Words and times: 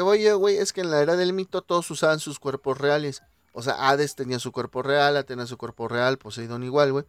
voy, 0.00 0.28
güey, 0.30 0.56
es 0.56 0.72
que 0.72 0.80
en 0.80 0.90
la 0.90 1.00
era 1.00 1.16
del 1.16 1.32
mito 1.32 1.62
todos 1.62 1.90
usaban 1.90 2.20
sus 2.20 2.38
cuerpos 2.38 2.78
reales. 2.78 3.22
O 3.52 3.62
sea, 3.62 3.88
Hades 3.88 4.14
tenía 4.14 4.38
su 4.38 4.52
cuerpo 4.52 4.82
real, 4.82 5.16
Atena 5.16 5.46
su 5.46 5.56
cuerpo 5.56 5.88
real, 5.88 6.18
Poseidón 6.18 6.62
igual, 6.62 6.92
güey. 6.92 7.04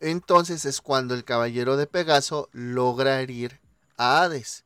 Entonces 0.00 0.64
es 0.64 0.80
cuando 0.80 1.14
el 1.14 1.24
caballero 1.24 1.76
de 1.76 1.86
Pegaso 1.86 2.48
logra 2.52 3.20
herir 3.20 3.60
a 3.96 4.22
Hades. 4.22 4.63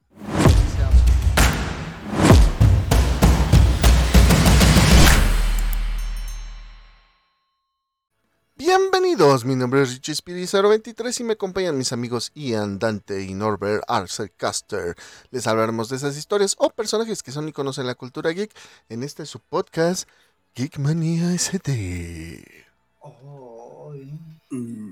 Bienvenidos, 8.58 9.44
mi 9.44 9.54
nombre 9.54 9.82
es 9.82 9.90
Richie 9.90 10.16
Speedy 10.16 10.44
023 10.44 11.20
y 11.20 11.22
me 11.22 11.34
acompañan 11.34 11.78
mis 11.78 11.92
amigos 11.92 12.32
Ian, 12.34 12.80
Dante 12.80 13.22
y 13.22 13.32
Norbert 13.32 13.84
Arcelcaster. 13.86 14.96
Les 15.30 15.46
hablaremos 15.46 15.88
de 15.88 15.94
esas 15.94 16.16
historias 16.16 16.56
o 16.58 16.68
personajes 16.70 17.22
que 17.22 17.30
son 17.30 17.46
iconos 17.46 17.78
en 17.78 17.86
la 17.86 17.94
cultura 17.94 18.30
geek 18.30 18.50
en 18.88 19.04
este 19.04 19.26
su 19.26 19.38
podcast 19.38 20.08
Geekmania 20.56 21.38
SD. 21.38 22.66
¡Ay! 23.04 24.18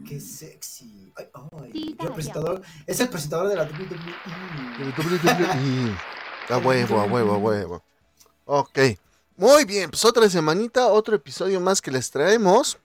¡Qué 0.09 0.21
sexy! 0.21 1.13
Ay, 1.17 1.29
ay. 1.75 1.97
el 1.99 2.13
presentador, 2.13 2.63
es 2.87 3.01
el 3.01 3.09
presentador 3.09 3.49
de 3.49 3.57
la 3.57 3.65
WWE. 3.65 3.89
A 6.51 6.59
huevo, 6.59 7.01
a 7.01 7.05
huevo, 7.07 7.35
a 7.35 7.39
huevo. 7.39 7.83
Ok. 8.45 8.79
Muy 9.37 9.65
bien, 9.65 9.91
pues 9.91 10.05
otra 10.05 10.31
semanita, 10.31 10.87
otro 10.87 11.17
episodio 11.17 11.61
más 11.61 11.83
que 11.83 11.91
les 11.91 12.13
traemos. 12.13 12.79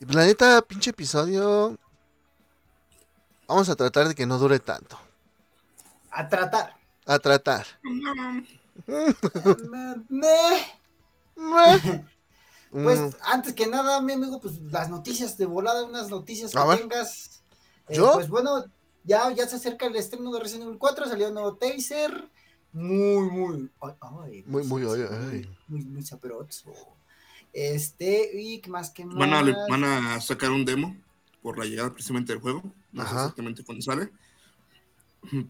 Y 0.00 0.04
pues 0.04 0.14
la 0.14 0.26
neta, 0.26 0.62
pinche 0.62 0.90
episodio. 0.90 1.76
Vamos 3.48 3.68
a 3.68 3.76
tratar 3.76 4.08
de 4.08 4.14
que 4.14 4.26
no 4.26 4.38
dure 4.38 4.60
tanto. 4.60 4.98
A 6.10 6.28
tratar. 6.28 6.76
A 7.06 7.18
tratar. 7.18 7.66
pues 12.70 13.00
mm. 13.00 13.08
antes 13.22 13.54
que 13.54 13.66
nada, 13.66 14.00
mi 14.00 14.12
amigo, 14.12 14.40
pues 14.40 14.60
las 14.60 14.88
noticias 14.88 15.36
de 15.36 15.46
volada, 15.46 15.84
unas 15.84 16.10
noticias 16.10 16.52
que 16.52 16.76
tengas. 16.76 17.42
Eh, 17.88 17.96
¿Yo? 17.96 18.12
Pues 18.12 18.28
bueno, 18.28 18.66
ya, 19.04 19.32
ya 19.32 19.48
se 19.48 19.56
acerca 19.56 19.86
el 19.86 19.96
estreno 19.96 20.30
de 20.32 20.40
Resident 20.40 20.66
Evil 20.66 20.78
4, 20.78 21.06
salió 21.08 21.28
un 21.28 21.34
nuevo 21.34 21.56
taser. 21.56 22.30
Muy, 22.72 23.30
muy. 23.30 23.70
Ay, 23.80 24.44
muy, 24.46 24.62
muy, 24.64 24.82
ay. 24.84 25.50
Muy, 25.66 25.84
muy 25.84 26.02
sabroso. 26.02 26.97
Este, 27.58 28.40
y 28.40 28.62
más 28.68 28.90
que 28.90 29.04
más. 29.04 29.16
Van 29.16 29.34
a, 29.34 29.66
van 29.68 29.82
a 29.82 30.20
sacar 30.20 30.52
un 30.52 30.64
demo 30.64 30.96
por 31.42 31.58
la 31.58 31.64
llegada 31.64 31.92
precisamente 31.92 32.32
del 32.32 32.40
juego. 32.40 32.62
No 32.92 33.02
sé 33.02 33.14
exactamente 33.14 33.64
cuándo 33.64 33.82
sale. 33.82 34.10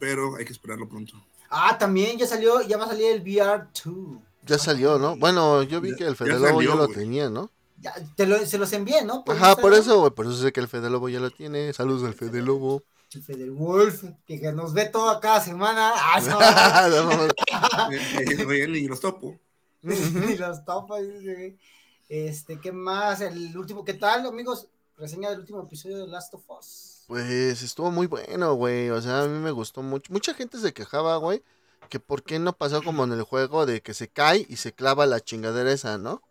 Pero 0.01 0.37
hay 0.37 0.47
que 0.47 0.53
esperarlo 0.53 0.89
pronto. 0.89 1.23
Ah, 1.51 1.77
también 1.77 2.17
ya 2.17 2.27
salió, 2.27 2.63
ya 2.63 2.79
va 2.79 2.87
a 2.87 2.89
salir 2.89 3.13
el 3.13 3.23
VR2. 3.23 4.23
Ya 4.47 4.59
salió, 4.59 4.99
¿no? 4.99 5.19
Bueno, 5.19 5.63
yo 5.65 5.83
vi 5.83 5.95
que 5.97 6.05
el 6.05 6.17
Fede 6.17 6.39
Lobo 6.39 6.63
ya, 6.63 6.75
lo 6.75 6.89
tenía, 6.89 7.29
¿no? 7.29 7.51
Ya, 7.79 7.93
te 8.17 8.27
lo, 8.27 8.39
se 8.47 8.57
los 8.57 8.73
envié, 8.73 9.05
¿no? 9.05 9.23
Ajá, 9.29 9.57
por 9.57 9.75
eso, 9.75 10.01
güey, 10.01 10.11
por 10.11 10.25
eso 10.25 10.37
sé 10.37 10.51
que 10.51 10.61
el 10.61 10.69
Fede 10.69 10.89
Lobo 10.89 11.11
ya 11.11 11.21
lo 11.21 11.31
tiene. 11.31 11.75
Saludos 11.75 12.05
al 12.05 12.15
Fede 12.15 12.41
Lobo. 12.41 12.85
El 13.13 13.23
Fede 13.23 13.51
Wolf, 13.51 14.05
que, 14.27 14.51
nos 14.53 14.73
ve 14.73 14.87
toda 14.87 15.21
cada 15.21 15.43
semana. 15.43 15.93
Ah, 15.95 16.89
no. 16.91 18.55
y 18.77 18.89
los 18.89 19.01
topo. 19.01 19.39
y 19.83 20.37
los 20.37 20.65
topo, 20.65 20.97
este, 22.09 22.61
¿qué 22.61 22.73
más? 22.73 23.21
El 23.21 23.57
último, 23.57 23.85
¿qué 23.85 23.95
tal, 23.95 24.27
amigos? 24.27 24.69
Reseña 24.97 25.31
del 25.31 25.41
último 25.41 25.63
episodio 25.63 25.99
de 25.99 26.09
Last 26.09 26.35
of 26.35 26.45
Us. 26.51 27.05
Pues 27.07 27.63
estuvo 27.63 27.91
muy 27.91 28.07
bueno, 28.07 28.55
güey. 28.55 28.91
O 28.91 29.01
sea, 29.01 29.23
a 29.23 29.29
mí 29.29 29.39
me 29.39 29.51
gustó 29.51 29.83
mucho. 29.83 30.13
Mucha 30.13 30.35
gente 30.35 30.59
se 30.59 30.73
quejaba, 30.73 31.17
güey, 31.17 31.43
que 31.89 32.01
por 32.01 32.23
qué 32.23 32.39
no 32.39 32.53
pasó 32.53 32.83
como 32.83 33.05
en 33.05 33.13
el 33.13 33.23
juego 33.23 33.67
de 33.67 33.81
que 33.81 33.95
se 33.95 34.09
cae 34.09 34.47
y 34.49 34.57
se 34.57 34.73
clava 34.73 35.07
la 35.07 35.21
chingadera 35.21 35.73
esa, 35.73 35.99
¿no? 35.99 36.23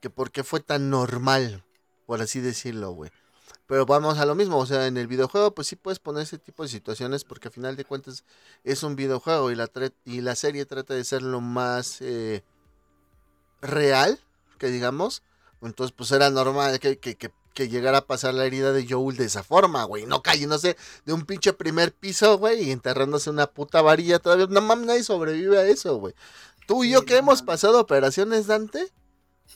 Que 0.00 0.10
por 0.10 0.30
qué 0.30 0.44
fue 0.44 0.60
tan 0.60 0.90
normal, 0.90 1.64
por 2.06 2.20
así 2.20 2.40
decirlo, 2.40 2.90
güey. 2.92 3.10
Pero 3.66 3.84
vamos 3.84 4.18
a 4.18 4.24
lo 4.24 4.34
mismo, 4.34 4.56
o 4.58 4.66
sea, 4.66 4.86
en 4.86 4.96
el 4.96 5.06
videojuego 5.06 5.54
pues 5.54 5.68
sí 5.68 5.76
puedes 5.76 5.98
poner 5.98 6.22
ese 6.22 6.38
tipo 6.38 6.62
de 6.62 6.70
situaciones 6.70 7.24
porque 7.24 7.48
al 7.48 7.52
final 7.52 7.76
de 7.76 7.84
cuentas 7.84 8.24
es 8.64 8.82
un 8.82 8.96
videojuego 8.96 9.50
y 9.50 9.54
la, 9.56 9.70
y 10.06 10.22
la 10.22 10.34
serie 10.34 10.64
trata 10.64 10.94
de 10.94 11.04
ser 11.04 11.20
lo 11.20 11.42
más 11.42 12.00
eh, 12.00 12.42
real 13.60 14.18
que 14.58 14.68
digamos. 14.68 15.22
Entonces, 15.62 15.94
pues 15.96 16.12
era 16.12 16.30
normal 16.30 16.78
que, 16.78 16.98
que, 16.98 17.16
que, 17.16 17.68
llegara 17.68 17.98
a 17.98 18.06
pasar 18.06 18.34
la 18.34 18.44
herida 18.44 18.72
de 18.72 18.86
Joel 18.88 19.16
de 19.16 19.24
esa 19.24 19.42
forma, 19.42 19.82
güey. 19.84 20.06
No 20.06 20.22
cayéndose 20.22 20.76
de 21.04 21.12
un 21.12 21.24
pinche 21.24 21.52
primer 21.52 21.92
piso, 21.92 22.38
güey, 22.38 22.62
y 22.62 22.70
enterrándose 22.70 23.30
una 23.30 23.48
puta 23.48 23.82
varilla 23.82 24.20
todavía. 24.20 24.46
No 24.48 24.60
mames, 24.60 24.86
nadie 24.86 25.02
sobrevive 25.02 25.58
a 25.58 25.66
eso, 25.66 25.96
güey. 25.96 26.14
Tú 26.68 26.84
y 26.84 26.90
yo 26.90 27.04
que 27.04 27.16
hemos 27.16 27.42
pasado 27.42 27.80
operaciones, 27.80 28.46
Dante, 28.46 28.92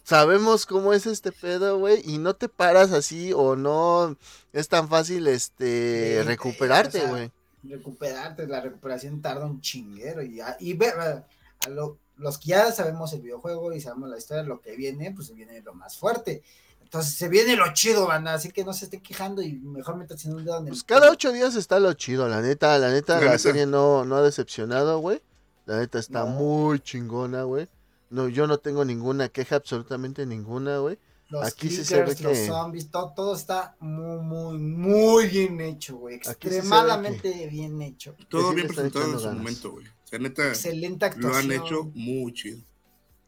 sabemos 0.03 0.67
cómo 0.67 0.93
es 0.93 1.07
este 1.07 1.31
pedo, 1.31 1.79
güey, 1.79 2.03
y 2.05 2.19
no 2.19 2.34
te 2.34 2.49
paras 2.49 2.91
así 2.93 3.33
o 3.33 3.55
no 3.55 4.17
es 4.53 4.69
tan 4.69 4.89
fácil, 4.89 5.29
este, 5.29 6.23
recuperarte, 6.25 7.07
güey. 7.07 7.31
recuperarte, 7.63 8.47
la 8.47 8.61
recuperación 8.61 9.21
tarda 9.21 9.47
un 9.47 9.61
chinguero 9.61 10.23
y, 10.23 10.41
y 10.59 10.73
ver 10.73 10.95
a 10.99 11.69
lo 11.69 11.99
los 12.22 12.38
que 12.38 12.49
ya 12.49 12.72
sabemos 12.72 13.12
el 13.12 13.21
videojuego 13.21 13.72
y 13.72 13.81
sabemos 13.81 14.09
la 14.09 14.19
historia, 14.19 14.43
lo 14.43 14.60
que 14.60 14.77
viene, 14.77 15.12
pues 15.12 15.27
se 15.27 15.34
viene 15.34 15.60
lo 15.60 15.75
más 15.75 15.97
fuerte. 15.97 16.43
Entonces 16.81 17.15
se 17.15 17.28
viene 17.28 17.56
lo 17.56 17.72
chido, 17.72 18.06
banda, 18.06 18.34
así 18.34 18.50
que 18.50 18.65
no 18.65 18.72
se 18.72 18.84
esté 18.84 19.00
quejando 19.00 19.43
y 19.43 19.55
mejor 19.55 19.97
métanse 19.97 20.28
en 20.28 20.34
un 20.34 20.44
dedo 20.44 20.59
en 20.59 20.65
el... 20.65 20.69
Pues 20.71 20.84
cada 20.84 21.10
ocho 21.10 21.33
días 21.33 21.56
está 21.56 21.81
lo 21.81 21.93
chido, 21.94 22.28
la 22.28 22.43
neta, 22.43 22.78
la 22.78 22.91
neta, 22.91 23.21
la, 23.21 23.38
serie 23.38 23.66
no, 23.66 24.05
no 24.05 24.16
ha 24.16 24.22
decepcionado, 24.22 24.99
güey. 24.99 25.22
La 25.65 25.78
neta 25.78 25.99
está 25.99 26.25
muy 26.27 26.81
chingona, 26.81 27.44
güey. 27.44 27.69
No, 28.10 28.28
yo 28.28 28.47
no 28.47 28.59
tengo 28.59 28.84
ninguna 28.84 29.31
queja, 29.31 29.56
absolutamente 29.56 30.27
ninguna, 30.27 30.78
güey. 30.78 30.99
Los 31.32 31.47
Aquí 31.47 31.70
se 31.70 32.03
ve 32.03 32.15
los 32.20 32.38
zombies, 32.41 32.91
todo, 32.91 33.34
está 33.34 33.75
muy, 33.81 34.19
muy, 34.20 34.59
muy 34.59 35.28
bien 35.28 35.59
hecho, 35.62 35.97
güey. 35.97 36.16
Extremadamente 36.16 37.47
bien 37.47 37.81
hecho. 37.81 38.15
Todo 38.28 38.53
bien 38.53 38.69
presentado 38.69 39.15
en 39.15 39.19
su 39.19 39.31
momento, 39.31 39.72
güey. 39.72 39.87
Neta, 40.21 40.48
Excelente 40.48 41.06
actuación. 41.06 41.48
Lo 41.48 41.54
han 41.54 41.65
hecho 41.65 41.91
muy 41.94 42.34
chido. 42.34 42.60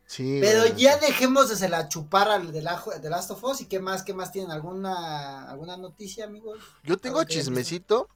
Sí, 0.04 0.36
Pero 0.42 0.66
ya 0.76 0.98
dejemos 0.98 1.58
de 1.58 1.68
la 1.70 1.88
chupar 1.88 2.28
al 2.28 2.52
de, 2.52 2.60
la, 2.60 2.84
de 3.00 3.08
Last 3.08 3.30
of 3.30 3.42
Us 3.42 3.62
y 3.62 3.68
qué 3.68 3.80
más, 3.80 4.02
qué 4.02 4.12
más 4.12 4.30
tienen, 4.32 4.50
alguna, 4.50 5.50
alguna 5.50 5.78
noticia, 5.78 6.26
amigos. 6.26 6.58
Yo 6.82 6.98
tengo 6.98 7.24
chismecito. 7.24 8.10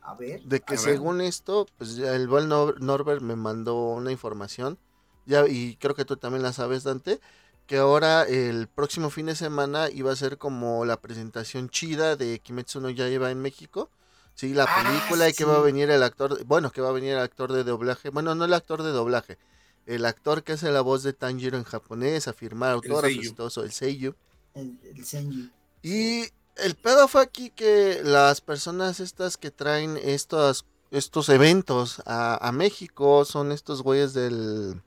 A 0.00 0.14
ver. 0.14 0.42
De 0.44 0.60
que 0.60 0.78
según 0.78 1.20
esto, 1.20 1.66
pues 1.76 1.98
el 1.98 2.28
buen 2.28 2.48
Norbert 2.48 3.20
me 3.20 3.36
mandó 3.36 3.90
una 3.90 4.10
información. 4.10 4.78
Ya, 5.26 5.46
y 5.46 5.76
creo 5.76 5.94
que 5.94 6.06
tú 6.06 6.16
también 6.16 6.42
la 6.42 6.54
sabes, 6.54 6.82
Dante. 6.82 7.20
Que 7.66 7.78
ahora 7.78 8.24
el 8.24 8.68
próximo 8.68 9.10
fin 9.10 9.26
de 9.26 9.34
semana 9.34 9.88
iba 9.90 10.12
a 10.12 10.16
ser 10.16 10.36
como 10.38 10.84
la 10.84 11.00
presentación 11.00 11.70
chida 11.70 12.16
de 12.16 12.38
Kimetsu 12.38 12.80
no 12.80 12.90
Yaiba 12.90 13.30
en 13.30 13.40
México. 13.40 13.90
Sí, 14.34 14.52
la 14.52 14.64
ah, 14.64 14.82
película 14.82 15.28
y 15.28 15.32
que 15.32 15.44
va 15.44 15.56
a 15.56 15.60
venir 15.60 15.90
el 15.90 16.02
actor, 16.02 16.44
bueno, 16.44 16.72
que 16.72 16.80
va 16.80 16.88
a 16.88 16.92
venir 16.92 17.12
el 17.12 17.20
actor 17.20 17.52
de 17.52 17.62
doblaje, 17.62 18.10
bueno, 18.10 18.34
no 18.34 18.44
el 18.44 18.52
actor 18.52 18.82
de 18.82 18.90
doblaje, 18.90 19.38
el 19.86 20.04
actor 20.04 20.42
que 20.42 20.52
hace 20.52 20.72
la 20.72 20.80
voz 20.80 21.04
de 21.04 21.12
Tanjiro 21.12 21.56
en 21.56 21.62
japonés, 21.62 22.26
a 22.26 22.32
firmar 22.32 22.72
autógrafos 22.72 23.24
y 23.24 23.32
todo 23.32 23.46
eso, 23.46 23.62
el 23.62 23.70
Seiyu. 23.70 24.14
El, 24.54 24.78
el 24.82 25.52
Y 25.82 26.24
el 26.56 26.74
pedo 26.74 27.08
fue 27.08 27.22
aquí 27.22 27.50
que 27.50 28.00
las 28.02 28.40
personas 28.40 29.00
estas 29.00 29.36
que 29.36 29.50
traen 29.50 29.98
estos, 30.02 30.64
estos 30.90 31.28
eventos 31.28 32.02
a, 32.06 32.50
México 32.52 33.24
son 33.24 33.52
estos 33.52 33.82
güeyes 33.82 34.14
del 34.14 34.82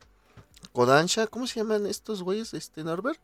Kodansha, 0.68 1.28
¿cómo 1.28 1.48
se 1.48 1.60
llaman 1.60 1.86
estos 1.86 2.24
güeyes, 2.24 2.54
este 2.54 2.84
Norbert? 2.84 3.20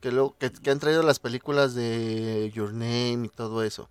Que, 0.00 0.12
lo, 0.12 0.36
que, 0.38 0.50
que 0.50 0.70
han 0.70 0.78
traído 0.78 1.02
las 1.02 1.18
películas 1.18 1.74
de 1.74 2.50
Your 2.54 2.72
Name 2.72 3.26
y 3.26 3.28
todo 3.28 3.62
eso. 3.62 3.90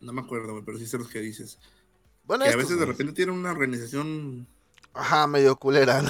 No 0.00 0.12
me 0.12 0.20
acuerdo, 0.20 0.62
pero 0.64 0.78
sí 0.78 0.86
sé 0.86 0.98
los 0.98 1.08
que 1.08 1.20
dices. 1.20 1.58
Bueno, 2.24 2.44
que 2.44 2.50
a 2.50 2.56
veces 2.56 2.78
de 2.78 2.86
repente 2.86 3.12
tienen 3.12 3.34
una 3.34 3.52
organización. 3.52 4.46
Ajá, 4.92 5.26
medio 5.26 5.56
culera. 5.56 6.02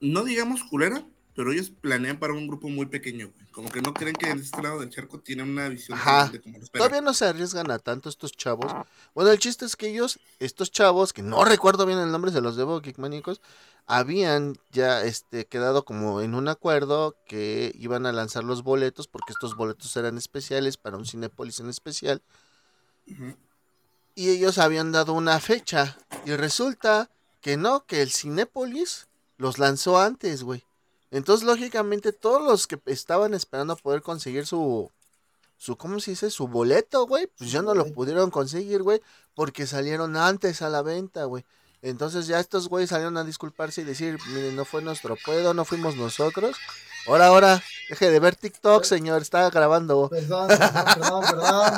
¿no? 0.00 0.24
digamos 0.24 0.64
culera, 0.64 1.06
pero 1.36 1.52
ellos 1.52 1.70
planean 1.70 2.18
para 2.18 2.32
un 2.32 2.48
grupo 2.48 2.68
muy 2.68 2.86
pequeño, 2.86 3.30
Como 3.52 3.70
que 3.70 3.80
no 3.82 3.94
creen 3.94 4.14
que 4.16 4.30
en 4.30 4.40
este 4.40 4.60
lado 4.62 4.80
del 4.80 4.90
charco 4.90 5.20
tienen 5.20 5.50
una 5.50 5.68
visión 5.68 5.96
Ajá. 5.96 6.32
como 6.42 6.58
Todavía 6.72 7.00
no 7.00 7.14
se 7.14 7.26
arriesgan 7.26 7.70
a 7.70 7.78
tanto 7.78 8.08
estos 8.08 8.32
chavos. 8.32 8.72
Bueno, 9.14 9.30
el 9.30 9.38
chiste 9.38 9.64
es 9.64 9.76
que 9.76 9.88
ellos, 9.88 10.18
estos 10.40 10.72
chavos, 10.72 11.12
que 11.12 11.22
no 11.22 11.44
recuerdo 11.44 11.86
bien 11.86 11.98
el 11.98 12.10
nombre, 12.10 12.32
se 12.32 12.40
los 12.40 12.56
debo, 12.56 12.80
Geekmanicos, 12.80 13.40
habían 13.86 14.56
ya 14.72 15.04
este, 15.04 15.46
quedado 15.46 15.84
como 15.84 16.22
en 16.22 16.34
un 16.34 16.48
acuerdo 16.48 17.14
que 17.28 17.72
iban 17.78 18.06
a 18.06 18.12
lanzar 18.12 18.42
los 18.42 18.62
boletos, 18.62 19.06
porque 19.06 19.32
estos 19.32 19.54
boletos 19.54 19.96
eran 19.96 20.18
especiales 20.18 20.76
para 20.76 20.96
un 20.96 21.06
Cinepolis 21.06 21.60
en 21.60 21.68
especial 21.68 22.22
y 24.16 24.30
ellos 24.30 24.58
habían 24.58 24.90
dado 24.90 25.12
una 25.12 25.38
fecha. 25.38 25.96
Y 26.24 26.34
resulta 26.34 27.10
que 27.40 27.56
no, 27.56 27.84
que 27.84 28.02
el 28.02 28.10
Cinépolis 28.10 29.06
los 29.36 29.58
lanzó 29.58 30.00
antes, 30.00 30.42
güey. 30.42 30.64
Entonces, 31.10 31.46
lógicamente, 31.46 32.12
todos 32.12 32.42
los 32.42 32.66
que 32.66 32.78
estaban 32.86 33.34
esperando 33.34 33.76
poder 33.76 34.02
conseguir 34.02 34.46
su, 34.46 34.90
su, 35.56 35.76
¿cómo 35.76 36.00
se 36.00 36.12
dice? 36.12 36.30
Su 36.30 36.48
boleto, 36.48 37.06
güey, 37.06 37.28
pues 37.38 37.50
ya 37.50 37.62
no 37.62 37.74
lo 37.74 37.86
pudieron 37.92 38.30
conseguir, 38.30 38.82
güey, 38.82 39.00
porque 39.34 39.66
salieron 39.66 40.16
antes 40.16 40.62
a 40.62 40.68
la 40.68 40.82
venta, 40.82 41.24
güey. 41.24 41.44
Entonces 41.82 42.26
ya 42.26 42.40
estos 42.40 42.68
güeyes 42.68 42.90
salieron 42.90 43.16
a 43.16 43.24
disculparse 43.24 43.82
y 43.82 43.84
decir, 43.84 44.18
miren, 44.28 44.56
no 44.56 44.64
fue 44.64 44.82
nuestro 44.82 45.16
pedo, 45.24 45.54
no 45.54 45.64
fuimos 45.64 45.94
nosotros. 45.94 46.56
Ahora, 47.06 47.26
ahora, 47.26 47.62
deje 47.88 48.10
de 48.10 48.18
ver 48.18 48.34
TikTok, 48.34 48.82
señor, 48.82 49.22
está 49.22 49.48
grabando. 49.50 50.08
Perdón, 50.08 50.48
perdón, 50.48 50.84
perdón, 50.94 51.24
perdón. 51.30 51.72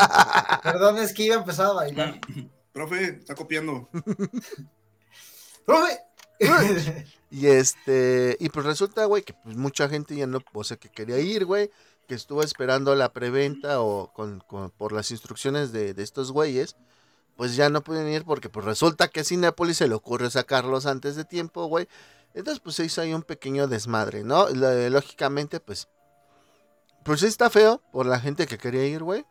Perdón, 0.63 0.99
es 0.99 1.13
que 1.13 1.25
iba 1.25 1.37
a 1.37 1.41
empezar 1.41 1.67
a 1.67 1.73
bailar. 1.73 2.21
Profe, 2.73 3.19
está 3.19 3.35
copiando. 3.35 3.89
¡Profe! 5.67 6.08
Y 7.31 7.47
este, 7.49 8.37
y 8.41 8.49
pues 8.49 8.65
resulta, 8.65 9.05
güey, 9.05 9.23
que 9.23 9.35
pues 9.35 9.55
mucha 9.55 9.89
gente 9.89 10.17
ya 10.17 10.27
no, 10.27 10.39
o 10.55 10.65
sea, 10.65 10.79
que 10.79 10.89
quería 10.89 11.19
ir, 11.19 11.45
güey, 11.45 11.71
que 12.07 12.15
estuvo 12.15 12.43
esperando 12.43 12.95
la 12.95 13.13
preventa 13.13 13.83
o 13.83 14.13
con, 14.15 14.43
por 14.79 14.93
las 14.93 15.11
instrucciones 15.11 15.71
de, 15.73 15.93
de 15.93 16.03
estos 16.03 16.33
güeyes, 16.33 16.77
pues 17.37 17.55
ya 17.55 17.69
no 17.69 17.83
pueden 17.83 18.09
ir 18.09 18.25
porque 18.25 18.49
pues 18.49 18.65
resulta 18.65 19.09
que 19.09 19.21
a 19.21 19.25
Cinépolis 19.25 19.77
se 19.77 19.89
le 19.89 19.95
ocurre 19.95 20.31
sacarlos 20.31 20.87
antes 20.87 21.17
de 21.17 21.25
tiempo, 21.25 21.67
güey. 21.67 21.87
Entonces 22.35 22.61
pues 22.61 22.77
se 22.77 22.85
hizo 22.85 23.03
ahí 23.03 23.13
un 23.13 23.23
pequeño 23.23 23.69
desmadre, 23.69 24.25
¿no? 24.25 24.49
Lógicamente, 24.49 25.61
pues, 25.61 25.89
pues 27.05 27.21
sí 27.21 27.27
está 27.27 27.51
feo 27.51 27.83
por 27.93 28.07
la 28.07 28.21
gente 28.21 28.47
que 28.47 28.59
quería 28.59 28.87
ir, 28.87 29.03
güey. 29.03 29.27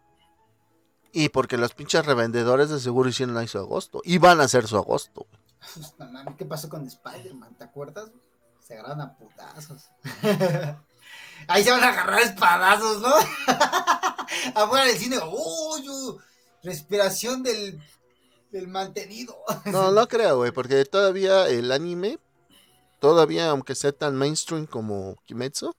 Y 1.12 1.30
porque 1.30 1.57
los 1.57 1.74
pinches 1.74 2.06
revendedores 2.06 2.69
de 2.69 2.80
seguro 2.80 3.10
hicieron 3.10 3.38
ahí 3.38 3.48
su 3.48 3.57
agosto. 3.57 4.01
Y 4.03 4.19
van 4.19 4.39
a 4.39 4.44
hacer 4.44 4.68
su 4.68 4.77
agosto, 4.77 5.25
güey. 5.30 5.47
Pues, 5.59 5.94
no 5.98 6.12
mames, 6.12 6.36
¿Qué 6.38 6.45
pasó 6.45 6.69
con 6.69 6.86
Spider-Man? 6.86 7.56
¿Te 7.57 7.63
acuerdas? 7.65 8.09
Se 8.65 8.74
agarraron 8.74 9.01
a 9.01 9.15
putazos. 9.18 9.89
Ahí 11.48 11.63
se 11.63 11.71
van 11.71 11.83
a 11.83 11.89
agarrar 11.89 12.19
espadazos, 12.21 13.01
¿no? 13.01 13.13
Afuera 14.56 14.86
del 14.86 14.98
cine, 14.98 15.18
¡uy! 15.19 15.88
uh! 15.89 16.18
respiración 16.63 17.44
del, 17.44 17.80
del 18.51 18.68
mantenido. 18.68 19.36
No, 19.65 19.92
no 19.92 20.07
creo, 20.07 20.38
güey, 20.38 20.51
porque 20.51 20.83
todavía 20.86 21.48
el 21.48 21.71
anime, 21.71 22.19
todavía, 23.00 23.50
aunque 23.50 23.75
sea 23.75 23.92
tan 23.94 24.15
mainstream 24.15 24.65
como 24.65 25.15
Kimetsu, 25.25 25.74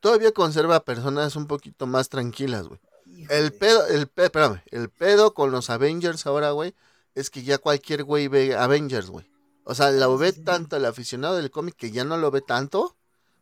todavía 0.00 0.32
conserva 0.32 0.76
a 0.76 0.84
personas 0.84 1.36
un 1.36 1.46
poquito 1.46 1.86
más 1.86 2.08
tranquilas, 2.08 2.68
güey. 2.68 2.80
El 3.28 3.52
pedo, 3.52 3.86
el 3.88 4.08
pe- 4.08 4.24
espérame, 4.24 4.62
el 4.70 4.88
pedo 4.88 5.34
con 5.34 5.50
los 5.50 5.68
Avengers 5.70 6.26
ahora, 6.26 6.52
güey, 6.52 6.74
es 7.14 7.30
que 7.30 7.42
ya 7.42 7.58
cualquier 7.58 8.04
güey 8.04 8.28
ve 8.28 8.54
Avengers, 8.56 9.10
güey. 9.10 9.26
O 9.64 9.74
sea, 9.74 9.90
lo 9.90 10.18
ve 10.18 10.32
Sí. 10.32 10.40
tanto 10.42 10.76
el 10.76 10.84
aficionado 10.84 11.36
del 11.36 11.50
cómic 11.50 11.76
que 11.76 11.90
ya 11.90 12.04
no 12.04 12.16
lo 12.16 12.30
ve 12.30 12.40
tanto 12.40 12.96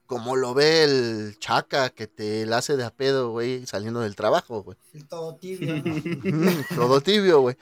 como 0.07 0.35
lo 0.35 0.55
ve 0.55 0.83
el 0.83 1.37
chaca 1.39 1.91
que 1.91 2.09
te 2.09 2.45
la 2.45 2.59
hace 2.59 2.77
de 2.77 2.83
a 2.85 2.91
pedo, 2.91 3.31
güey, 3.31 3.65
saliendo 3.67 4.01
del 4.01 4.17
trabajo, 4.17 4.63
güey. 4.65 4.77
El 4.93 5.07
todo 5.07 5.37
tibio, 5.37 5.83
¿no? 5.85 6.65
Todo 6.75 7.01
tibio, 7.01 7.41
güey. 7.43 7.57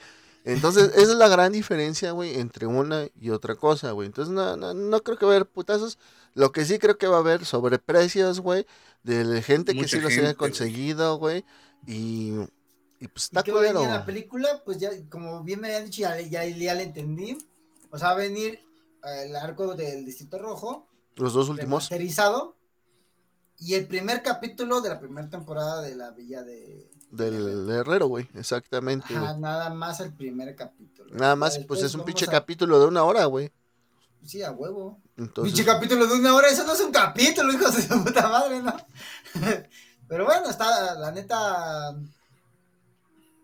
Entonces, 0.45 0.91
esa 0.95 1.11
es 1.11 1.17
la 1.17 1.27
gran 1.27 1.51
diferencia, 1.51 2.11
güey, 2.11 2.39
entre 2.39 2.65
una 2.65 3.07
y 3.21 3.29
otra 3.29 3.53
cosa, 3.55 3.91
güey. 3.91 4.07
Entonces, 4.07 4.33
no, 4.33 4.57
no, 4.57 4.73
no 4.73 5.03
creo 5.03 5.17
que 5.17 5.25
va 5.27 5.33
a 5.33 5.35
haber 5.35 5.47
putazos. 5.47 5.99
Lo 6.33 6.51
que 6.51 6.65
sí 6.65 6.79
creo 6.79 6.97
que 6.97 7.05
va 7.07 7.17
a 7.17 7.19
haber 7.19 7.45
sobreprecios, 7.45 8.39
güey, 8.39 8.65
de 9.03 9.43
gente 9.43 9.75
que 9.75 9.87
sí 9.87 9.99
los 9.99 10.11
haya 10.11 10.33
conseguido, 10.33 11.17
güey. 11.17 11.45
Y, 11.85 12.33
y 12.99 13.07
pues 13.07 13.25
¿Y 13.25 13.37
está 13.37 13.43
culero. 13.43 13.83
en 13.83 13.89
la 13.91 14.05
película? 14.05 14.61
Pues 14.65 14.77
ya, 14.79 14.89
como 15.09 15.43
bien 15.43 15.61
me 15.61 15.67
habían 15.67 15.85
dicho, 15.85 16.01
ya, 16.01 16.19
ya, 16.21 16.45
ya 16.45 16.73
le 16.75 16.83
entendí. 16.83 17.37
O 17.91 17.97
sea, 17.97 18.09
va 18.09 18.13
a 18.13 18.17
venir 18.17 18.59
eh, 19.03 19.23
el 19.25 19.35
arco 19.35 19.75
del 19.75 20.05
Distrito 20.05 20.37
Rojo, 20.37 20.87
Los 21.15 21.33
dos 21.33 21.49
últimos. 21.49 21.89
y 23.57 23.73
el 23.73 23.87
primer 23.87 24.21
capítulo 24.23 24.79
de 24.81 24.89
la 24.89 24.99
primera 24.99 25.29
temporada 25.29 25.81
de 25.81 25.95
la 25.95 26.11
Villa 26.11 26.43
de... 26.43 26.89
Del 27.11 27.69
herrero, 27.69 28.07
güey. 28.07 28.29
Exactamente, 28.35 29.15
Ajá, 29.15 29.35
nada 29.37 29.69
más 29.71 29.99
el 29.99 30.13
primer 30.13 30.55
capítulo. 30.55 31.09
Nada 31.15 31.35
más, 31.35 31.57
pues 31.67 31.81
es 31.83 31.95
un 31.95 32.05
pinche 32.05 32.25
a- 32.25 32.29
capítulo 32.31 32.79
de 32.79 32.85
una 32.85 33.03
hora, 33.03 33.25
güey. 33.25 33.51
Sí, 34.23 34.43
a 34.43 34.51
huevo. 34.51 34.99
Entonces, 35.17 35.53
Pinche 35.53 35.65
capítulo 35.65 36.05
de 36.05 36.13
una 36.15 36.35
hora, 36.35 36.49
eso 36.49 36.63
no 36.65 36.73
es 36.73 36.79
un 36.81 36.91
capítulo, 36.91 37.51
hijos 37.53 37.75
de 37.75 37.81
su 37.81 38.03
puta 38.03 38.27
madre, 38.29 38.61
¿no? 38.61 38.75
Pero 40.07 40.25
bueno, 40.25 40.49
está, 40.49 40.95
la 40.95 41.11
neta, 41.11 41.97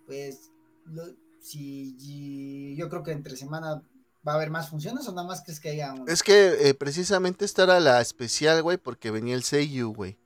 pues, 0.05 0.51
lo- 0.85 1.13
si 1.41 1.95
y- 1.99 2.75
yo 2.75 2.89
creo 2.89 3.03
que 3.03 3.11
entre 3.11 3.37
semana 3.37 3.81
va 4.27 4.31
a 4.31 4.35
haber 4.35 4.49
más 4.49 4.69
funciones 4.69 5.07
o 5.07 5.13
nada 5.13 5.27
más 5.27 5.43
crees 5.43 5.59
que 5.59 5.69
haya 5.69 5.93
un... 5.93 6.09
es 6.09 6.23
que 6.23 6.69
eh, 6.69 6.73
precisamente 6.73 7.45
esta 7.45 7.63
era 7.63 7.79
la 7.79 8.01
especial, 8.01 8.61
güey, 8.63 8.77
porque 8.77 9.11
venía 9.11 9.35
el 9.35 9.43
Seiyu, 9.43 9.93
güey. 9.93 10.17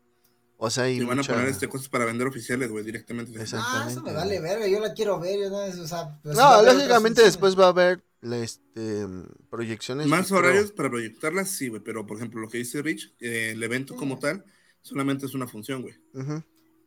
O 0.61 0.69
sea, 0.69 0.89
y 0.89 0.97
Y 0.97 1.03
van 1.05 1.19
a 1.19 1.23
poner 1.23 1.47
este, 1.47 1.67
cosas 1.69 1.87
para 1.89 2.03
vender 2.05 2.27
oficiales, 2.27 2.69
güey, 2.69 2.83
directamente. 2.83 3.31
Exacto. 3.39 3.65
Ah, 3.69 3.85
eso 3.89 4.01
me 4.01 4.09
exactamente, 4.11 4.17
vale 4.19 4.39
güey. 4.39 4.49
verga, 4.51 4.67
yo 4.67 4.79
la 4.81 4.93
quiero 4.93 5.19
ver, 5.19 5.39
yo 5.39 5.49
no, 5.49 5.57
o 5.59 5.87
sea, 5.87 6.19
pues, 6.21 6.35
No, 6.35 6.61
lógicamente 6.63 7.21
después 7.21 7.57
va 7.57 7.65
a 7.65 7.69
haber 7.69 8.03
este, 8.21 9.05
proyecciones. 9.49 10.07
Más 10.07 10.31
horarios 10.31 10.71
para 10.73 10.89
proyectarlas, 10.89 11.49
sí, 11.49 11.69
güey, 11.69 11.81
pero 11.81 12.05
por 12.05 12.17
ejemplo, 12.17 12.41
lo 12.41 12.49
que 12.49 12.57
dice 12.57 12.81
Rich, 12.81 13.13
eh, 13.21 13.51
el 13.53 13.63
evento 13.63 13.95
como 13.95 14.19
tal, 14.19 14.43
solamente 14.81 15.25
es 15.25 15.33
una 15.33 15.47
función, 15.47 15.81
güey. 15.81 15.95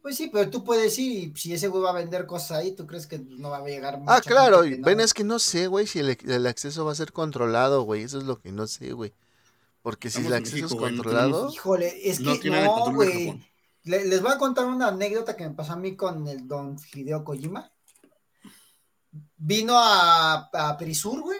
Pues 0.03 0.17
sí, 0.17 0.29
pero 0.33 0.51
tú 0.51 0.65
puedes 0.65 0.99
ir 0.99 1.13
y 1.29 1.37
si 1.37 1.55
ese 1.55 1.69
güey 1.69 1.83
va 1.83 1.91
a 1.91 1.95
vender 1.95 2.27
cosas 2.27 2.59
ahí, 2.59 2.73
¿tú 2.73 2.87
crees 2.89 3.07
que 3.07 3.19
no 3.21 3.51
va 3.51 3.59
a 3.59 3.65
llegar 3.65 3.95
Ah, 3.95 3.99
mucha 3.99 4.21
claro, 4.23 4.65
gente 4.65 4.83
ven, 4.83 4.99
no? 4.99 5.05
es 5.05 5.15
que 5.15 5.23
no 5.23 5.39
sé, 5.39 5.69
güey, 5.69 5.87
si 5.87 6.01
el, 6.01 6.19
el 6.27 6.47
acceso 6.49 6.85
va 6.85 6.91
a 6.93 6.97
ser 6.97 7.13
controlado, 7.13 7.83
güey. 7.85 8.03
Eso 8.03 8.19
es 8.19 8.25
lo 8.25 8.41
que 8.41 8.51
no 8.51 8.67
sé, 8.67 8.93
güey. 8.93 9.13
Porque 9.81 10.11
si 10.11 10.19
Estamos 10.19 10.33
el 10.37 10.43
acceso 10.43 10.57
México, 10.57 10.75
es 10.75 10.81
güey, 10.81 10.93
no 10.97 11.03
controlado. 11.03 11.33
tenemos- 11.33 11.55
Híjole, 11.55 12.09
es 12.11 12.21
No 12.21 12.41
que 12.41 12.51
no, 12.51 12.93
güey. 12.93 13.43
Le- 13.85 14.05
les 14.07 14.23
voy 14.23 14.33
a 14.33 14.39
contar 14.39 14.67
una 14.67 14.89
anécdota 14.89 15.37
que 15.37 15.49
me 15.49 15.55
pasó 15.55 15.73
a 15.73 15.77
mí 15.77 15.95
con 15.97 16.27
el 16.29 16.47
don 16.49 16.77
Hideo 16.95 17.23
Kojima. 17.25 17.71
Vino 19.37 19.75
a, 19.77 20.49
a 20.53 20.77
Perisur, 20.79 21.21
güey, 21.21 21.39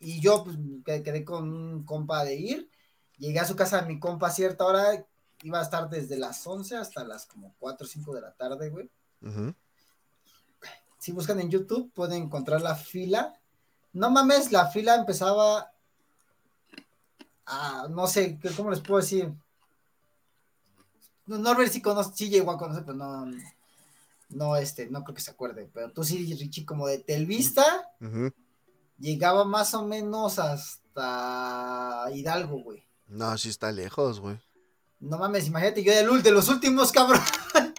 y 0.00 0.20
yo 0.20 0.44
pues, 0.44 0.56
que- 0.84 1.02
quedé 1.02 1.24
con 1.24 1.52
un 1.52 1.84
compa 1.84 2.24
de 2.24 2.34
ir. 2.36 2.70
Llegué 3.18 3.38
a 3.38 3.44
su 3.46 3.54
casa 3.54 3.80
de 3.82 3.86
mi 3.88 4.00
compa 4.00 4.26
a 4.26 4.30
cierta 4.32 4.64
hora, 4.64 5.06
iba 5.42 5.58
a 5.60 5.62
estar 5.62 5.88
desde 5.88 6.16
las 6.18 6.46
11 6.46 6.76
hasta 6.76 7.04
las 7.04 7.26
como 7.26 7.54
4 7.58 7.84
o 7.86 7.88
5 7.88 8.14
de 8.14 8.20
la 8.20 8.32
tarde, 8.32 8.70
güey. 8.70 8.90
Si 10.98 11.12
buscan 11.12 11.40
en 11.40 11.50
YouTube 11.50 11.92
pueden 11.92 12.24
encontrar 12.24 12.60
la 12.60 12.74
fila. 12.76 13.34
No 13.92 14.10
mames, 14.10 14.52
la 14.52 14.66
fila 14.68 14.94
empezaba 14.94 15.70
a, 17.46 17.86
no 17.90 18.06
sé, 18.06 18.38
¿qué- 18.38 18.50
¿cómo 18.50 18.70
les 18.70 18.80
puedo 18.80 19.00
decir? 19.00 19.32
No, 21.26 21.38
Norbert 21.38 21.72
sí 21.72 21.82
conoce, 21.82 22.12
sí 22.14 22.28
llegó 22.28 22.52
a 22.52 22.58
conocer, 22.58 22.84
pero 22.84 22.96
no, 22.96 23.26
no, 24.30 24.56
este, 24.56 24.88
no 24.90 25.02
creo 25.04 25.14
que 25.14 25.20
se 25.22 25.30
acuerde. 25.32 25.70
Pero 25.72 25.92
tú 25.92 26.04
sí, 26.04 26.34
Richie, 26.34 26.64
como 26.64 26.86
de 26.86 26.98
Telvista, 26.98 27.64
llegaba 28.98 29.44
más 29.44 29.74
o 29.74 29.84
menos 29.84 30.38
hasta 30.38 32.06
Hidalgo, 32.14 32.62
güey. 32.62 32.84
No, 33.08 33.36
sí 33.38 33.48
está 33.50 33.72
lejos, 33.72 34.20
güey. 34.20 34.40
No 35.02 35.18
mames, 35.18 35.46
imagínate, 35.48 35.82
yo 35.82 35.92
del 35.92 36.08
ul- 36.08 36.22
de 36.22 36.30
los 36.30 36.48
últimos, 36.48 36.92
cabrón. 36.92 37.20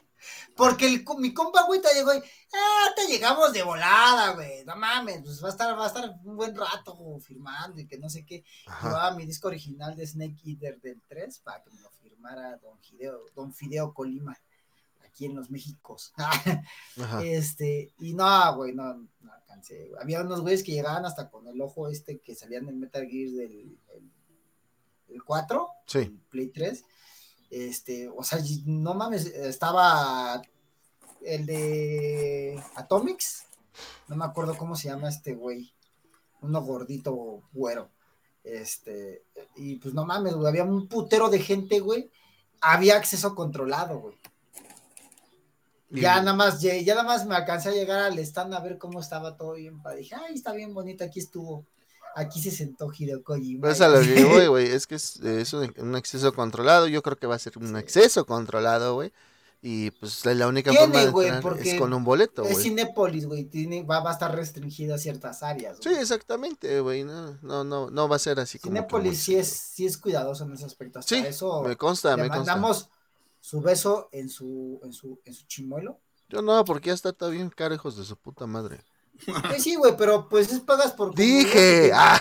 Porque 0.55 0.85
el, 0.85 1.03
mi 1.17 1.33
compa, 1.33 1.63
güey, 1.63 1.81
te 1.81 1.91
llegó 1.95 2.13
y, 2.13 2.17
ah, 2.17 2.91
te 2.95 3.07
llegamos 3.07 3.51
de 3.53 3.63
volada, 3.63 4.33
güey. 4.35 4.63
No 4.65 4.75
mames, 4.75 5.21
pues 5.23 5.43
va 5.43 5.47
a 5.47 5.51
estar, 5.51 5.77
va 5.79 5.85
a 5.85 5.87
estar 5.87 6.15
un 6.23 6.35
buen 6.35 6.55
rato 6.55 6.95
firmando 7.19 7.81
y 7.81 7.87
que 7.87 7.97
no 7.97 8.07
sé 8.09 8.23
qué. 8.23 8.43
Llevaba 8.83 9.15
mi 9.15 9.25
disco 9.25 9.47
original 9.47 9.95
de 9.95 10.05
Snake 10.05 10.37
Eater 10.45 10.79
del 10.79 11.01
3 11.07 11.39
para 11.39 11.63
que 11.63 11.71
me 11.71 11.81
lo 11.81 11.89
firmara 11.89 12.57
Don 12.57 12.77
Fideo, 12.81 13.25
Don 13.33 13.51
Fideo 13.51 13.93
Colima, 13.95 14.37
aquí 15.03 15.25
en 15.25 15.35
los 15.35 15.49
Méxicos. 15.49 16.13
Este, 17.23 17.91
y 17.99 18.13
no, 18.13 18.55
güey, 18.55 18.73
no, 18.73 18.93
no 19.21 19.33
alcancé. 19.33 19.87
güey. 19.89 20.01
Había 20.03 20.21
unos 20.21 20.41
güeyes 20.41 20.61
que 20.63 20.73
llegaban 20.73 21.05
hasta 21.05 21.29
con 21.31 21.47
el 21.47 21.59
ojo 21.61 21.87
este 21.89 22.19
que 22.19 22.35
salían 22.35 22.65
del 22.67 22.75
Metal 22.75 23.07
Gear 23.07 23.31
del 23.31 23.75
el, 23.95 24.11
el 25.15 25.23
4 25.23 25.67
Sí. 25.87 25.99
el 25.99 26.11
Play 26.29 26.47
3. 26.49 26.83
Este, 27.53 28.09
o 28.09 28.23
sea, 28.23 28.39
no 28.65 28.95
mames, 28.95 29.27
estaba 29.27 30.41
el 31.21 31.45
de 31.45 32.63
Atomics, 32.73 33.45
no 34.07 34.15
me 34.15 34.25
acuerdo 34.25 34.57
cómo 34.57 34.75
se 34.75 34.87
llama 34.87 35.09
este 35.09 35.35
güey, 35.35 35.71
uno 36.41 36.63
gordito 36.63 37.43
güero. 37.53 37.91
Este, 38.43 39.23
y 39.55 39.75
pues 39.75 39.93
no 39.93 40.03
mames, 40.03 40.33
güey, 40.33 40.47
había 40.47 40.63
un 40.63 40.87
putero 40.87 41.29
de 41.29 41.39
gente, 41.39 41.79
güey. 41.79 42.09
Había 42.59 42.95
acceso 42.95 43.35
controlado, 43.35 43.99
güey. 43.99 44.17
Ya 45.91 46.19
nada 46.21 46.35
más, 46.35 46.59
ya, 46.59 46.75
ya 46.75 46.95
nada 46.95 47.05
más 47.05 47.23
me 47.27 47.35
alcancé 47.35 47.69
a 47.69 47.73
llegar 47.73 47.99
al 47.99 48.17
stand 48.17 48.55
a 48.55 48.61
ver 48.61 48.79
cómo 48.79 48.99
estaba 48.99 49.37
todo 49.37 49.53
bien. 49.53 49.79
Dije, 49.95 50.15
ay, 50.15 50.33
está 50.33 50.53
bien 50.53 50.73
bonito, 50.73 51.03
aquí 51.03 51.19
estuvo. 51.19 51.67
Aquí 52.15 52.41
se 52.41 52.51
sentó 52.51 52.91
Hideo 52.95 53.23
Kojima. 53.23 53.61
Pues 53.61 53.81
a 53.81 53.89
lo 53.89 54.01
que 54.01 54.23
voy, 54.23 54.47
güey, 54.47 54.67
es 54.67 54.87
que 54.87 54.95
es, 54.95 55.17
es 55.21 55.53
un, 55.53 55.95
acceso 55.95 56.33
controlado. 56.33 56.87
Yo 56.87 57.01
creo 57.01 57.17
que 57.17 57.27
va 57.27 57.35
a 57.35 57.39
ser 57.39 57.57
un 57.57 57.69
Sí. 57.69 57.75
acceso 57.75 58.25
controlado, 58.25 58.95
güey. 58.95 59.11
Y 59.65 59.91
pues 59.91 60.25
la 60.25 60.47
única 60.49 60.71
Tiene, 60.71 60.85
forma 60.85 60.99
de 61.53 61.71
es 61.71 61.79
con 61.79 61.93
un 61.93 62.03
boleto, 62.03 62.43
Es 62.43 62.51
güey. 62.51 62.63
Cinépolis, 62.65 63.25
güey, 63.25 63.45
tiene, 63.45 63.83
va, 63.83 64.01
va 64.01 64.09
a 64.09 64.13
estar 64.13 64.35
restringida 64.35 64.95
a 64.95 64.97
ciertas 64.97 65.41
áreas. 65.41 65.77
Sí, 65.81 65.87
güey. 65.89 66.01
exactamente, 66.01 66.81
güey. 66.81 67.05
No, 67.05 67.37
no, 67.41 67.63
no, 67.63 67.89
no 67.89 68.09
va 68.09 68.17
a 68.17 68.19
ser 68.19 68.41
así 68.41 68.59
como. 68.59 68.85
muy- 68.91 69.15
sí 69.15 69.35
es, 69.35 69.47
sí 69.47 69.85
es 69.85 69.97
cuidadoso 69.97 70.43
en 70.43 70.51
ese 70.51 70.65
aspecto. 70.65 70.99
Hasta 70.99 71.15
Sí, 71.15 71.23
eso 71.25 71.63
Me 71.63 71.77
consta, 71.77 72.17
le 72.17 72.23
me 72.23 72.29
consta. 72.29 72.55
mandamos 72.57 72.89
su 73.39 73.61
beso 73.61 74.09
en 74.11 74.27
su, 74.27 74.81
en 74.83 74.91
su, 74.91 75.21
en 75.23 75.33
su 75.33 75.45
chimuelo. 75.47 75.97
Yo 76.27 76.41
no, 76.41 76.65
porque 76.65 76.87
ya 76.87 76.93
está 76.93 77.13
todo 77.13 77.29
bien 77.29 77.49
caro, 77.49 77.73
hijos 77.73 77.95
de 77.95 78.03
su 78.03 78.17
puta 78.17 78.45
madre. 78.45 78.83
Pues 79.47 79.63
sí, 79.63 79.75
güey, 79.75 79.95
pero 79.97 80.27
pues 80.29 80.51
es 80.51 80.61
pagas 80.61 80.93
por. 80.93 81.13
Dije, 81.15 81.91
ah, 81.93 82.19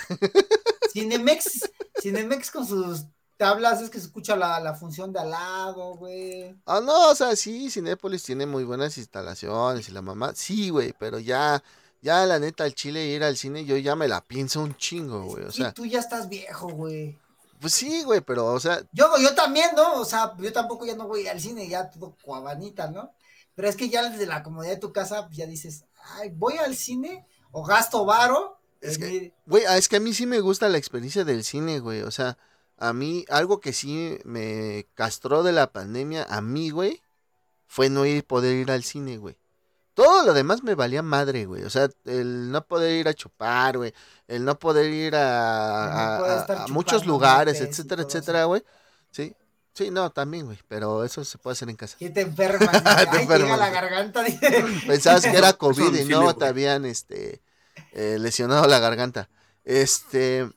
Cinemex, 0.93 1.71
Cinemex 2.01 2.51
con 2.51 2.67
sus 2.67 3.07
tablas 3.37 3.81
es 3.83 3.91
que 3.91 3.99
se 3.99 4.07
escucha 4.07 4.37
la, 4.37 4.61
la 4.61 4.75
función 4.75 5.13
de 5.13 5.21
al 5.21 5.31
lado, 5.31 5.95
güey. 5.97 6.55
ah, 6.67 6.81
no, 6.81 7.11
o 7.11 7.15
sea, 7.15 7.35
sí, 7.37 7.71
Cinépolis 7.71 8.23
tiene 8.23 8.47
muy 8.47 8.65
buenas 8.65 8.97
instalaciones 8.99 9.89
y 9.89 9.93
la 9.93 10.03
mamá, 10.03 10.33
sí, 10.35 10.71
güey, 10.71 10.93
pero 10.93 11.19
ya, 11.19 11.63
ya 12.01 12.25
la 12.27 12.39
neta, 12.39 12.65
al 12.65 12.75
Chile 12.75 13.07
ir 13.07 13.25
al 13.25 13.37
cine, 13.37 13.65
yo 13.65 13.77
ya 13.77 13.97
me 13.97 14.09
la 14.09 14.21
pienso 14.27 14.61
un 14.63 14.77
chingo, 14.77 15.25
güey, 15.25 15.45
o 15.45 15.53
y 15.53 15.53
sea, 15.53 15.73
tú 15.73 15.87
ya 15.87 16.01
estás 16.01 16.29
viejo, 16.29 16.69
güey. 16.69 17.23
pues 17.61 17.75
sí, 17.75 18.03
güey, 18.03 18.21
pero, 18.21 18.47
o 18.47 18.61
sea, 18.61 18.83
Yo, 18.93 19.17
yo 19.19 19.35
también, 19.35 19.71
¿no? 19.77 20.01
O 20.01 20.05
sea, 20.05 20.35
yo 20.39 20.53
tampoco 20.53 20.85
ya 20.85 20.97
no 20.97 21.07
voy 21.07 21.27
al 21.29 21.41
cine, 21.41 21.69
ya 21.69 21.89
todo 21.91 22.17
cuabanita, 22.23 22.91
¿no? 22.91 23.15
Pero 23.55 23.69
es 23.69 23.77
que 23.77 23.89
ya 23.89 24.09
desde 24.09 24.27
la 24.27 24.43
comodidad 24.43 24.73
de 24.75 24.81
tu 24.81 24.93
casa, 24.93 25.27
pues 25.27 25.37
ya 25.37 25.47
dices, 25.47 25.85
ay, 26.03 26.31
voy 26.31 26.57
al 26.59 26.75
cine 26.77 27.27
o 27.51 27.65
gasto 27.65 28.05
varo. 28.05 28.59
Es 28.81 28.99
que- 28.99 29.09
ir- 29.11 29.35
Güey, 29.47 29.65
ah, 29.67 29.77
es 29.79 29.89
que 29.89 29.97
a 29.97 30.01
mí 30.01 30.13
sí 30.13 30.27
me 30.27 30.41
gusta 30.41 30.69
la 30.69 30.79
experiencia 30.79 31.25
del 31.25 31.45
cine, 31.45 31.79
güey. 31.81 32.03
O 32.03 32.11
sea, 32.11 32.37
a 32.79 32.93
mí, 32.93 33.25
algo 33.29 33.61
que 33.61 33.73
sí 33.73 34.19
me 34.25 34.87
castró 34.95 35.43
de 35.43 35.53
la 35.53 35.73
pandemia, 35.73 36.25
a 36.29 36.41
mí, 36.41 36.71
güey, 36.71 37.01
fue 37.67 37.89
no 37.91 38.05
ir, 38.07 38.27
poder 38.27 38.57
ir 38.57 38.71
al 38.71 38.83
cine, 38.83 39.19
güey. 39.19 39.37
Todo 39.95 40.25
lo 40.25 40.33
demás 40.33 40.63
me 40.63 40.75
valía 40.75 41.03
madre, 41.03 41.45
güey. 41.45 41.65
O 41.65 41.71
sea, 41.71 41.89
el 42.07 42.51
no 42.51 42.65
poder 42.67 42.97
ir 42.99 43.09
a 43.09 43.15
chupar, 43.15 43.77
güey. 43.77 43.93
El 44.27 44.45
no 44.45 44.59
poder 44.59 44.91
ir 44.91 45.15
a, 45.15 46.19
no 46.19 46.25
a- 46.65 46.67
muchos 46.69 47.05
lugares, 47.07 47.61
etcétera, 47.61 48.03
etcétera, 48.03 48.45
güey. 48.47 48.65
Sí, 49.11 49.35
sí, 49.75 49.91
no, 49.91 50.11
también, 50.11 50.47
güey. 50.47 50.59
Pero 50.69 51.05
eso 51.05 51.25
se 51.25 51.39
puede 51.39 51.53
hacer 51.53 51.69
en 51.71 51.77
casa. 51.77 51.97
Que 51.99 52.11
te 52.11 52.23
enfermas. 52.23 52.71
Te 52.83 52.89
Ay, 52.89 53.07
llega 53.07 53.23
enfermas. 53.23 53.59
la 53.59 53.71
garganta. 53.71 54.25
Pensabas 54.87 55.23
que 55.23 55.37
era 55.37 55.53
COVID 55.53 55.95
y 55.95 56.05
no, 56.07 56.35
te 56.35 56.45
habían 56.47 56.85
este, 56.85 57.43
eh, 57.93 58.17
lesionado 58.19 58.67
la 58.67 58.79
garganta. 58.79 59.29
Este. 59.65 60.49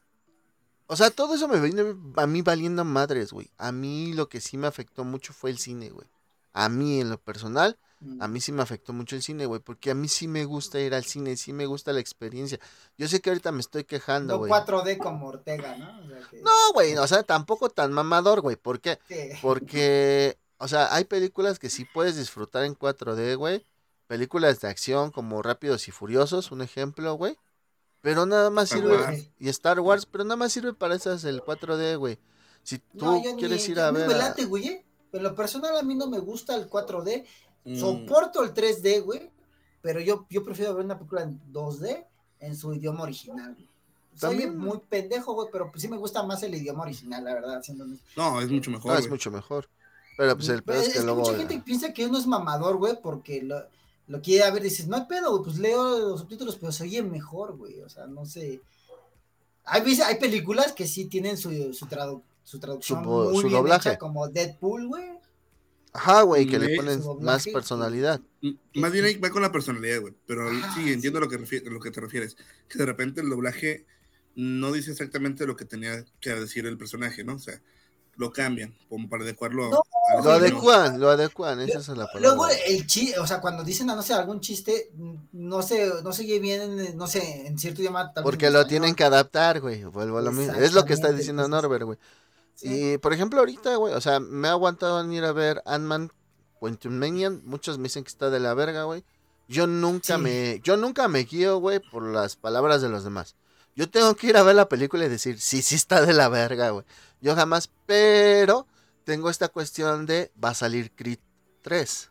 O 0.87 0.95
sea, 0.95 1.09
todo 1.09 1.35
eso 1.35 1.47
me 1.47 1.59
vino 1.59 1.97
a 2.15 2.27
mí 2.27 2.41
valiendo 2.41 2.85
madres, 2.85 3.31
güey. 3.31 3.49
A 3.57 3.71
mí 3.71 4.13
lo 4.13 4.29
que 4.29 4.39
sí 4.39 4.57
me 4.57 4.67
afectó 4.67 5.03
mucho 5.03 5.33
fue 5.33 5.49
el 5.49 5.57
cine, 5.57 5.89
güey. 5.89 6.07
A 6.53 6.69
mí 6.69 7.01
en 7.01 7.09
lo 7.09 7.17
personal, 7.17 7.77
a 8.19 8.27
mí 8.27 8.39
sí 8.41 8.51
me 8.51 8.61
afectó 8.61 8.93
mucho 8.93 9.15
el 9.15 9.21
cine, 9.23 9.45
güey. 9.45 9.59
Porque 9.61 9.91
a 9.91 9.95
mí 9.95 10.07
sí 10.07 10.27
me 10.27 10.45
gusta 10.45 10.79
ir 10.79 10.93
al 10.93 11.05
cine, 11.05 11.35
sí 11.37 11.53
me 11.53 11.65
gusta 11.65 11.93
la 11.93 11.99
experiencia. 11.99 12.59
Yo 12.97 13.07
sé 13.07 13.21
que 13.21 13.29
ahorita 13.29 13.51
me 13.51 13.59
estoy 13.61 13.83
quejando, 13.83 14.33
No 14.33 14.39
güey. 14.39 14.51
4D 14.51 14.97
como 14.97 15.27
Ortega, 15.27 15.75
¿no? 15.77 15.99
O 16.03 16.07
sea 16.07 16.19
que- 16.29 16.41
No, 16.41 16.51
güey, 16.73 16.95
o 16.97 17.07
sea, 17.07 17.23
tampoco 17.23 17.69
tan 17.69 17.91
mamador, 17.93 18.41
güey. 18.41 18.55
¿Por 18.55 18.79
qué? 18.81 18.99
Sí. 19.07 19.15
Porque, 19.41 20.37
o 20.57 20.67
sea, 20.67 20.93
hay 20.93 21.05
películas 21.05 21.59
que 21.59 21.69
sí 21.69 21.85
puedes 21.93 22.15
disfrutar 22.17 22.63
en 22.65 22.75
4D, 22.75 23.35
güey. 23.35 23.65
Películas 24.07 24.61
de 24.61 24.67
acción 24.67 25.11
como 25.11 25.41
Rápidos 25.41 25.87
y 25.87 25.91
Furiosos, 25.91 26.51
un 26.51 26.61
ejemplo, 26.61 27.13
güey. 27.15 27.37
Pero 28.01 28.27
nada 28.27 28.51
más 28.51 28.69
sirve. 28.69 29.31
Y 29.39 29.49
Star 29.49 29.79
Wars, 29.79 30.05
pero 30.05 30.23
nada 30.23 30.35
más 30.35 30.51
sirve 30.53 30.73
para 30.73 30.93
esas 30.93 31.23
el 31.23 31.41
4D, 31.41 31.97
güey. 31.97 32.19
Si 32.61 32.77
tú 32.77 33.05
No, 33.05 33.21
quieres 33.37 33.65
ni- 33.67 33.71
ir 33.71 33.79
a 33.79 33.89
ver. 33.91 34.07
me 34.07 34.13
late, 34.13 34.45
güey. 34.45 34.67
¿eh? 34.67 34.85
En 35.11 35.23
lo 35.23 35.33
personal, 35.33 35.75
a 35.77 35.81
mí 35.81 35.95
no 35.95 36.07
me 36.07 36.19
gusta 36.19 36.55
el 36.55 36.69
4D. 36.69 37.25
Mm, 37.65 37.75
Soporto 37.79 38.43
el 38.43 38.53
3D, 38.53 39.03
güey. 39.03 39.29
Pero 39.81 39.99
yo, 39.99 40.25
yo 40.29 40.43
prefiero 40.43 40.73
ver 40.75 40.85
una 40.85 40.97
película 40.97 41.23
en 41.23 41.39
2D 41.51 42.05
en 42.39 42.55
su 42.55 42.73
idioma 42.73 43.03
original. 43.03 43.53
güey. 43.53 43.67
Soy 44.15 44.29
También. 44.29 44.57
muy 44.57 44.79
pendejo, 44.89 45.33
güey, 45.33 45.49
pero 45.51 45.69
pues 45.69 45.81
sí 45.81 45.87
me 45.89 45.97
gusta 45.97 46.23
más 46.23 46.41
el 46.43 46.55
idioma 46.55 46.83
original, 46.83 47.23
la 47.23 47.33
verdad. 47.33 47.61
Siendo. 47.61 47.85
No, 48.15 48.39
es 48.41 48.49
mucho 48.49 48.71
mejor. 48.71 48.93
No, 48.93 48.97
es 48.97 49.09
mucho 49.09 49.29
mejor. 49.29 49.67
Pero 50.17 50.35
pues 50.37 50.47
el 50.49 50.63
pedo 50.63 50.79
es 50.79 50.87
es 50.87 50.93
que 50.93 50.99
que 50.99 51.05
luego. 51.05 51.21
mucha 51.21 51.35
gente 51.37 51.59
piensa 51.59 51.91
que 51.93 52.05
uno 52.05 52.17
es 52.17 52.25
mamador, 52.25 52.77
güey, 52.77 52.97
porque 53.03 53.41
lo, 53.41 53.61
lo 54.07 54.21
quiere 54.21 54.49
ver. 54.51 54.63
Dices, 54.63 54.87
no 54.87 54.95
hay 54.95 55.03
pedo, 55.05 55.31
güey, 55.31 55.43
pues 55.43 55.57
leo 55.57 55.99
los 55.99 56.21
subtítulos, 56.21 56.55
pero 56.55 56.71
se 56.71 56.83
oye 56.83 57.03
mejor, 57.03 57.57
güey. 57.57 57.81
O 57.81 57.89
sea, 57.89 58.07
no 58.07 58.25
sé. 58.25 58.61
Hay, 59.65 59.81
veces- 59.81 60.05
hay 60.05 60.15
películas 60.15 60.71
que 60.71 60.87
sí 60.87 61.05
tienen 61.05 61.37
su, 61.37 61.49
su, 61.73 61.85
tradu- 61.87 62.21
su 62.43 62.59
traducción 62.59 63.03
Su 63.03 63.09
muy 63.09 63.35
su 63.41 63.47
bien 63.47 63.51
doblaje. 63.61 63.89
hecha, 63.89 63.97
como 63.99 64.27
Deadpool, 64.29 64.87
güey. 64.87 65.14
Ajá, 65.95 66.23
güey, 66.23 66.45
que 66.45 66.59
le 66.59 66.75
ponen 66.75 67.01
más 67.21 67.45
personalidad. 67.45 68.19
Más 68.73 68.91
bien 68.91 69.05
ahí 69.05 69.17
va 69.17 69.29
con 69.29 69.41
la 69.41 69.51
personalidad, 69.51 70.01
güey. 70.01 70.13
Pero 70.27 70.49
Ajá, 70.49 70.75
sí, 70.75 70.91
entiendo 70.91 71.19
lo 71.19 71.29
que, 71.29 71.37
lo 71.65 71.79
que 71.79 71.91
te 71.91 72.01
refieres. 72.01 72.35
Que 72.67 72.77
de 72.77 72.85
repente 72.85 73.21
el 73.21 73.29
doblaje 73.29 73.85
no 74.35 74.71
dice 74.71 74.91
exactamente 74.91 75.47
lo 75.47 75.55
que 75.55 75.65
tenía 75.65 76.03
que 76.19 76.35
decir 76.35 76.65
el 76.65 76.77
personaje, 76.77 77.23
¿no? 77.23 77.35
O 77.35 77.39
sea, 77.39 77.61
lo 78.17 78.31
cambian 78.31 78.75
como 78.89 79.09
para 79.09 79.23
adecuarlo. 79.23 79.69
No, 79.69 79.83
al 80.09 80.23
Lo 80.23 80.31
adecuan, 80.31 80.99
lo 80.99 81.09
adecuan, 81.09 81.61
esa 81.61 81.79
es 81.79 81.87
la 81.89 82.07
palabra. 82.07 82.19
Luego 82.19 82.47
el 82.67 82.85
chiste, 82.85 83.19
o 83.19 83.27
sea, 83.27 83.39
cuando 83.41 83.63
dicen, 83.63 83.87
no 83.87 84.01
sé, 84.01 84.13
algún 84.13 84.41
chiste, 84.41 84.91
no 85.31 85.61
sé, 85.61 85.91
no 86.03 86.11
se 86.11 86.23
oye 86.23 86.39
bien, 86.39 86.79
en, 86.79 86.97
no 86.97 87.07
sé, 87.07 87.47
en 87.47 87.57
cierto 87.57 87.81
idioma. 87.81 88.13
Porque 88.13 88.49
lo 88.49 88.59
español. 88.59 88.67
tienen 88.67 88.95
que 88.95 89.03
adaptar, 89.03 89.61
güey. 89.61 89.83
Vuelvo 89.85 90.17
a 90.17 90.21
lo 90.21 90.31
mismo. 90.31 90.53
Es 90.55 90.73
lo 90.73 90.85
que 90.85 90.93
está 90.93 91.11
diciendo 91.11 91.47
Norbert, 91.47 91.83
güey. 91.83 91.97
Sí. 92.55 92.93
Y 92.93 92.97
por 92.97 93.13
ejemplo, 93.13 93.39
ahorita, 93.39 93.75
güey, 93.75 93.93
o 93.93 94.01
sea, 94.01 94.19
me 94.19 94.47
ha 94.47 94.51
aguantado 94.51 95.01
en 95.01 95.11
ir 95.13 95.23
a 95.25 95.31
ver 95.33 95.61
Ant-Man 95.65 96.11
Quantumanian. 96.59 97.41
Muchos 97.45 97.77
me 97.77 97.83
dicen 97.83 98.03
que 98.03 98.09
está 98.09 98.29
de 98.29 98.39
la 98.39 98.53
verga, 98.53 98.83
güey. 98.83 99.03
Yo 99.47 99.67
nunca 99.67 100.15
Sí. 100.15 100.21
me, 100.21 100.59
yo 100.63 100.77
nunca 100.77 101.07
me 101.07 101.19
guío, 101.19 101.57
güey, 101.59 101.79
por 101.79 102.03
las 102.03 102.35
palabras 102.35 102.81
de 102.81 102.89
los 102.89 103.03
demás. 103.03 103.35
Yo 103.75 103.89
tengo 103.89 104.15
que 104.15 104.27
ir 104.27 104.37
a 104.37 104.43
ver 104.43 104.55
la 104.55 104.69
película 104.69 105.05
y 105.05 105.09
decir, 105.09 105.39
sí, 105.39 105.61
sí 105.61 105.75
está 105.75 106.01
de 106.05 106.13
la 106.13 106.29
verga, 106.29 106.69
güey. 106.69 106.85
Yo 107.21 107.35
jamás, 107.35 107.69
pero 107.85 108.65
tengo 109.03 109.29
esta 109.29 109.49
cuestión 109.49 110.05
de 110.05 110.31
va 110.43 110.49
a 110.49 110.55
salir 110.55 110.91
Creed 110.95 111.19
3. 111.61 112.09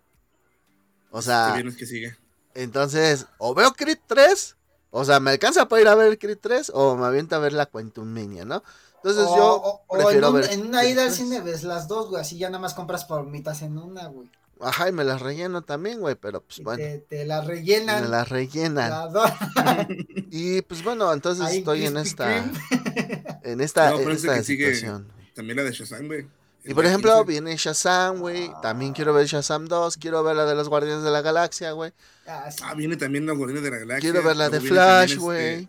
O 1.11 1.23
sea, 1.23 1.55
bien 1.55 1.69
es 1.69 1.77
que 1.77 1.87
sigue. 1.87 2.17
entonces, 2.55 3.27
o 3.39 3.55
veo 3.55 3.73
Creed 3.73 3.99
3, 4.07 4.57
o 4.91 5.05
sea, 5.05 5.21
me 5.21 5.31
alcanza 5.33 5.69
para 5.69 5.83
ir 5.83 5.89
a 5.89 5.95
ver 5.95 6.19
Creed 6.19 6.39
3, 6.41 6.71
o 6.75 6.97
me 6.97 7.07
avienta 7.07 7.37
a 7.37 7.41
ver 7.41 7.53
la 7.53 7.67
Quantumania, 7.67 8.45
¿no? 8.45 8.63
Entonces 9.05 9.25
o, 9.29 9.37
yo 9.37 9.55
o- 9.57 9.85
o 9.87 9.95
prefiero 9.99 10.29
en, 10.29 10.35
un- 10.35 10.41
ver. 10.41 10.51
en 10.53 10.67
una 10.67 10.85
ida 10.87 11.03
al 11.03 11.09
3. 11.09 11.17
cine 11.19 11.41
ves 11.43 11.63
las 11.63 11.89
dos, 11.89 12.09
güey, 12.09 12.23
así 12.23 12.39
ya 12.39 12.49
nada 12.49 12.61
más 12.61 12.73
compras 12.75 13.05
palomitas 13.05 13.61
en 13.63 13.77
una, 13.77 14.07
güey. 14.09 14.31
Ajá, 14.61 14.89
y 14.89 14.93
me 14.93 15.05
las 15.05 15.21
relleno 15.21 15.63
también, 15.63 16.01
güey, 16.01 16.15
pero 16.15 16.41
pues 16.41 16.61
Y 16.61 16.63
bueno, 16.63 16.79
te, 16.83 16.99
te 17.01 17.25
la 17.27 17.43
rellenan. 17.43 18.03
me 18.05 18.09
las 18.09 18.29
rellenan. 18.31 18.91
la 19.13 19.87
Y 20.31 20.63
pues 20.63 20.83
bueno, 20.83 21.13
entonces 21.13 21.45
ahí 21.45 21.59
estoy 21.59 21.85
en 21.85 21.97
esta, 21.99 22.39
en 23.43 23.61
esta, 23.61 23.91
No, 23.91 23.97
pero 23.99 24.11
en 24.11 24.17
esta 24.17 24.35
que 24.37 24.45
sigue- 24.45 24.75
situación. 24.75 25.13
También 25.35 25.57
la 25.59 25.65
de 25.65 25.73
Shazam, 25.73 26.07
güey. 26.07 26.27
Y 26.67 26.73
por 26.73 26.87
ejemplo, 26.87 27.13
15. 27.25 27.31
viene 27.31 27.57
Shazam, 27.59 28.21
güey. 28.21 28.51
También 28.63 28.95
quiero 28.95 29.13
ver 29.13 29.27
Shazam 29.27 29.67
2. 29.67 29.99
Quiero 29.99 30.23
ver 30.23 30.35
la 30.37 30.47
de 30.47 30.55
los 30.55 30.71
Guardianes 30.71 31.05
de 31.05 31.11
la 31.11 31.21
Galaxia, 31.21 31.73
güey. 31.73 31.93
Ah, 32.27 32.51
sí. 32.51 32.63
Ah, 32.65 32.73
viene 32.73 32.97
también 32.97 33.27
los 33.27 33.37
Guardianes 33.37 33.65
de 33.65 33.71
la 33.71 33.79
Galaxia. 33.81 34.11
Quiero 34.13 34.27
ver 34.27 34.37
la 34.37 34.49
de 34.49 34.61
Flash, 34.63 35.11
este, 35.11 35.21
güey. 35.23 35.69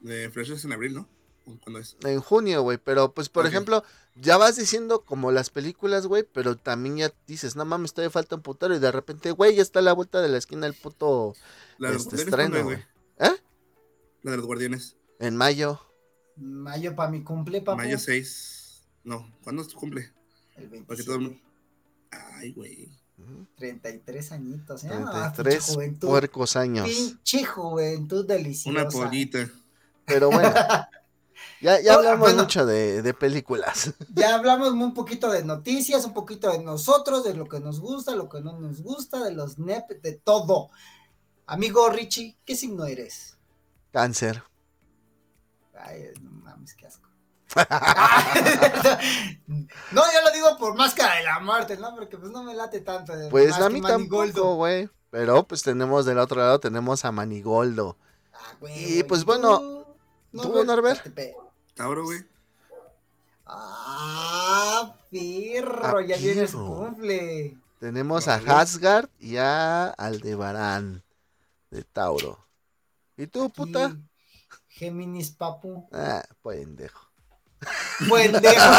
De 0.00 0.30
Flash 0.30 0.52
es 0.52 0.64
en 0.64 0.72
abril, 0.72 0.94
¿no? 0.94 1.08
¿O 1.48 1.58
¿Cuándo 1.62 1.80
es? 1.80 1.96
En 2.04 2.20
junio, 2.20 2.62
güey. 2.62 2.78
Pero 2.78 3.12
pues, 3.14 3.28
por 3.28 3.46
ejemplo, 3.46 3.82
ya 4.14 4.36
vas 4.36 4.56
diciendo 4.56 5.04
como 5.04 5.32
las 5.32 5.50
películas, 5.50 6.06
güey. 6.06 6.24
Pero 6.24 6.56
también 6.56 6.96
ya 6.96 7.14
dices, 7.26 7.56
no 7.56 7.64
mames, 7.64 7.94
todavía 7.94 8.10
falta 8.10 8.36
un 8.36 8.42
putero. 8.42 8.74
Y 8.74 8.78
de 8.78 8.92
repente, 8.92 9.30
güey, 9.30 9.56
ya 9.56 9.62
está 9.62 9.78
a 9.78 9.82
la 9.82 9.92
vuelta 9.92 10.20
de 10.20 10.28
la 10.28 10.38
esquina 10.38 10.66
el 10.66 10.74
puto 10.74 11.34
La 11.78 11.88
de 11.88 11.94
los 11.94 12.04
este 12.04 12.16
estreno, 12.16 12.50
¿cuándo 12.50 12.64
güey. 12.64 12.78
¿Eh? 13.18 13.42
La 14.22 14.30
de 14.32 14.36
los 14.36 14.46
Guardianes. 14.46 14.96
En 15.18 15.36
mayo. 15.36 15.80
Mayo 16.36 16.94
para 16.94 17.10
mi 17.10 17.22
cumple, 17.22 17.62
papu. 17.62 17.78
Mayo 17.78 17.98
6. 17.98 18.82
No, 19.04 19.32
¿cuándo 19.42 19.62
es 19.62 19.68
tu 19.68 19.76
cumple? 19.76 20.12
El 20.56 20.68
Porque 20.84 21.02
todo 21.02 21.16
el 21.16 21.20
27. 21.20 21.48
Ay, 22.10 22.52
güey. 22.52 22.88
Ujú. 23.18 23.46
33 23.56 24.32
añitos, 24.32 24.84
¿eh? 24.84 24.90
Ah, 24.92 25.32
33 25.34 25.56
pinche 25.56 25.74
juventud. 25.74 26.08
puercos 26.08 26.56
años. 26.56 26.88
Pinche 26.88 27.44
juventud 27.44 28.26
deliciosa. 28.26 28.70
Una 28.70 28.88
pollita. 28.88 29.50
Pero 30.04 30.30
bueno. 30.30 30.52
Ya, 31.60 31.80
ya 31.80 31.94
Oh, 31.94 31.98
hablamos 31.98 32.20
bueno. 32.20 32.42
mucho 32.42 32.64
de, 32.66 33.02
de 33.02 33.14
películas. 33.14 33.92
Ya 34.14 34.34
hablamos 34.36 34.70
un 34.72 34.94
poquito 34.94 35.30
de 35.30 35.44
noticias, 35.44 36.04
un 36.04 36.14
poquito 36.14 36.50
de 36.50 36.60
nosotros, 36.60 37.24
de 37.24 37.34
lo 37.34 37.46
que 37.48 37.60
nos 37.60 37.80
gusta, 37.80 38.14
lo 38.14 38.28
que 38.28 38.40
no 38.40 38.58
nos 38.58 38.80
gusta, 38.82 39.22
de 39.24 39.32
los 39.32 39.58
NEP, 39.58 40.00
de 40.02 40.12
todo. 40.12 40.70
Amigo 41.46 41.88
Richie, 41.90 42.36
¿qué 42.44 42.54
signo 42.56 42.84
eres? 42.84 43.36
Cáncer. 43.92 44.42
Ay, 45.74 46.04
no 46.20 46.30
mames, 46.42 46.74
qué 46.74 46.86
asco. 46.86 47.08
no, 49.92 50.02
yo 50.12 50.22
lo 50.22 50.30
digo 50.32 50.56
por 50.58 50.74
máscara 50.76 51.16
de 51.16 51.22
la 51.24 51.40
muerte, 51.40 51.76
¿no? 51.76 51.94
Porque 51.94 52.18
pues 52.18 52.30
no 52.30 52.42
me 52.42 52.54
late 52.54 52.80
tanto. 52.80 53.12
Pues 53.30 53.54
a 53.54 53.68
mí 53.70 53.80
tampoco, 53.80 54.56
güey. 54.56 54.88
Pero 55.10 55.46
pues 55.46 55.62
tenemos 55.62 56.04
del 56.04 56.18
otro 56.18 56.40
lado, 56.40 56.60
tenemos 56.60 57.04
a 57.04 57.12
Manigoldo. 57.12 57.96
Ah, 58.34 58.54
güey, 58.60 58.98
Y, 58.98 59.02
pues, 59.04 59.24
bueno, 59.24 59.86
¿tú, 60.32 60.64
Norbert? 60.64 61.02
Tauro, 61.78 62.02
güey. 62.04 62.18
Ah, 63.46 64.94
pirro, 65.10 65.98
Ah, 65.98 66.02
ya 66.02 66.16
pirro. 66.16 66.66
cumple. 66.66 67.56
Tenemos 67.78 68.26
a 68.26 68.34
Órale. 68.36 68.50
Asgard 68.50 69.08
y 69.20 69.36
a 69.36 69.90
Aldebarán 69.90 71.04
de 71.70 71.84
Tauro. 71.84 72.44
¿Y 73.16 73.28
tú, 73.28 73.48
puta? 73.50 73.96
Géminis, 74.68 75.30
papu. 75.30 75.88
Ah, 75.92 76.24
pendejo. 76.42 77.08
Pendejo. 78.08 78.70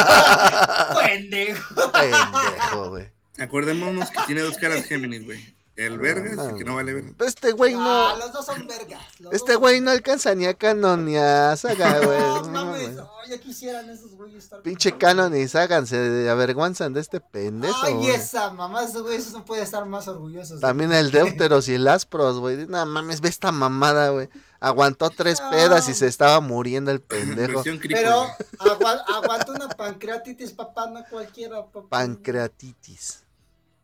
Pendejo. 1.00 1.92
Pendejo, 1.92 2.90
güey. 2.90 3.10
Acordémonos 3.40 4.10
que 4.12 4.20
tiene 4.28 4.42
dos 4.42 4.58
caras 4.58 4.84
Géminis, 4.86 5.24
güey. 5.26 5.56
El 5.80 5.98
vergas 5.98 6.52
y 6.54 6.58
que 6.58 6.64
no 6.66 6.76
vale 6.76 6.94
verga. 6.94 7.12
Pero 7.18 7.30
este 7.30 7.52
güey 7.54 7.74
Ah, 7.78 8.14
no. 8.14 8.18
los 8.26 8.34
dos 8.34 8.46
son 8.46 8.68
vergas. 8.68 9.02
los 9.20 9.34
Este 9.34 9.56
güey 9.56 9.80
no 9.80 9.92
alcanza 9.92 10.36
ni 10.36 10.46
a 10.46 10.54
canonear. 10.54 11.58
Saga, 11.58 12.00
güey. 12.06 12.20
No, 12.20 12.42
no 12.42 12.66
mames, 12.66 12.98
oh, 12.98 13.10
ya 13.30 13.38
quisieran 13.40 13.90
esos 13.90 14.12
güeyes 14.16 14.44
estar 14.44 14.62
Pinche 14.62 14.98
canon 14.98 15.36
y 15.38 15.48
Sagan 15.48 15.88
se 15.88 16.30
avergüenzan 16.30 16.92
de 16.94 17.00
este 17.00 17.22
pendejo. 17.22 17.78
Ay, 17.84 17.94
güey. 17.94 18.10
esa 18.10 18.50
mamá, 18.52 18.84
esos 18.84 19.04
güeyes 19.04 19.32
no 19.32 19.46
puede 19.46 19.62
estar 19.62 19.86
más 19.86 20.08
orgullosos. 20.10 20.60
También 20.60 20.92
el 20.92 21.12
Deuteros 21.12 21.68
y 21.70 21.76
el 21.76 21.88
Aspros, 21.88 22.40
güey. 22.40 22.68
No 22.68 22.86
mames, 22.86 23.22
ve 23.22 23.30
esta 23.30 23.52
mamada, 23.54 24.10
güey. 24.10 24.30
Aguantó 24.60 25.10
tres 25.10 25.40
No. 25.40 25.50
pedas 25.52 25.88
y 25.88 25.94
se 25.94 26.08
estaba 26.08 26.42
muriendo 26.42 26.92
el 26.92 27.00
pendejo. 27.00 27.64
Pero 27.64 28.28
agua- 28.60 29.06
aguanta 29.08 29.54
una 29.54 29.70
pancreatitis, 29.70 30.52
papá, 30.52 30.88
no 30.90 31.06
cualquiera, 31.10 31.66
papá. 31.66 31.88
Pancreatitis. 31.90 33.24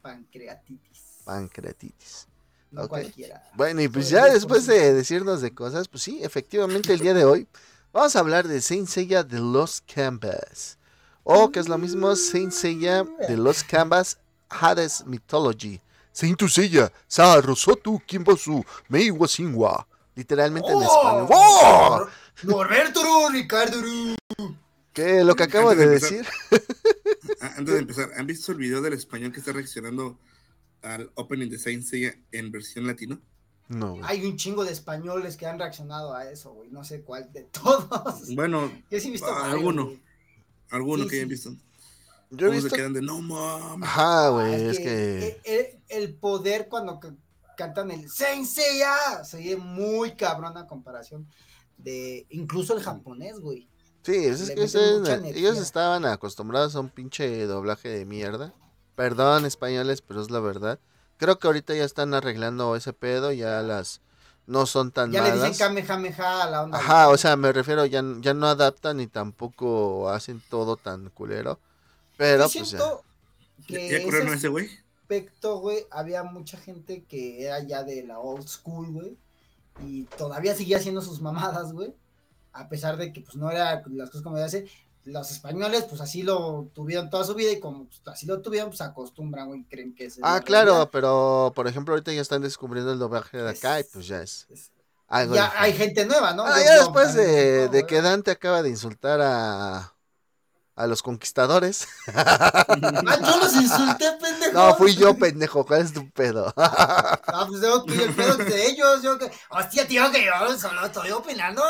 Pancreatitis. 0.01 1.04
Pancreatitis. 1.25 2.27
No 2.71 2.83
ok. 2.83 2.89
cualquiera. 2.89 3.43
Bueno, 3.55 3.81
y 3.81 3.87
pues 3.87 4.09
ya 4.09 4.27
10%. 4.27 4.33
después 4.33 4.65
de 4.67 4.93
decirnos 4.93 5.41
de 5.41 5.53
cosas, 5.53 5.87
pues 5.87 6.03
sí, 6.03 6.19
efectivamente 6.23 6.93
el 6.93 6.99
día 6.99 7.13
de 7.13 7.25
hoy 7.25 7.47
vamos 7.91 8.15
a 8.15 8.19
hablar 8.19 8.47
de 8.47 8.61
Saint 8.61 8.87
Seiya 8.87 9.23
de 9.23 9.39
los 9.39 9.81
Canvas. 9.81 10.77
O 11.23 11.51
que 11.51 11.59
es 11.59 11.67
lo 11.67 11.77
mismo, 11.77 12.15
Saint 12.15 12.51
Seiya 12.51 13.03
de 13.27 13.37
los 13.37 13.63
Canvas 13.63 14.19
Hades 14.49 15.05
Mythology. 15.05 15.81
Saint 16.11 16.39
Seiya, 16.47 16.91
Sa 17.07 17.41
Rosotu 17.41 17.99
Kimbosu, 18.05 18.63
Mei 18.89 19.09
Wasinwa. 19.11 19.87
Literalmente 20.15 20.71
en 20.71 20.81
español. 20.81 21.27
¡Oh! 21.29 22.07
Nor- 22.43 22.67
Norberto 22.69 23.29
Ricardo 23.31 23.81
Ru. 23.81 24.15
Que 24.93 25.23
lo 25.25 25.35
que 25.35 25.43
acabo 25.43 25.71
Antes 25.71 25.85
de 25.85 25.89
de 25.89 25.95
empezar. 25.95 26.33
decir. 26.51 27.37
Antes 27.57 27.73
de 27.73 27.79
empezar, 27.79 28.11
¿han 28.17 28.27
visto 28.27 28.51
el 28.53 28.57
video 28.57 28.81
del 28.81 28.93
español 28.93 29.33
que 29.33 29.39
está 29.39 29.51
reaccionando 29.51 30.17
al 30.85 31.11
opening 31.15 31.49
de 31.49 31.57
Saint 31.59 31.83
Seiya 31.83 32.15
en 32.31 32.51
versión 32.51 32.87
latino? 32.87 33.19
No, 33.67 33.93
güey. 33.93 34.03
Hay 34.05 34.25
un 34.25 34.37
chingo 34.37 34.63
de 34.63 34.71
españoles 34.71 35.35
que 35.37 35.47
han 35.47 35.57
reaccionado 35.57 36.13
a 36.13 36.29
eso, 36.29 36.53
güey. 36.53 36.69
No 36.69 36.83
sé 36.83 37.01
cuál 37.01 37.31
de 37.33 37.43
todos. 37.45 37.89
Bueno, 38.35 38.71
Yo 38.91 38.99
sí 38.99 39.07
he 39.07 39.11
visto 39.11 39.27
Ah, 39.27 39.39
varios, 39.39 39.53
alguno. 39.57 39.85
güey. 39.85 40.01
alguno 40.69 41.03
Sí, 41.03 41.09
que 41.09 41.15
hayan 41.17 41.29
visto. 41.29 41.49
Yo 42.31 42.47
he 42.47 42.49
¿Cómo 42.49 42.59
se 42.61 42.63
visto. 42.65 42.75
quedan 42.75 42.93
de 42.93 43.01
no 43.01 43.21
mames? 43.21 43.87
Ajá, 43.89 44.27
Ah, 44.27 44.29
güey, 44.29 44.53
es 44.69 44.77
que. 44.79 45.27
el, 45.27 45.37
el- 45.45 45.79
el 45.89 46.13
poder 46.15 46.67
cuando 46.69 46.99
ca- 46.99 47.15
cantan 47.57 47.89
el 47.91 48.09
Saint 48.09 48.45
Seiya 48.45 49.23
se 49.23 49.37
oye 49.37 49.55
muy 49.57 50.15
cabrón 50.15 50.57
a 50.57 50.67
comparación 50.67 51.27
de 51.77 52.25
incluso 52.29 52.75
el 52.75 52.83
japonés, 52.83 53.39
güey. 53.39 53.67
Sí, 54.03 54.13
es, 54.15 54.47
le 54.49 54.55
que 54.55 54.63
ese- 54.65 54.99
ellos 55.35 55.57
estaban 55.57 56.05
acostumbrados 56.05 56.75
a 56.75 56.79
un 56.79 56.89
pinche 56.89 57.45
doblaje 57.47 57.89
de 57.89 58.05
mierda. 58.05 58.53
Perdón, 58.95 59.45
españoles, 59.45 60.01
pero 60.01 60.21
es 60.21 60.31
la 60.31 60.39
verdad. 60.39 60.79
Creo 61.17 61.39
que 61.39 61.47
ahorita 61.47 61.73
ya 61.75 61.83
están 61.83 62.13
arreglando 62.13 62.75
ese 62.75 62.93
pedo, 62.93 63.31
ya 63.31 63.61
las 63.61 64.01
no 64.47 64.65
son 64.65 64.91
tan 64.91 65.11
Ya 65.11 65.21
le 65.23 65.31
dicen 65.31 65.41
malas. 65.41 65.57
Kamehameha 65.57 66.43
a 66.43 66.49
la 66.49 66.63
onda. 66.63 66.77
Ajá, 66.77 67.09
o 67.09 67.17
sea, 67.17 67.35
me 67.35 67.51
refiero, 67.51 67.85
ya, 67.85 68.03
ya 68.19 68.33
no 68.33 68.47
adaptan 68.47 68.97
ni 68.97 69.07
tampoco 69.07 70.09
hacen 70.09 70.41
todo 70.49 70.77
tan 70.77 71.09
culero. 71.09 71.59
Pero 72.17 72.47
Yo 72.47 72.51
pues 72.51 72.71
ya. 72.71 72.77
siento 72.79 73.03
¿Ya, 73.67 73.79
que 73.79 73.89
ya 73.89 74.03
curaron 74.03 74.33
ese 74.33 74.47
güey? 74.49 74.69
aspecto, 75.01 75.59
güey, 75.59 75.85
había 75.91 76.23
mucha 76.23 76.57
gente 76.57 77.03
que 77.05 77.43
era 77.45 77.59
ya 77.61 77.83
de 77.83 78.03
la 78.03 78.19
old 78.19 78.47
school, 78.47 78.91
güey, 78.91 79.17
y 79.79 80.03
todavía 80.05 80.55
seguía 80.55 80.77
haciendo 80.77 81.01
sus 81.01 81.21
mamadas, 81.21 81.73
güey, 81.73 81.93
a 82.53 82.69
pesar 82.69 82.97
de 82.97 83.13
que 83.13 83.21
pues 83.21 83.35
no 83.35 83.51
era 83.51 83.83
las 83.87 84.09
cosas 84.09 84.23
como 84.23 84.37
debe 84.37 84.49
ser. 84.49 84.67
Los 85.05 85.29
españoles, 85.31 85.85
pues 85.87 86.01
así 86.01 86.23
lo 86.23 86.71
tuvieron 86.73 87.09
toda 87.11 87.23
su 87.23 87.35
vida 87.35 87.51
y 87.51 87.59
como 87.59 87.85
pues, 87.85 88.01
así 88.07 88.25
lo 88.25 88.41
tuvieron, 88.41 88.69
pues 88.69 88.81
acostumbran, 88.81 89.47
güey, 89.47 89.61
y 89.61 89.65
creen 89.65 89.93
que 89.93 90.05
es. 90.05 90.17
Ah, 90.23 90.35
la 90.35 90.41
claro, 90.41 90.71
realidad. 90.71 90.89
pero 90.91 91.51
por 91.55 91.67
ejemplo 91.67 91.93
ahorita 91.93 92.11
ya 92.11 92.21
están 92.21 92.41
descubriendo 92.41 92.91
el 92.91 92.97
doblaje 92.99 93.37
de 93.37 93.49
acá 93.51 93.77
y 93.77 93.81
Es- 93.81 93.89
pues 93.93 94.07
ya 94.07 94.21
es 94.21 94.47
es- 94.49 94.71
algo 95.07 95.35
ya 95.35 95.53
hay 95.55 95.73
gente 95.73 96.05
nueva, 96.07 96.33
¿no? 96.33 96.43
Ah, 96.45 96.59
ya 96.59 96.77
después 96.79 97.13
de, 97.13 97.65
no, 97.67 97.71
de 97.71 97.81
güey. 97.81 97.85
que 97.85 98.01
Dante 98.01 98.31
acaba 98.31 98.63
de 98.63 98.69
insultar 98.69 99.21
a, 99.21 99.93
a 100.75 100.87
los 100.87 101.03
conquistadores. 101.03 101.87
Ah, 102.07 102.65
yo 103.21 103.37
los 103.37 103.53
insulté, 103.55 104.11
pendejo. 104.19 104.53
No, 104.53 104.75
fui 104.75 104.95
yo, 104.95 105.15
pendejo. 105.15 105.63
¿Cuál 105.65 105.81
es 105.81 105.93
tu 105.93 106.09
pedo? 106.09 106.51
Ah, 106.57 107.45
pues 107.47 107.61
yo, 107.61 107.85
el 107.87 108.15
pedo 108.15 108.37
de 108.37 108.65
ellos. 108.67 109.03
Yo 109.03 109.19
que... 109.19 109.31
Hostia, 109.51 109.87
tío, 109.87 110.09
que 110.11 110.25
yo 110.25 110.57
solo 110.57 110.83
estoy 110.87 111.11
opinando. 111.11 111.61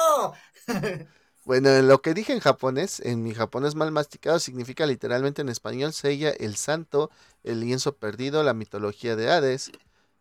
Bueno, 1.45 1.79
lo 1.83 2.01
que 2.01 2.15
dije 2.15 2.33
en 2.33 2.39
japonés, 2.39 2.99
en 2.99 3.21
mi 3.21 3.35
japonés 3.35 3.75
mal 3.75 3.91
masticado, 3.91 4.39
significa 4.39 4.87
literalmente 4.87 5.43
en 5.43 5.49
español 5.49 5.93
Seiya, 5.93 6.31
el 6.31 6.55
santo, 6.55 7.11
el 7.43 7.59
lienzo 7.59 7.95
perdido, 7.97 8.41
la 8.41 8.55
mitología 8.55 9.15
de 9.15 9.29
Hades. 9.31 9.71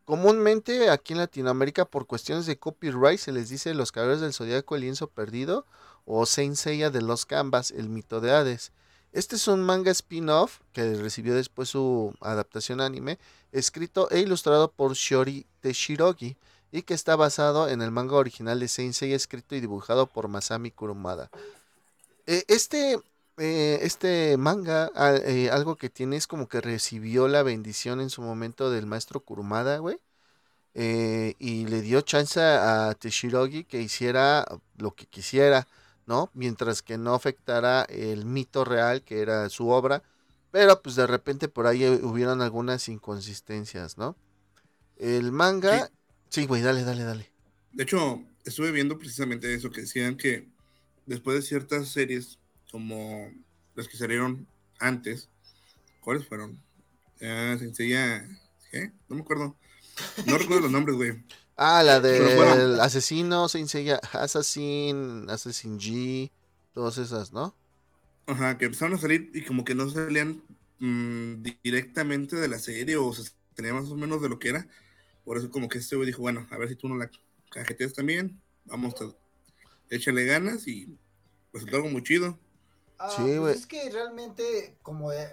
Comúnmente 0.04 0.90
aquí 0.90 1.14
en 1.14 1.20
Latinoamérica, 1.20 1.86
por 1.86 2.06
cuestiones 2.06 2.44
de 2.44 2.58
copyright, 2.58 3.18
se 3.18 3.32
les 3.32 3.48
dice 3.48 3.72
los 3.72 3.90
caballeros 3.90 4.20
del 4.20 4.34
zodiaco, 4.34 4.74
el 4.74 4.82
lienzo 4.82 5.08
perdido, 5.08 5.64
o 6.04 6.26
Saint 6.26 6.56
Seiya 6.56 6.90
de 6.90 7.00
los 7.00 7.24
Canvas, 7.24 7.70
el 7.70 7.88
mito 7.88 8.20
de 8.20 8.32
Hades. 8.32 8.72
Este 9.12 9.36
es 9.36 9.48
un 9.48 9.62
manga 9.62 9.92
spin-off 9.92 10.58
que 10.72 10.94
recibió 10.94 11.34
después 11.34 11.70
su 11.70 12.14
adaptación 12.20 12.82
anime, 12.82 13.18
escrito 13.50 14.10
e 14.10 14.20
ilustrado 14.20 14.70
por 14.70 14.92
Shiori 14.92 15.46
Teshirogi 15.60 16.36
y 16.74 16.82
que 16.82 16.94
está 16.94 17.14
basado 17.14 17.68
en 17.68 17.82
el 17.82 17.92
manga 17.92 18.16
original 18.16 18.58
de 18.58 18.66
Saint 18.66 18.94
Seiya 18.94 19.14
escrito 19.14 19.54
y 19.54 19.60
dibujado 19.60 20.08
por 20.08 20.26
Masami 20.26 20.72
Kurumada. 20.72 21.30
Eh, 22.26 22.42
este, 22.48 22.98
eh, 23.36 23.78
este 23.82 24.36
manga, 24.38 24.90
eh, 25.24 25.50
algo 25.52 25.76
que 25.76 25.88
tiene 25.88 26.16
es 26.16 26.26
como 26.26 26.48
que 26.48 26.60
recibió 26.60 27.28
la 27.28 27.44
bendición 27.44 28.00
en 28.00 28.10
su 28.10 28.22
momento 28.22 28.72
del 28.72 28.86
maestro 28.86 29.20
Kurumada, 29.20 29.78
güey. 29.78 30.00
y 30.74 31.66
le 31.66 31.80
dio 31.80 32.00
chance 32.00 32.40
a 32.40 32.92
Teshirogi 32.98 33.62
que 33.62 33.80
hiciera 33.80 34.44
lo 34.76 34.96
que 34.96 35.06
quisiera, 35.06 35.68
¿no? 36.06 36.30
Mientras 36.34 36.82
que 36.82 36.98
no 36.98 37.14
afectara 37.14 37.84
el 37.84 38.24
mito 38.26 38.64
real 38.64 39.02
que 39.02 39.20
era 39.20 39.48
su 39.48 39.68
obra. 39.68 40.02
Pero 40.50 40.82
pues 40.82 40.96
de 40.96 41.06
repente 41.06 41.46
por 41.46 41.68
ahí 41.68 41.86
hubieron 41.86 42.42
algunas 42.42 42.88
inconsistencias, 42.88 43.96
¿no? 43.96 44.16
El 44.96 45.30
manga... 45.30 45.88
güey, 46.42 46.62
dale, 46.62 46.84
dale, 46.84 47.04
dale. 47.04 47.30
De 47.72 47.82
hecho, 47.84 48.22
estuve 48.44 48.70
viendo 48.72 48.98
precisamente 48.98 49.52
eso, 49.54 49.70
que 49.70 49.82
decían 49.82 50.16
que 50.16 50.48
después 51.06 51.36
de 51.36 51.42
ciertas 51.42 51.88
series, 51.88 52.38
como 52.70 53.30
las 53.74 53.88
que 53.88 53.96
salieron 53.96 54.46
antes, 54.78 55.28
¿cuáles 56.00 56.26
fueron? 56.26 56.58
Ah, 57.22 57.56
sencilla, 57.58 58.26
¿qué? 58.70 58.92
No 59.08 59.16
me 59.16 59.22
acuerdo. 59.22 59.56
No 60.26 60.38
recuerdo 60.38 60.62
los 60.62 60.72
nombres, 60.72 60.96
güey. 60.96 61.24
Ah, 61.56 61.84
la 61.84 62.00
del 62.00 62.34
bueno. 62.34 62.82
asesino, 62.82 63.48
Seiya, 63.48 64.00
Assassin, 64.12 65.30
Assassin 65.30 65.78
G, 65.78 66.32
todas 66.72 66.98
esas, 66.98 67.32
¿no? 67.32 67.54
Ajá, 68.26 68.58
que 68.58 68.64
empezaron 68.64 68.94
a 68.94 68.98
salir 69.00 69.30
y 69.34 69.42
como 69.44 69.64
que 69.64 69.76
no 69.76 69.88
salían 69.88 70.42
mm, 70.80 71.42
directamente 71.62 72.34
de 72.36 72.48
la 72.48 72.58
serie 72.58 72.96
o 72.96 73.12
se 73.12 73.30
tenía 73.54 73.72
más 73.72 73.88
o 73.88 73.96
menos 73.96 74.20
de 74.20 74.28
lo 74.28 74.38
que 74.40 74.48
era. 74.48 74.66
Por 75.24 75.38
eso 75.38 75.50
como 75.50 75.68
que 75.68 75.78
este 75.78 75.96
güey 75.96 76.06
dijo, 76.06 76.22
bueno, 76.22 76.46
a 76.50 76.58
ver 76.58 76.68
si 76.68 76.76
tú 76.76 76.88
no 76.88 76.96
la 76.96 77.10
cajeteas 77.50 77.94
también, 77.94 78.40
vamos 78.64 78.94
a 79.00 79.06
échale 79.90 80.24
ganas 80.26 80.66
y 80.68 80.98
resultó 81.52 81.76
algo 81.76 81.90
muy 81.90 82.02
chido. 82.02 82.38
Ah, 82.98 83.26
Sí, 83.26 83.38
pues 83.38 83.56
es 83.60 83.66
que 83.66 83.90
realmente, 83.90 84.78
como 84.82 85.12
eh, 85.12 85.28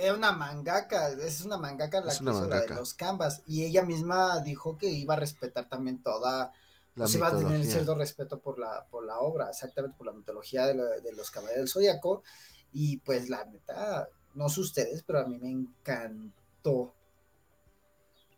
era 0.00 0.14
una 0.14 0.32
mangaka, 0.32 1.08
es 1.10 1.40
una 1.44 1.56
mangaka 1.58 2.00
la 2.00 2.12
Es 2.12 2.20
que 2.20 2.24
la 2.48 2.60
de 2.60 2.68
los 2.74 2.94
canvas. 2.94 3.42
Y 3.46 3.64
ella 3.64 3.82
misma 3.82 4.40
dijo 4.40 4.76
que 4.78 4.88
iba 4.90 5.14
a 5.14 5.16
respetar 5.18 5.68
también 5.68 6.02
toda. 6.02 6.52
La 6.94 7.04
pues 7.04 7.14
iba 7.14 7.28
a 7.28 7.36
tener 7.36 7.64
cierto 7.66 7.94
respeto 7.94 8.40
por 8.40 8.58
la, 8.58 8.86
por 8.90 9.04
la 9.06 9.18
obra, 9.20 9.48
exactamente 9.50 9.96
por 9.96 10.06
la 10.06 10.12
mitología 10.12 10.66
de, 10.66 10.74
la- 10.74 10.84
de 11.00 11.12
los 11.12 11.30
caballeros 11.30 11.60
del 11.64 11.68
zodiaco. 11.68 12.22
Y 12.72 12.98
pues 12.98 13.28
la 13.30 13.44
neta, 13.46 14.08
no 14.34 14.48
sé 14.48 14.60
ustedes, 14.60 15.02
pero 15.02 15.20
a 15.20 15.26
mí 15.26 15.38
me 15.38 15.50
encantó. 15.50 16.94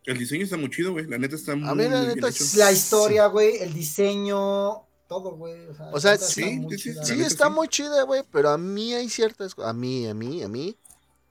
El 0.05 0.19
diseño 0.19 0.45
está 0.45 0.57
muy 0.57 0.71
chido, 0.71 0.93
güey. 0.93 1.07
La 1.07 1.19
neta 1.19 1.37
está 1.37 1.57
muy, 1.57 1.69
mí 1.75 1.89
la 1.89 1.99
muy 1.99 2.07
neta 2.07 2.15
bien 2.15 2.27
hecho. 2.29 2.45
sí. 2.45 2.57
La 2.57 2.73
historia, 2.73 3.27
güey, 3.27 3.59
el 3.59 3.73
diseño, 3.73 4.87
todo, 5.07 5.37
güey. 5.37 5.67
O 5.69 5.75
sea, 5.75 5.91
O 5.93 6.01
sí, 6.19 6.43
está 6.43 6.51
muy 6.51 6.79
sí, 6.79 6.91
está 7.23 7.47
sí. 7.47 7.53
muy 7.53 7.69
chida, 7.69 8.03
güey, 8.05 8.23
pero 8.31 8.51
a 8.51 8.59
mí 8.59 8.95
hay 8.95 9.09
ciertas 9.09 9.57
a 9.59 9.73
mí, 9.73 10.07
a 10.09 10.15
mí, 10.15 10.43
a 10.43 10.49
mí, 10.49 10.77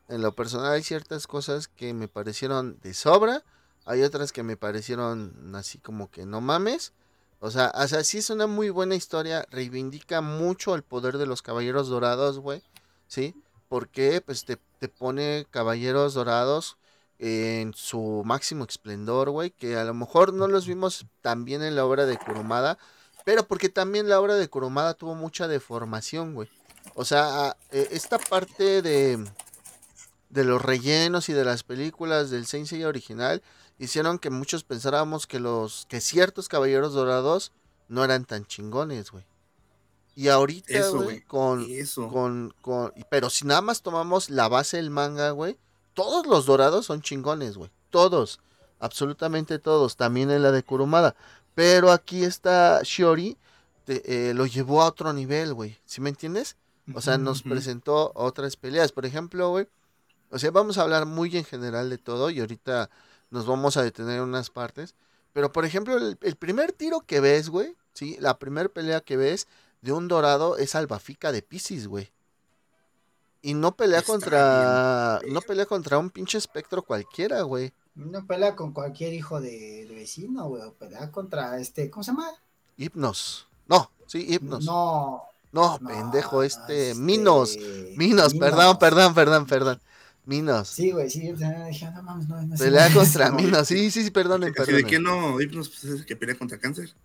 en 0.10 0.21
lo 0.21 0.36
personal 0.36 0.73
hay 0.73 0.84
ciertas 0.84 1.27
cosas 1.27 1.67
que 1.67 1.93
me 1.93 2.08
parecieron 2.08 2.79
de 2.82 2.93
sobra, 2.93 3.43
hay 3.86 4.03
otras 4.03 4.32
que 4.32 4.43
me 4.43 4.58
parecieron 4.58 5.55
así 5.55 5.77
como 5.79 6.12
que 6.12 6.25
no 6.25 6.41
mames. 6.41 6.93
O 7.39 7.51
sea, 7.51 7.71
o 7.75 7.88
sea, 7.88 8.03
sí 8.03 8.17
es 8.17 8.29
una 8.29 8.47
muy 8.47 8.69
buena 8.69 8.95
historia, 8.95 9.45
reivindica 9.49 10.21
mucho 10.21 10.75
el 10.75 10.84
poder 10.84 11.17
de 11.17 11.25
los 11.25 11.41
caballeros 11.41 11.88
dorados, 11.88 12.39
güey, 12.39 12.62
¿sí? 13.08 13.34
Porque 13.69 14.21
pues 14.21 14.45
te, 14.45 14.58
te 14.79 14.89
pone 14.89 15.47
caballeros 15.51 16.13
dorados 16.15 16.77
en 17.19 17.73
su 17.73 18.23
máximo 18.25 18.65
esplendor, 18.65 19.29
güey, 19.29 19.51
que 19.51 19.75
a 19.75 19.84
lo 19.84 19.93
mejor 19.93 20.34
no 20.34 20.47
los 20.47 20.65
vimos 20.65 21.05
tan 21.21 21.45
bien 21.45 21.62
en 21.62 21.75
la 21.75 21.86
obra 21.86 22.05
de 22.05 22.17
Kurumada, 22.17 22.77
pero 23.25 23.45
porque 23.47 23.69
también 23.69 24.10
la 24.10 24.19
obra 24.19 24.36
de 24.36 24.47
Kurumada 24.47 24.93
tuvo 24.93 25.15
mucha 25.15 25.47
deformación, 25.47 26.34
güey. 26.34 26.49
O 26.95 27.05
sea, 27.05 27.55
eh, 27.71 27.89
esta 27.91 28.17
parte 28.17 28.82
de 28.82 29.23
de 30.29 30.43
los 30.43 30.62
rellenos 30.62 31.29
y 31.29 31.34
de 31.34 31.43
las 31.43 31.63
películas 31.63 32.29
del 32.29 32.45
Saint 32.45 32.67
Seiya 32.67 32.88
original 32.88 33.41
hicieron 33.77 34.19
que 34.19 34.29
muchos 34.29 34.63
pensáramos 34.63 35.27
que 35.27 35.39
los 35.39 35.86
que 35.89 36.01
ciertos 36.01 36.47
caballeros 36.47 36.93
dorados 36.93 37.51
no 37.88 38.03
eran 38.03 38.25
tan 38.25 38.45
chingones, 38.45 39.12
güey. 39.12 39.25
Y 40.15 40.27
ahorita, 40.27 40.89
güey, 40.89 41.21
con, 41.21 41.65
con, 42.12 42.53
con, 42.62 42.93
pero 43.10 43.29
si 43.29 43.45
nada 43.45 43.62
más 43.62 43.82
tomamos 43.82 44.29
la 44.29 44.49
base 44.49 44.77
del 44.77 44.89
manga, 44.89 45.32
güey, 45.32 45.58
todos 45.99 46.25
los 46.27 46.45
dorados 46.45 46.85
son 46.85 47.01
chingones, 47.01 47.57
güey. 47.57 47.69
Todos, 47.89 48.39
absolutamente 48.79 49.59
todos, 49.59 49.97
también 49.97 50.31
en 50.31 50.43
la 50.43 50.51
de 50.51 50.63
Kurumada. 50.63 51.15
Pero 51.55 51.91
aquí 51.91 52.23
está 52.23 52.79
Shiori, 52.83 53.38
te- 53.83 54.29
eh, 54.29 54.33
lo 54.33 54.45
llevó 54.45 54.81
a 54.81 54.88
otro 54.88 55.12
nivel, 55.12 55.53
güey. 55.53 55.77
¿Sí 55.85 55.99
me 55.99 56.09
entiendes? 56.09 56.55
O 56.95 57.01
sea, 57.01 57.17
nos 57.17 57.43
presentó 57.51 58.12
otras 58.15 58.55
peleas. 58.55 58.91
Por 58.91 59.05
ejemplo, 59.05 59.49
güey, 59.49 59.67
o 60.31 60.39
sea, 60.39 60.51
vamos 60.51 60.77
a 60.77 60.83
hablar 60.83 61.05
muy 61.05 61.35
en 61.35 61.43
general 61.43 61.89
de 61.89 61.97
todo 61.97 62.29
y 62.29 62.39
ahorita 62.39 62.89
nos 63.29 63.45
vamos 63.45 63.75
a 63.77 63.83
detener 63.83 64.17
en 64.17 64.23
unas 64.23 64.49
partes. 64.49 64.95
Pero, 65.33 65.51
por 65.51 65.65
ejemplo, 65.65 65.97
el, 65.97 66.17
el 66.21 66.35
primer 66.35 66.71
tiro 66.71 67.01
que 67.01 67.19
ves, 67.19 67.49
güey, 67.49 67.75
¿sí? 67.93 68.15
La 68.19 68.39
primera 68.39 68.69
pelea 68.69 69.01
que 69.01 69.17
ves 69.17 69.47
de 69.81 69.91
un 69.91 70.07
dorado 70.07 70.57
es 70.57 70.75
Albafica 70.75 71.31
de 71.31 71.41
Pisces, 71.41 71.88
güey. 71.88 72.09
Y 73.41 73.54
no 73.54 73.75
pelea 73.75 73.99
Está 73.99 74.12
contra. 74.13 75.19
bien 75.21 75.34
No 75.34 75.41
pelea 75.41 75.65
contra 75.65 75.97
un 75.97 76.10
pinche 76.10 76.38
espectro 76.38 76.84
cualquiera, 76.84 77.41
güey. 77.43 77.73
No 77.95 78.25
pelea 78.25 78.56
con 78.56 78.71
cualquier 78.73 79.13
hijo 79.13 79.41
de, 79.41 79.86
de 79.88 79.95
vecino, 79.95 80.47
güey. 80.47 80.63
o 80.63 80.73
Pelea 80.73 81.12
contra 81.12 81.60
este, 81.60 81.89
¿cómo 81.89 82.04
se 82.04 82.12
llama? 82.12 82.30
Hipnos. 82.78 83.47
No, 83.67 83.91
sí, 84.08 84.25
Hipnos. 84.28 84.63
No, 84.65 85.23
No. 85.52 85.78
no, 85.80 85.88
pendejo, 85.88 86.43
este. 86.43 86.91
este, 86.91 87.02
Minos. 87.02 87.58
Minos, 87.95 88.34
perdón, 88.36 88.78
perdón, 88.80 89.13
perdón, 89.13 89.45
perdón. 89.45 89.82
Minos. 90.25 90.69
Sí, 90.69 90.91
güey, 90.91 91.10
sí. 91.10 91.32
dije, 91.34 91.91
no 91.91 92.04
mames, 92.04 92.28
no, 92.28 92.41
no 92.41 92.56
pelea 92.56 92.93
contra. 92.93 93.32
Minos. 93.32 93.67
Sí, 93.67 93.91
sí, 93.91 94.04
sí, 94.04 94.12
perdonen, 94.12 94.54
Así 94.58 94.71
de 94.73 94.84
perdonen. 94.84 94.86
que 94.86 94.99
no, 94.99 95.39
Hipnos 95.41 95.69
pues, 95.69 95.84
es 95.86 95.91
el 96.02 96.06
que 96.06 96.15
pelea 96.15 96.38
contra 96.38 96.60
cáncer. 96.60 96.95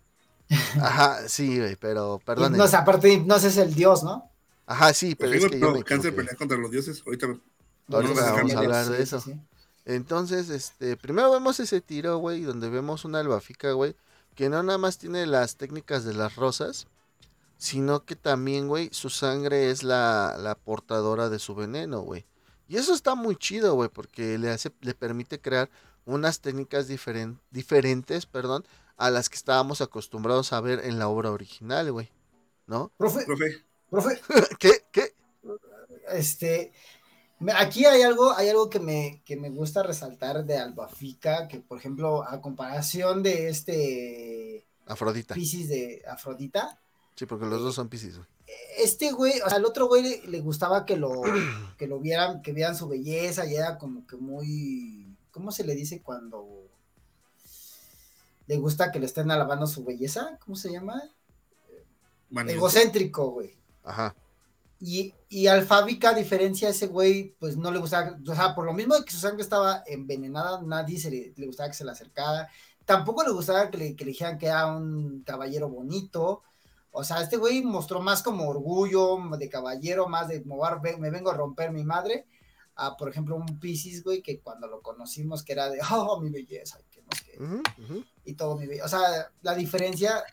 Ajá, 0.79 1.27
sí, 1.27 1.57
güey, 1.59 1.75
pero 1.75 2.19
perdonen. 2.23 2.61
Hipnos, 2.61 2.73
aparte, 2.73 3.11
Hipnos 3.13 3.43
es 3.43 3.57
el 3.57 3.73
dios, 3.73 4.03
¿no? 4.03 4.29
Ajá, 4.65 4.93
sí, 4.93 5.15
pero 5.15 5.31
Pues, 5.31 5.43
es 5.43 5.51
que 5.51 5.59
yo 5.59 5.71
me 5.71 5.83
cáncer 5.83 6.15
pelea 6.15 6.35
contra 6.35 6.57
los 6.57 6.71
dioses. 6.71 7.03
Ahorita, 7.05 7.27
Ahorita 7.27 8.13
no 8.13 8.35
vamos 8.35 8.53
a 8.55 8.59
hablar 8.59 8.85
de 8.87 9.01
eso. 9.03 9.19
sí. 9.21 9.39
Entonces, 9.85 10.49
este, 10.49 10.97
primero 10.97 11.31
vemos 11.31 11.59
ese 11.59 11.81
tiro, 11.81 12.17
güey, 12.17 12.41
donde 12.41 12.69
vemos 12.69 13.05
una 13.05 13.19
albafica, 13.19 13.71
güey, 13.73 13.95
que 14.33 14.49
no 14.49 14.63
nada 14.63 14.79
más 14.79 14.97
tiene 14.97 15.27
las 15.27 15.57
técnicas 15.57 16.03
de 16.03 16.13
las 16.15 16.35
rosas, 16.35 16.87
sino 17.57 18.03
que 18.03 18.15
también, 18.15 18.67
güey, 18.67 18.89
su 18.91 19.09
sangre 19.11 19.69
es 19.69 19.83
la, 19.83 20.35
la 20.39 20.55
portadora 20.55 21.29
de 21.29 21.37
su 21.39 21.53
veneno, 21.53 21.99
güey. 22.01 22.25
Y 22.67 22.77
eso 22.77 22.95
está 22.95 23.13
muy 23.13 23.35
chido, 23.35 23.75
güey, 23.75 23.89
porque 23.89 24.39
le 24.39 24.49
hace, 24.49 24.71
le 24.81 24.95
permite 24.95 25.39
crear 25.39 25.69
unas 26.05 26.39
técnicas 26.39 26.87
diferen- 26.89 27.37
diferentes, 27.51 28.25
perdón, 28.25 28.65
a 28.97 29.11
las 29.11 29.29
que 29.29 29.35
estábamos 29.35 29.81
acostumbrados 29.81 30.51
a 30.51 30.61
ver 30.61 30.83
en 30.83 30.97
la 30.97 31.07
obra 31.07 31.29
original, 31.31 31.91
güey. 31.91 32.09
¿No? 32.65 32.91
Profe, 32.97 33.23
profe. 33.25 33.63
Profe, 33.95 34.21
¿Qué? 34.59 34.85
¿Qué? 34.91 35.13
este, 36.13 36.71
aquí 37.55 37.85
hay 37.85 38.01
algo, 38.01 38.33
hay 38.33 38.49
algo 38.49 38.69
que 38.69 38.79
me, 38.79 39.21
que 39.25 39.35
me 39.37 39.49
gusta 39.49 39.83
resaltar 39.83 40.45
de 40.45 40.57
Albafica, 40.57 41.47
que 41.47 41.59
por 41.59 41.77
ejemplo, 41.77 42.23
a 42.23 42.41
comparación 42.41 43.23
de 43.23 43.49
este 43.49 44.65
Afrodita. 44.85 45.33
Piscis 45.33 45.69
de 45.69 46.03
Afrodita, 46.07 46.79
Sí, 47.15 47.25
porque 47.25 47.45
los 47.45 47.61
dos 47.61 47.73
son 47.75 47.87
Piscis, 47.87 48.17
güey. 48.17 48.27
este 48.77 49.11
güey, 49.13 49.39
o 49.39 49.47
sea, 49.47 49.57
al 49.57 49.65
otro 49.65 49.87
güey 49.87 50.03
le, 50.03 50.27
le 50.27 50.41
gustaba 50.41 50.85
que 50.85 50.97
lo, 50.97 51.21
que 51.77 51.87
lo 51.87 51.99
vieran, 51.99 52.41
que 52.41 52.51
vieran 52.51 52.75
su 52.75 52.87
belleza, 52.89 53.45
y 53.45 53.55
era 53.55 53.77
como 53.77 54.05
que 54.05 54.17
muy, 54.17 55.15
¿cómo 55.31 55.51
se 55.51 55.63
le 55.63 55.75
dice 55.75 56.01
cuando 56.01 56.45
le 58.47 58.57
gusta 58.57 58.91
que 58.91 58.99
le 58.99 59.05
estén 59.05 59.31
alabando 59.31 59.65
su 59.65 59.83
belleza? 59.85 60.37
¿Cómo 60.43 60.55
se 60.55 60.71
llama? 60.71 61.01
Egocéntrico, 62.47 63.31
güey. 63.31 63.55
Ajá. 63.85 64.15
Y, 64.79 65.13
y 65.29 65.47
Alfábica, 65.47 66.09
a 66.09 66.13
diferencia 66.13 66.67
a 66.67 66.71
ese 66.71 66.87
güey, 66.87 67.33
pues 67.39 67.55
no 67.55 67.71
le 67.71 67.79
gustaba, 67.79 68.17
o 68.27 68.35
sea, 68.35 68.53
por 68.53 68.65
lo 68.65 68.73
mismo 68.73 68.95
de 68.95 69.05
que 69.05 69.11
su 69.11 69.19
sangre 69.19 69.41
estaba 69.41 69.83
envenenada, 69.87 70.61
nadie 70.63 70.99
se 70.99 71.09
le, 71.09 71.33
le 71.35 71.45
gustaba 71.47 71.69
que 71.69 71.75
se 71.75 71.85
le 71.85 71.91
acercara. 71.91 72.49
Tampoco 72.83 73.23
le 73.23 73.31
gustaba 73.31 73.71
que 73.71 73.77
le, 73.77 73.95
que 73.95 74.03
le 74.05 74.11
dijeran 74.11 74.37
que 74.37 74.47
era 74.47 74.67
un 74.67 75.23
caballero 75.25 75.69
bonito. 75.69 76.43
O 76.91 77.03
sea, 77.03 77.21
este 77.21 77.37
güey 77.37 77.63
mostró 77.63 78.01
más 78.01 78.21
como 78.21 78.47
orgullo 78.47 79.17
de 79.37 79.49
caballero, 79.49 80.07
más 80.07 80.27
de 80.27 80.43
mover, 80.43 80.79
ve- 80.81 80.97
me 80.97 81.09
vengo 81.09 81.31
a 81.31 81.35
romper 81.35 81.71
mi 81.71 81.83
madre. 81.83 82.25
A, 82.75 82.95
por 82.97 83.09
ejemplo, 83.09 83.37
un 83.37 83.59
Piscis, 83.59 84.03
güey, 84.03 84.21
que 84.21 84.39
cuando 84.41 84.67
lo 84.67 84.81
conocimos, 84.81 85.41
que 85.43 85.53
era 85.53 85.69
de, 85.69 85.79
oh, 85.91 86.19
mi 86.21 86.29
belleza, 86.29 86.77
y 86.79 86.83
que 86.91 87.01
no 87.01 87.07
sé 87.17 87.43
ujú. 87.83 88.03
y 88.25 88.33
todo 88.33 88.57
mi. 88.57 88.67
O 88.81 88.87
sea, 88.87 89.31
la 89.41 89.55
diferencia, 89.55 90.23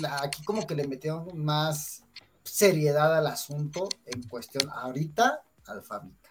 la- 0.00 0.22
aquí 0.22 0.42
como 0.42 0.66
que 0.66 0.74
le 0.74 0.88
metieron 0.88 1.28
más 1.38 2.02
seriedad 2.44 3.16
al 3.16 3.26
asunto 3.26 3.88
en 4.06 4.22
cuestión 4.24 4.68
ahorita 4.70 5.42
alfábica. 5.66 6.30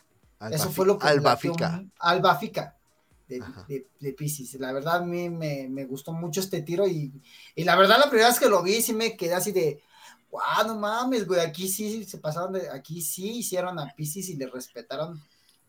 Eso 0.52 0.69
fue 0.72 0.86
lo 0.86 0.98
que 0.98 1.08
Albafica. 1.08 1.84
albafica 2.00 2.78
de, 3.28 3.43
de, 3.67 3.88
de 4.00 4.13
Pisces. 4.13 4.60
La 4.60 4.72
verdad 4.72 4.98
a 4.98 5.06
mí 5.06 5.30
me, 5.30 5.67
me 5.69 5.86
gustó 5.86 6.13
mucho 6.13 6.39
este 6.39 6.62
tiro 6.62 6.88
y, 6.88 7.12
y 7.56 7.63
la 7.63 7.76
verdad 7.76 7.98
la 8.00 8.10
primera 8.10 8.30
vez 8.30 8.39
que 8.39 8.50
lo 8.50 8.63
vi 8.63 8.82
sí 8.82 8.93
me 8.93 9.15
quedé 9.17 9.34
así 9.36 9.52
de 9.52 9.82
wow, 10.32 10.67
no 10.67 10.78
mames, 10.78 11.26
güey, 11.26 11.39
aquí 11.41 11.67
sí 11.67 12.04
se 12.06 12.19
pasaron 12.19 12.54
de, 12.54 12.69
aquí 12.69 13.02
sí 13.02 13.39
hicieron 13.39 13.80
a 13.80 13.93
Pisces 13.95 14.30
y 14.30 14.36
le 14.36 14.48
respetaron 14.48 15.19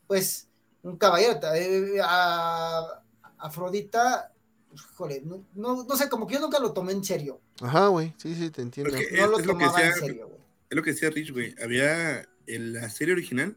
pues 0.07 0.48
un 0.83 0.96
caballero. 0.96 1.38
Eh, 1.55 1.98
a 2.03 3.03
Afrodita, 3.38 4.29
híjole, 4.74 5.22
no, 5.24 5.44
no, 5.54 5.85
no 5.85 5.96
sé, 5.96 6.09
como 6.09 6.26
que 6.26 6.35
yo 6.35 6.40
nunca 6.40 6.59
lo 6.59 6.72
tomé 6.72 6.92
en 6.92 7.04
serio. 7.04 7.40
Ajá, 7.61 7.88
güey. 7.88 8.14
Sí, 8.16 8.35
sí, 8.35 8.50
te 8.50 8.62
entiendo. 8.62 8.92
Porque- 8.92 9.16
No 9.16 9.26
lo 9.26 9.38
es 9.38 9.46
lo 9.46 9.56
que 9.56 9.64
tomaba 9.64 9.83
en 9.87 9.94
serio, 9.94 10.26
güey. 10.28 10.40
Es 10.70 10.76
lo 10.76 10.83
que 10.83 10.90
decía 10.92 11.11
Rich, 11.11 11.33
güey. 11.33 11.54
Había 11.62 12.28
en 12.46 12.72
la 12.74 12.88
serie 12.90 13.14
original 13.14 13.56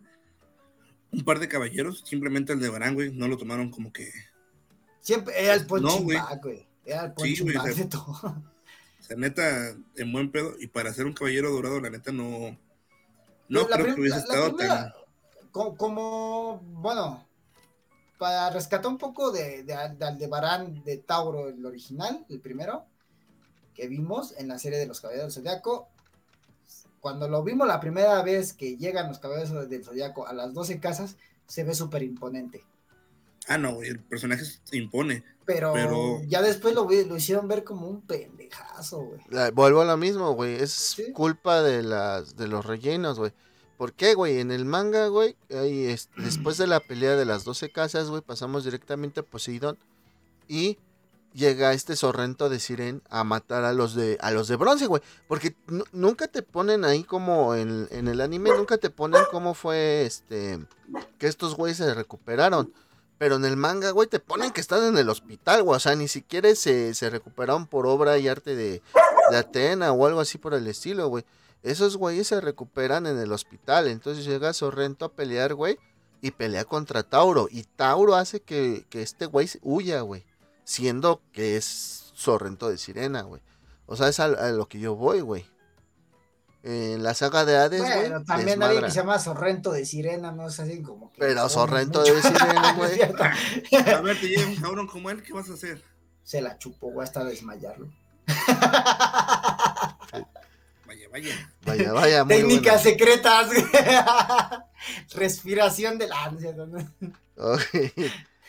un 1.11 1.23
par 1.23 1.39
de 1.39 1.47
caballeros, 1.47 2.03
simplemente 2.05 2.53
el 2.53 2.59
de 2.59 2.69
Barán, 2.69 2.95
güey, 2.95 3.11
no 3.11 3.27
lo 3.27 3.37
tomaron 3.37 3.69
como 3.69 3.93
que. 3.93 4.11
Siempre 4.99 5.33
era 5.43 5.53
el 5.53 5.67
punching 5.67 6.03
güey. 6.05 6.17
Era 6.85 7.05
el 7.05 7.09
Sí, 7.09 7.13
punching 7.43 7.49
o 7.57 7.63
sea, 7.63 7.73
de 7.73 7.85
todo. 7.85 8.43
O 9.03 9.05
sea, 9.05 9.17
neta, 9.17 9.75
en 9.97 10.13
buen 10.13 10.31
pedo. 10.31 10.53
Y 10.59 10.67
para 10.67 10.93
ser 10.93 11.05
un 11.05 11.11
caballero 11.13 11.51
dorado, 11.51 11.81
la 11.81 11.89
neta, 11.89 12.13
no. 12.13 12.57
No 13.49 13.67
La 13.67 13.75
creo 13.75 13.93
que 13.95 13.99
hubiese 13.99 14.15
la- 14.17 14.23
la 14.25 14.33
estado 14.33 14.55
primera- 14.55 14.93
tan. 14.93 14.93
co- 15.51 15.75
como, 15.75 16.59
bueno, 16.61 17.27
para 18.17 18.49
rescatar 18.51 18.87
un 18.91 18.97
poco 18.97 19.31
de, 19.31 19.63
de, 19.63 19.75
de 19.97 20.05
Aldebarán 20.05 20.83
de 20.83 20.97
Tauro, 20.97 21.49
el 21.49 21.65
original, 21.65 22.25
el 22.29 22.39
primero, 22.39 22.85
que 23.73 23.87
vimos 23.87 24.33
en 24.37 24.47
la 24.47 24.59
serie 24.59 24.77
de 24.79 24.85
los 24.85 25.01
Caballeros 25.01 25.33
del 25.35 25.43
Zodiaco. 25.43 25.89
Cuando 26.99 27.27
lo 27.27 27.43
vimos 27.43 27.67
la 27.67 27.79
primera 27.81 28.21
vez 28.23 28.53
que 28.53 28.77
llegan 28.77 29.09
los 29.09 29.19
Caballeros 29.19 29.69
del 29.69 29.83
Zodiaco 29.83 30.25
a 30.27 30.33
las 30.33 30.53
12 30.53 30.79
casas, 30.79 31.17
se 31.47 31.63
ve 31.63 31.73
súper 31.75 32.03
imponente. 32.03 32.63
Ah, 33.49 33.57
no, 33.57 33.73
güey, 33.75 33.89
el 33.89 33.99
personaje 33.99 34.45
se 34.45 34.77
impone. 34.77 35.23
Pero, 35.45 35.73
Pero- 35.73 36.21
ya 36.27 36.41
después 36.41 36.73
lo, 36.73 36.85
lo 36.89 37.17
hicieron 37.17 37.49
ver 37.49 37.65
como 37.65 37.87
un 37.89 38.01
pendejazo, 38.01 38.99
güey. 39.03 39.51
Vuelvo 39.51 39.81
a 39.81 39.85
lo 39.85 39.97
mismo, 39.97 40.31
güey. 40.33 40.55
Es 40.55 40.71
Sí. 40.71 41.11
culpa 41.11 41.61
de 41.61 41.83
las 41.83 42.37
de 42.37 42.47
los 42.47 42.65
rellenos, 42.65 43.19
güey. 43.19 43.33
¿Por 43.77 43.93
qué, 43.93 44.13
güey? 44.13 44.39
En 44.39 44.51
el 44.51 44.65
manga, 44.65 45.07
güey, 45.07 45.35
después 46.17 46.57
de 46.57 46.67
la 46.67 46.79
pelea 46.79 47.15
de 47.15 47.25
las 47.25 47.43
12 47.43 47.71
casas, 47.71 48.09
güey, 48.09 48.21
pasamos 48.21 48.63
directamente 48.63 49.19
a 49.21 49.23
Poseidón 49.23 49.77
y 50.47 50.77
llega 51.33 51.73
este 51.73 51.95
Sorrento 51.95 52.47
de 52.49 52.59
Siren 52.59 53.01
a 53.09 53.23
matar 53.23 53.63
a 53.65 53.73
los 53.73 53.95
de 53.95 54.17
a 54.21 54.29
los 54.31 54.47
de 54.47 54.55
bronce, 54.55 54.85
güey, 54.85 55.01
porque 55.27 55.55
nu- 55.67 55.83
nunca 55.91 56.27
te 56.27 56.43
ponen 56.43 56.85
ahí 56.85 57.03
como 57.03 57.55
en, 57.55 57.87
en 57.91 58.07
el 58.07 58.21
anime 58.21 58.51
nunca 58.51 58.77
te 58.77 58.91
ponen 58.91 59.23
cómo 59.31 59.55
fue 59.55 60.05
este 60.05 60.59
que 61.17 61.27
estos 61.27 61.55
güeyes 61.55 61.77
se 61.77 61.93
recuperaron. 61.93 62.71
Pero 63.19 63.35
en 63.37 63.45
el 63.45 63.55
manga, 63.55 63.91
güey, 63.91 64.07
te 64.09 64.19
ponen 64.19 64.51
que 64.51 64.59
están 64.59 64.83
en 64.83 64.97
el 64.97 65.07
hospital, 65.07 65.63
güey. 65.63 65.77
O 65.77 65.79
sea, 65.79 65.95
ni 65.95 66.07
siquiera 66.09 66.53
se, 66.55 66.93
se 66.93 67.09
recuperaron 67.09 67.67
por 67.67 67.87
obra 67.87 68.17
y 68.17 68.27
arte 68.27 68.53
de, 68.55 68.81
de 69.31 69.37
Atena 69.37 69.93
o 69.93 70.05
algo 70.05 70.19
así 70.19 70.37
por 70.37 70.53
el 70.53 70.67
estilo, 70.67 71.07
güey. 71.07 71.23
Esos 71.63 71.97
güeyes 71.97 72.27
se 72.27 72.41
recuperan 72.41 73.07
en 73.07 73.17
el 73.17 73.31
hospital. 73.31 73.87
Entonces 73.87 74.25
llega 74.25 74.53
Sorrento 74.53 75.05
a 75.05 75.11
pelear, 75.13 75.53
güey. 75.55 75.79
Y 76.21 76.31
pelea 76.31 76.65
contra 76.65 77.03
Tauro. 77.03 77.47
Y 77.49 77.63
Tauro 77.63 78.15
hace 78.15 78.41
que, 78.41 78.85
que 78.89 79.01
este 79.01 79.25
güey 79.25 79.49
huya, 79.61 80.01
güey. 80.01 80.25
Siendo 80.65 81.21
que 81.31 81.57
es 81.57 82.11
Sorrento 82.13 82.69
de 82.69 82.77
Sirena, 82.77 83.21
güey. 83.23 83.41
O 83.85 83.95
sea, 83.95 84.07
es 84.07 84.19
a, 84.19 84.25
a 84.25 84.51
lo 84.51 84.67
que 84.67 84.79
yo 84.79 84.95
voy, 84.95 85.21
güey. 85.21 85.45
En 86.63 87.03
la 87.03 87.13
saga 87.13 87.43
de 87.43 87.57
Hades, 87.57 87.81
güey. 87.81 87.93
Bueno, 87.93 88.23
también 88.23 88.63
alguien 88.63 88.69
desmadra. 88.69 88.87
que 88.87 88.91
se 88.91 88.99
llama 88.99 89.19
Sorrento 89.19 89.71
de 89.73 89.85
Sirena, 89.85 90.31
no 90.31 90.47
es 90.47 90.57
así 90.61 90.81
como 90.81 91.11
que. 91.11 91.19
Pero 91.19 91.49
Sorrento 91.49 91.99
mucho. 91.99 92.13
de 92.13 92.21
Sirena, 92.21 92.73
güey. 92.77 93.01
A 93.93 94.01
ver, 94.01 94.19
te 94.19 94.29
llega 94.29 94.47
un 94.47 94.55
cabrón 94.55 94.87
como 94.87 95.09
él, 95.09 95.21
¿qué 95.23 95.33
vas 95.33 95.49
a 95.49 95.53
hacer? 95.55 95.83
Se 96.23 96.41
la 96.41 96.57
chupó, 96.57 96.89
güey, 96.91 97.03
hasta 97.03 97.25
desmayarlo. 97.25 97.89
Vaya, 100.93 101.09
vaya. 101.09 101.55
Vaya, 101.65 101.93
vaya, 101.93 102.23
muy 102.23 102.35
Técnicas 102.35 102.83
buena. 102.83 102.97
secretas. 102.97 103.49
Respiración 105.15 105.97
del 105.97 106.11
ansia. 106.11 106.55
Ok. 107.37 107.61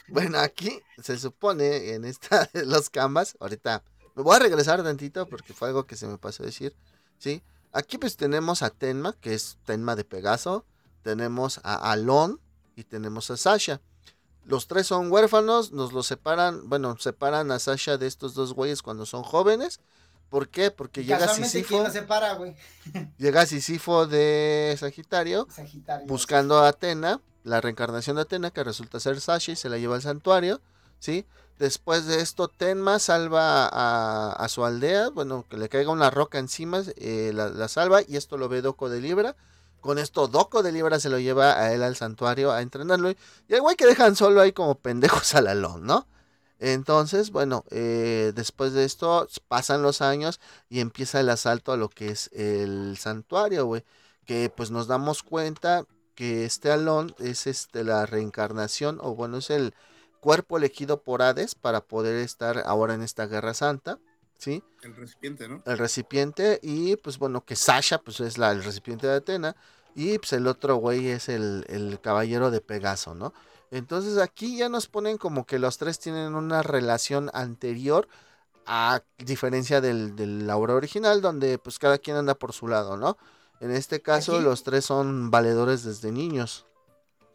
Bueno, 0.09 0.39
aquí 0.39 0.79
se 1.03 1.19
supone 1.19 1.95
en 1.95 2.05
esta 2.05 2.51
de 2.53 2.67
los 2.67 2.91
canvas, 2.91 3.35
ahorita 3.41 3.83
me 4.15 4.23
voy 4.23 4.37
a 4.37 4.41
regresar 4.41 4.83
tantito 4.83 5.27
porque 5.27 5.55
fue 5.55 5.69
algo 5.69 5.87
que 5.87 5.97
se 5.97 6.07
me 6.07 6.19
pasó 6.19 6.43
a 6.43 6.47
decir, 6.47 6.77
¿sí? 7.19 7.43
Aquí 7.73 7.97
pues 7.97 8.19
tenemos 8.19 8.63
a 8.63 8.69
Tenma, 8.69 9.15
que 9.23 9.33
es 9.33 9.57
Tenma 9.65 9.97
de 9.97 10.05
Pegaso, 10.05 10.67
tenemos 11.03 11.61
a 11.65 11.91
Alon 11.93 12.39
y 12.77 12.85
tenemos 12.85 13.31
a 13.31 13.39
Sasha. 13.39 13.81
Los 14.45 14.67
tres 14.67 14.87
son 14.87 15.11
huérfanos, 15.11 15.73
nos 15.73 15.95
los 15.95 16.07
separan, 16.07 16.69
bueno, 16.69 16.99
separan 16.99 17.51
a 17.51 17.59
Sasha 17.59 17.97
de 17.97 18.07
estos 18.07 18.35
dos 18.35 18.53
güeyes 18.53 18.83
cuando 18.83 19.07
son 19.07 19.23
jóvenes. 19.23 19.81
¿Por 20.35 20.49
qué? 20.49 20.73
Porque 20.73 21.05
llega 21.05 21.21
Casualmente, 21.21 21.49
Sísifo, 21.49 21.69
¿quién 21.69 21.83
no 21.85 21.91
se 21.93 22.03
para, 22.03 22.35
güey? 22.35 22.57
llega 23.19 23.47
Sísifo 23.47 24.09
de 24.09 24.77
Sagitario 24.77 25.47
Sagitario. 25.49 26.09
buscando 26.09 26.59
a 26.59 26.67
Atena, 26.67 27.21
la 27.45 27.61
reencarnación 27.61 28.17
de 28.17 28.23
Atena, 28.23 28.51
que 28.51 28.65
resulta 28.65 28.99
ser 28.99 29.21
Sasha 29.21 29.53
y 29.53 29.55
se 29.55 29.69
la 29.69 29.79
lleva 29.79 29.95
al 29.95 30.03
santuario, 30.03 30.61
¿sí? 30.99 31.25
Después 31.61 32.07
de 32.07 32.21
esto, 32.21 32.49
Tenma 32.49 32.99
salva 32.99 33.69
a, 33.69 34.33
a 34.33 34.49
su 34.49 34.65
aldea, 34.65 35.11
bueno, 35.11 35.45
que 35.49 35.57
le 35.57 35.69
caiga 35.69 35.93
una 35.93 36.11
roca 36.11 36.41
encima, 36.41 36.83
eh, 36.97 37.31
la, 37.33 37.51
la 37.51 37.69
salva, 37.69 38.01
y 38.03 38.17
esto 38.17 38.37
lo 38.37 38.49
ve 38.49 38.61
Doco 38.61 38.89
de 38.89 39.01
Libra. 39.01 39.37
Con 39.81 40.01
esto, 40.01 40.27
Doco 40.27 40.65
de 40.65 40.73
Libra 40.73 40.99
se 40.99 41.11
lo 41.11 41.21
lleva 41.21 41.61
a 41.61 41.73
él 41.73 41.85
al 41.85 41.95
santuario 41.95 42.51
a 42.51 42.61
entrenarlo. 42.61 43.09
Y 43.13 43.17
el 43.51 43.61
güey 43.61 43.77
que 43.77 43.87
dejan 43.87 44.17
solo 44.17 44.41
ahí 44.41 44.51
como 44.51 44.75
pendejos 44.75 45.33
al 45.37 45.47
alón, 45.47 45.87
¿no? 45.87 46.09
Entonces, 46.59 47.31
bueno, 47.31 47.65
eh, 47.71 48.33
después 48.35 48.73
de 48.73 48.85
esto 48.85 49.29
pasan 49.49 49.83
los 49.83 50.01
años 50.01 50.41
y 50.69 50.81
empieza 50.81 51.21
el 51.21 51.29
asalto 51.29 51.73
a 51.73 51.77
lo 51.77 51.89
que 51.89 52.09
es 52.09 52.31
el 52.33 52.97
santuario, 52.99 53.67
güey. 53.67 53.85
Que 54.25 54.51
pues 54.55 54.71
nos 54.71 54.87
damos 54.87 55.23
cuenta 55.23 55.85
que 56.15 56.45
este 56.45 56.71
Alon 56.71 57.15
es 57.19 57.47
este 57.47 57.85
la 57.85 58.07
reencarnación, 58.07 58.99
o 59.03 59.15
bueno, 59.15 59.39
es 59.39 59.51
el 59.51 59.75
cuerpo 60.21 60.57
elegido 60.57 61.03
por 61.03 61.23
Hades 61.23 61.55
para 61.55 61.83
poder 61.83 62.17
estar 62.17 62.63
ahora 62.65 62.95
en 62.95 63.03
esta 63.03 63.27
guerra 63.27 63.53
santa, 63.53 63.99
¿sí? 64.39 64.63
El 64.83 64.97
recipiente, 64.97 65.49
¿no? 65.49 65.63
El 65.67 65.77
recipiente, 65.77 66.61
y 66.63 66.97
pues 66.97 67.19
bueno, 67.19 67.45
que 67.45 67.57
Sasha 67.57 67.99
pues 67.99 68.21
es 68.21 68.39
la, 68.39 68.53
el 68.53 68.65
recipiente 68.65 69.07
de 69.07 69.17
Atena, 69.17 69.57
y 69.95 70.19
pues 70.19 70.33
el 70.33 70.47
otro 70.47 70.77
güey 70.77 71.09
es 71.09 71.29
el, 71.29 71.67
el 71.69 72.01
caballero 72.01 72.51
de 72.51 72.61
Pegaso, 72.61 73.15
¿no? 73.15 73.35
Entonces 73.71 74.19
aquí 74.19 74.57
ya 74.57 74.69
nos 74.69 74.87
ponen 74.87 75.19
como 75.19 75.47
que 75.47 75.59
los 75.59 75.79
tres 75.79 75.99
tienen 75.99 76.35
una 76.35 76.63
relación 76.63 77.31
anterior 77.35 78.09
a 78.67 79.03
diferencia 79.19 79.81
del, 79.81 80.17
de 80.17 80.27
la 80.27 80.57
obra 80.57 80.75
original, 80.75 81.21
donde 81.21 81.59
pues 81.59 81.79
cada 81.79 81.99
quien 81.99 82.17
anda 82.17 82.35
por 82.35 82.53
su 82.53 82.69
lado, 82.69 82.97
¿no? 82.97 83.17
En 83.61 83.71
este 83.71 84.01
caso 84.01 84.37
Aquí- 84.37 84.45
los 84.45 84.63
tres 84.63 84.85
son 84.85 85.31
valedores 85.31 85.85
desde 85.85 86.13
niños. 86.13 86.67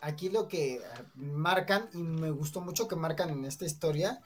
Aquí 0.02 0.30
lo 0.30 0.48
que 0.48 0.76
eh, 0.76 0.82
marcan, 1.16 1.90
y 1.94 1.98
me 1.98 2.32
gustó 2.32 2.62
mucho 2.62 2.88
que 2.88 2.96
marcan 2.96 3.30
en 3.32 3.44
esta 3.46 3.66
historia, 3.66 4.22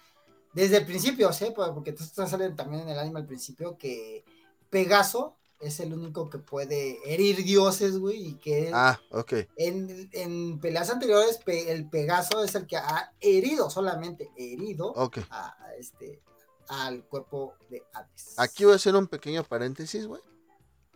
desde 0.54 0.78
el 0.78 0.86
principio, 0.86 1.34
¿sí? 1.34 1.48
Pues, 1.56 1.70
Porque 1.70 1.89
esto 1.98 2.28
sale 2.28 2.50
también 2.52 2.84
en 2.84 2.89
el 2.89 3.00
anime 3.00 3.22
al 3.22 3.26
principio, 3.26 3.76
que 3.78 4.24
Pegaso 4.70 5.36
es 5.63 5.80
el 5.80 5.93
único 5.93 6.30
que 6.30 6.38
puede 6.39 6.99
herir 7.06 7.43
dioses, 7.43 7.97
güey, 7.97 8.28
y 8.30 8.34
que 8.36 8.69
Ah, 8.73 8.99
ok. 9.12 9.34
en, 9.58 10.10
en 10.13 10.60
peleas 10.60 10.89
anteriores 10.89 11.38
Pe- 11.38 11.71
el 11.71 11.89
Pegaso 11.89 12.43
es 12.43 12.54
el 12.56 12.67
que 12.67 12.78
ha 12.78 13.12
herido, 13.19 13.69
solamente 13.69 14.30
herido, 14.38 14.88
Ok. 14.93 15.19
a, 15.30 15.56
a 15.63 15.76
este, 15.76 16.21
al 16.67 17.04
cuerpo 17.06 17.56
de 17.69 17.84
Hades. 17.93 18.36
Aquí 18.38 18.63
voy 18.65 18.73
a 18.73 18.76
hacer 18.78 18.95
un 18.95 19.08
pequeño 19.08 19.43
paréntesis, 19.43 20.06
güey. 20.08 20.21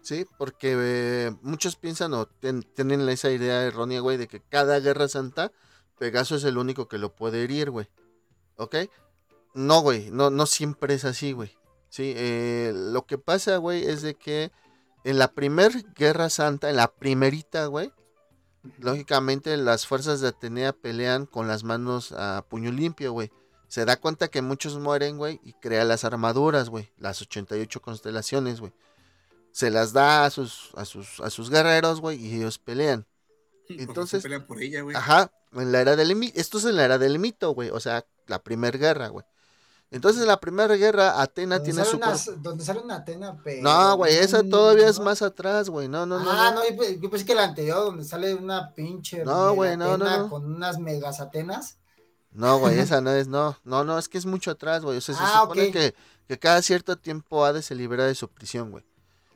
Sí, 0.01 0.25
porque 0.37 0.73
eh, 0.77 1.35
muchos 1.41 1.75
piensan 1.75 2.13
o 2.13 2.27
ten- 2.27 2.63
tienen 2.75 3.07
esa 3.09 3.29
idea 3.31 3.63
errónea, 3.63 3.99
güey, 3.99 4.15
de 4.17 4.27
que 4.27 4.41
cada 4.41 4.79
guerra 4.79 5.07
santa, 5.09 5.51
Pegaso 5.97 6.35
es 6.35 6.43
el 6.43 6.57
único 6.57 6.87
que 6.87 6.97
lo 6.97 7.13
puede 7.15 7.43
herir, 7.43 7.71
güey. 7.71 7.87
¿Ok? 8.55 8.75
No, 9.53 9.81
güey, 9.81 10.09
no, 10.11 10.29
no 10.29 10.45
siempre 10.45 10.93
es 10.93 11.03
así, 11.03 11.31
güey. 11.31 11.56
Sí, 11.89 12.13
eh, 12.15 12.73
lo 12.75 13.05
que 13.05 13.17
pasa, 13.17 13.57
güey, 13.57 13.85
es 13.85 14.01
de 14.01 14.15
que 14.15 14.51
en 15.03 15.17
la 15.17 15.31
primer 15.33 15.71
guerra 15.93 16.29
santa, 16.29 16.69
en 16.69 16.75
la 16.75 16.87
primerita, 16.93 17.65
güey, 17.67 17.91
lógicamente 18.79 19.55
las 19.57 19.87
fuerzas 19.87 20.19
de 20.21 20.29
Atenea 20.29 20.73
pelean 20.73 21.25
con 21.25 21.47
las 21.47 21.63
manos 21.63 22.11
a 22.11 22.45
puño 22.49 22.71
limpio, 22.71 23.13
güey. 23.13 23.31
Se 23.67 23.85
da 23.85 23.97
cuenta 23.97 24.29
que 24.29 24.41
muchos 24.41 24.77
mueren, 24.77 25.17
güey, 25.17 25.39
y 25.43 25.53
crea 25.53 25.83
las 25.83 26.05
armaduras, 26.05 26.69
güey. 26.69 26.91
Las 26.97 27.21
88 27.21 27.81
constelaciones, 27.81 28.59
güey. 28.59 28.73
Se 29.51 29.71
las 29.71 29.91
da 29.93 30.25
a 30.25 30.29
sus, 30.29 30.71
a 30.75 30.85
sus, 30.85 31.19
a 31.19 31.29
sus 31.29 31.49
guerreros, 31.49 31.99
güey, 31.99 32.17
y 32.23 32.35
ellos 32.35 32.59
pelean. 32.59 33.05
Entonces- 33.69 34.21
se 34.21 34.27
pelean 34.27 34.45
por 34.45 34.61
ella, 34.61 34.81
güey. 34.81 34.95
Ajá, 34.95 35.31
en 35.53 35.71
la 35.71 35.81
era 35.81 35.95
del 35.95 36.15
mito. 36.15 36.39
Esto 36.39 36.59
es 36.59 36.65
en 36.65 36.75
la 36.75 36.85
era 36.85 36.97
del 36.97 37.19
mito, 37.19 37.51
güey. 37.51 37.69
O 37.69 37.79
sea, 37.79 38.05
la 38.27 38.41
primera 38.43 38.77
guerra, 38.77 39.07
güey. 39.09 39.25
Entonces, 39.89 40.21
en 40.21 40.27
la 40.27 40.39
primera 40.39 40.75
guerra, 40.75 41.21
Atena 41.21 41.59
donde 41.59 41.71
tiene 41.71 41.85
su. 41.89 41.95
una, 41.97 42.13
donde 42.39 42.65
sale 42.65 42.81
una 42.81 42.97
Atena, 42.97 43.39
pero... 43.41 43.63
No, 43.63 43.95
güey, 43.95 44.17
esa 44.17 44.43
no, 44.43 44.49
todavía 44.49 44.89
es 44.89 44.99
más 44.99 45.21
atrás, 45.21 45.69
güey. 45.69 45.87
No, 45.87 46.05
no, 46.05 46.19
no. 46.19 46.29
ah, 46.29 46.51
no. 46.53 46.59
no, 46.61 46.69
yo, 46.69 46.77
pe- 46.77 46.99
yo 46.99 47.09
pensé 47.09 47.25
que 47.25 47.33
la 47.35 47.45
anterior, 47.45 47.85
donde 47.85 48.03
sale 48.03 48.33
una 48.35 48.73
pinche. 48.73 49.23
No, 49.23 49.53
güey, 49.55 49.77
no, 49.77 49.97
no. 49.97 50.29
Con 50.29 50.43
unas 50.45 50.77
megas 50.77 51.21
Atenas. 51.21 51.77
No, 52.31 52.59
güey, 52.59 52.77
esa 52.79 52.99
no 52.99 53.11
es, 53.11 53.27
no, 53.29 53.57
no, 53.63 53.85
no, 53.85 53.97
es 53.97 54.09
que 54.09 54.17
es 54.17 54.25
mucho 54.25 54.51
atrás, 54.51 54.83
güey. 54.83 54.97
O 54.97 55.01
sea, 55.01 55.15
se 55.15 55.21
Ah, 55.23 55.41
supone 55.43 55.67
ok. 55.67 55.71
que, 55.73 55.95
que 56.27 56.37
cada 56.37 56.61
cierto 56.61 56.97
tiempo 56.97 57.45
Hades 57.45 57.65
se 57.65 57.73
libera 57.73 58.03
de 58.05 58.13
su 58.15 58.27
prisión, 58.27 58.71
güey. 58.71 58.83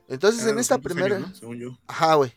Entonces, 0.06 0.40
Cada 0.40 0.52
en 0.52 0.58
esta 0.58 0.76
200 0.76 0.92
primera. 0.94 1.16
años, 1.16 1.28
¿no? 1.30 1.34
Según 1.36 1.58
yo. 1.58 1.78
Ajá, 1.86 2.14
güey. 2.16 2.36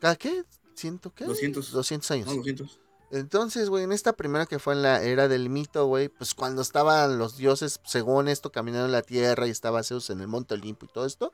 ¿Cada 0.00 0.16
qué? 0.16 0.42
¿Ciento 0.74 1.12
qué? 1.14 1.24
200. 1.24 1.70
200 1.70 2.10
años. 2.10 2.26
No, 2.26 2.34
200. 2.34 2.80
Entonces, 3.12 3.68
güey, 3.68 3.84
en 3.84 3.92
esta 3.92 4.14
primera 4.14 4.46
que 4.46 4.58
fue 4.58 4.72
en 4.72 4.80
la 4.82 5.02
era 5.02 5.28
del 5.28 5.50
mito, 5.50 5.84
güey, 5.84 6.08
pues 6.08 6.32
cuando 6.34 6.62
estaban 6.62 7.18
los 7.18 7.36
dioses, 7.36 7.78
según 7.84 8.26
esto, 8.26 8.50
caminando 8.50 8.86
en 8.86 8.92
la 8.92 9.02
tierra 9.02 9.46
y 9.46 9.50
estaba 9.50 9.82
Zeus 9.82 10.08
en 10.08 10.22
el 10.22 10.28
Monte 10.28 10.54
Olimpo 10.54 10.86
y 10.86 10.88
todo 10.88 11.04
esto, 11.04 11.30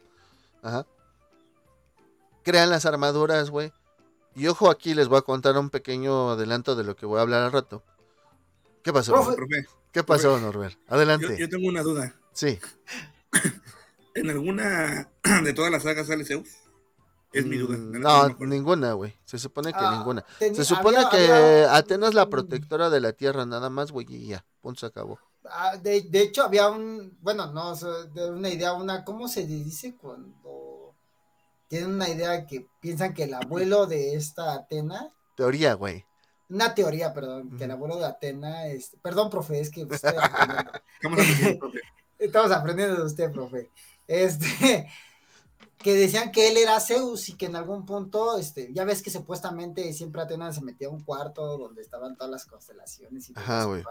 ajá, 0.60 0.86
crean 2.42 2.70
las 2.70 2.84
armaduras, 2.84 3.50
güey. 3.50 3.72
Y 4.34 4.48
ojo, 4.48 4.70
aquí 4.70 4.92
les 4.94 5.06
voy 5.06 5.18
a 5.18 5.22
contar 5.22 5.56
un 5.56 5.70
pequeño 5.70 6.32
adelanto 6.32 6.74
de 6.74 6.82
lo 6.82 6.96
que 6.96 7.06
voy 7.06 7.20
a 7.20 7.22
hablar 7.22 7.44
al 7.44 7.52
rato. 7.52 7.84
¿Qué 8.82 8.92
pasó? 8.92 9.12
Profe. 9.12 9.34
Profe, 9.36 9.66
¿Qué 9.92 10.02
pasó, 10.02 10.38
Norbert? 10.40 10.74
yo, 10.74 10.94
Adelante. 10.94 11.36
yo 11.38 11.48
tengo 11.48 11.68
una 11.68 11.82
duda. 11.82 12.12
Sí. 12.32 12.58
¿En 14.14 14.30
alguna 14.30 15.08
de 15.44 15.52
todas 15.52 15.70
las 15.70 15.84
sagas 15.84 16.08
sale 16.08 16.24
Zeus? 16.24 16.48
Es 17.32 17.44
mi 17.44 17.56
duda. 17.58 17.76
Mm, 17.76 18.00
No, 18.00 18.28
ninguna, 18.46 18.92
güey. 18.94 19.14
Se 19.24 19.38
supone 19.38 19.72
que 19.72 19.78
Ah, 19.80 19.96
ninguna. 19.96 20.24
Se 20.38 20.64
supone 20.64 20.96
había- 20.98 21.10
que 21.10 21.32
había- 21.32 21.76
Atenas 21.76 22.10
es 22.10 22.14
la 22.14 22.28
protectora 22.30 22.88
de 22.90 23.00
la 23.00 23.12
tierra, 23.12 23.44
nada 23.44 23.68
más, 23.70 23.90
güey, 23.92 24.06
y 24.08 24.28
ya. 24.28 24.44
Punto, 24.60 24.80
se 24.80 24.86
acabó. 24.86 25.18
ah, 25.50 25.76
de, 25.76 26.02
de 26.02 26.20
hecho, 26.22 26.42
había 26.44 26.68
un. 26.68 27.16
Bueno, 27.20 27.52
no, 27.52 27.74
de 27.74 28.30
una 28.30 28.48
idea, 28.48 28.72
una. 28.74 29.04
¿Cómo 29.04 29.28
se 29.28 29.46
dice 29.46 29.94
cuando 29.96 30.94
tienen 31.68 31.90
una 31.94 32.08
idea 32.08 32.46
que 32.46 32.66
piensan 32.80 33.12
que 33.14 33.24
el 33.24 33.34
abuelo 33.34 33.86
de 33.86 34.14
esta 34.14 34.54
Atena. 34.54 35.08
Teoría, 35.36 35.74
güey. 35.74 36.04
Una 36.50 36.74
teoría, 36.74 37.12
perdón, 37.12 37.56
que 37.58 37.64
el 37.64 37.70
abuelo 37.70 37.96
de 37.98 38.06
Atena. 38.06 38.66
Es, 38.68 38.96
perdón, 39.02 39.28
profe, 39.28 39.60
es 39.60 39.70
que 39.70 39.84
profe. 39.86 40.14
Estamos 42.18 42.50
aprendiendo 42.50 42.96
de 42.96 43.02
usted, 43.02 43.30
profe. 43.30 43.70
Este, 44.06 44.88
que 45.78 45.94
decían 45.94 46.32
que 46.32 46.48
él 46.48 46.56
era 46.56 46.80
Zeus 46.80 47.28
y 47.28 47.34
que 47.34 47.46
en 47.46 47.56
algún 47.56 47.86
punto, 47.86 48.36
este, 48.38 48.72
ya 48.72 48.84
ves 48.84 49.02
que 49.02 49.10
supuestamente 49.10 49.92
siempre 49.92 50.20
Atenas 50.20 50.56
se 50.56 50.62
metía 50.62 50.88
a 50.88 50.90
un 50.90 51.02
cuarto 51.02 51.56
donde 51.56 51.82
estaban 51.82 52.16
todas 52.16 52.30
las 52.30 52.46
constelaciones 52.46 53.30
y 53.30 53.32
Ajá, 53.36 53.64
güey. 53.64 53.84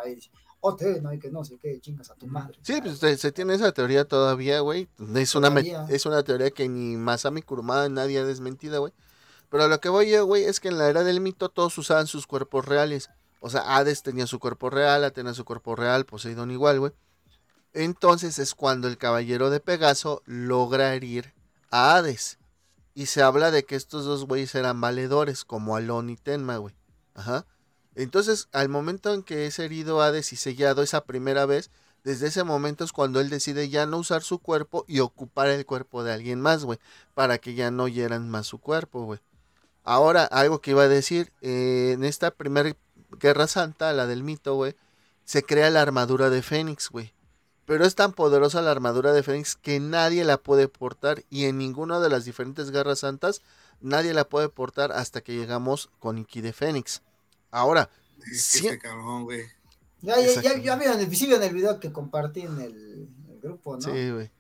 o 0.59 0.71
Atena 0.71 1.15
y 1.15 1.19
que 1.19 1.31
no 1.31 1.45
sé 1.45 1.57
qué, 1.57 1.79
chingas 1.79 2.11
a 2.11 2.15
tu 2.15 2.27
madre. 2.27 2.59
Sí, 2.61 2.81
pues 2.81 2.99
se, 2.99 3.17
se 3.17 3.31
tiene 3.31 3.53
esa 3.53 3.71
teoría 3.71 4.05
todavía, 4.05 4.59
güey. 4.59 4.89
Es 5.15 5.33
una, 5.35 5.47
es 5.89 6.05
una 6.05 6.23
teoría 6.23 6.51
que 6.51 6.67
ni 6.67 6.97
Masami 6.97 7.41
Kurumada 7.41 7.87
nadie 7.87 8.19
ha 8.19 8.25
desmentida, 8.25 8.79
güey. 8.79 8.93
Pero 9.49 9.63
a 9.63 9.67
lo 9.67 9.79
que 9.79 9.87
voy 9.87 10.09
yo, 10.09 10.25
güey, 10.25 10.43
es 10.43 10.59
que 10.59 10.67
en 10.67 10.77
la 10.77 10.89
era 10.89 11.05
del 11.05 11.21
mito 11.21 11.47
todos 11.47 11.77
usaban 11.77 12.07
sus 12.07 12.27
cuerpos 12.27 12.65
reales. 12.65 13.09
O 13.39 13.49
sea, 13.49 13.77
Hades 13.77 14.03
tenía 14.03 14.27
su 14.27 14.39
cuerpo 14.39 14.69
real, 14.69 15.05
Atena 15.05 15.33
su 15.33 15.45
cuerpo 15.45 15.75
real, 15.75 16.05
Poseidón 16.05 16.51
igual, 16.51 16.79
güey. 16.79 16.91
Entonces 17.73 18.39
es 18.39 18.55
cuando 18.55 18.89
el 18.89 18.97
caballero 18.97 19.49
de 19.49 19.59
Pegaso 19.61 20.21
logra 20.25 20.93
herir 20.95 21.36
a 21.69 21.95
Hades. 21.95 22.37
Y 22.93 23.05
se 23.07 23.21
habla 23.21 23.51
de 23.51 23.63
que 23.63 23.75
estos 23.75 24.05
dos 24.05 24.25
güeyes 24.25 24.55
eran 24.55 24.81
valedores, 24.81 25.45
como 25.45 25.75
Alon 25.75 26.09
y 26.09 26.17
Tenma, 26.17 26.57
güey. 26.57 26.73
Ajá. 27.13 27.45
Entonces, 27.95 28.47
al 28.51 28.69
momento 28.69 29.13
en 29.13 29.23
que 29.23 29.47
es 29.47 29.59
herido 29.59 30.01
Hades 30.01 30.33
y 30.33 30.35
sellado 30.35 30.83
esa 30.83 31.03
primera 31.05 31.45
vez, 31.45 31.71
desde 32.03 32.27
ese 32.27 32.43
momento 32.43 32.83
es 32.83 32.91
cuando 32.91 33.19
él 33.19 33.29
decide 33.29 33.69
ya 33.69 33.85
no 33.85 33.97
usar 33.97 34.23
su 34.23 34.39
cuerpo 34.39 34.85
y 34.87 34.99
ocupar 34.99 35.47
el 35.47 35.65
cuerpo 35.65 36.03
de 36.03 36.13
alguien 36.13 36.39
más, 36.39 36.63
güey. 36.63 36.79
Para 37.13 37.37
que 37.37 37.53
ya 37.53 37.71
no 37.71 37.87
hieran 37.87 38.29
más 38.29 38.47
su 38.47 38.59
cuerpo, 38.59 39.03
güey. 39.03 39.19
Ahora, 39.83 40.25
algo 40.25 40.61
que 40.61 40.71
iba 40.71 40.83
a 40.83 40.87
decir, 40.87 41.31
eh, 41.41 41.91
en 41.93 42.03
esta 42.03 42.31
primera 42.31 42.75
guerra 43.19 43.47
santa, 43.47 43.93
la 43.93 44.05
del 44.05 44.23
mito, 44.23 44.55
güey, 44.55 44.75
se 45.25 45.43
crea 45.43 45.69
la 45.69 45.81
armadura 45.81 46.29
de 46.29 46.41
Fénix, 46.41 46.89
güey. 46.89 47.13
Pero 47.67 47.83
es 47.85 47.95
tan 47.95 48.13
poderosa 48.13 48.61
la 48.61 48.71
armadura 48.71 49.11
de 49.11 49.23
Fénix 49.23 49.57
que 49.57 49.81
nadie 49.81 50.23
la 50.23 50.37
puede 50.37 50.69
portar 50.69 51.25
y 51.29 51.45
en 51.45 51.57
ninguna 51.57 51.99
de 51.99 52.07
las 52.07 52.23
diferentes 52.23 52.71
guerras 52.71 52.99
santas 52.99 53.41
nadie 53.81 54.13
la 54.13 54.23
puede 54.23 54.47
portar 54.47 54.93
hasta 54.93 55.19
que 55.19 55.35
llegamos 55.35 55.89
con 55.99 56.17
Iki 56.17 56.39
de 56.39 56.53
Fénix. 56.53 57.01
Ahora, 57.51 57.89
Es 58.31 58.55
este 58.55 58.79
cabrón, 58.79 59.25
güey. 59.25 59.41
Ya, 60.01 60.15
ya, 60.15 60.21
ya, 60.21 60.27
Exacto. 60.29 60.59
ya 60.59 60.75
vieron 60.77 60.99
el, 61.01 61.53
video 61.53 61.79
que 61.81 61.91
compartí 61.91 62.41
en 62.41 62.61
el, 62.61 63.09
el 63.29 63.39
grupo, 63.41 63.75
¿no? 63.75 63.81
sí, 63.81 64.11
güey. 64.11 64.31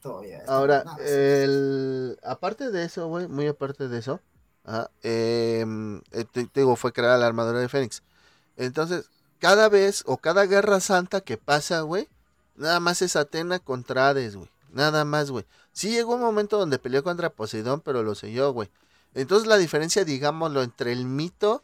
Todavía 0.00 0.38
está- 0.38 0.54
Ahora, 0.54 0.82
no, 0.84 0.96
sí. 0.96 1.02
el... 1.04 2.18
aparte 2.24 2.70
de 2.70 2.84
eso, 2.86 3.06
güey, 3.08 3.28
muy 3.28 3.48
aparte 3.48 3.88
de 3.88 3.98
eso, 3.98 4.20
ah, 4.64 4.88
em, 5.02 5.98
eh, 6.12 6.24
te, 6.24 6.46
te 6.46 6.60
digo, 6.60 6.74
fue 6.76 6.94
creada 6.94 7.18
la 7.18 7.26
armadura 7.26 7.60
de 7.60 7.68
Fénix. 7.68 8.02
Entonces, 8.56 9.10
cada 9.38 9.68
vez 9.68 10.04
o 10.06 10.16
cada 10.16 10.46
guerra 10.46 10.80
santa 10.80 11.20
que 11.20 11.36
pasa, 11.36 11.82
güey, 11.82 12.08
nada 12.54 12.80
más 12.80 13.02
es 13.02 13.16
Atena 13.16 13.58
contra 13.58 14.08
Hades, 14.08 14.36
güey. 14.36 14.48
Nada 14.72 15.04
más, 15.04 15.30
güey. 15.30 15.44
Sí 15.72 15.90
llegó 15.90 16.14
un 16.14 16.20
momento 16.20 16.58
donde 16.58 16.78
peleó 16.78 17.02
contra 17.02 17.30
Poseidón, 17.30 17.80
pero 17.80 18.02
lo 18.02 18.14
selló, 18.14 18.52
güey. 18.52 18.70
Entonces 19.14 19.46
la 19.46 19.58
diferencia, 19.58 20.04
digámoslo, 20.04 20.62
entre 20.62 20.92
el 20.92 21.04
mito 21.04 21.62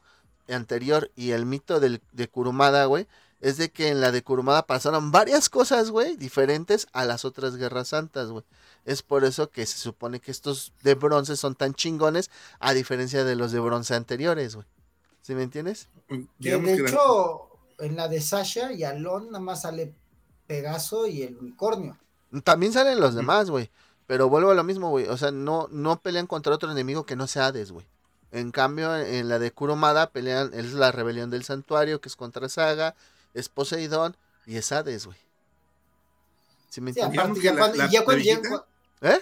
anterior 0.48 1.11
y 1.16 1.31
el 1.31 1.46
mito 1.46 1.81
del, 1.81 2.03
de 2.12 2.29
Kurumada, 2.29 2.85
güey, 2.85 3.07
es 3.40 3.57
de 3.57 3.70
que 3.70 3.88
en 3.88 4.01
la 4.01 4.11
de 4.11 4.22
Kurumada 4.22 4.66
pasaron 4.66 5.12
varias 5.12 5.48
cosas, 5.48 5.90
güey, 5.90 6.16
diferentes 6.16 6.88
a 6.92 7.05
las 7.05 7.24
otras 7.24 7.57
guerras 7.57 7.88
santas, 7.88 8.29
güey. 8.29 8.44
Es 8.85 9.03
por 9.03 9.24
eso 9.24 9.51
que 9.51 9.64
se 9.66 9.79
supone 9.79 10.20
que 10.20 10.31
estos 10.31 10.72
de 10.83 10.94
bronce 10.94 11.37
son 11.37 11.55
tan 11.55 11.74
chingones, 11.74 12.31
a 12.59 12.74
diferencia 12.74 13.24
de 13.24 13.37
los 13.37 13.53
de 13.53 13.61
bronce 13.61 13.94
anteriores, 13.94 14.55
güey. 14.55 14.66
¿Sí 15.22 15.35
me 15.35 15.42
entiendes? 15.42 15.88
Que 16.09 16.27
Digamos 16.38 16.66
de 16.66 16.77
hecho, 16.81 17.51
en 17.79 17.96
la 17.96 18.09
de 18.09 18.20
Sasha 18.20 18.72
y 18.72 18.85
Alon 18.85 19.27
nada 19.27 19.40
más 19.40 19.62
sale 19.62 19.94
Pegaso 20.49 21.07
y 21.07 21.23
el 21.23 21.37
unicornio. 21.37 21.97
También 22.43 22.73
salen 22.73 22.99
los 22.99 23.15
demás, 23.15 23.49
güey. 23.51 23.71
Pero 24.09 24.29
vuelvo 24.29 24.51
a 24.51 24.55
lo 24.55 24.65
mismo, 24.65 24.89
güey. 24.91 25.07
O 25.07 25.17
sea, 25.17 25.31
no, 25.31 25.69
no 25.71 26.01
pelean 26.01 26.27
contra 26.27 26.55
otro 26.55 26.73
enemigo 26.73 27.07
que 27.07 27.15
no 27.15 27.27
sea 27.29 27.47
Hades, 27.47 27.71
güey. 27.71 27.87
En 28.33 28.51
cambio, 28.51 28.97
en 28.97 29.29
la 29.29 29.39
de 29.39 29.53
Kurumada 29.53 30.11
pelean, 30.11 30.51
es 30.55 30.73
la 30.73 30.91
rebelión 30.93 31.31
del 31.31 31.45
santuario, 31.45 32.01
que 32.01 32.09
es 32.09 32.17
contra 32.17 32.49
Saga, 32.49 32.95
es 33.35 33.49
Poseidón 33.49 34.17
y 34.47 34.57
es 34.57 34.73
Hades, 34.73 35.07
güey. 35.07 35.19
¿Sí 36.71 36.81
me 36.81 36.93
Sí, 36.93 37.01
entiendes? 37.01 37.43
ya 37.43 37.55
la- 37.55 37.69
la- 37.75 37.87
ya 37.91 38.05
cuando 38.05 38.23
viejita- 38.23 38.67
¿Eh? 39.01 39.21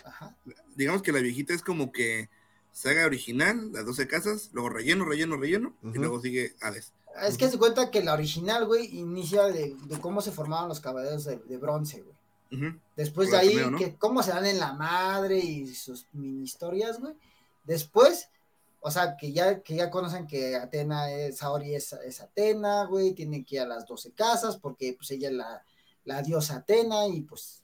Digamos 0.74 1.02
que 1.02 1.12
la 1.12 1.20
viejita 1.20 1.52
es 1.54 1.62
como 1.62 1.92
que 1.92 2.28
saga 2.72 3.06
original, 3.06 3.72
las 3.72 3.84
12 3.86 4.06
casas, 4.08 4.50
luego 4.52 4.68
relleno, 4.70 5.04
relleno, 5.04 5.36
relleno, 5.36 5.74
y 5.82 5.98
luego 5.98 6.20
sigue 6.20 6.54
Hades. 6.60 6.92
Es 7.22 7.38
que 7.38 7.48
se 7.48 7.58
cuenta 7.58 7.90
que 7.90 8.02
la 8.02 8.14
original, 8.14 8.66
güey, 8.66 8.98
inicia 8.98 9.44
de, 9.44 9.74
de 9.74 10.00
cómo 10.00 10.20
se 10.20 10.32
formaban 10.32 10.68
los 10.68 10.80
caballeros 10.80 11.24
de, 11.24 11.38
de 11.38 11.56
bronce, 11.56 12.02
güey. 12.02 12.16
Después 12.94 13.28
Por 13.28 13.40
de 13.40 13.46
ahí, 13.46 13.74
que 13.76 13.96
cómo 13.96 14.22
se 14.22 14.30
dan 14.30 14.46
en 14.46 14.58
la 14.58 14.72
madre 14.72 15.38
y 15.38 15.74
sus 15.74 16.06
mini 16.12 16.44
historias, 16.44 17.00
güey. 17.00 17.14
Después, 17.64 18.28
o 18.80 18.90
sea, 18.90 19.16
que 19.16 19.32
ya, 19.32 19.60
que 19.62 19.74
ya 19.74 19.90
conocen 19.90 20.26
que 20.26 20.56
Atena 20.56 21.10
es, 21.10 21.38
Saori 21.38 21.74
es, 21.74 21.92
es 21.92 22.20
Atena, 22.20 22.84
güey, 22.84 23.12
tienen 23.12 23.44
que 23.44 23.56
ir 23.56 23.62
a 23.62 23.66
las 23.66 23.86
12 23.86 24.12
casas 24.12 24.56
porque 24.56 24.94
pues 24.96 25.10
ella 25.10 25.28
es 25.28 25.34
la, 25.34 25.64
la 26.04 26.22
diosa 26.22 26.56
Atena 26.56 27.06
y 27.08 27.22
pues, 27.22 27.62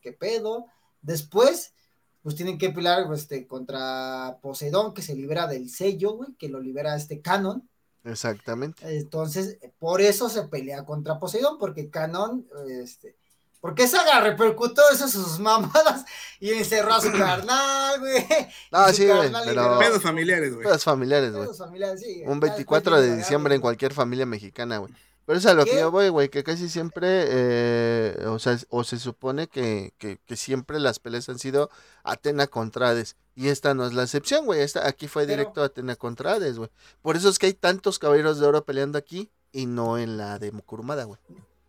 qué 0.00 0.12
pedo. 0.12 0.66
Después, 1.02 1.74
pues 2.22 2.34
tienen 2.34 2.56
que 2.56 2.70
pelear 2.70 3.12
este, 3.12 3.46
contra 3.46 4.38
Poseidón, 4.40 4.94
que 4.94 5.02
se 5.02 5.14
libera 5.14 5.46
del 5.46 5.68
sello, 5.68 6.16
güey, 6.16 6.34
que 6.38 6.48
lo 6.48 6.60
libera 6.60 6.96
este 6.96 7.20
Canon. 7.20 7.68
Exactamente. 8.04 8.96
Entonces, 8.98 9.58
por 9.78 10.00
eso 10.00 10.28
se 10.28 10.42
pelea 10.44 10.84
contra 10.84 11.18
Poseidón, 11.18 11.58
porque 11.58 11.88
Canon, 11.90 12.46
este, 12.82 13.16
porque 13.60 13.86
Saga 13.86 14.20
repercutó 14.20 14.82
esas 14.92 15.12
sus 15.12 15.38
mamadas 15.40 16.04
y 16.40 16.50
encerró 16.50 16.94
a 16.94 17.00
su 17.00 17.12
carnal, 17.12 18.00
güey. 18.00 18.26
Ah, 18.72 18.86
Y 18.90 18.94
su 18.94 19.02
sí, 19.02 19.06
güey, 19.08 19.30
pero- 19.44 19.78
Pedos 19.78 20.02
familiares, 20.02 20.54
güey. 20.54 20.66
Pedos 20.66 20.82
familiares, 20.84 21.30
güey. 21.32 21.42
Pedos 21.44 21.58
familiares, 21.58 22.00
sí, 22.00 22.22
Un 22.26 22.40
ya 22.40 22.46
24 22.46 22.96
después 22.96 23.10
de 23.10 23.16
diciembre 23.16 23.54
en 23.54 23.60
cualquier 23.60 23.92
familia 23.92 24.26
mexicana, 24.26 24.78
güey. 24.78 24.92
Pero 25.24 25.38
es 25.38 25.46
a 25.46 25.54
lo 25.54 25.64
que 25.64 25.78
yo 25.78 25.90
voy, 25.90 26.08
güey, 26.08 26.28
que 26.28 26.42
casi 26.42 26.68
siempre, 26.68 27.24
eh, 27.28 28.26
o 28.26 28.38
sea, 28.38 28.58
o 28.70 28.82
se 28.84 28.98
supone 28.98 29.46
que, 29.48 29.94
que, 29.98 30.18
que 30.18 30.36
siempre 30.36 30.80
las 30.80 30.98
peleas 30.98 31.28
han 31.28 31.38
sido 31.38 31.70
Atena 32.02 32.46
contra 32.48 32.88
Hades. 32.90 33.16
Y 33.34 33.48
esta 33.48 33.72
no 33.74 33.86
es 33.86 33.94
la 33.94 34.02
excepción, 34.02 34.44
güey. 34.46 34.60
Esta, 34.60 34.86
aquí 34.86 35.06
fue 35.08 35.22
Pero- 35.24 35.38
directo 35.38 35.62
Atena 35.62 35.96
contra 35.96 36.32
Hades, 36.34 36.58
güey. 36.58 36.70
Por 37.02 37.16
eso 37.16 37.28
es 37.28 37.38
que 37.38 37.46
hay 37.46 37.54
tantos 37.54 37.98
caballeros 37.98 38.40
de 38.40 38.46
oro 38.46 38.64
peleando 38.64 38.98
aquí 38.98 39.30
y 39.52 39.66
no 39.66 39.96
en 39.98 40.16
la 40.18 40.38
de 40.38 40.50
Kurumada, 40.50 41.04
güey. 41.04 41.20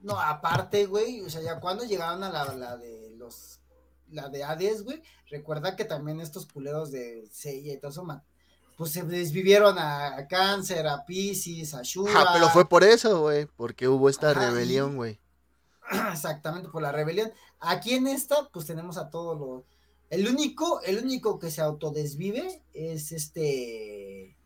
No, 0.02 0.20
aparte, 0.20 0.86
güey, 0.88 1.22
o 1.22 1.30
sea, 1.30 1.42
ya 1.42 1.60
cuando 1.60 1.86
llegaron 1.86 2.24
a 2.24 2.30
la, 2.32 2.54
la 2.56 2.76
de 2.78 3.12
los, 3.18 3.60
la 4.10 4.28
de 4.30 4.44
Hades, 4.44 4.84
güey, 4.84 5.02
recuerda 5.30 5.76
que 5.76 5.86
también 5.86 6.20
estos 6.20 6.46
culeros 6.46 6.92
de 6.92 7.26
Seiya 7.32 7.74
y 7.74 7.78
todo 7.78 7.92
eso, 7.92 8.04
pues 8.78 8.92
se 8.92 9.04
desvivieron 9.04 9.78
a, 9.78 10.16
a 10.16 10.28
Cáncer, 10.28 10.88
a 10.88 11.06
Pisces, 11.06 11.74
a 11.74 11.82
Shura. 11.84 12.14
Ah, 12.16 12.30
pero 12.34 12.50
fue 12.50 12.68
por 12.68 12.84
eso, 12.84 13.22
güey. 13.22 13.46
Porque 13.56 13.88
hubo 13.88 14.10
esta 14.10 14.32
Ajá, 14.32 14.50
rebelión, 14.50 14.96
güey. 14.96 15.20
Exactamente, 16.12 16.70
por 16.70 16.82
la 16.82 16.92
rebelión. 16.92 17.32
Aquí 17.60 17.94
en 17.94 18.08
esta, 18.08 18.50
pues 18.50 18.66
tenemos 18.66 18.98
a 18.98 19.10
todos 19.10 19.40
los. 19.40 19.64
El 20.10 20.28
único, 20.28 20.82
el 20.84 21.00
único 21.04 21.40
que 21.40 21.50
se 21.50 21.62
autodesvive 21.62 22.62
es 22.74 23.12
este 23.12 24.38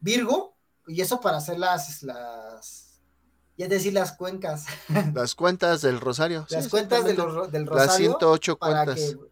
Virgo, 0.00 0.54
y 0.86 1.00
eso 1.00 1.20
para 1.20 1.38
hacer 1.38 1.58
las, 1.58 2.02
las, 2.02 3.00
ya 3.56 3.68
decir 3.68 3.92
las 3.94 4.12
cuencas, 4.12 4.66
Las 5.14 5.34
cuentas 5.34 5.80
del 5.82 6.00
Rosario. 6.00 6.46
sí, 6.48 6.54
las 6.54 6.68
cuentas 6.68 7.04
de 7.04 7.12
exactamente. 7.12 7.40
los, 7.40 7.52
del 7.52 7.64
Las 7.64 7.70
Rosario. 7.86 8.06
108 8.18 8.58
para 8.58 8.84
cuentas. 8.84 9.10
que 9.10 9.29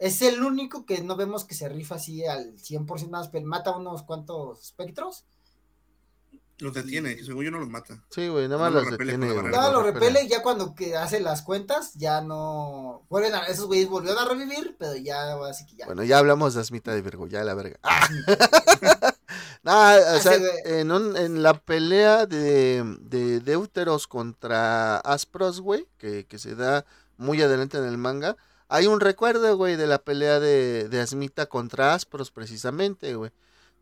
es 0.00 0.20
el 0.22 0.42
único 0.42 0.84
que 0.84 1.00
no 1.02 1.14
vemos 1.14 1.44
que 1.44 1.54
se 1.54 1.68
rifa 1.68 1.94
así 1.94 2.24
al 2.24 2.56
100% 2.56 3.08
más, 3.10 3.28
pero 3.28 3.46
mata 3.46 3.76
unos 3.76 4.02
cuantos 4.02 4.60
espectros. 4.60 5.24
Los 6.58 6.74
detiene, 6.74 7.12
y 7.12 7.24
según 7.24 7.44
yo 7.44 7.50
no 7.50 7.58
los 7.58 7.70
mata. 7.70 8.02
Sí, 8.10 8.28
güey, 8.28 8.46
nada 8.46 8.60
más 8.60 8.70
No 8.72 8.80
lo 8.80 8.82
los 8.82 8.90
repele 8.90 9.16
detiene. 9.16 9.48
Nada, 9.50 9.72
lo 9.72 9.82
repele. 9.82 10.08
repele, 10.10 10.28
ya 10.28 10.42
cuando 10.42 10.74
que 10.74 10.94
hace 10.94 11.18
las 11.20 11.40
cuentas, 11.40 11.94
ya 11.94 12.20
no. 12.20 13.06
Vuelven 13.08 13.34
a, 13.34 13.44
esos 13.46 13.64
güeyes 13.66 13.88
volvieron 13.88 14.18
a 14.22 14.28
revivir, 14.28 14.76
pero 14.78 14.94
ya, 14.96 15.36
así 15.46 15.64
que 15.64 15.76
ya. 15.76 15.86
Bueno, 15.86 16.04
ya 16.04 16.18
hablamos 16.18 16.52
de 16.52 16.60
Asmita 16.60 16.92
de 16.92 17.00
Virgo, 17.00 17.26
ya 17.28 17.44
la 17.44 17.54
verga. 17.54 17.78
¡Ah! 17.82 18.06
Nah, 19.62 19.94
o 20.16 20.20
sea, 20.20 20.38
en, 20.64 20.90
un- 20.90 21.16
en 21.18 21.42
la 21.42 21.52
pelea 21.54 22.24
de, 22.24 22.82
de 23.02 23.40
Deuteros 23.40 24.06
contra 24.06 24.96
Aspros, 24.98 25.60
güey, 25.60 25.86
que, 25.98 26.24
que 26.26 26.38
se 26.38 26.54
da 26.54 26.86
muy 27.18 27.42
adelante 27.42 27.76
en 27.76 27.84
el 27.84 27.98
manga, 27.98 28.36
hay 28.70 28.86
un 28.86 29.00
recuerdo, 29.00 29.56
güey, 29.56 29.76
de 29.76 29.86
la 29.86 29.98
pelea 30.02 30.40
de, 30.40 30.88
de 30.88 31.00
Asmita 31.00 31.46
contra 31.46 31.92
Aspros, 31.94 32.30
precisamente, 32.30 33.14
güey. 33.14 33.30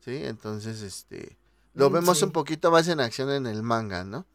Sí, 0.05 0.17
entonces, 0.25 0.83
este, 0.83 1.37
lo 1.75 1.91
Mm, 1.91 1.93
vemos 1.93 2.19
sí. 2.19 2.25
un 2.25 2.33
poquito 2.33 2.71
más 2.71 2.89
en 2.89 2.99
acción 3.01 3.31
en 3.31 3.47
el 3.47 3.63
manga, 3.63 4.03
¿no? 4.05 4.27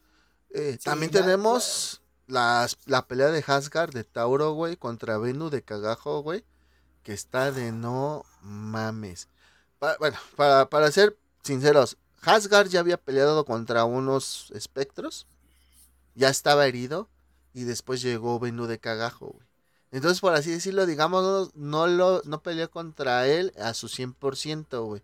Eh, 0.52 0.78
Sí, 0.80 0.86
también 0.86 1.12
la- 1.14 1.22
tenemos 1.22 2.02
las- 2.28 2.78
la 2.86 3.06
pelea 3.08 3.28
de 3.32 3.44
Hasgard 3.46 3.92
de 3.94 4.04
Tauro, 4.04 4.52
güey, 4.54 4.78
contra 4.78 5.18
Venu 5.18 5.50
de 5.50 5.62
Cagajo, 5.64 6.22
güey, 6.22 6.46
que 7.04 7.14
está 7.14 7.52
de 7.52 7.72
no 7.72 8.24
mames. 8.42 9.28
Pa- 9.80 9.98
bueno, 10.00 10.18
para, 10.36 10.70
para 10.70 10.92
ser 10.92 11.18
sinceros, 11.44 11.98
Hasgard 12.22 12.68
ya 12.70 12.80
había 12.80 12.98
peleado 12.98 13.44
contra 13.44 13.84
unos 13.86 14.52
espectros, 14.54 15.26
ya 16.16 16.30
estaba 16.30 16.68
herido, 16.68 17.10
y 17.54 17.64
después 17.64 18.02
llegó 18.02 18.40
Venu 18.40 18.68
de 18.68 18.80
Cagajo, 18.80 19.28
güey. 19.34 19.48
Entonces, 19.94 20.20
por 20.20 20.34
así 20.34 20.52
decirlo, 20.52 20.86
digamos, 20.86 21.52
no, 21.56 21.88
lo, 21.88 22.22
no 22.26 22.42
peleó 22.42 22.70
contra 22.70 23.28
él 23.28 23.54
a 23.62 23.74
su 23.74 23.88
100%, 23.88 24.84
güey. 24.86 25.02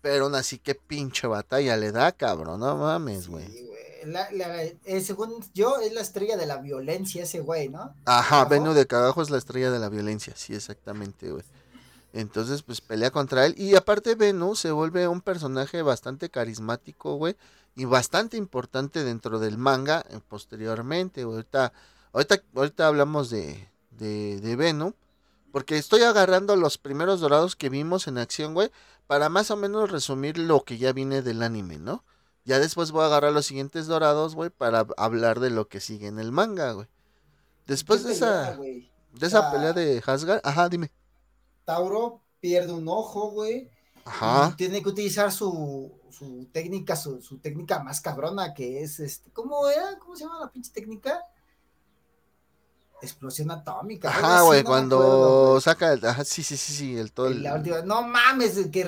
Pero 0.00 0.24
aún 0.26 0.36
así, 0.36 0.58
qué 0.58 0.74
pinche 0.76 1.26
batalla 1.26 1.76
le 1.76 1.90
da, 1.92 2.12
cabrón, 2.12 2.60
no 2.60 2.76
mames, 2.76 3.28
güey. 3.28 3.44
Sí, 3.48 3.66
güey. 3.66 4.12
La- 4.12 4.30
la- 4.30 4.62
eh, 4.62 5.00
según 5.04 5.44
yo, 5.54 5.80
es 5.80 5.92
la 5.92 6.00
estrella 6.02 6.36
de 6.36 6.46
la 6.46 6.58
violencia 6.58 7.24
ese 7.24 7.40
güey, 7.40 7.68
¿no? 7.68 7.92
Ajá. 8.04 8.44
Venu 8.44 8.72
de 8.72 8.86
Cagajo 8.86 9.20
es 9.22 9.28
la 9.28 9.38
estrella 9.38 9.72
de 9.72 9.80
la 9.80 9.88
violencia, 9.88 10.32
sí, 10.36 10.54
exactamente, 10.54 11.30
güey. 11.32 11.42
Entonces, 12.12 12.62
pues 12.62 12.80
pelea 12.80 13.10
contra 13.10 13.44
él. 13.44 13.54
Y 13.58 13.74
aparte, 13.74 14.14
Venu 14.14 14.54
se 14.54 14.70
vuelve 14.70 15.08
un 15.08 15.20
personaje 15.20 15.82
bastante 15.82 16.30
carismático, 16.30 17.16
güey. 17.16 17.36
Y 17.74 17.84
bastante 17.86 18.36
importante 18.36 19.02
dentro 19.04 19.40
del 19.40 19.58
manga 19.58 20.04
eh, 20.10 20.20
posteriormente, 20.28 21.24
güey. 21.24 21.36
Ahorita, 21.36 21.72
ahorita, 22.12 22.42
ahorita 22.54 22.86
hablamos 22.86 23.30
de, 23.30 23.68
de, 23.98 24.40
de 24.40 24.56
Venu. 24.56 24.94
Porque 25.52 25.78
estoy 25.78 26.02
agarrando 26.02 26.56
los 26.56 26.78
primeros 26.78 27.20
dorados 27.20 27.56
que 27.56 27.70
vimos 27.70 28.08
en 28.08 28.18
acción, 28.18 28.54
güey. 28.54 28.70
Para 29.06 29.28
más 29.30 29.50
o 29.50 29.56
menos 29.56 29.90
resumir 29.90 30.38
lo 30.38 30.64
que 30.64 30.78
ya 30.78 30.92
viene 30.92 31.22
del 31.22 31.42
anime, 31.42 31.78
¿no? 31.78 32.04
Ya 32.44 32.58
después 32.60 32.92
voy 32.92 33.02
a 33.04 33.06
agarrar 33.06 33.32
los 33.32 33.46
siguientes 33.46 33.86
dorados, 33.86 34.34
güey, 34.34 34.50
para 34.50 34.86
hablar 34.96 35.40
de 35.40 35.50
lo 35.50 35.68
que 35.68 35.80
sigue 35.80 36.08
en 36.08 36.18
el 36.18 36.32
manga, 36.32 36.72
güey. 36.72 36.88
Después 37.66 38.02
¿Qué 38.02 38.08
de 38.08 38.14
pelea, 38.14 38.50
esa, 38.50 38.52
güey? 38.52 38.92
de 39.12 39.26
esa 39.26 39.42
sea, 39.42 39.50
pelea 39.50 39.72
de 39.74 40.02
Hasgar, 40.06 40.40
ajá, 40.44 40.68
dime. 40.68 40.90
Tauro 41.64 42.24
pierde 42.40 42.72
un 42.72 42.88
ojo, 42.88 43.30
güey. 43.30 43.70
Ajá. 44.04 44.50
Y 44.50 44.54
tiene 44.54 44.82
que 44.82 44.88
utilizar 44.88 45.32
su, 45.32 46.00
su 46.10 46.48
técnica, 46.52 46.96
su, 46.96 47.20
su 47.22 47.38
técnica 47.40 47.82
más 47.82 48.00
cabrona, 48.00 48.54
que 48.54 48.82
es 48.82 49.00
este. 49.00 49.32
¿Cómo 49.32 49.68
era? 49.68 49.98
¿Cómo 49.98 50.16
se 50.16 50.24
llama 50.24 50.40
la 50.40 50.50
pinche 50.52 50.72
técnica? 50.72 51.20
Explosión 53.02 53.50
atómica. 53.50 54.08
Ajá, 54.08 54.42
güey, 54.42 54.62
cuando 54.62 55.60
saca 55.60 55.92
el, 55.92 56.04
ajá, 56.04 56.24
sí, 56.24 56.42
sí, 56.42 56.56
sí, 56.56 56.72
sí, 56.72 56.96
el 56.96 57.12
todo. 57.12 57.28
El... 57.28 57.42
La 57.42 57.54
última, 57.54 57.82
no 57.82 58.02
mames, 58.02 58.58
que 58.72 58.84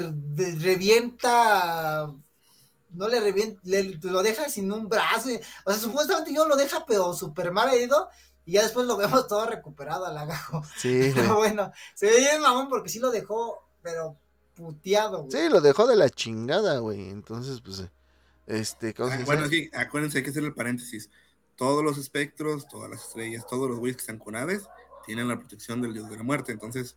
revienta, 0.58 2.12
no 2.90 3.08
le 3.08 3.20
revienta, 3.20 3.60
le, 3.64 3.98
lo 4.02 4.22
deja 4.22 4.48
sin 4.48 4.72
un 4.72 4.88
brazo, 4.88 5.28
o 5.64 5.72
sea, 5.72 5.80
supuestamente 5.80 6.34
yo 6.34 6.46
lo 6.46 6.56
deja, 6.56 6.84
pero 6.86 7.14
súper 7.14 7.52
mal 7.52 7.72
herido, 7.72 8.08
y 8.44 8.52
ya 8.52 8.62
después 8.62 8.86
lo 8.86 8.96
vemos 8.96 9.26
todo 9.28 9.46
recuperado 9.46 10.06
al 10.06 10.18
agajo. 10.18 10.62
Sí. 10.76 11.12
Pero 11.14 11.36
bueno, 11.36 11.72
se 11.94 12.06
ve 12.06 12.18
bien 12.18 12.40
mamón 12.40 12.68
porque 12.68 12.88
sí 12.88 12.98
lo 12.98 13.10
dejó, 13.10 13.68
pero 13.82 14.18
puteado, 14.54 15.24
güey. 15.24 15.30
Sí, 15.30 15.48
lo 15.48 15.60
dejó 15.60 15.86
de 15.86 15.96
la 15.96 16.10
chingada, 16.10 16.78
güey, 16.78 17.10
entonces, 17.10 17.60
pues, 17.60 17.84
este, 18.46 18.92
¿cómo 18.94 19.10
ah, 19.12 19.18
Bueno, 19.24 19.46
sí, 19.48 19.70
acuérdense, 19.72 20.18
hay 20.18 20.24
que 20.24 20.30
hacer 20.30 20.42
el 20.42 20.54
paréntesis 20.54 21.10
todos 21.60 21.84
los 21.84 21.98
espectros, 21.98 22.66
todas 22.66 22.88
las 22.88 23.02
estrellas, 23.02 23.46
todos 23.46 23.68
los 23.68 23.78
güeyes 23.78 23.98
que 23.98 24.00
están 24.00 24.18
con 24.18 24.34
aves, 24.34 24.62
tienen 25.04 25.28
la 25.28 25.38
protección 25.38 25.82
del 25.82 25.92
dios 25.92 26.08
de 26.08 26.16
la 26.16 26.22
muerte. 26.22 26.52
Entonces, 26.52 26.96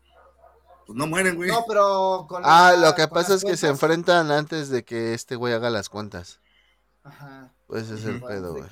pues 0.87 0.97
no 0.97 1.05
mueren, 1.05 1.35
güey. 1.35 1.49
No, 1.49 1.65
pero 1.67 2.25
con 2.29 2.43
Ah, 2.45 2.73
lo 2.79 2.95
que 2.95 3.09
pasa 3.09 3.33
es 3.33 3.43
que 3.43 3.57
se 3.57 3.67
enfrentan 3.67 4.31
antes 4.31 4.69
de 4.69 4.85
que 4.85 5.13
este 5.13 5.35
güey 5.35 5.53
haga 5.53 5.69
las 5.69 5.89
cuentas. 5.89 6.39
Ajá. 7.03 7.51
Pues 7.67 7.89
ese 7.89 7.95
es 7.95 8.05
el 8.05 8.21
pedo, 8.21 8.53
güey. 8.53 8.63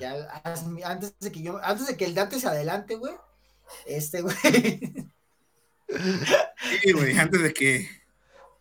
Antes 0.82 1.18
de 1.20 1.30
que 1.30 1.42
yo, 1.42 1.60
antes 1.62 1.86
de 1.86 1.94
que 1.98 2.06
el 2.06 2.14
Dante 2.14 2.40
se 2.40 2.48
adelante, 2.48 2.94
güey. 2.94 3.12
Este 3.84 4.22
güey. 4.22 4.34
Sí, 6.80 6.92
güey, 6.92 7.18
antes 7.18 7.42
de 7.42 7.52
que 7.52 7.86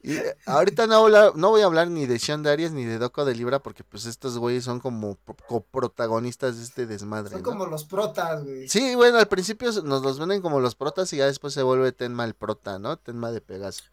y 0.04 0.14
eh, 0.14 0.36
ahorita 0.47 0.88
no, 0.88 1.08
no 1.34 1.49
voy 1.49 1.62
a 1.62 1.66
hablar 1.66 1.88
ni 1.88 2.08
de 2.08 2.18
Sean 2.18 2.41
Darius 2.41 2.72
ni 2.72 2.86
de 2.86 2.97
Doco 2.97 3.24
de 3.24 3.36
Libra 3.36 3.62
porque 3.62 3.84
pues 3.84 4.06
estos 4.06 4.38
güeyes 4.38 4.64
son 4.64 4.80
como 4.80 5.18
coprotagonistas 5.47 6.58
de 6.58 6.64
este 6.64 6.86
desmadre. 6.88 7.32
Son 7.32 7.43
como 7.43 7.68
los 7.68 7.86
protas, 7.86 8.43
güey. 8.43 8.68
Sí, 8.68 8.95
bueno, 8.95 9.20
al 9.20 9.28
principio 9.28 9.72
nos 9.84 10.02
los 10.02 10.18
venden 10.18 10.41
como 10.41 10.60
los 10.60 10.74
protas 10.74 11.14
y 11.14 11.18
ya 11.18 11.28
después 11.28 11.54
se 11.54 11.62
vuelve 11.62 11.91
Tenma 11.91 12.26
el 12.26 12.34
prota, 12.34 12.80
¿no? 12.80 12.97
Tenma 12.97 13.32
de 13.32 13.41
Pegaso. 13.41 13.84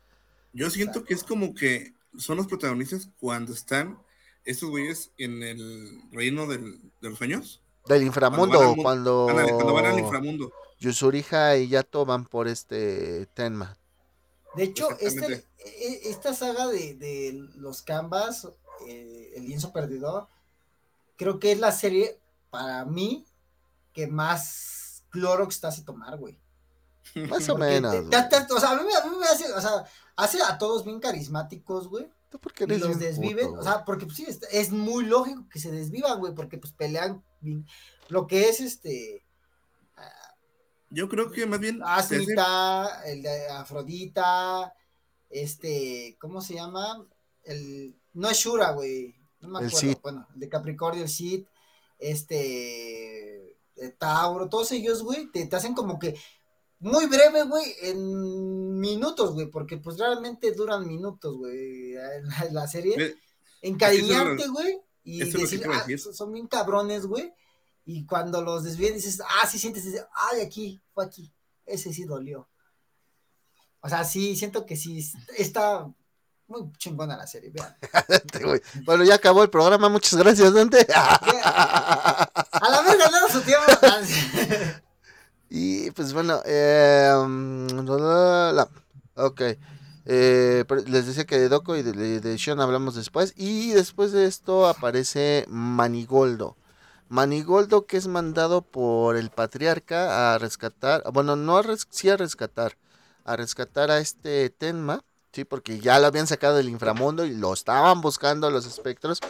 Yo 0.54 0.70
siento 0.70 1.04
que 1.04 1.12
es 1.12 1.24
como 1.24 1.54
que 1.54 1.92
son 2.16 2.38
los 2.38 2.46
protagonistas 2.46 3.10
cuando 3.20 3.52
están 3.52 3.98
estos 4.44 4.70
güeyes 4.70 5.12
en 5.18 5.42
el 5.42 6.00
reino 6.10 6.46
del, 6.46 6.80
de 7.02 7.10
los 7.10 7.18
sueños. 7.18 7.60
Del 7.86 8.02
inframundo, 8.02 8.74
cuando, 8.82 9.26
cuando, 9.26 9.74
van 9.74 9.86
al 9.86 9.98
inframundo. 9.98 10.52
Yusurija 10.78 11.56
y 11.56 11.68
Yato 11.68 12.06
van 12.06 12.24
por 12.24 12.48
este 12.48 13.26
Tenma. 13.34 13.76
De 14.54 14.64
hecho, 14.64 14.88
este, 15.00 15.44
esta 16.04 16.34
saga 16.34 16.66
de, 16.68 17.48
los 17.56 17.82
Canvas, 17.82 18.48
eh, 18.86 19.32
El 19.36 19.46
lienzo 19.46 19.72
perdedor, 19.72 20.28
creo 21.16 21.38
que 21.38 21.52
es 21.52 21.58
la 21.58 21.72
serie 21.72 22.18
para 22.50 22.84
mí 22.84 23.26
que 23.92 24.06
más 24.06 25.04
Clorox 25.10 25.60
te 25.60 25.66
hace 25.66 25.82
tomar, 25.82 26.16
güey. 26.16 26.38
Más 27.28 27.48
o 27.48 27.56
menos. 27.56 27.94
o 27.94 28.60
sea, 28.60 28.70
a 28.70 28.76
mí, 28.76 28.82
me 29.18 29.26
hace, 29.26 29.52
o 29.52 29.60
sea, 29.60 29.84
hace 30.16 30.42
a 30.42 30.58
todos 30.58 30.84
bien 30.84 31.00
carismáticos, 31.00 31.88
güey. 31.88 32.08
Porque 32.40 32.64
y 32.64 32.78
los 32.78 32.98
desviven, 32.98 33.56
o 33.56 33.62
sea, 33.62 33.86
porque 33.86 34.04
pues, 34.04 34.18
sí, 34.18 34.26
es, 34.50 34.70
muy 34.70 35.06
lógico 35.06 35.48
que 35.50 35.58
se 35.58 35.70
desvivan, 35.70 36.18
güey, 36.18 36.34
porque 36.34 36.58
pues 36.58 36.74
pelean 36.74 37.24
bien. 37.40 37.66
Lo 38.08 38.26
que 38.26 38.50
es 38.50 38.60
este. 38.60 39.24
Yo 40.90 41.08
creo 41.08 41.30
que 41.30 41.46
más 41.46 41.60
bien. 41.60 41.80
Asmita, 41.84 43.02
el 43.06 43.22
de 43.22 43.48
Afrodita, 43.48 44.74
este, 45.28 46.16
¿cómo 46.20 46.40
se 46.40 46.54
llama? 46.54 47.06
El, 47.44 47.94
no 48.14 48.30
es 48.30 48.38
Shura, 48.38 48.72
güey, 48.72 49.14
no 49.40 49.48
me 49.48 49.66
acuerdo, 49.66 50.00
bueno, 50.02 50.26
el 50.34 50.40
de 50.40 50.48
Capricornio, 50.48 51.02
el 51.02 51.08
Cid, 51.08 51.44
este, 51.98 53.56
Tauro, 53.98 54.48
todos 54.48 54.72
ellos, 54.72 55.02
güey, 55.02 55.30
te, 55.30 55.48
hacen 55.54 55.74
como 55.74 55.98
que 55.98 56.18
muy 56.80 57.06
breve, 57.06 57.42
güey, 57.44 57.74
en 57.82 58.78
minutos, 58.78 59.34
güey, 59.34 59.46
porque 59.46 59.76
pues 59.78 59.98
realmente 59.98 60.52
duran 60.52 60.86
minutos, 60.86 61.36
güey, 61.36 61.94
en 61.94 62.54
la, 62.54 62.66
serie. 62.66 63.16
Encariñarte, 63.62 64.48
güey, 64.48 64.80
y 65.04 65.18
decir, 65.18 65.64
ah, 65.70 65.84
son 66.12 66.32
bien 66.32 66.46
cabrones, 66.46 67.06
güey, 67.06 67.32
y 67.90 68.04
cuando 68.04 68.42
los 68.42 68.64
desvíen 68.64 68.92
dices, 68.92 69.22
ah, 69.22 69.46
sí 69.46 69.58
sientes, 69.58 69.82
dices, 69.82 70.04
ay, 70.12 70.42
aquí, 70.42 70.78
fue 70.92 71.06
aquí, 71.06 71.32
ese 71.64 71.90
sí 71.90 72.04
dolió. 72.04 72.46
O 73.80 73.88
sea, 73.88 74.04
sí, 74.04 74.36
siento 74.36 74.66
que 74.66 74.76
sí, 74.76 75.10
está 75.38 75.90
muy 76.48 76.70
chingona 76.76 77.16
la 77.16 77.26
serie, 77.26 77.50
vean. 77.50 77.74
bueno, 78.84 79.04
ya 79.04 79.14
acabó 79.14 79.42
el 79.42 79.48
programa, 79.48 79.88
muchas 79.88 80.18
gracias, 80.18 80.52
Dante. 80.52 80.86
A 80.92 82.68
la 82.70 82.82
vez 82.82 82.98
ganaron 82.98 83.32
su 83.32 83.40
tiempo. 83.40 83.72
y 85.48 85.90
pues 85.92 86.12
bueno, 86.12 86.42
eh, 86.44 87.10
ok. 89.14 89.42
Eh, 90.04 90.64
les 90.88 91.06
decía 91.06 91.24
que 91.24 91.38
de 91.38 91.48
Doco 91.48 91.74
y 91.74 91.82
de, 91.82 92.20
de 92.20 92.38
Sean 92.38 92.60
hablamos 92.60 92.96
después. 92.96 93.32
Y 93.34 93.70
después 93.70 94.12
de 94.12 94.26
esto 94.26 94.66
aparece 94.66 95.46
Manigoldo. 95.48 96.57
Manigoldo 97.08 97.86
que 97.86 97.96
es 97.96 98.06
mandado 98.06 98.62
por 98.62 99.16
el 99.16 99.30
patriarca 99.30 100.34
a 100.34 100.38
rescatar, 100.38 101.02
bueno, 101.12 101.36
no 101.36 101.56
a 101.56 101.64
sí 101.88 102.10
a 102.10 102.16
rescatar, 102.16 102.76
a 103.24 103.36
rescatar 103.36 103.90
a 103.90 103.98
este 103.98 104.50
Tenma, 104.50 105.02
sí, 105.32 105.44
porque 105.44 105.80
ya 105.80 105.98
lo 105.98 106.06
habían 106.06 106.26
sacado 106.26 106.56
del 106.56 106.68
inframundo 106.68 107.24
y 107.24 107.34
lo 107.34 107.54
estaban 107.54 108.02
buscando 108.02 108.50
los 108.50 108.66
espectros 108.66 109.20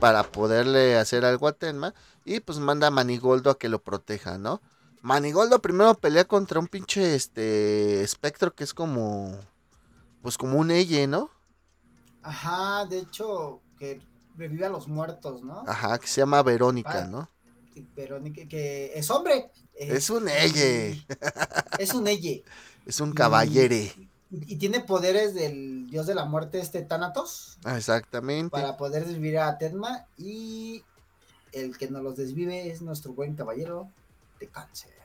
para 0.00 0.22
poderle 0.22 0.96
hacer 0.96 1.26
algo 1.26 1.46
a 1.46 1.52
Tenma 1.52 1.94
y 2.24 2.40
pues 2.40 2.58
manda 2.58 2.86
a 2.86 2.90
Manigoldo 2.90 3.50
a 3.50 3.58
que 3.58 3.68
lo 3.68 3.82
proteja, 3.82 4.38
¿no? 4.38 4.62
Manigoldo 5.02 5.60
primero 5.60 5.94
pelea 5.94 6.24
contra 6.24 6.58
un 6.58 6.68
pinche 6.68 7.14
este 7.14 8.02
espectro 8.02 8.54
que 8.54 8.64
es 8.64 8.72
como 8.72 9.38
pues 10.22 10.38
como 10.38 10.58
un 10.58 10.70
Elle, 10.70 11.06
¿no? 11.06 11.30
Ajá, 12.22 12.86
de 12.86 12.98
hecho 12.98 13.60
que 13.78 14.00
revive 14.36 14.66
a 14.66 14.68
los 14.68 14.88
muertos, 14.88 15.42
¿no? 15.42 15.64
Ajá, 15.66 15.98
que 15.98 16.06
se 16.06 16.20
llama 16.20 16.42
Verónica, 16.42 17.04
ah, 17.04 17.08
¿no? 17.08 17.30
Verónica, 17.94 18.42
que 18.48 18.92
es 18.94 19.10
hombre. 19.10 19.50
Es, 19.74 20.08
un 20.08 20.28
Elle. 20.28 21.04
Es 21.78 21.92
un 21.92 22.06
Elle. 22.06 22.42
Es 22.86 23.00
un 23.00 23.12
caballere. 23.12 23.92
Y, 24.30 24.56
tiene 24.56 24.80
poderes 24.80 25.34
del 25.34 25.88
dios 25.88 26.06
de 26.06 26.14
la 26.14 26.24
muerte, 26.24 26.58
este 26.58 26.82
Thanatos. 26.82 27.58
Ah, 27.64 27.76
exactamente. 27.76 28.50
Para 28.50 28.76
poder 28.76 29.04
desvivir 29.04 29.38
a 29.38 29.58
Tenma. 29.58 30.06
Y 30.16 30.82
el 31.52 31.76
que 31.76 31.88
nos 31.90 32.02
los 32.02 32.16
desvive 32.16 32.70
es 32.70 32.82
nuestro 32.82 33.12
buen 33.12 33.34
caballero 33.34 33.90
de 34.40 34.48
cáncer. 34.48 34.96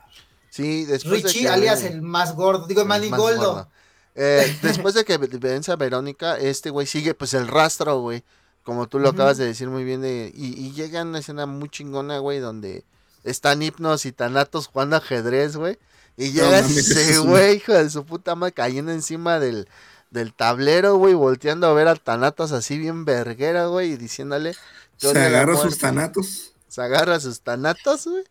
Sí, 0.52 0.84
después 0.84 1.22
Richie, 1.22 1.48
alias 1.48 1.82
el 1.82 2.02
más 2.02 2.34
gordo, 2.34 2.66
digo, 2.66 2.82
el 2.82 2.86
más 2.86 3.08
gordo. 3.08 3.70
Eh, 4.14 4.58
después 4.60 4.92
de 4.92 5.02
que 5.02 5.16
vence 5.40 5.72
a 5.72 5.76
Verónica, 5.76 6.36
este 6.36 6.68
güey 6.68 6.86
sigue 6.86 7.14
pues 7.14 7.32
el 7.32 7.48
rastro, 7.48 8.00
güey. 8.00 8.22
Como 8.62 8.86
tú 8.86 8.98
lo 8.98 9.10
acabas 9.10 9.38
de 9.38 9.46
decir 9.46 9.68
muy 9.68 9.84
bien. 9.84 10.02
De, 10.02 10.32
y, 10.34 10.58
y 10.60 10.72
llega 10.72 11.02
una 11.02 11.18
escena 11.18 11.46
muy 11.46 11.68
chingona, 11.68 12.18
güey, 12.18 12.38
donde 12.38 12.84
están 13.24 13.62
Hipnos 13.62 14.06
y 14.06 14.12
Tanatos 14.12 14.68
jugando 14.68 14.96
ajedrez, 14.96 15.56
güey. 15.56 15.78
Y 16.16 16.32
llega 16.32 16.58
ese 16.58 17.18
güey, 17.18 17.56
hijo 17.56 17.72
de 17.72 17.88
su 17.88 18.04
puta 18.04 18.34
madre, 18.34 18.52
cayendo 18.52 18.92
encima 18.92 19.38
del, 19.38 19.68
del 20.10 20.34
tablero, 20.34 20.96
güey, 20.96 21.14
volteando 21.14 21.66
a 21.66 21.72
ver 21.72 21.88
a 21.88 21.96
Tanatos 21.96 22.52
así 22.52 22.78
bien 22.78 23.04
verguera, 23.04 23.66
güey, 23.66 23.92
y 23.92 23.96
diciéndole. 23.96 24.54
Se 24.98 25.18
agarra 25.18 25.56
sus 25.56 25.78
Tanatos. 25.78 26.52
Se 26.68 26.82
agarra 26.82 27.18
sus 27.18 27.40
Tanatos, 27.40 28.06
güey, 28.06 28.24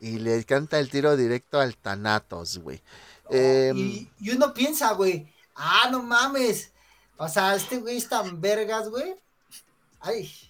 y 0.00 0.18
le 0.18 0.44
canta 0.44 0.78
el 0.78 0.90
tiro 0.90 1.16
directo 1.16 1.60
al 1.60 1.76
Tanatos, 1.76 2.58
güey. 2.58 2.82
Em, 3.30 3.76
y, 3.76 4.10
y, 4.20 4.30
uno 4.30 4.54
piensa, 4.54 4.92
güey, 4.92 5.32
ah, 5.54 5.88
no 5.90 6.02
mames. 6.02 6.72
O 7.18 7.28
sea, 7.28 7.54
este 7.54 7.78
güey 7.78 7.96
es 7.98 8.08
tan 8.08 8.40
vergas, 8.40 8.88
güey. 8.88 9.14
Ay. 10.06 10.30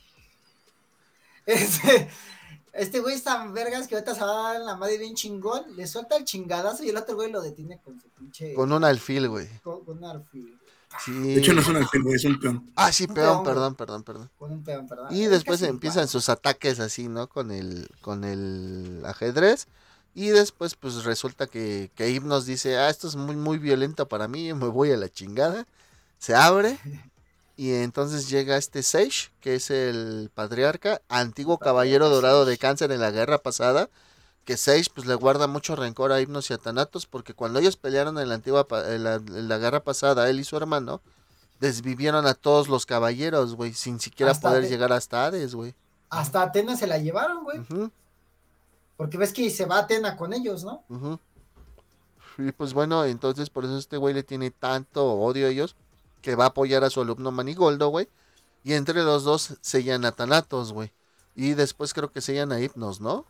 Este, 1.47 2.09
este 2.73 2.99
güey 2.99 3.15
es 3.15 3.23
tan 3.23 3.55
vergas 3.55 3.87
que 3.87 3.95
ahorita 3.95 4.17
se 4.17 4.21
va 4.21 4.51
a 4.51 4.53
dar 4.55 4.63
la 4.63 4.75
madre 4.75 4.99
bien 4.99 5.15
chingón, 5.15 5.65
le 5.77 5.87
suelta 5.87 6.17
el 6.17 6.25
chingadazo 6.25 6.83
y 6.83 6.89
el 6.89 6.97
otro 6.97 7.15
güey 7.15 7.31
lo 7.31 7.41
detiene 7.41 7.81
con 7.85 8.01
su 8.01 8.09
pinche. 8.09 8.53
Con 8.53 8.73
un 8.73 8.83
alfil, 8.83 9.29
güey. 9.29 9.47
Con, 9.63 9.83
un 9.87 10.05
alfil. 10.05 10.59
Sí. 11.05 11.13
De 11.13 11.37
hecho, 11.37 11.53
no 11.53 11.61
es 11.61 11.69
un 11.69 11.77
alfil, 11.77 12.03
güey, 12.03 12.17
es 12.17 12.25
un 12.25 12.41
peón. 12.41 12.73
Ah, 12.75 12.91
sí, 12.91 13.07
peón, 13.07 13.45
perdón, 13.45 13.77
perdón, 13.77 14.03
perdón. 14.03 14.31
Con 14.37 14.51
un 14.51 14.65
peón, 14.65 14.89
perdón. 14.89 15.07
Y 15.15 15.27
después 15.27 15.63
empiezan 15.63 16.09
sus 16.09 16.29
ataques 16.29 16.81
así, 16.81 17.07
¿no? 17.07 17.29
Con 17.29 17.53
el, 17.53 17.89
con 18.01 18.25
el 18.25 19.03
ajedrez. 19.07 19.69
Y 20.15 20.31
después, 20.31 20.75
pues 20.75 21.05
resulta 21.05 21.47
que, 21.47 21.93
que 21.95 22.11
Hipnos 22.11 22.45
dice: 22.45 22.77
Ah, 22.77 22.91
esto 22.91 23.07
es 23.07 23.15
muy, 23.15 23.37
muy 23.37 23.59
violento 23.59 24.09
para 24.09 24.27
mí, 24.27 24.53
me 24.53 24.67
voy 24.67 24.91
a 24.91 24.97
la 24.97 25.09
chingada. 25.09 25.65
Se 26.19 26.35
abre. 26.35 26.79
Y 27.57 27.73
entonces 27.73 28.29
llega 28.29 28.59
este 28.59 28.83
Sage, 28.83 29.31
que 29.41 29.55
es 29.55 29.71
el 29.71 30.31
patriarca, 30.35 31.01
antiguo 31.09 31.59
caballero 31.59 32.11
dorado 32.11 32.45
de 32.45 32.59
cáncer 32.59 32.93
en 32.93 33.01
la 33.01 33.11
guerra 33.11 33.39
pasada. 33.39 33.89
Que 34.45 34.59
Sage 34.59 34.91
pues 34.95 35.07
le 35.07 35.15
guarda 35.15 35.47
mucho 35.47 35.75
rencor 35.75 36.13
a 36.13 36.21
Hipnos 36.21 36.51
y 36.51 36.55
a 36.55 36.59
Thanatos 36.59 37.07
porque 37.07 37.35
cuando 37.35 37.59
ellos 37.59 37.77
pelearon 37.77 38.19
en 38.19 38.29
la 38.29 38.35
antigua 38.35 38.67
en 38.89 39.03
la, 39.03 39.59
guerra 39.59 39.81
pasada, 39.83 40.29
él 40.29 40.39
y 40.39 40.45
su 40.45 40.57
hermano, 40.57 41.01
desvivieron 41.59 42.27
a 42.27 42.35
todos 42.35 42.69
los 42.69 42.85
caballeros, 42.85 43.57
güey, 43.57 43.73
sin 43.73 43.99
siquiera 43.99 44.35
poder 44.35 44.69
llegar 44.69 44.93
hasta 44.93 45.25
Hades, 45.25 45.55
güey. 45.55 45.75
Hasta 46.11 46.43
Atenas 46.43 46.79
se 46.79 46.87
la 46.87 46.99
llevaron, 46.99 47.43
güey. 47.43 47.91
Porque 48.99 49.17
ves 49.17 49.33
que 49.33 49.51
se 49.51 49.65
va 49.65 49.77
a 49.77 49.81
Atena 49.81 50.17
con 50.17 50.33
ellos, 50.35 50.63
¿no? 50.63 50.85
Y 52.39 52.53
pues 52.53 52.75
bueno, 52.75 53.05
entonces 53.07 53.49
por 53.49 53.65
eso 53.65 53.79
este 53.79 53.97
güey 53.97 54.13
le 54.13 54.23
tiene 54.23 54.51
tanto 54.51 55.11
odio 55.15 55.47
a 55.47 55.51
ellos 55.51 55.75
que 56.27 56.35
va 56.35 56.47
a 56.47 56.49
apoyar 56.49 56.83
a 56.83 56.91
su 56.91 57.01
alumno 57.01 57.31
Manigoldo, 57.31 57.87
güey. 57.87 58.09
Y 58.65 58.73
entre 58.73 59.01
los 59.05 59.23
dos 59.23 59.59
sellan 59.61 60.05
a 60.05 60.11
Thanatos, 60.11 60.73
güey. 60.73 60.91
Y 61.37 61.55
después 61.55 61.95
creo 61.95 62.11
que 62.11 62.21
sellan 62.21 62.51
a 62.51 62.59
Hypnos, 62.61 63.01
¿no? 63.01 63.25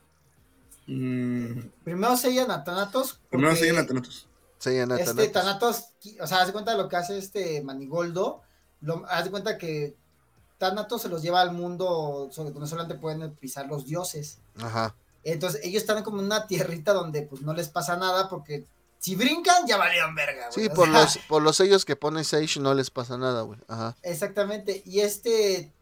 Mm, 0.86 1.68
Primero 1.84 2.16
sellan 2.16 2.50
a 2.50 2.64
Thanatos. 2.64 3.20
primero 3.28 3.54
siguen 3.54 3.76
a 3.76 3.86
Thanatos. 3.86 4.26
Sellan 4.56 4.92
a 4.92 4.98
Este 4.98 5.28
Thanatos. 5.28 5.32
Thanatos, 5.32 5.84
qui- 6.02 6.18
o 6.22 6.26
sea, 6.26 6.40
haz 6.40 6.46
de 6.46 6.54
cuenta 6.54 6.74
lo 6.74 6.88
que 6.88 6.96
hace 6.96 7.18
este 7.18 7.60
Manigoldo. 7.62 8.40
Lo, 8.80 9.04
haz 9.10 9.24
de 9.24 9.30
cuenta 9.30 9.58
que 9.58 9.94
Thanatos 10.56 11.02
se 11.02 11.10
los 11.10 11.20
lleva 11.20 11.42
al 11.42 11.52
mundo 11.52 12.30
sobre- 12.32 12.50
donde 12.52 12.66
solamente 12.66 12.94
pueden 12.98 13.30
pisar 13.34 13.66
los 13.66 13.84
dioses. 13.84 14.38
Ajá. 14.58 14.94
Entonces 15.22 15.60
ellos 15.64 15.82
están 15.82 16.02
como 16.02 16.20
en 16.20 16.24
una 16.26 16.46
tierrita 16.46 16.94
donde 16.94 17.20
pues 17.20 17.42
no 17.42 17.52
les 17.52 17.68
pasa 17.68 17.98
nada 17.98 18.30
porque 18.30 18.64
si 19.06 19.14
brincan 19.14 19.66
ya 19.68 19.76
valieron 19.76 20.14
verga. 20.14 20.48
güey. 20.52 20.66
Sí, 20.66 20.70
O 20.70 20.74
por 20.74 20.90
sea, 20.90 21.02
los, 21.02 21.18
por 21.28 21.42
los 21.42 21.56
sellos 21.56 21.84
que 21.84 21.94
pone 21.94 22.24
Sage 22.24 22.58
no 22.58 22.74
les 22.74 22.90
pasa 22.90 23.16
nada, 23.16 23.42
güey. 23.42 23.60
Ajá. 23.68 23.96
Exactamente. 24.02 24.82
Y 24.84 25.00
este 25.00 25.72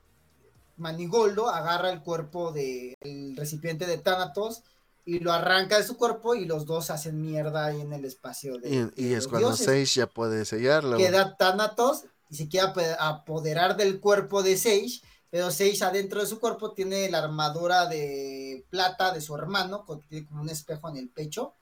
Manigoldo 0.76 1.48
agarra 1.48 1.90
el 1.90 2.02
cuerpo 2.02 2.52
del 2.52 3.34
recipiente 3.36 3.86
de 3.86 3.98
Thanatos 3.98 4.62
y 5.06 5.20
lo 5.20 5.32
arranca 5.32 5.78
de 5.78 5.84
su 5.84 5.96
cuerpo 5.96 6.34
y 6.34 6.44
los 6.46 6.66
dos 6.66 6.90
hacen 6.90 7.20
mierda 7.20 7.66
ahí 7.66 7.80
en 7.80 7.92
el 7.92 8.04
espacio 8.04 8.58
de, 8.58 8.90
Y, 8.96 9.12
es 9.12 9.28
cuando 9.28 9.48
dioses. 9.48 9.66
Sage 9.66 10.00
ya 10.00 10.06
puede 10.06 10.44
sellarlo. 10.44 10.96
güey. 10.96 11.04
Queda 11.06 11.36
Thanatos 11.36 12.04
y 12.30 12.36
se 12.36 12.48
quiere 12.48 12.68
apoderar 12.98 13.76
del 13.76 14.00
cuerpo 14.00 14.42
de 14.42 14.56
Sage, 14.56 15.00
pero 15.30 15.50
Sage 15.50 15.84
adentro 15.84 16.20
de 16.20 16.26
su 16.26 16.40
cuerpo 16.40 16.72
tiene 16.72 17.08
la 17.10 17.18
armadura 17.18 17.86
de 17.86 18.66
plata 18.70 19.12
de 19.12 19.20
su 19.20 19.34
hermano, 19.36 19.84
con- 19.84 20.00
tiene 20.02 20.26
como 20.26 20.42
un 20.42 20.50
espejo 20.50 20.88
en 20.88 20.96
el 20.96 21.08
pecho, 21.08 21.54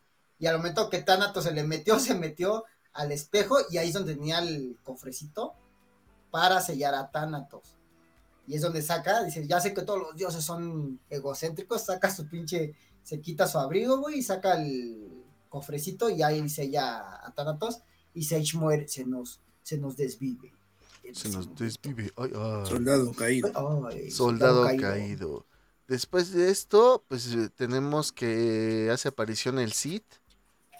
y 0.42 0.46
al 0.48 0.56
momento 0.56 0.90
que 0.90 1.00
Thanatos 1.00 1.44
se 1.44 1.52
le 1.52 1.62
metió, 1.62 1.98
se 2.00 2.16
metió 2.16 2.64
al 2.92 3.12
espejo 3.12 3.58
y 3.70 3.78
ahí 3.78 3.88
es 3.88 3.94
donde 3.94 4.16
tenía 4.16 4.40
el 4.40 4.76
cofrecito 4.82 5.54
para 6.32 6.60
sellar 6.60 6.96
a 6.96 7.12
Thanatos. 7.12 7.76
Y 8.48 8.56
es 8.56 8.62
donde 8.62 8.82
saca, 8.82 9.22
dice, 9.22 9.46
ya 9.46 9.60
sé 9.60 9.72
que 9.72 9.82
todos 9.82 10.00
los 10.00 10.16
dioses 10.16 10.44
son 10.44 10.98
egocéntricos, 11.08 11.84
saca 11.84 12.10
su 12.10 12.28
pinche, 12.28 12.74
se 13.04 13.20
quita 13.20 13.46
su 13.46 13.56
abrigo, 13.56 13.98
güey, 13.98 14.18
y 14.18 14.22
saca 14.24 14.60
el 14.60 15.22
cofrecito 15.48 16.10
y 16.10 16.24
ahí 16.24 16.48
sella 16.48 17.24
a 17.24 17.32
Thanatos 17.32 17.82
y 18.12 18.24
Sage 18.24 18.58
muere, 18.58 18.88
se 18.88 19.04
nos, 19.04 19.40
se 19.62 19.78
nos 19.78 19.96
desvive. 19.96 20.52
Se 21.12 21.28
nos 21.28 21.54
desvive. 21.54 22.10
Ay, 22.16 22.32
ay. 22.34 22.66
Soldado 22.66 23.12
caído. 23.12 23.88
Ay, 23.88 24.10
Soldado 24.10 24.64
caído. 24.76 25.46
Después 25.86 26.32
de 26.32 26.50
esto, 26.50 27.04
pues 27.06 27.32
eh, 27.32 27.48
tenemos 27.54 28.12
que 28.12 28.88
hace 28.92 29.08
aparición 29.08 29.60
el 29.60 29.72
Cid. 29.72 30.02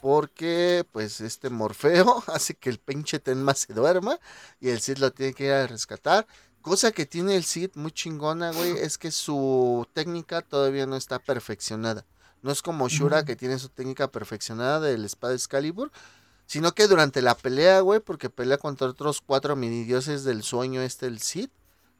Porque, 0.02 0.84
pues, 0.90 1.20
este 1.20 1.48
Morfeo 1.48 2.24
hace 2.26 2.54
que 2.54 2.70
el 2.70 2.80
pinche 2.80 3.20
Tenma 3.20 3.54
se 3.54 3.72
duerma. 3.72 4.18
Y 4.58 4.70
el 4.70 4.80
Cid 4.80 4.98
lo 4.98 5.12
tiene 5.12 5.32
que 5.32 5.44
ir 5.44 5.52
a 5.52 5.68
rescatar. 5.68 6.26
Cosa 6.60 6.90
que 6.90 7.06
tiene 7.06 7.36
el 7.36 7.44
Cid 7.44 7.70
muy 7.74 7.92
chingona, 7.92 8.50
güey, 8.50 8.72
es 8.80 8.98
que 8.98 9.12
su 9.12 9.86
técnica 9.92 10.42
todavía 10.42 10.86
no 10.86 10.96
está 10.96 11.20
perfeccionada. 11.20 12.04
No 12.42 12.50
es 12.50 12.62
como 12.62 12.88
Shura 12.88 13.24
que 13.24 13.36
tiene 13.36 13.60
su 13.60 13.68
técnica 13.68 14.10
perfeccionada 14.10 14.80
del 14.80 15.04
espada 15.04 15.34
Excalibur. 15.34 15.92
Sino 16.46 16.72
que 16.72 16.88
durante 16.88 17.22
la 17.22 17.36
pelea, 17.36 17.78
güey, 17.78 18.00
porque 18.00 18.28
pelea 18.28 18.58
contra 18.58 18.88
otros 18.88 19.20
cuatro 19.24 19.54
minidioses 19.54 20.24
del 20.24 20.42
sueño, 20.42 20.82
este, 20.82 21.06
el 21.06 21.20
Cid, 21.20 21.50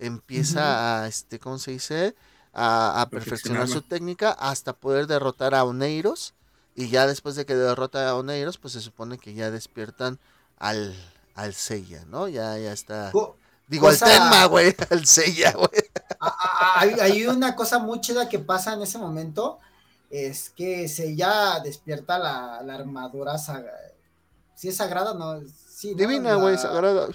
empieza 0.01 1.05
a, 1.05 1.07
este, 1.07 1.39
¿cómo 1.39 1.61
se 1.61 1.71
dice? 1.71 2.17
A, 2.53 3.01
a 3.01 3.09
perfeccionar 3.11 3.69
su 3.69 3.81
técnica 3.81 4.33
hasta 4.33 4.73
poder 4.73 5.07
derrotar 5.07 5.55
a 5.55 5.63
Oneiros. 5.63 6.35
Y 6.75 6.89
ya 6.89 7.07
después 7.07 7.35
de 7.37 7.45
que 7.45 7.55
derrota 7.55 8.09
a 8.09 8.17
Oneiros, 8.17 8.59
pues 8.59 8.73
se 8.75 8.81
supone 8.81 9.19
que 9.19 9.35
ya 9.35 9.51
despiertan 9.51 10.19
al, 10.59 10.95
al 11.35 11.55
Seiya, 11.55 12.05
¿no? 12.07 12.29
Ya, 12.29 12.57
ya 12.59 12.73
está. 12.73 13.11
Co- 13.13 13.37
Digo, 13.69 13.87
cosa- 13.89 14.07
al 14.07 14.13
Tenma, 14.13 14.45
güey, 14.47 14.75
al 14.91 15.07
Seiya, 15.07 15.53
güey. 15.53 15.69
Hay, 16.77 16.91
hay 17.01 17.27
una 17.27 17.55
cosa 17.57 17.79
muy 17.79 18.01
chida 18.01 18.29
que 18.29 18.39
pasa 18.39 18.75
en 18.75 18.83
ese 18.83 18.99
momento, 18.99 19.59
es 20.11 20.51
que 20.51 20.89
se 20.89 21.15
ya 21.17 21.61
despierta 21.61 22.19
la, 22.19 22.63
la 22.63 22.75
armadura 22.75 23.39
sagrada. 23.39 23.79
Si 24.55 24.69
es 24.69 24.77
sagrada, 24.77 25.15
no. 25.15 25.41
Divina, 25.97 26.37
güey, 26.37 26.57
sagrada. 26.59 27.09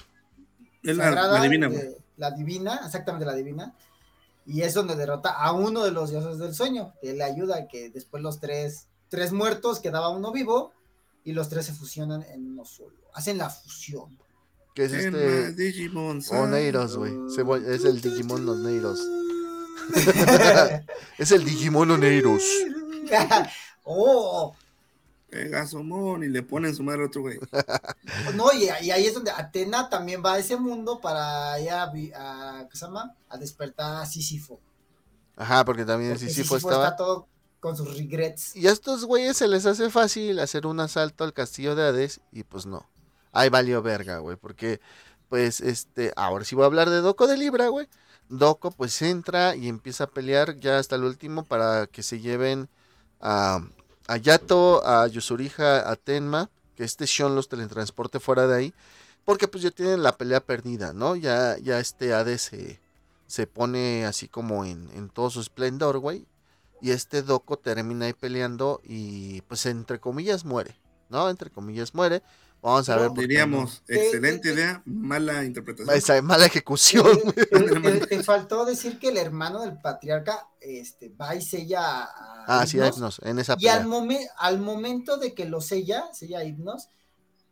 Es 0.83 0.97
la, 0.97 1.03
sagrada, 1.05 1.33
la 1.37 1.41
divina, 1.41 1.67
güey. 1.67 1.95
la 2.17 2.31
divina, 2.31 2.81
exactamente 2.85 3.25
la 3.25 3.33
divina. 3.33 3.73
Y 4.45 4.61
es 4.61 4.73
donde 4.73 4.95
derrota 4.95 5.31
a 5.31 5.51
uno 5.51 5.83
de 5.83 5.91
los 5.91 6.09
dioses 6.09 6.37
del 6.39 6.53
sueño, 6.55 6.93
que 7.01 7.13
le 7.13 7.23
ayuda 7.23 7.57
a 7.57 7.67
que 7.67 7.89
después 7.89 8.21
los 8.23 8.39
tres, 8.39 8.87
tres 9.09 9.31
muertos 9.31 9.79
quedaba 9.79 10.09
uno 10.09 10.31
vivo 10.31 10.71
y 11.23 11.33
los 11.33 11.49
tres 11.49 11.65
se 11.65 11.73
fusionan 11.73 12.23
en 12.23 12.51
uno 12.51 12.65
solo. 12.65 12.95
Hacen 13.13 13.37
la 13.37 13.49
fusión. 13.49 14.17
Que 14.73 14.85
es 14.85 14.93
este. 14.93 15.53
Digimon, 15.53 16.21
Oneiros, 16.31 16.97
güey. 16.97 17.13
Es 17.67 17.83
el 17.85 17.99
Digimon 18.01 18.47
Oneiros. 18.47 18.99
Es 21.17 21.31
el 21.31 21.43
Digimon 21.45 21.91
Oneiros. 21.91 22.43
oh, 23.83 24.53
Pegasomon 25.29 26.23
y 26.23 26.27
le 26.27 26.43
ponen 26.43 26.75
su 26.75 26.83
madre 26.83 27.03
a 27.03 27.05
otro 27.07 27.21
güey. 27.21 27.39
no, 28.35 28.51
y, 28.53 28.65
y 28.85 28.91
ahí 28.91 29.05
es 29.05 29.13
donde 29.13 29.31
Atena 29.31 29.89
también 29.89 30.21
va 30.23 30.33
a 30.33 30.39
ese 30.39 30.57
mundo 30.57 30.99
para 31.01 31.59
ya 31.59 31.85
vi- 31.87 32.11
a, 32.15 32.67
¿qué 32.69 32.77
se 32.77 32.85
llama? 32.85 33.15
A 33.29 33.37
despertar 33.37 34.01
a 34.01 34.05
Sísifo. 34.05 34.59
Ajá, 35.35 35.65
porque 35.65 35.85
también 35.85 36.11
Porque 36.11 36.27
Sísifo 36.27 36.55
Sísifo 36.55 36.69
estaba. 36.69 36.85
está 36.85 36.95
todo 36.97 37.27
con 37.59 37.75
sus 37.75 37.95
regrets. 37.97 38.55
Y 38.55 38.67
a 38.67 38.71
estos 38.71 39.05
güeyes 39.05 39.37
se 39.37 39.47
les 39.47 39.65
hace 39.65 39.89
fácil 39.89 40.39
hacer 40.39 40.67
un 40.67 40.79
asalto 40.79 41.23
al 41.23 41.33
castillo 41.33 41.75
de 41.75 41.87
Hades 41.87 42.21
y 42.31 42.43
pues 42.43 42.65
no. 42.65 42.89
Ahí 43.31 43.49
valió 43.49 43.81
verga, 43.81 44.19
güey, 44.19 44.37
porque 44.37 44.79
pues 45.29 45.61
este, 45.61 46.13
ahora 46.15 46.45
sí 46.45 46.55
voy 46.55 46.63
a 46.63 46.67
hablar 46.67 46.89
de 46.89 47.01
Doko 47.01 47.27
de 47.27 47.37
Libra, 47.37 47.67
güey. 47.67 47.87
Doko 48.29 48.71
pues 48.71 49.01
entra 49.01 49.55
y 49.55 49.67
empieza 49.67 50.05
a 50.05 50.07
pelear 50.07 50.59
ya 50.59 50.77
hasta 50.79 50.95
el 50.95 51.03
último 51.03 51.43
para 51.43 51.87
que 51.87 52.03
se 52.03 52.19
lleven 52.19 52.69
a, 53.19 53.61
a 54.07 54.17
Yato, 54.17 54.85
a 54.85 55.07
Yusuriha, 55.07 55.89
a 55.89 55.95
Tenma, 55.95 56.49
que 56.75 56.83
este 56.83 57.05
Shon 57.05 57.35
los 57.35 57.49
teletransporte 57.49 58.19
fuera 58.19 58.47
de 58.47 58.55
ahí, 58.55 58.73
porque 59.25 59.47
pues 59.47 59.63
ya 59.63 59.71
tienen 59.71 60.03
la 60.03 60.17
pelea 60.17 60.39
perdida, 60.39 60.93
¿no? 60.93 61.15
Ya, 61.15 61.57
ya 61.57 61.79
este 61.79 62.13
Hades 62.13 62.41
se, 62.43 62.79
se 63.27 63.47
pone 63.47 64.05
así 64.05 64.27
como 64.27 64.65
en, 64.65 64.89
en 64.93 65.09
todo 65.09 65.29
su 65.29 65.41
esplendor, 65.41 65.99
güey. 65.99 66.25
Y 66.81 66.91
este 66.91 67.21
Doko 67.23 67.57
termina 67.57 68.05
ahí 68.05 68.13
peleando 68.13 68.81
y 68.83 69.41
pues 69.41 69.65
entre 69.65 69.99
comillas 69.99 70.45
muere, 70.45 70.75
¿no? 71.09 71.29
Entre 71.29 71.49
comillas 71.49 71.93
muere. 71.95 72.21
Vamos 72.61 72.89
a 72.89 72.93
Pero 72.95 73.01
ver. 73.01 73.09
por 73.09 73.17
qué 73.19 73.27
Diríamos, 73.27 73.83
Eh, 73.87 73.95
excelente 73.95 74.49
eh, 74.49 74.53
idea, 74.53 74.81
mala 74.85 75.43
interpretación. 75.43 75.87
no. 75.87 75.93
Esa 75.93 76.21
mala 76.23 76.45
ejecución. 76.47 77.05
güey. 77.23 77.33
Te, 77.33 77.79
te- 77.99 78.07
te 78.07 78.23
faltó 78.23 78.65
decir 78.65 78.97
que 78.99 79.09
el 79.09 79.17
hermano 79.17 79.61
del 79.61 79.79
patriarca 79.79 80.47
este, 80.59 81.09
va 81.09 81.35
y 81.35 81.41
sella 81.41 82.03
a, 82.03 82.45
Ah, 82.61 82.65
sí, 82.65 82.79
a 82.79 82.87
Hipnos, 82.87 83.17
Hypnos, 83.17 83.19
en 83.23 83.39
esa 83.39 83.55
Y 83.59 83.67
al, 83.67 83.85
momen- 83.85 84.27
al 84.37 84.59
momento 84.59 85.17
de 85.17 85.33
que 85.35 85.45
lo 85.45 85.61
sella, 85.61 86.05
sella 86.13 86.39
a 86.39 86.43
Hipnos, 86.43 86.89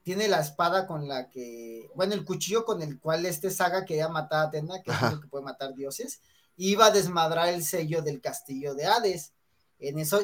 tiene 0.04 0.28
la 0.28 0.40
espada 0.40 0.86
con 0.88 1.08
la 1.08 1.30
que, 1.30 1.90
bueno, 1.96 2.14
el 2.14 2.26
cuchillo 2.26 2.64
con 2.66 2.82
el 2.82 3.00
cual 3.00 3.26
este 3.26 3.50
saga 3.52 3.86
quería 3.86 4.08
matar 4.10 4.40
a 4.46 4.48
Atena, 4.50 4.82
que 4.84 4.92
Ajá. 4.92 5.08
es 5.08 5.14
lo 5.14 5.22
que 5.22 5.28
puede 5.28 5.44
matar 5.46 5.74
dioses, 5.76 6.20
iba 6.58 6.88
a 6.88 6.91
desmadrar 6.91 7.49
el 7.49 7.64
sello 7.64 8.01
del 8.01 8.22
castillo 8.22 8.76
de 8.76 8.86
Hades. 8.86 9.34
En 9.80 9.99
eso, 9.99 10.20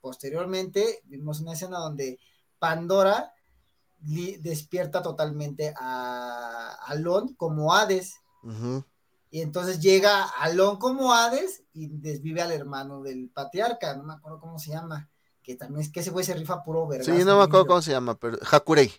posteriormente, 0.00 1.00
vimos 1.04 1.40
una 1.40 1.52
escena 1.52 1.78
donde 1.78 2.18
Pandora 2.58 3.32
despierta 3.98 5.02
totalmente 5.02 5.74
a 5.78 6.78
Alon 6.86 7.34
como 7.34 7.74
Hades. 7.74 8.14
Y 9.30 9.42
entonces 9.42 9.80
llega 9.80 10.24
Alon 10.24 10.78
como 10.78 11.12
Hades 11.12 11.62
y 11.72 11.88
desvive 11.88 12.42
al 12.42 12.52
hermano 12.52 13.02
del 13.02 13.30
patriarca, 13.30 13.94
no 13.96 14.04
me 14.04 14.14
acuerdo 14.14 14.40
cómo 14.40 14.58
se 14.58 14.70
llama, 14.70 15.08
que 15.42 15.54
también 15.54 15.82
es 15.82 15.90
que 15.90 16.00
ese 16.00 16.10
güey 16.10 16.24
se 16.24 16.34
rifa 16.34 16.62
puro 16.62 16.86
verga. 16.86 17.04
Sí, 17.04 17.24
no 17.24 17.38
me 17.38 17.44
acuerdo 17.44 17.66
cómo 17.66 17.82
se 17.82 17.92
llama, 17.92 18.18
pero 18.18 18.38
Hakurei. 18.50 18.92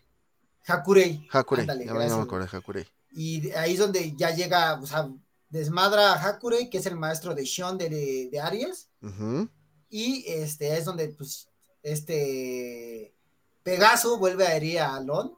Hakurei. 0.68 1.28
Hakurei. 1.32 1.64
Ándale, 1.64 1.86
no 1.86 1.96
me 1.96 2.06
acuerdo, 2.06 2.48
Hakurei. 2.52 2.88
Y 3.12 3.52
ahí 3.52 3.74
es 3.74 3.80
donde 3.80 4.16
ya 4.16 4.32
llega, 4.32 4.80
o 4.80 4.86
sea, 4.86 5.10
desmadra 5.52 6.14
a 6.14 6.28
Hakurei, 6.30 6.70
que 6.70 6.80
es 6.80 6.86
el 6.88 6.96
maestro 6.96 7.36
de 7.36 7.44
Shion 7.44 7.78
de, 7.78 8.30
de 8.32 8.40
Aries, 8.40 8.90
Ujú. 9.02 9.48
y 9.90 10.24
este 10.28 10.78
es 10.78 10.86
donde, 10.86 11.10
pues, 11.10 11.48
este 11.84 13.14
Pegaso 13.64 14.18
vuelve 14.18 14.48
a 14.48 14.56
herir 14.56 14.80
a 14.80 14.96
Alon, 14.96 15.36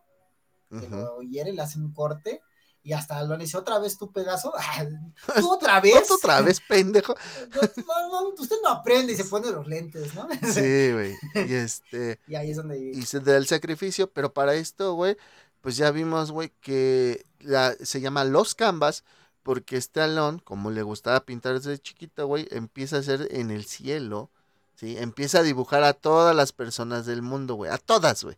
que 0.70 0.86
Ujú. 0.86 0.96
lo 0.96 1.22
hiere, 1.22 1.52
le 1.52 1.62
hace 1.62 1.78
un 1.80 1.94
corte, 1.94 2.42
y 2.86 2.94
hasta 2.94 3.18
Alon 3.18 3.40
dice, 3.40 3.58
¿otra 3.58 3.80
vez 3.80 3.98
tú, 3.98 4.12
Pegaso? 4.12 4.54
¿Tú 5.40 5.52
otra 5.52 5.82
vez? 5.82 6.08
¿Tú 6.08 6.16
otra 6.16 6.42
vez, 6.42 6.62
pendejo? 6.62 7.16
No, 7.88 8.22
no, 8.22 8.30
usted 8.30 8.58
no 8.62 8.70
aprende 8.70 9.14
y 9.14 9.16
se 9.16 9.26
pone 9.26 9.50
los 9.52 9.68
lentes, 9.68 10.14
¿no? 10.14 10.28
Sí, 10.52 10.92
güey. 10.92 11.16
Y 11.48 11.54
este. 11.54 12.20
Y 12.28 12.36
ahí 12.36 12.52
es 12.52 12.58
donde... 12.58 12.78
y 12.80 13.02
se 13.04 13.20
da 13.20 13.38
el 13.38 13.48
sacrificio, 13.48 14.12
pero 14.12 14.34
para 14.34 14.54
esto, 14.54 14.94
güey, 14.94 15.18
pues 15.62 15.78
ya 15.78 15.92
vimos, 15.92 16.32
güey, 16.32 16.52
que 16.62 17.26
la, 17.40 17.74
se 17.82 18.02
llama 18.02 18.26
Los 18.26 18.54
Canvas, 18.54 19.04
porque 19.44 19.78
este 19.78 20.02
Alon, 20.02 20.40
como 20.40 20.72
le 20.72 20.82
gustaba 20.84 21.26
pintar 21.26 21.54
desde 21.54 21.78
chiquito, 21.80 22.26
güey, 22.28 22.48
empieza 22.52 22.96
a 22.96 23.00
hacer 23.00 23.28
en 23.32 23.52
el 23.52 23.66
cielo, 23.66 24.30
¿sí? 24.76 24.98
Empieza 24.98 25.40
a 25.40 25.44
dibujar 25.44 25.84
a 25.84 25.94
todas 25.94 26.36
las 26.36 26.52
personas 26.54 27.06
del 27.06 27.22
mundo, 27.22 27.56
güey, 27.56 27.70
a 27.72 27.78
todas, 27.78 28.24
güey. 28.24 28.38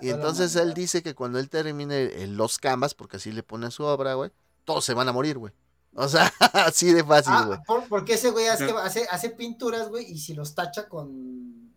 Y 0.00 0.08
entonces 0.10 0.56
él 0.56 0.74
dice 0.74 1.02
que 1.02 1.14
cuando 1.14 1.38
él 1.38 1.48
termine 1.48 2.22
el- 2.22 2.36
los 2.36 2.58
canvas, 2.58 2.94
porque 2.94 3.18
así 3.18 3.30
le 3.30 3.42
pone 3.44 3.66
a 3.66 3.70
su 3.70 3.84
obra, 3.84 4.14
güey, 4.14 4.30
todos 4.64 4.84
se 4.84 4.94
van 4.94 5.08
a 5.08 5.12
morir, 5.12 5.38
güey. 5.38 5.52
O 5.94 6.08
sea, 6.08 6.32
así 6.52 6.92
de 6.92 7.04
fácil, 7.04 7.34
güey. 7.46 7.58
Ah, 7.60 7.64
por- 7.66 7.88
porque 7.88 8.14
ese 8.14 8.30
güey 8.30 8.46
hace, 8.48 9.06
hace 9.10 9.30
pinturas, 9.30 9.88
güey, 9.88 10.04
y 10.10 10.18
si 10.18 10.34
los 10.34 10.54
tacha 10.54 10.88
con. 10.88 11.72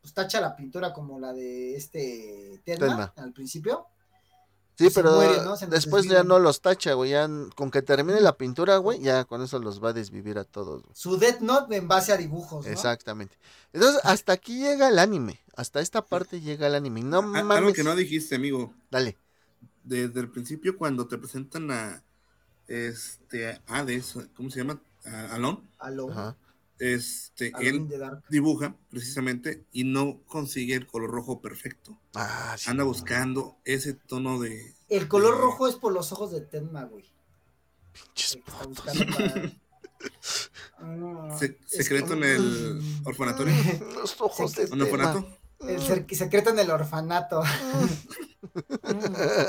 Pues 0.00 0.14
tacha 0.14 0.40
la 0.40 0.54
pintura 0.56 0.92
como 0.92 1.18
la 1.20 1.32
de 1.32 1.76
este 1.76 2.60
Telma, 2.64 2.86
Telma. 2.86 3.12
al 3.16 3.32
principio. 3.32 3.86
Sí, 4.78 4.90
se 4.90 4.94
pero 5.02 5.16
mueren, 5.16 5.44
¿no? 5.44 5.56
Se 5.56 5.66
nos 5.66 5.74
después 5.74 6.06
ya 6.06 6.22
no 6.22 6.38
los 6.38 6.60
tacha, 6.60 6.92
güey. 6.94 7.10
Ya 7.10 7.28
con 7.56 7.70
que 7.70 7.82
termine 7.82 8.20
la 8.20 8.36
pintura, 8.36 8.76
güey, 8.76 9.00
ya 9.00 9.24
con 9.24 9.42
eso 9.42 9.58
los 9.58 9.82
va 9.82 9.90
a 9.90 9.92
desvivir 9.92 10.38
a 10.38 10.44
todos, 10.44 10.82
güey. 10.82 10.94
Su 10.94 11.18
Death 11.18 11.40
Note 11.40 11.74
en 11.76 11.88
base 11.88 12.12
a 12.12 12.16
dibujos, 12.16 12.64
¿no? 12.64 12.70
Exactamente. 12.70 13.36
Entonces, 13.72 14.00
hasta 14.04 14.32
aquí 14.34 14.58
llega 14.60 14.88
el 14.88 14.98
anime. 15.00 15.40
Hasta 15.56 15.80
esta 15.80 16.02
parte 16.04 16.40
llega 16.40 16.68
el 16.68 16.76
anime. 16.76 17.02
No 17.02 17.18
A- 17.18 17.38
Algo 17.38 17.44
mames. 17.44 17.74
que 17.74 17.82
no 17.82 17.96
dijiste, 17.96 18.36
amigo. 18.36 18.72
Dale. 18.90 19.16
Desde 19.82 20.20
el 20.20 20.30
principio, 20.30 20.76
cuando 20.78 21.08
te 21.08 21.18
presentan 21.18 21.70
a 21.72 22.02
este 22.68 23.60
Hades, 23.66 24.14
¿cómo 24.36 24.50
se 24.50 24.60
llama? 24.60 24.80
A 25.04 25.34
Alon. 25.34 25.60
Alone, 25.78 26.12
Ajá. 26.12 26.36
Este, 26.78 27.52
él 27.60 27.88
dibuja 28.28 28.76
precisamente 28.90 29.64
y 29.72 29.84
no 29.84 30.20
consigue 30.26 30.74
el 30.74 30.86
color 30.86 31.10
rojo 31.10 31.40
perfecto. 31.40 31.98
Ah, 32.14 32.54
sí. 32.56 32.70
Anda 32.70 32.84
no. 32.84 32.88
buscando 32.90 33.56
ese 33.64 33.94
tono 33.94 34.38
de. 34.38 34.74
El 34.88 35.08
color 35.08 35.38
rojo 35.38 35.66
es 35.68 35.74
por 35.74 35.92
los 35.92 36.12
ojos 36.12 36.30
de 36.30 36.40
Tenma, 36.40 36.84
güey. 36.84 37.04
Pinches 37.92 38.38
para- 38.46 39.52
Ah, 40.78 41.36
se- 41.38 41.58
secreto 41.66 42.12
en 42.12 42.22
el 42.22 42.80
orfanatorio. 43.04 43.52
Los 43.96 44.20
ojos 44.20 44.54
de 44.54 44.66
¿Un 44.66 44.82
orfanato? 44.82 45.36
El 45.60 45.80
secreto 45.82 46.50
en 46.50 46.58
el 46.60 46.70
orfanato. 46.70 47.42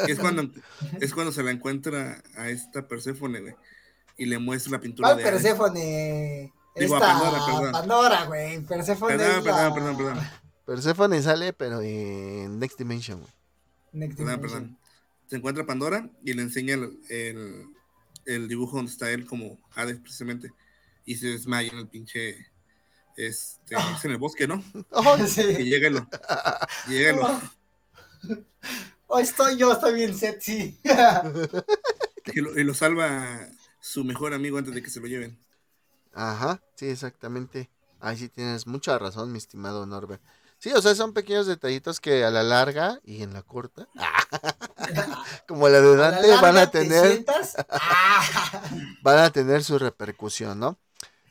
Es 0.08 0.20
cuando, 0.20 0.50
es 1.00 1.14
cuando 1.14 1.32
se 1.32 1.44
la 1.44 1.52
encuentra 1.52 2.22
a 2.36 2.50
esta 2.50 2.88
Perséfone, 2.88 3.42
güey. 3.42 3.56
Y 4.18 4.26
le 4.26 4.40
muestra 4.40 4.74
la 4.74 4.80
pintura 4.82 5.10
¿Cuál 5.10 5.18
de. 5.18 5.24
Perséfone? 5.24 6.54
Digo, 6.80 6.96
a 6.96 6.98
Esta 7.00 7.14
Pandora, 7.14 7.46
perdón. 7.46 7.72
Pandora, 7.72 8.24
güey. 8.26 8.62
Perséfone 8.62 9.18
Perdón, 9.18 9.44
perdón, 9.44 9.74
perdón, 9.74 9.98
perdón. 9.98 10.20
Persephone 10.66 11.22
sale, 11.22 11.54
pero 11.54 11.82
en 11.82 12.60
Next 12.60 12.78
Dimension, 12.78 13.20
güey. 13.20 13.32
Next 13.94 14.18
Perdón, 14.18 14.36
Dimension. 14.36 14.62
perdón. 14.64 14.80
Se 15.28 15.36
encuentra 15.36 15.66
Pandora 15.66 16.10
y 16.24 16.34
le 16.34 16.42
enseña 16.42 16.76
el, 16.76 17.00
el, 17.10 17.66
el 18.26 18.48
dibujo 18.48 18.78
donde 18.78 18.92
está 18.92 19.10
él 19.12 19.26
como 19.26 19.58
Hades 19.76 20.00
precisamente. 20.00 20.52
Y 21.06 21.16
se 21.16 21.28
desmaya 21.28 21.72
en 21.72 21.80
el 21.80 21.88
pinche. 21.88 22.48
Este, 23.18 23.76
es 23.76 24.06
en 24.06 24.12
el 24.12 24.18
bosque, 24.18 24.48
¿no? 24.48 24.64
Y 25.24 25.28
Sí. 25.28 25.42
y 25.42 25.46
lo. 25.48 25.60
y 25.60 25.64
llega 25.66 27.12
y 27.12 27.16
lo, 27.16 27.42
Oh, 29.08 29.20
estoy 29.20 29.58
yo, 29.58 29.72
estoy 29.74 29.96
bien 29.96 30.16
sexy. 30.16 30.80
y 32.34 32.42
lo, 32.42 32.60
y 32.60 32.64
lo 32.64 32.74
salva 32.76 33.48
su 33.82 34.04
mejor 34.04 34.34
amigo 34.36 34.58
antes 34.60 34.74
de 34.74 34.84
que 34.84 34.90
se 34.92 35.00
lo 35.00 35.08
lleven. 35.08 35.40
Ajá, 36.14 36.62
sí, 36.76 36.88
exactamente. 36.88 37.70
Ahí 38.00 38.18
sí 38.18 38.30
tienes 38.30 38.68
mucha 38.68 38.98
razón, 38.98 39.32
mi 39.32 39.38
estimado 39.38 39.86
Norbert. 39.86 40.22
Sí, 40.60 40.72
o 40.74 40.82
sea, 40.82 40.94
son 40.94 41.14
pequeños 41.14 41.48
detallitos 41.48 42.02
que 42.02 42.26
a 42.26 42.32
la 42.32 42.44
larga 42.44 43.00
y 43.06 43.24
en 43.24 43.34
la 43.34 43.44
corta, 43.44 43.88
como 45.48 45.70
la 45.70 45.80
de 45.80 45.96
Dante, 45.96 46.36
van 46.42 46.58
a 46.58 46.70
te 46.70 46.82
tener, 46.82 47.26
van 49.02 49.20
a 49.20 49.30
tener 49.30 49.64
su 49.64 49.80
repercusión, 49.80 50.60
¿no? 50.60 50.78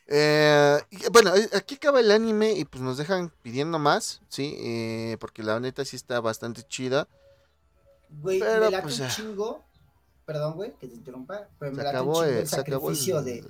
Eh, 0.06 0.80
bueno, 1.12 1.36
eh, 1.36 1.50
aquí 1.54 1.74
acaba 1.74 2.00
el 2.00 2.10
anime 2.10 2.52
y 2.52 2.64
pues 2.64 2.82
nos 2.82 2.96
dejan 2.96 3.30
pidiendo 3.42 3.78
más, 3.78 4.22
¿sí? 4.30 4.56
Eh, 4.58 5.18
porque 5.20 5.42
la 5.42 5.60
neta 5.60 5.84
sí 5.84 5.96
está 5.96 6.20
bastante 6.20 6.62
chida. 6.62 7.06
Güey, 8.08 8.40
Pero, 8.40 8.64
me 8.64 8.70
late 8.70 8.82
pues, 8.82 9.00
un 9.00 9.08
chingo. 9.08 9.67
Perdón, 10.28 10.56
güey, 10.56 10.74
que 10.74 10.86
te 10.86 10.94
interrumpa. 10.94 11.48
Pero 11.58 11.74
Se 11.74 11.82
me 11.82 11.88
acabó, 11.88 12.12
chingo 12.12 12.24
el, 12.24 12.36
el 12.36 12.48
sacrificio 12.48 13.22
de, 13.22 13.42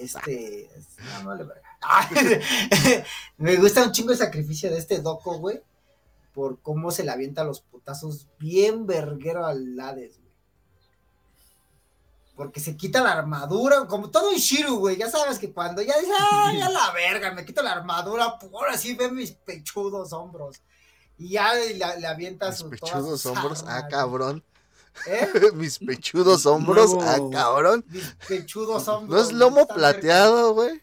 este. 0.00 0.70
No, 0.96 1.22
no 1.24 1.28
vale 1.28 1.44
verga. 1.44 3.04
me 3.36 3.54
gusta 3.56 3.82
un 3.82 3.92
chingo 3.92 4.12
el 4.12 4.16
sacrificio 4.16 4.70
de 4.70 4.78
este 4.78 5.02
Doco, 5.02 5.36
güey. 5.36 5.60
Por 6.32 6.58
cómo 6.62 6.90
se 6.90 7.04
le 7.04 7.10
avienta 7.10 7.44
los 7.44 7.60
putazos 7.60 8.28
bien 8.38 8.86
verguero 8.86 9.44
al 9.44 9.78
Hades, 9.78 10.18
güey. 10.18 10.32
Porque 12.34 12.60
se 12.60 12.74
quita 12.74 13.02
la 13.02 13.12
armadura, 13.12 13.84
como 13.88 14.08
todo 14.08 14.32
Ishiru, 14.32 14.78
güey. 14.78 14.96
Ya 14.96 15.10
sabes 15.10 15.38
que 15.38 15.52
cuando 15.52 15.82
ya 15.82 15.98
dice, 15.98 16.12
ay, 16.18 16.62
a 16.62 16.70
la 16.70 16.92
verga, 16.92 17.30
me 17.32 17.44
quito 17.44 17.60
la 17.60 17.72
armadura, 17.72 18.38
por 18.38 18.70
así 18.70 18.94
ve 18.94 19.10
mis 19.10 19.32
pechudos 19.32 20.14
hombros. 20.14 20.62
Y 21.18 21.32
ya 21.32 21.52
le, 21.52 21.74
le 21.74 22.06
avienta 22.06 22.48
Mis 22.48 22.56
su, 22.56 22.70
todas 22.70 22.80
pechudos 22.80 23.20
sus 23.20 23.36
hombros, 23.36 23.62
armas, 23.64 23.92
ah, 23.92 24.04
güey. 24.04 24.42
¿Eh? 25.06 25.28
Mis 25.54 25.78
pechudos 25.78 26.46
hombros, 26.46 26.94
ah, 27.00 27.18
cabrón. 27.32 27.84
Mis 27.88 28.14
pechudos 28.26 28.86
hombros. 28.88 29.08
¿No 29.16 29.22
es 29.26 29.32
lomo 29.32 29.66
plateado, 29.66 30.54
güey? 30.54 30.82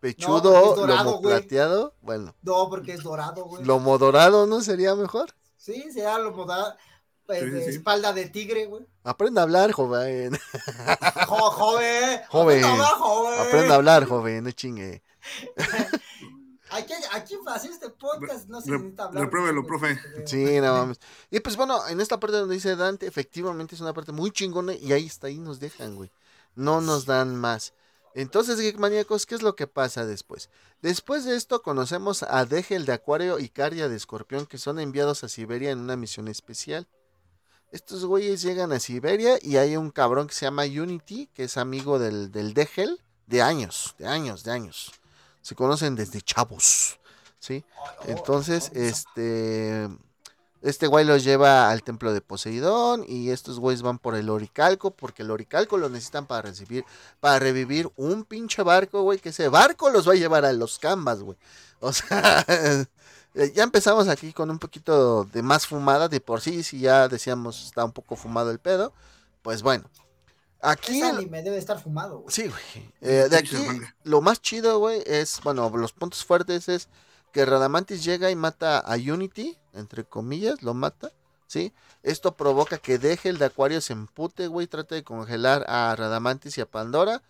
Pechudo, 0.00 0.74
dorado, 0.74 0.86
lomo 1.04 1.18
güey. 1.18 1.22
plateado. 1.36 1.94
Bueno. 2.00 2.34
No, 2.42 2.68
porque 2.68 2.92
es 2.94 3.02
dorado, 3.02 3.44
güey. 3.44 3.64
lomo 3.64 3.98
dorado, 3.98 4.46
¿no 4.46 4.60
sería 4.60 4.94
mejor? 4.94 5.34
Sí, 5.56 5.90
se 5.92 6.02
da 6.02 6.18
lomo 6.18 6.44
dorado. 6.44 6.74
eh, 7.28 7.38
Sí, 7.40 7.46
sí, 7.46 7.50
de 7.50 7.70
espalda 7.70 8.12
de 8.12 8.26
tigre, 8.28 8.66
güey. 8.66 8.84
Aprenda 9.04 9.42
a 9.42 9.44
hablar, 9.44 9.70
joven. 9.72 10.32
Jo- 11.28 11.50
joven. 11.52 12.20
Joven. 12.28 12.64
Aprenda 12.64 13.72
a 13.72 13.76
hablar, 13.76 14.06
joven, 14.06 14.44
no 14.44 14.50
chingue. 14.50 15.02
Aquí, 16.72 16.92
aquí 17.12 17.36
para 17.44 17.56
hacer 17.56 17.70
este 17.70 17.90
podcast 17.90 18.48
no 18.48 18.60
se 18.60 18.70
necesita 18.70 19.04
hablar. 19.04 19.24
repruébelo, 19.24 19.66
profe. 19.66 19.94
güey. 20.14 20.26
Sí, 20.26 20.60
no 20.60 20.72
mames. 20.72 21.00
Y 21.30 21.40
pues 21.40 21.56
bueno, 21.56 21.86
en 21.88 22.00
esta 22.00 22.18
parte 22.18 22.38
donde 22.38 22.54
dice 22.54 22.76
Dante, 22.76 23.06
efectivamente 23.06 23.74
es 23.74 23.80
una 23.80 23.92
parte 23.92 24.12
muy 24.12 24.30
chingona 24.30 24.74
y 24.74 24.92
ahí 24.92 25.06
está, 25.06 25.26
ahí 25.26 25.38
nos 25.38 25.60
dejan, 25.60 25.96
güey. 25.96 26.10
No 26.54 26.80
nos 26.80 27.04
dan 27.06 27.36
más. 27.36 27.74
Entonces, 28.14 28.58
Geek 28.60 28.78
Maníacos, 28.78 29.24
¿qué 29.24 29.34
es 29.34 29.42
lo 29.42 29.56
que 29.56 29.66
pasa 29.66 30.04
después? 30.04 30.50
Después 30.82 31.24
de 31.24 31.36
esto 31.36 31.62
conocemos 31.62 32.22
a 32.22 32.44
Degel 32.44 32.84
de 32.84 32.92
Acuario 32.92 33.38
y 33.38 33.48
Cardia 33.48 33.88
de 33.88 33.96
Escorpión 33.96 34.46
que 34.46 34.58
son 34.58 34.78
enviados 34.78 35.24
a 35.24 35.28
Siberia 35.28 35.70
en 35.70 35.78
una 35.78 35.96
misión 35.96 36.28
especial. 36.28 36.86
Estos 37.70 38.04
güeyes 38.04 38.42
llegan 38.42 38.72
a 38.72 38.80
Siberia 38.80 39.38
y 39.40 39.56
hay 39.56 39.76
un 39.76 39.90
cabrón 39.90 40.26
que 40.26 40.34
se 40.34 40.44
llama 40.44 40.64
Unity, 40.64 41.28
que 41.32 41.44
es 41.44 41.56
amigo 41.56 41.98
del, 41.98 42.30
del 42.30 42.52
Degel 42.52 43.00
de 43.26 43.40
años, 43.40 43.94
de 43.98 44.06
años, 44.06 44.44
de 44.44 44.50
años. 44.50 44.92
Se 45.42 45.54
conocen 45.56 45.96
desde 45.96 46.22
chavos, 46.22 46.98
¿sí? 47.38 47.64
Entonces, 48.06 48.70
este. 48.74 49.88
Este 50.62 50.86
güey 50.86 51.04
los 51.04 51.24
lleva 51.24 51.70
al 51.70 51.82
templo 51.82 52.12
de 52.12 52.20
Poseidón. 52.20 53.04
Y 53.08 53.30
estos 53.30 53.58
güeyes 53.58 53.82
van 53.82 53.98
por 53.98 54.14
el 54.14 54.30
oricalco. 54.30 54.92
Porque 54.92 55.22
el 55.22 55.32
oricalco 55.32 55.76
lo 55.76 55.88
necesitan 55.88 56.26
para 56.26 56.42
recibir. 56.42 56.84
Para 57.18 57.40
revivir 57.40 57.90
un 57.96 58.24
pinche 58.24 58.62
barco, 58.62 59.02
güey. 59.02 59.18
Que 59.18 59.30
ese 59.30 59.48
barco 59.48 59.90
los 59.90 60.08
va 60.08 60.12
a 60.12 60.16
llevar 60.16 60.44
a 60.44 60.52
los 60.52 60.78
cambas, 60.78 61.20
güey. 61.20 61.36
O 61.80 61.92
sea. 61.92 62.44
eh, 63.34 63.52
Ya 63.56 63.64
empezamos 63.64 64.06
aquí 64.06 64.32
con 64.32 64.50
un 64.50 64.60
poquito 64.60 65.24
de 65.24 65.42
más 65.42 65.66
fumada. 65.66 66.08
De 66.08 66.20
por 66.20 66.40
sí, 66.40 66.62
si 66.62 66.78
ya 66.78 67.08
decíamos 67.08 67.64
está 67.64 67.84
un 67.84 67.92
poco 67.92 68.14
fumado 68.14 68.52
el 68.52 68.60
pedo. 68.60 68.92
Pues 69.42 69.62
bueno. 69.62 69.84
Aquí. 70.62 71.00
Ese 71.00 71.10
anime 71.10 71.42
debe 71.42 71.58
estar 71.58 71.80
fumado, 71.80 72.20
güey. 72.20 72.32
Sí, 72.32 72.46
güey. 72.46 72.92
Eh, 73.00 73.26
de 73.28 73.36
aquí, 73.36 73.56
lo 74.04 74.20
más 74.20 74.40
chido, 74.40 74.78
güey, 74.78 75.02
es, 75.06 75.40
bueno, 75.42 75.68
los 75.76 75.92
puntos 75.92 76.24
fuertes 76.24 76.68
es 76.68 76.88
que 77.32 77.44
Radamantis 77.44 78.04
llega 78.04 78.30
y 78.30 78.36
mata 78.36 78.78
a 78.78 78.94
Unity, 78.94 79.58
entre 79.72 80.04
comillas, 80.04 80.62
lo 80.62 80.72
mata, 80.72 81.10
¿sí? 81.48 81.72
Esto 82.04 82.36
provoca 82.36 82.78
que 82.78 82.98
deje 82.98 83.28
el 83.28 83.38
de 83.38 83.46
Acuario 83.46 83.80
se 83.80 83.92
empute, 83.92 84.46
güey, 84.46 84.68
trate 84.68 84.94
de 84.94 85.02
congelar 85.02 85.64
a 85.68 85.96
Radamantis 85.96 86.56
y 86.58 86.60
a 86.60 86.70
Pandora, 86.70 87.22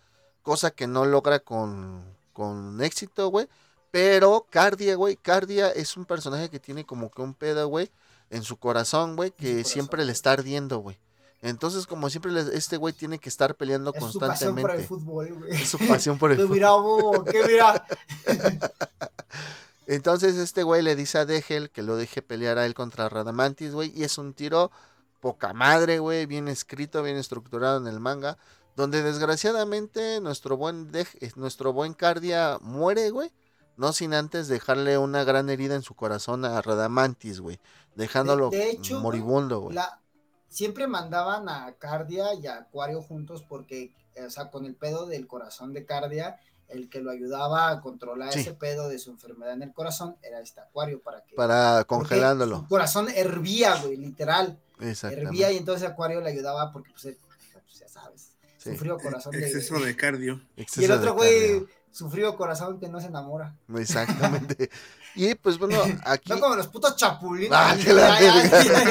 cosa 0.43 0.69
que 0.69 0.85
no 0.85 1.05
logra 1.05 1.39
con, 1.39 2.03
con 2.33 2.81
éxito, 2.81 3.29
güey. 3.29 3.47
Pero 3.89 4.45
Cardia, 4.49 4.95
güey, 4.95 5.15
Cardia 5.15 5.69
es 5.69 5.97
un 5.97 6.05
personaje 6.05 6.49
que 6.49 6.59
tiene 6.59 6.85
como 6.85 7.09
que 7.09 7.21
un 7.23 7.33
pedo, 7.33 7.67
güey, 7.67 7.89
en 8.29 8.43
su 8.43 8.57
corazón, 8.57 9.15
güey, 9.15 9.31
que 9.31 9.51
corazón, 9.51 9.71
siempre 9.71 10.05
le 10.05 10.11
está 10.11 10.33
ardiendo, 10.33 10.77
güey. 10.79 10.99
Entonces, 11.43 11.85
como 11.85 12.09
siempre, 12.09 12.31
este 12.53 12.77
güey 12.77 12.93
tiene 12.93 13.19
que 13.19 13.27
estar 13.29 13.53
peleando 13.55 13.93
Es 13.93 14.03
su 14.11 14.17
pasión 14.19 14.55
por 14.55 14.71
el 14.71 14.77
constantemente. 14.77 14.87
fútbol, 14.87 15.33
güey. 15.33 15.51
Es 15.51 15.69
su 15.69 15.77
pasión 15.77 16.17
por 16.17 16.31
el 16.31 16.37
fútbol. 16.41 16.49
mira, 16.49 16.71
bobo, 16.71 17.23
que 17.25 17.43
mira. 17.45 17.85
Entonces 19.87 20.37
este 20.37 20.63
güey 20.63 20.81
le 20.81 20.95
dice 20.95 21.17
a 21.17 21.25
Degel 21.25 21.69
que 21.69 21.81
lo 21.81 21.97
deje 21.97 22.21
pelear 22.21 22.57
a 22.57 22.65
él 22.65 22.73
contra 22.73 23.09
Radamantis, 23.09 23.73
güey. 23.73 23.91
Y 23.95 24.03
es 24.03 24.17
un 24.17 24.33
tiro 24.33 24.71
poca 25.19 25.53
madre, 25.53 25.99
güey. 25.99 26.25
Bien 26.25 26.47
escrito, 26.47 27.03
bien 27.03 27.17
estructurado 27.17 27.77
en 27.77 27.87
el 27.87 27.99
manga. 27.99 28.37
Donde 28.77 29.03
desgraciadamente 29.03 30.19
nuestro 30.21 30.55
buen, 30.57 30.91
Dej- 30.91 31.17
eh, 31.19 31.31
nuestro 31.35 31.73
buen 31.73 31.93
Cardia 31.93 32.57
muere, 32.61 33.09
güey. 33.09 33.31
No 33.75 33.91
sin 33.91 34.13
antes 34.13 34.47
dejarle 34.47 34.97
una 34.97 35.23
gran 35.25 35.49
herida 35.49 35.75
en 35.75 35.81
su 35.81 35.95
corazón 35.95 36.45
a 36.45 36.61
Radamantis, 36.61 37.41
güey. 37.41 37.59
Dejándolo 37.95 38.49
De- 38.49 38.57
de 38.57 38.69
hecho, 38.71 38.99
moribundo, 39.01 39.59
güey. 39.59 39.75
La, 39.75 39.99
siempre 40.53 40.87
mandaban 40.87 41.49
a 41.49 41.73
Cardia 41.79 42.33
y 42.35 42.47
a 42.47 42.57
Acuario 42.57 43.01
juntos 43.01 43.43
porque 43.47 43.91
o 44.23 44.29
sea, 44.29 44.51
con 44.51 44.65
el 44.65 44.75
pedo 44.75 45.07
del 45.07 45.25
corazón 45.25 45.73
de 45.73 45.85
Cardia, 45.85 46.39
el 46.67 46.87
que 46.89 47.01
lo 47.01 47.09
ayudaba 47.09 47.69
a 47.71 47.81
controlar 47.81 48.31
Sí. 48.31 48.41
ese 48.41 48.53
pedo 48.53 48.87
de 48.87 48.99
su 48.99 49.09
enfermedad 49.09 49.53
en 49.53 49.63
el 49.63 49.73
corazón 49.73 50.15
era 50.21 50.39
este 50.39 50.59
acuario 50.61 51.01
para 51.01 51.23
que... 51.23 51.35
Para 51.35 51.83
congelándolo. 51.85 52.59
Su 52.59 52.67
corazón 52.67 53.07
hervía, 53.15 53.75
güey, 53.77 53.97
literal. 53.97 54.59
Hervía 54.79 54.91
Exactamente. 54.91 55.53
y 55.53 55.57
entonces 55.57 55.87
acuario 55.89 56.21
le 56.21 56.29
ayudaba 56.29 56.71
porque, 56.71 56.91
pues, 56.91 57.05
él, 57.05 57.17
pues, 57.63 57.79
ya 57.79 57.87
sabes, 57.87 58.29
Sí. 58.59 58.71
sufrió 58.71 58.97
corazón 58.99 59.31
de... 59.31 59.39
Exceso 59.39 59.79
de 59.79 59.95
cardio. 59.95 60.39
Y 60.77 60.83
el 60.83 60.91
otro 60.91 61.05
de 61.05 61.11
güey 61.11 61.65
sufrió 61.91 62.35
corazón 62.37 62.79
que 62.79 62.87
no 62.87 63.01
se 63.01 63.07
enamora. 63.07 63.55
Exactamente. 63.75 64.69
y 65.15 65.33
pues 65.35 65.57
bueno, 65.57 65.79
aquí. 66.05 66.29
No 66.29 66.39
como 66.39 66.55
los 66.55 66.67
putos 66.67 66.95
chapulines. 66.95 67.51
Ah, 67.51 67.75
que 67.83 67.93
la 67.93 68.13
Ay, 68.15 68.25
ay, 68.27 68.49
verga. 68.49 68.87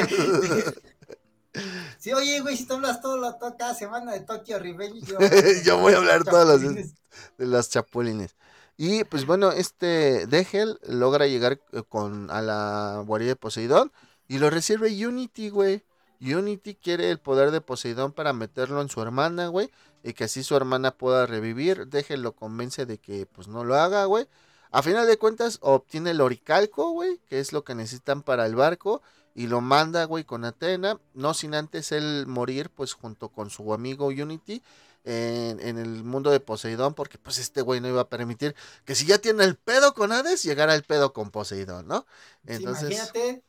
ay. 1.55 1.63
Sí, 2.03 2.13
oye, 2.13 2.41
güey, 2.41 2.57
si 2.57 2.67
tú 2.67 2.75
hablas 2.75 3.01
todo 3.01 3.17
lo, 3.17 3.33
todo, 3.37 3.57
cada 3.57 3.75
semana 3.75 4.11
de 4.11 4.19
Tokyo 4.23 4.59
Revenge, 4.59 5.03
yo, 5.03 5.19
Yo 5.65 5.79
voy 5.79 5.93
a 5.93 5.99
hablar 5.99 6.25
los 6.25 6.35
chapulines. 6.35 6.95
de 7.39 7.47
los 7.47 7.69
chapulines. 7.69 8.35
Y 8.77 9.05
pues 9.05 9.25
bueno, 9.25 9.53
este 9.53 10.27
Degel 10.27 10.81
logra 10.85 11.29
llegar 11.29 11.61
eh, 11.71 11.85
con 11.89 12.29
a 12.33 12.43
la 12.43 13.05
guarida 13.07 13.29
de 13.29 13.37
Poseidón 13.37 13.93
y 14.27 14.39
lo 14.39 14.51
recibe 14.51 14.89
Unity, 14.89 15.51
güey. 15.51 15.85
Unity 16.21 16.75
quiere 16.75 17.09
el 17.09 17.21
poder 17.21 17.53
de 17.53 17.61
Poseidón 17.61 18.11
para 18.11 18.33
meterlo 18.33 18.83
en 18.83 18.89
su 18.89 19.01
hermana, 19.01 19.47
güey, 19.47 19.71
y 20.03 20.13
que 20.15 20.25
así 20.25 20.43
su 20.43 20.57
hermana 20.57 20.91
pueda 20.91 21.27
revivir. 21.27 21.87
Degel 21.87 22.23
lo 22.23 22.35
convence 22.35 22.85
de 22.85 22.99
que 22.99 23.27
pues 23.27 23.47
no 23.47 23.63
lo 23.63 23.77
haga, 23.77 24.07
güey. 24.07 24.27
A 24.73 24.83
final 24.83 25.07
de 25.07 25.19
cuentas 25.19 25.59
obtiene 25.61 26.11
el 26.11 26.21
oricalco, 26.21 26.91
güey, 26.91 27.21
que 27.29 27.39
es 27.39 27.53
lo 27.53 27.63
que 27.63 27.77
necesitan 27.77 28.23
para 28.23 28.45
el 28.45 28.57
barco 28.57 29.03
y 29.35 29.47
lo 29.47 29.61
manda, 29.61 30.05
güey, 30.05 30.25
con 30.25 30.45
Atena, 30.45 30.99
no 31.15 31.35
sin 31.35 31.55
antes 31.55 31.93
él 31.93 32.27
morir, 32.27 32.71
pues 32.71 32.93
junto 32.93 33.29
con 33.29 33.51
su 33.51 33.73
amigo 33.73 34.07
Unity 34.07 34.63
en, 35.05 35.59
en 35.61 35.79
el 35.79 36.05
mundo 36.05 36.31
de 36.31 36.41
Poseidón, 36.41 36.95
porque 36.95 37.19
pues 37.19 37.39
este 37.39 37.63
güey 37.63 37.81
no 37.81 37.89
iba 37.89 38.03
a 38.03 38.09
permitir 38.09 38.55
que 38.85 38.95
si 38.95 39.07
ya 39.07 39.19
tiene 39.19 39.45
el 39.45 39.57
pedo 39.57 39.95
con 39.95 40.13
Hades, 40.13 40.43
llegara 40.43 40.75
el 40.75 40.83
pedo 40.85 41.13
con 41.13 41.31
Poseidón, 41.31 41.89
¿no? 41.89 42.07
Sí, 42.47 42.55
Entonces, 42.55 42.91
imagínate, 42.91 43.43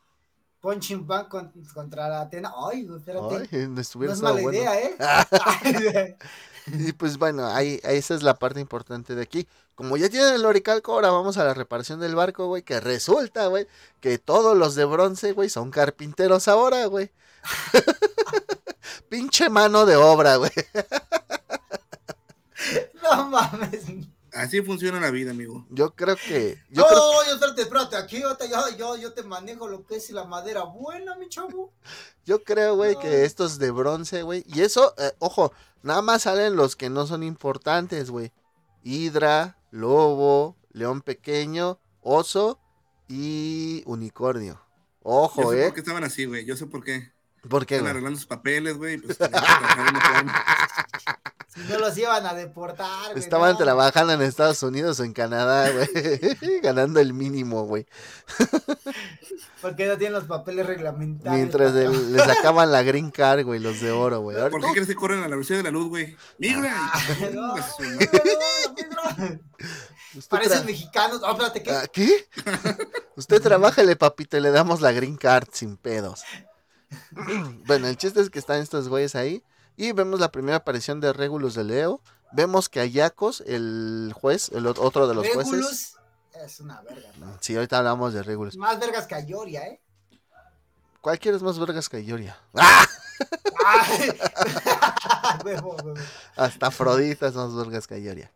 Punching 0.60 1.06
con- 1.28 1.52
contra 1.74 2.08
la 2.08 2.22
Atena. 2.22 2.52
Ay, 2.56 2.88
espérate. 2.96 3.48
ay, 3.52 3.68
no 3.68 3.80
es 3.80 3.94
mala 4.22 4.40
bueno. 4.40 4.52
idea, 4.52 4.80
¿eh? 4.80 4.96
Y 6.66 6.92
pues 6.92 7.18
bueno, 7.18 7.46
ahí 7.46 7.78
esa 7.84 8.14
es 8.14 8.22
la 8.22 8.38
parte 8.38 8.60
importante 8.60 9.14
de 9.14 9.22
aquí. 9.22 9.46
Como 9.74 9.96
ya 9.96 10.08
tienen 10.08 10.34
el 10.34 10.44
oricalco, 10.44 10.92
ahora 10.92 11.10
vamos 11.10 11.36
a 11.36 11.44
la 11.44 11.54
reparación 11.54 11.98
del 12.00 12.14
barco, 12.14 12.46
güey, 12.46 12.62
que 12.62 12.78
resulta, 12.80 13.46
güey, 13.48 13.66
que 14.00 14.18
todos 14.18 14.56
los 14.56 14.74
de 14.76 14.84
bronce, 14.84 15.32
güey, 15.32 15.48
son 15.48 15.70
carpinteros 15.70 16.46
ahora, 16.48 16.86
güey. 16.86 17.10
Pinche 19.08 19.48
mano 19.48 19.86
de 19.86 19.96
obra, 19.96 20.36
güey. 20.36 20.50
no 23.02 23.28
mames. 23.28 23.84
Así 24.32 24.62
funciona 24.62 24.98
la 24.98 25.10
vida, 25.10 25.30
amigo. 25.30 25.64
Yo 25.70 25.94
creo 25.94 26.16
que. 26.16 26.58
Yo 26.70 26.82
no, 26.82 26.88
creo, 26.88 27.24
yo 27.26 27.34
espérate, 27.34 27.62
espérate, 27.62 27.96
aquí 27.96 28.20
yo 28.20 28.36
te, 28.36 28.48
yo, 28.48 28.68
yo, 28.76 28.96
yo 28.96 29.12
te 29.12 29.22
manejo 29.22 29.68
lo 29.68 29.86
que 29.86 29.96
es 29.96 30.10
la 30.10 30.24
madera 30.24 30.64
buena, 30.64 31.14
mi 31.16 31.28
chavo. 31.28 31.72
yo 32.24 32.42
creo, 32.42 32.74
güey, 32.74 32.94
No. 32.94 33.00
que 33.00 33.24
estos 33.24 33.58
de 33.58 33.70
bronce, 33.70 34.22
güey. 34.22 34.44
Y 34.48 34.62
eso, 34.62 34.92
eh, 34.98 35.12
ojo, 35.20 35.52
nada 35.82 36.02
más 36.02 36.22
salen 36.22 36.56
los 36.56 36.74
que 36.74 36.90
no 36.90 37.06
son 37.06 37.22
importantes, 37.22 38.10
güey. 38.10 38.32
Hidra, 38.82 39.56
lobo, 39.74 40.56
león 40.70 41.02
pequeño, 41.02 41.80
oso 42.00 42.60
y 43.08 43.82
unicornio. 43.86 44.60
Yo 45.04 45.10
Ojo, 45.10 45.50
sé 45.50 45.62
eh. 45.62 45.64
por 45.64 45.74
qué 45.74 45.80
estaban 45.80 46.04
así, 46.04 46.24
güey. 46.26 46.44
Yo 46.46 46.56
sé 46.56 46.66
por 46.66 46.84
qué. 46.84 47.13
¿Por 47.48 47.66
qué, 47.66 47.76
Están 47.76 47.84
güey? 47.84 47.90
arreglando 47.90 48.18
sus 48.18 48.26
papeles, 48.26 48.76
güey. 48.76 48.98
Pues. 48.98 49.18
Si 51.54 51.60
no 51.60 51.78
los 51.78 51.96
iban 51.96 52.26
a 52.26 52.34
deportar, 52.34 53.12
güey. 53.12 53.18
Estaban 53.20 53.52
no. 53.52 53.58
trabajando 53.58 54.12
en 54.12 54.22
Estados 54.22 54.60
Unidos 54.64 54.98
o 54.98 55.04
en 55.04 55.12
Canadá, 55.12 55.70
güey. 55.70 55.88
Ganando 56.62 56.98
el 56.98 57.12
mínimo, 57.14 57.64
güey. 57.64 57.86
Porque 59.62 59.86
no 59.86 59.96
tienen 59.96 60.14
los 60.14 60.24
papeles 60.24 60.66
reglamentarios. 60.66 61.36
Mientras 61.36 61.72
le 61.72 62.18
sacaban 62.18 62.72
la 62.72 62.82
green 62.82 63.12
card, 63.12 63.44
güey, 63.44 63.60
los 63.60 63.80
de 63.80 63.92
oro, 63.92 64.20
güey. 64.20 64.36
¿Por 64.50 64.60
qué 64.62 64.72
crees 64.72 64.88
que 64.88 64.96
corren 64.96 65.20
a 65.20 65.28
la 65.28 65.36
velocidad 65.36 65.58
de 65.58 65.62
la 65.62 65.70
luz, 65.70 65.90
güey? 65.90 66.16
¡Migra! 66.38 66.74
Ah, 66.74 67.00
no, 67.32 67.56
no, 67.56 69.40
Parecen 70.28 70.66
mexicanos. 70.66 71.20
Oh, 71.22 71.30
espérate, 71.30 71.62
¿qué? 71.62 71.70
Ah, 71.70 71.86
¿Qué? 71.92 72.28
Usted 73.14 73.40
trabájale, 73.40 73.94
papito, 73.94 74.36
y 74.36 74.40
le 74.40 74.50
damos 74.50 74.80
la 74.80 74.90
green 74.90 75.16
card 75.16 75.46
sin 75.52 75.76
pedos. 75.76 76.22
bueno, 77.66 77.86
el 77.88 77.96
chiste 77.96 78.20
es 78.20 78.30
que 78.30 78.38
están 78.38 78.60
estos 78.60 78.88
güeyes 78.88 79.14
ahí. 79.14 79.42
Y 79.76 79.92
vemos 79.92 80.20
la 80.20 80.30
primera 80.30 80.58
aparición 80.58 81.00
de 81.00 81.12
Regulus 81.12 81.54
de 81.54 81.64
Leo. 81.64 82.00
Vemos 82.32 82.68
que 82.68 82.80
Ayacos, 82.80 83.42
el 83.46 84.12
juez, 84.14 84.50
el 84.50 84.66
ot- 84.66 84.78
otro 84.78 85.06
de 85.08 85.14
los 85.14 85.26
jueces. 85.28 85.52
Regulus 85.52 85.96
es 86.44 86.60
una 86.60 86.80
verga. 86.82 87.10
¿no? 87.18 87.36
Sí, 87.40 87.54
ahorita 87.56 87.78
hablamos 87.78 88.12
de 88.14 88.22
Regulus. 88.22 88.56
Más 88.56 88.78
vergas 88.78 89.06
que 89.06 89.14
Ayoria, 89.14 89.66
¿eh? 89.66 89.80
¿Cuál 91.00 91.18
quieres 91.18 91.42
más 91.42 91.58
vergas 91.58 91.88
que 91.88 92.00
Ioria? 92.00 92.36
¡Ah! 92.54 92.86
Hasta 96.36 96.66
Afrodita 96.68 97.26
es 97.28 97.34
más 97.34 97.54
vergas 97.54 97.86
que 97.86 97.98
Ioria. 97.98 98.30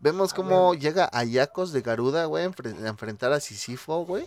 Vemos 0.00 0.32
cómo 0.32 0.74
llega 0.74 1.10
Ayacos 1.12 1.72
de 1.72 1.82
Garuda, 1.82 2.24
güey, 2.24 2.44
a 2.44 2.48
enfre- 2.50 2.84
a 2.84 2.88
enfrentar 2.88 3.32
a 3.32 3.40
Sísifo, 3.40 4.04
güey. 4.06 4.26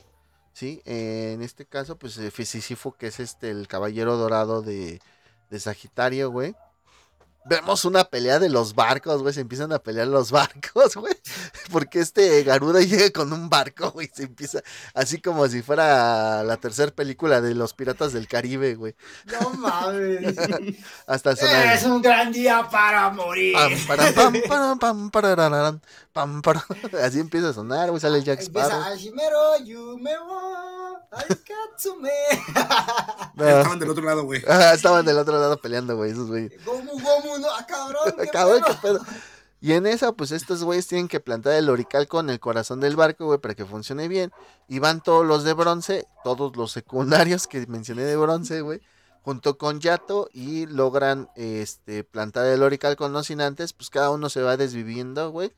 Sí, 0.54 0.82
eh, 0.86 1.32
en 1.34 1.42
este 1.42 1.66
caso, 1.66 1.98
pues 1.98 2.18
eh, 2.18 2.32
Sísifo, 2.32 2.94
que 2.94 3.08
es 3.08 3.20
este 3.20 3.50
el 3.50 3.68
caballero 3.68 4.18
dorado 4.18 4.62
de, 4.62 5.02
de 5.50 5.60
Sagitario, 5.60 6.30
güey. 6.32 6.56
Vemos 7.46 7.86
una 7.86 8.06
pelea 8.06 8.40
de 8.40 8.50
los 8.50 8.74
barcos, 8.74 9.22
güey. 9.22 9.34
Se 9.34 9.42
empiezan 9.42 9.74
a 9.74 9.80
pelear 9.80 10.08
los 10.08 10.32
barcos, 10.32 10.96
güey. 10.96 11.14
Porque 11.72 12.00
este 12.00 12.44
Garuda 12.44 12.82
llega 12.82 13.10
con 13.12 13.34
un 13.34 13.50
barco, 13.50 13.92
güey. 13.92 14.10
Se 14.14 14.24
empieza 14.24 14.62
así 14.94 15.20
como 15.22 15.48
si 15.48 15.62
fuera 15.62 16.44
la 16.44 16.58
tercera 16.58 16.92
película 16.92 17.42
de 17.42 17.56
los 17.56 17.74
piratas 17.74 18.14
del 18.14 18.28
Caribe, 18.28 18.76
güey. 18.76 18.96
No 19.26 19.50
mames. 19.52 20.36
Hasta 21.08 21.36
sonar. 21.36 21.76
es 21.76 21.84
un 21.84 22.02
gran 22.02 22.32
día 22.32 22.68
para 22.70 23.10
morir. 23.10 23.56
Pam, 24.16 24.42
pam, 26.14 26.42
pam. 26.42 26.62
Así 27.04 27.20
empieza 27.20 27.50
a 27.50 27.54
sonar, 27.54 27.90
güey. 27.90 28.00
Sale 28.00 28.24
Jack 28.24 28.42
Sparrow. 28.42 28.72
Empieza 28.72 28.90
Hashimero, 28.90 29.58
Yume 29.66 30.12
wa 30.20 30.83
Aikatsume. 31.16 32.10
No. 33.36 33.48
Estaban 33.48 33.80
del 33.80 33.90
otro 33.90 34.04
lado, 34.04 34.24
güey. 34.24 34.42
Ah, 34.48 34.74
estaban 34.74 35.06
del 35.06 35.18
otro 35.18 35.40
lado 35.40 35.58
peleando, 35.58 35.96
güey, 35.96 36.12
esos 36.12 36.28
güey. 36.28 36.50
Gomu, 36.66 36.92
Gomu, 36.92 37.40
no, 37.40 37.48
ah, 37.50 37.66
cabrón. 37.68 38.14
qué 38.18 38.28
Cabrón, 38.28 38.62
pedo. 38.62 38.76
qué 38.76 38.88
pedo. 38.88 39.00
Y 39.62 39.72
en 39.74 39.88
esa, 39.88 40.12
pues 40.12 40.32
estos 40.32 40.64
güeyes 40.64 40.88
tienen 40.88 41.08
que 41.08 41.22
plantar 41.22 41.54
el 41.54 41.70
oricalco 41.70 42.20
en 42.20 42.30
el 42.30 42.40
corazón 42.42 42.82
del 42.82 42.98
barco, 42.98 43.26
güey, 43.28 43.40
para 43.40 43.56
que 43.56 43.66
funcione 43.66 44.10
bien. 44.10 44.32
Y 44.68 44.80
van 44.80 45.02
todos 45.02 45.26
los 45.26 45.46
de 45.46 45.54
bronce, 45.54 46.06
todos 46.24 46.56
los 46.58 46.72
secundarios 46.74 47.48
que 47.48 47.66
mencioné 47.68 48.04
de 48.04 48.18
bronce, 48.18 48.60
güey, 48.60 48.82
junto 49.22 49.58
con 49.58 49.80
Yato 49.80 50.28
y 50.34 50.66
logran 50.66 51.30
este 51.36 52.04
plantar 52.04 52.46
el 52.48 52.62
oricalco, 52.62 53.08
no 53.08 53.24
sin 53.24 53.40
antes, 53.40 53.72
pues 53.72 53.90
cada 53.90 54.10
uno 54.10 54.30
se 54.30 54.42
va 54.42 54.58
desviviendo, 54.58 55.32
güey. 55.32 55.54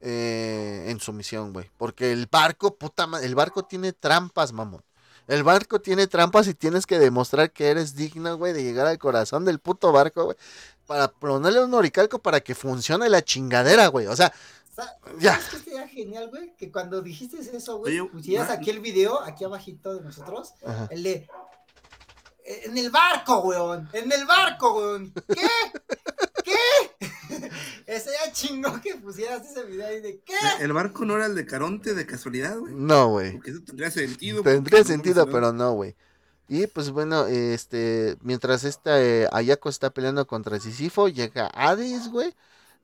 Eh, 0.00 0.86
en 0.88 1.00
su 1.00 1.12
misión, 1.12 1.52
güey. 1.52 1.70
Porque 1.76 2.12
el 2.12 2.26
barco, 2.26 2.74
puta 2.76 3.06
madre, 3.06 3.26
el 3.26 3.34
barco 3.34 3.64
tiene 3.64 3.92
trampas, 3.92 4.52
mamón. 4.52 4.82
El 5.26 5.42
barco 5.42 5.80
tiene 5.80 6.06
trampas 6.06 6.46
y 6.48 6.54
tienes 6.54 6.86
que 6.86 6.98
demostrar 6.98 7.52
que 7.52 7.68
eres 7.68 7.94
digno, 7.94 8.36
güey, 8.38 8.52
de 8.54 8.62
llegar 8.62 8.86
al 8.86 8.98
corazón 8.98 9.44
del 9.44 9.58
puto 9.58 9.92
barco, 9.92 10.24
güey. 10.26 10.36
Para 10.86 11.08
ponerle 11.08 11.62
un 11.62 11.74
oricalco 11.74 12.18
para 12.18 12.40
que 12.40 12.54
funcione 12.54 13.08
la 13.10 13.20
chingadera, 13.22 13.88
güey. 13.88 14.06
O 14.06 14.16
sea, 14.16 14.32
Ya. 15.18 15.32
¿Sabes 15.34 15.48
qué 15.50 15.58
sería 15.58 15.88
genial, 15.88 16.28
güey? 16.30 16.54
Que 16.56 16.70
cuando 16.72 17.02
dijiste 17.02 17.38
eso, 17.40 17.78
güey, 17.78 18.00
pusieras 18.08 18.48
aquí 18.48 18.70
el 18.70 18.78
video, 18.80 19.20
aquí 19.20 19.44
abajito 19.44 19.92
de 19.94 20.02
nosotros, 20.02 20.54
ajá. 20.64 20.86
el 20.92 21.02
de... 21.02 21.28
"Eh, 22.44 22.62
En 22.66 22.78
el 22.78 22.88
barco, 22.90 23.40
weón. 23.40 23.88
En 23.92 24.10
el 24.10 24.24
barco, 24.24 24.76
weón. 24.78 25.12
¿Qué? 25.12 25.46
Ese 27.86 28.10
ya 28.10 28.32
chingó 28.32 28.80
que 28.80 28.94
pusieras 28.96 29.48
ese 29.48 29.64
video 29.64 29.86
ahí 29.86 30.00
de 30.00 30.20
¿qué? 30.20 30.34
El 30.60 30.72
barco 30.72 31.04
no 31.04 31.16
era 31.16 31.26
el 31.26 31.34
de 31.34 31.46
Caronte 31.46 31.94
de 31.94 32.06
casualidad, 32.06 32.58
güey. 32.58 32.74
no, 32.74 33.08
güey. 33.08 33.32
Porque 33.32 33.50
eso 33.50 33.60
tendría 33.64 33.90
sentido. 33.90 34.42
Tendría 34.42 34.80
no 34.80 34.84
sentido, 34.84 35.26
pero 35.28 35.52
no, 35.52 35.72
güey. 35.72 35.96
Y 36.48 36.66
pues 36.66 36.90
bueno, 36.90 37.26
este, 37.26 38.16
mientras 38.22 38.64
esta 38.64 39.02
eh, 39.02 39.28
Ayako 39.32 39.68
está 39.68 39.90
peleando 39.90 40.26
contra 40.26 40.58
Sísifo, 40.58 41.08
llega 41.08 41.46
Hades, 41.48 42.08
güey. 42.08 42.34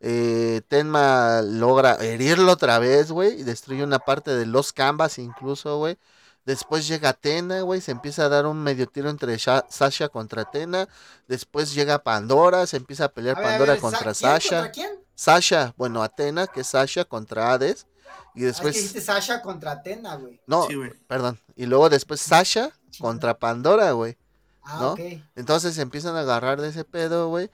Eh, 0.00 0.60
Tenma 0.68 1.40
logra 1.40 1.94
herirlo 1.94 2.52
otra 2.52 2.78
vez, 2.78 3.10
güey, 3.10 3.40
y 3.40 3.42
destruye 3.42 3.82
una 3.82 3.98
parte 4.00 4.32
de 4.32 4.44
los 4.44 4.72
canvas 4.74 5.18
incluso, 5.18 5.78
güey. 5.78 5.96
Después 6.44 6.86
llega 6.86 7.08
Atena, 7.10 7.62
güey, 7.62 7.80
se 7.80 7.90
empieza 7.90 8.26
a 8.26 8.28
dar 8.28 8.44
un 8.46 8.62
medio 8.62 8.86
tiro 8.86 9.08
entre 9.08 9.36
Sha- 9.38 9.64
Sasha 9.70 10.08
contra 10.10 10.42
Atena. 10.42 10.88
Después 11.26 11.72
llega 11.74 12.02
Pandora, 12.02 12.66
se 12.66 12.76
empieza 12.76 13.06
a 13.06 13.08
pelear 13.08 13.36
A 13.36 13.40
ver, 13.40 13.46
a 13.46 13.50
Pandora 13.52 13.72
ver, 13.72 13.80
contra 13.80 14.00
¿quién 14.02 14.14
Sasha. 14.14 14.56
¿Contra 14.56 14.72
quién? 14.72 14.90
Sasha, 15.14 15.74
bueno, 15.78 16.02
Atena, 16.02 16.46
que 16.46 16.60
es 16.60 16.66
Sasha 16.66 17.04
contra 17.06 17.52
Hades. 17.52 17.86
Y 17.86 17.94
Ah, 17.94 18.14
es 18.14 18.34
que 18.34 18.44
después, 18.46 18.74
dijiste 18.74 19.00
Sasha 19.00 19.40
contra 19.40 19.72
Atena, 19.72 20.16
güey. 20.16 20.40
no, 20.46 20.66
Sí, 20.66 20.74
perdón. 21.06 21.38
Y 21.56 21.66
luego 21.66 21.88
después 21.88 22.20
Sasha 22.20 22.70
contra 23.00 23.38
Pandora, 23.38 23.92
güey. 23.92 24.18
Ah, 24.62 24.78
¿no? 24.80 24.92
ok. 24.92 25.00
Entonces 25.36 25.74
se 25.74 25.82
empiezan 25.82 26.16
a 26.16 26.20
agarrar 26.20 26.60
de 26.60 26.68
ese 26.68 26.84
pedo, 26.84 27.28
güey. 27.28 27.50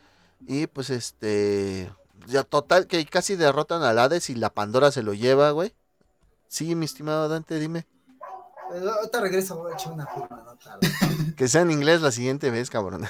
Y 0.47 0.67
pues 0.67 0.91
este. 0.91 1.93
Ya 2.27 2.43
total, 2.45 2.87
que 2.87 3.05
casi 3.07 3.35
derrotan 3.37 3.83
al 3.83 3.99
Hades 3.99 4.31
y 4.31 4.35
la 4.35 4.51
Pandora 4.51 4.91
se 4.91 5.03
lo 5.03 5.15
lleva, 5.15 5.51
güey. 5.53 5.75
Sí, 6.49 6.75
mi 6.75 6.85
estimado 6.87 7.29
Dante, 7.29 7.59
dime. 7.59 7.87
Ahorita 8.71 9.21
regreso, 9.21 9.57
voy 9.57 9.73
a 9.73 9.75
echar 9.75 9.93
una 9.93 10.07
firma, 10.07 10.43
no 10.45 10.57
tarde. 10.57 10.89
Que 11.37 11.49
sea 11.49 11.63
en 11.63 11.71
inglés 11.71 12.01
la 12.03 12.13
siguiente 12.13 12.51
vez, 12.51 12.71
cabrón. 12.71 13.07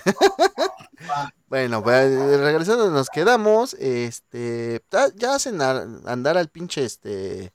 Bueno, 1.48 1.82
pues 1.82 2.10
regresando 2.40 2.90
nos 2.90 3.08
quedamos, 3.08 3.74
este, 3.74 4.84
ya- 5.16 5.34
hacen 5.34 5.60
a- 5.62 5.86
andar 6.06 6.36
al 6.38 6.48
pinche, 6.48 6.84
este, 6.84 7.52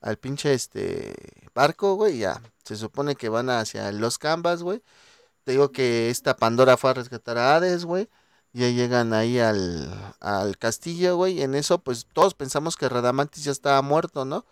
al 0.00 0.16
pinche, 0.18 0.54
este, 0.54 1.14
barco, 1.54 1.94
güey, 1.94 2.18
ya. 2.18 2.40
Se 2.64 2.76
supone 2.76 3.16
que 3.16 3.28
van 3.28 3.50
hacia 3.50 3.90
los 3.92 4.18
Canvas, 4.18 4.62
güey. 4.62 4.82
Te 5.44 5.52
digo 5.52 5.72
que 5.72 6.10
esta 6.10 6.36
Pandora 6.36 6.76
fue 6.76 6.90
a 6.90 6.94
rescatar 6.94 7.38
a 7.38 7.56
Hades, 7.56 7.84
güey. 7.84 8.08
Ya 8.52 8.68
llegan 8.68 9.12
ahí 9.14 9.38
al, 9.38 10.14
al 10.20 10.58
castillo, 10.58 11.16
güey. 11.16 11.38
Y 11.38 11.42
en 11.42 11.54
eso, 11.54 11.78
pues 11.80 12.06
todos 12.12 12.34
pensamos 12.34 12.76
que 12.76 12.88
Radamantis 12.88 13.44
ya 13.44 13.52
estaba 13.52 13.80
muerto, 13.82 14.24
¿no? 14.24 14.44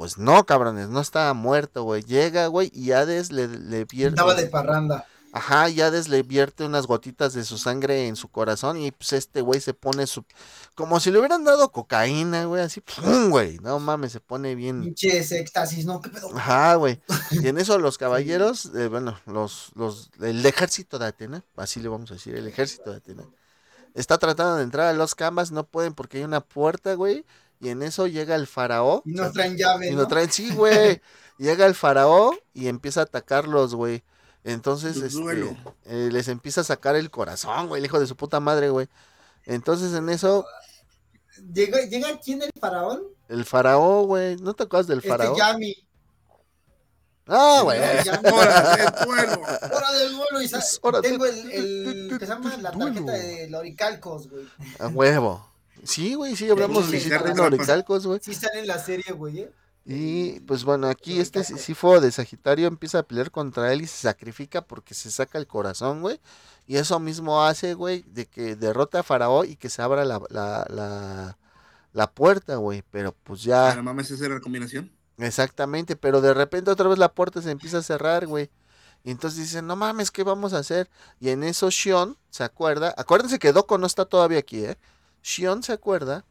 Pues 0.00 0.16
no, 0.16 0.46
cabrones, 0.46 0.88
no 0.88 1.02
estaba 1.02 1.34
muerto, 1.34 1.82
güey. 1.82 2.02
Llega, 2.02 2.46
güey, 2.46 2.70
y 2.72 2.92
Hades 2.92 3.30
le, 3.30 3.46
le 3.48 3.84
vierte. 3.84 4.18
Andaba 4.18 4.34
de 4.34 4.46
parranda. 4.46 5.06
Ajá, 5.30 5.68
y 5.68 5.82
Hades 5.82 6.08
le 6.08 6.22
vierte 6.22 6.64
unas 6.64 6.86
gotitas 6.86 7.34
de 7.34 7.44
su 7.44 7.58
sangre 7.58 8.08
en 8.08 8.16
su 8.16 8.28
corazón 8.28 8.78
y 8.78 8.92
pues 8.92 9.12
este 9.12 9.42
güey 9.42 9.60
se 9.60 9.74
pone 9.74 10.06
su... 10.06 10.24
Como 10.74 11.00
si 11.00 11.10
le 11.10 11.18
hubieran 11.18 11.44
dado 11.44 11.70
cocaína, 11.70 12.46
güey, 12.46 12.62
así, 12.62 12.80
¡pum! 12.80 13.28
güey. 13.28 13.58
No 13.58 13.78
mames, 13.78 14.12
se 14.12 14.20
pone 14.20 14.54
bien... 14.54 14.80
Pinches 14.80 15.32
éxtasis, 15.32 15.84
¿no? 15.84 16.00
¿Qué 16.00 16.08
pedo? 16.08 16.34
Ajá, 16.34 16.76
güey. 16.76 16.98
Y 17.32 17.48
en 17.48 17.58
eso 17.58 17.78
los 17.78 17.98
caballeros, 17.98 18.70
eh, 18.74 18.88
bueno, 18.88 19.20
los, 19.26 19.70
los, 19.74 20.10
el 20.22 20.46
ejército 20.46 20.98
de 20.98 21.08
Atena, 21.08 21.44
así 21.56 21.78
le 21.78 21.90
vamos 21.90 22.10
a 22.10 22.14
decir, 22.14 22.34
el 22.34 22.46
ejército 22.46 22.90
de 22.90 22.96
Atena, 22.96 23.24
está 23.92 24.16
tratando 24.16 24.56
de 24.56 24.62
entrar 24.62 24.86
a 24.86 24.94
los 24.94 25.14
Canvas, 25.14 25.52
no 25.52 25.64
pueden 25.64 25.92
porque 25.92 26.16
hay 26.16 26.24
una 26.24 26.40
puerta, 26.40 26.94
güey, 26.94 27.26
y 27.60 27.68
en 27.68 27.82
eso 27.82 28.06
llega 28.06 28.34
el 28.34 28.46
faraón. 28.46 29.02
Y 29.04 29.12
nos 29.12 29.32
traen 29.32 29.56
llave, 29.56 29.88
Y 29.88 29.90
¿no? 29.92 29.98
lo 30.02 30.08
traen, 30.08 30.30
sí, 30.30 30.50
güey. 30.54 31.00
Llega 31.38 31.64
el 31.66 31.74
faraón 31.74 32.36
y 32.52 32.68
empieza 32.68 33.00
a 33.00 33.04
atacarlos, 33.04 33.74
güey. 33.74 34.02
Entonces, 34.44 34.96
este, 34.98 35.18
duelo. 35.20 35.56
eh, 35.84 36.08
les 36.12 36.28
empieza 36.28 36.60
a 36.62 36.64
sacar 36.64 36.96
el 36.96 37.10
corazón, 37.10 37.68
güey, 37.68 37.80
el 37.80 37.86
hijo 37.86 37.98
de 38.00 38.06
su 38.06 38.14
puta 38.16 38.40
madre, 38.40 38.68
güey. 38.70 38.88
Entonces, 39.44 39.94
en 39.94 40.08
eso, 40.10 40.44
Llega, 41.54 41.80
llega 41.86 42.18
quién 42.22 42.42
el 42.42 42.50
faraón? 42.60 43.02
el 43.28 43.44
faraón, 43.46 44.06
güey, 44.06 44.36
¿no 44.36 44.52
te 44.52 44.64
acuerdas 44.64 44.86
del 44.86 44.98
Este 44.98 45.08
faraón? 45.08 45.36
Yami. 45.36 45.74
Ah, 47.26 47.60
güey. 47.62 47.78
No, 47.78 47.86
Yami. 48.04 48.28
¡Hora 48.30 48.76
de 48.76 49.04
duelo! 49.06 49.42
Hora 49.72 49.92
del 49.92 50.14
vuelo 50.16 50.42
y 50.42 50.48
tengo 51.02 51.26
el, 51.26 51.50
el 51.52 52.18
que 52.18 52.26
se 52.26 52.32
llama 52.32 52.56
la 52.58 52.72
tarjeta 52.72 53.12
de 53.12 53.48
Loricalcos, 53.48 54.28
güey. 54.28 54.46
A 54.78 54.88
huevo. 54.88 55.49
Sí, 55.84 56.14
güey, 56.14 56.36
sí, 56.36 56.48
hablamos 56.50 56.86
Sí, 56.86 56.92
de 56.92 57.00
sí, 57.00 57.10
sí. 57.10 57.40
Orixalcos, 57.40 58.06
güey. 58.06 58.20
Sí 58.22 58.34
sale 58.34 58.60
en 58.60 58.66
la 58.66 58.78
serie, 58.78 59.12
güey, 59.12 59.40
¿eh? 59.40 59.52
Y 59.84 60.40
pues 60.40 60.64
bueno, 60.64 60.88
aquí 60.88 61.20
este 61.20 61.42
Sísifo 61.42 62.00
de 62.00 62.12
Sagitario 62.12 62.68
empieza 62.68 62.98
a 63.00 63.02
pelear 63.02 63.30
contra 63.30 63.72
él 63.72 63.80
y 63.82 63.86
se 63.86 63.96
sacrifica 64.02 64.62
porque 64.66 64.94
se 64.94 65.10
saca 65.10 65.38
el 65.38 65.46
corazón, 65.46 66.00
güey. 66.02 66.20
Y 66.66 66.76
eso 66.76 67.00
mismo 67.00 67.42
hace, 67.44 67.74
güey, 67.74 68.02
de 68.06 68.26
que 68.26 68.56
derrota 68.56 69.00
a 69.00 69.02
Faraón 69.02 69.48
y 69.48 69.56
que 69.56 69.70
se 69.70 69.82
abra 69.82 70.04
la, 70.04 70.20
la, 70.28 70.66
la, 70.68 71.38
la 71.92 72.10
puerta, 72.12 72.56
güey. 72.56 72.82
Pero 72.90 73.12
pues 73.24 73.46
Ah, 73.62 73.72
ya, 73.72 73.74
no 73.74 73.82
mames, 73.82 74.10
esa 74.10 74.26
era 74.26 74.34
la 74.36 74.40
combinación. 74.40 74.92
exactamente. 75.18 75.96
Pero 75.96 76.20
de 76.20 76.34
repente 76.34 76.70
otra 76.70 76.88
vez 76.88 76.98
la 76.98 77.12
puerta 77.14 77.42
se 77.42 77.50
empieza 77.50 77.78
a 77.78 77.82
cerrar, 77.82 78.26
güey. 78.26 78.50
Y 79.04 79.10
entonces 79.10 79.40
dicen, 79.40 79.66
no 79.66 79.76
mames, 79.76 80.10
¿qué 80.10 80.22
vamos 80.24 80.52
a 80.52 80.58
hacer? 80.58 80.90
Y 81.20 81.30
en 81.30 81.42
eso 81.44 81.70
Shion 81.70 82.18
se 82.30 82.44
acuerda. 82.44 82.94
Acuérdense 82.98 83.38
que 83.38 83.52
Doko 83.52 83.78
no 83.78 83.86
está 83.86 84.04
todavía 84.04 84.38
aquí, 84.40 84.64
¿eh? 84.64 84.76
Shion 85.22 85.62
se 85.62 85.72
acuerda 85.72 86.24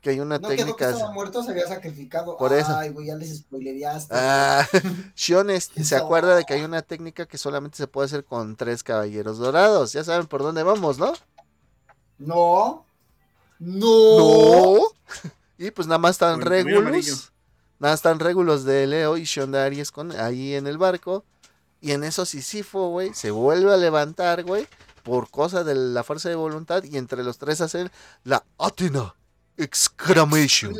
que 0.00 0.10
hay 0.10 0.20
una 0.20 0.38
No 0.38 0.48
quedó 0.48 0.50
que 0.50 0.56
técnica. 0.64 0.90
estaba 0.90 1.12
muerto, 1.12 1.42
se 1.42 1.50
había 1.50 1.66
sacrificado. 1.66 2.36
Por 2.36 2.52
eso. 2.52 2.74
Ay, 2.76 2.88
güey, 2.90 3.08
ya 3.08 3.16
les 3.16 3.38
spoilereaste. 3.38 4.14
Ah, 4.16 4.66
Shion 5.16 5.48
se 5.60 5.96
acuerda 5.96 6.36
de 6.36 6.44
que 6.44 6.54
hay 6.54 6.62
una 6.62 6.82
técnica 6.82 7.26
que 7.26 7.38
solamente 7.38 7.76
se 7.76 7.86
puede 7.86 8.06
hacer 8.06 8.24
con 8.24 8.56
tres 8.56 8.82
caballeros 8.82 9.38
dorados. 9.38 9.92
Ya 9.92 10.04
saben 10.04 10.26
por 10.26 10.42
dónde 10.42 10.62
vamos, 10.62 10.98
¿no? 10.98 11.12
No. 12.18 12.84
No. 13.58 14.76
No. 14.78 14.80
Y 15.58 15.70
pues 15.72 15.86
nada 15.86 15.98
más 15.98 16.12
están 16.12 16.40
régulos. 16.40 17.32
Nada 17.78 17.94
están 17.94 18.18
régulos 18.18 18.64
de 18.64 18.86
Leo 18.86 19.18
y 19.18 19.24
Shion 19.24 19.52
de 19.52 19.58
Aries 19.58 19.90
con, 19.90 20.10
ahí 20.18 20.54
en 20.54 20.66
el 20.66 20.78
barco. 20.78 21.22
Y 21.82 21.92
en 21.92 22.02
eso 22.02 22.24
Sisifo, 22.24 22.88
güey, 22.88 23.12
se 23.12 23.30
vuelve 23.30 23.70
a 23.70 23.76
levantar, 23.76 24.42
güey, 24.42 24.66
por 25.02 25.30
cosa 25.30 25.64
de 25.64 25.74
la 25.74 26.02
fuerza 26.04 26.28
de 26.28 26.34
voluntad. 26.34 26.82
Y 26.84 26.96
entre 26.96 27.22
los 27.24 27.38
tres 27.38 27.60
hacen 27.60 27.90
la 28.24 28.44
Athena 28.58 29.14
Exclamation. 29.56 30.74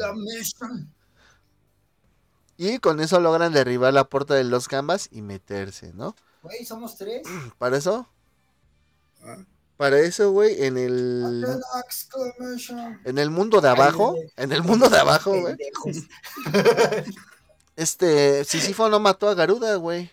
Y 2.56 2.78
con 2.78 3.00
eso 3.00 3.20
logran 3.20 3.52
derribar 3.52 3.94
la 3.94 4.04
puerta 4.04 4.34
de 4.34 4.44
los 4.44 4.68
Canvas 4.68 5.08
y 5.10 5.22
meterse, 5.22 5.92
¿no? 5.94 6.14
Güey, 6.42 6.64
somos 6.64 6.96
tres. 6.96 7.22
Para 7.58 7.76
eso 7.78 8.08
Ah, 9.22 9.36
Para 9.76 10.00
eso, 10.00 10.30
güey, 10.32 10.64
en 10.64 10.78
el 10.78 11.44
en 13.04 13.18
el 13.18 13.30
mundo 13.30 13.60
de 13.60 13.68
abajo, 13.68 14.14
en 14.36 14.52
el 14.52 14.62
mundo 14.62 14.88
de 14.88 14.98
abajo, 14.98 15.38
güey, 15.38 15.56
este 17.76 18.44
Sísifo 18.44 18.88
no 18.88 19.00
mató 19.00 19.28
a 19.28 19.34
Garuda, 19.34 19.76
güey. 19.76 20.10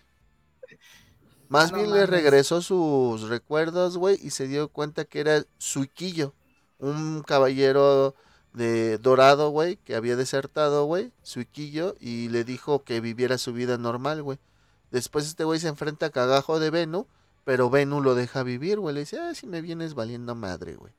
Más 1.49 1.71
no 1.71 1.77
bien 1.79 1.93
le 1.93 2.05
regresó 2.05 2.61
sus 2.61 3.29
recuerdos, 3.29 3.97
güey, 3.97 4.19
y 4.21 4.31
se 4.31 4.47
dio 4.47 4.69
cuenta 4.69 5.05
que 5.05 5.19
era 5.21 5.43
Suiquillo, 5.57 6.33
un 6.79 7.23
caballero 7.23 8.15
de 8.53 8.97
dorado, 8.97 9.49
güey, 9.49 9.77
que 9.77 9.95
había 9.95 10.15
desertado, 10.15 10.85
güey, 10.85 11.11
Suiquillo, 11.21 11.95
y 11.99 12.29
le 12.29 12.43
dijo 12.43 12.83
que 12.83 12.99
viviera 13.01 13.37
su 13.37 13.53
vida 13.53 13.77
normal, 13.77 14.23
güey. 14.23 14.39
Después 14.91 15.25
este 15.27 15.43
güey 15.43 15.59
se 15.59 15.67
enfrenta 15.67 16.07
a 16.07 16.09
Cagajo 16.09 16.59
de 16.59 16.69
Venu, 16.69 17.07
pero 17.45 17.69
Venu 17.69 18.01
lo 18.01 18.15
deja 18.15 18.43
vivir, 18.43 18.79
güey. 18.79 18.93
Le 18.95 19.01
dice, 19.01 19.19
ah, 19.19 19.33
si 19.35 19.47
me 19.47 19.61
vienes 19.61 19.93
valiendo 19.93 20.35
madre, 20.35 20.75
güey. 20.75 20.93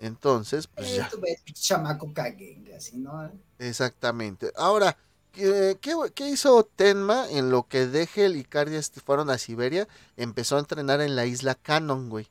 Entonces, 0.00 0.68
pues 0.68 0.88
Eh, 0.88 0.96
ya. 0.98 1.08
tú 1.08 1.20
ves, 1.20 1.40
pinche 1.42 1.62
chamaco 1.62 2.12
caguengue, 2.12 2.74
así, 2.74 2.96
¿no? 2.98 3.30
Exactamente. 3.58 4.52
Ahora, 4.56 4.96
¿qué, 5.32 5.78
qué, 5.80 5.94
qué 6.14 6.28
hizo 6.28 6.64
Tenma 6.64 7.28
en 7.30 7.50
lo 7.50 7.66
que 7.68 7.86
Degel 7.86 8.36
y 8.36 8.44
Cardias 8.44 8.90
fueron 9.04 9.30
a 9.30 9.38
Siberia? 9.38 9.88
Empezó 10.16 10.56
a 10.56 10.60
entrenar 10.60 11.00
en 11.00 11.16
la 11.16 11.26
isla 11.26 11.54
Canon, 11.54 12.08
güey. 12.08 12.30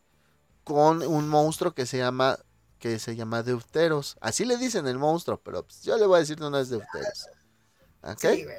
Con 0.64 1.02
un 1.02 1.28
monstruo 1.30 1.74
que 1.74 1.86
se 1.86 1.98
llama 1.98 2.38
que 2.80 3.00
se 3.00 3.16
llama 3.16 3.42
Deuteros. 3.42 4.18
Así 4.22 4.46
le 4.46 4.58
dicen 4.58 4.86
el 4.88 5.00
monstruo, 5.00 5.40
pero 5.44 5.64
pues, 5.64 5.82
yo 5.82 5.98
le 5.98 6.06
voy 6.06 6.18
a 6.18 6.20
decir 6.20 6.40
no, 6.40 6.50
no 6.52 6.60
es 6.60 6.70
Deuteros. 6.70 7.28
¿Ok? 8.04 8.20
Sí, 8.20 8.44
güey. 8.44 8.56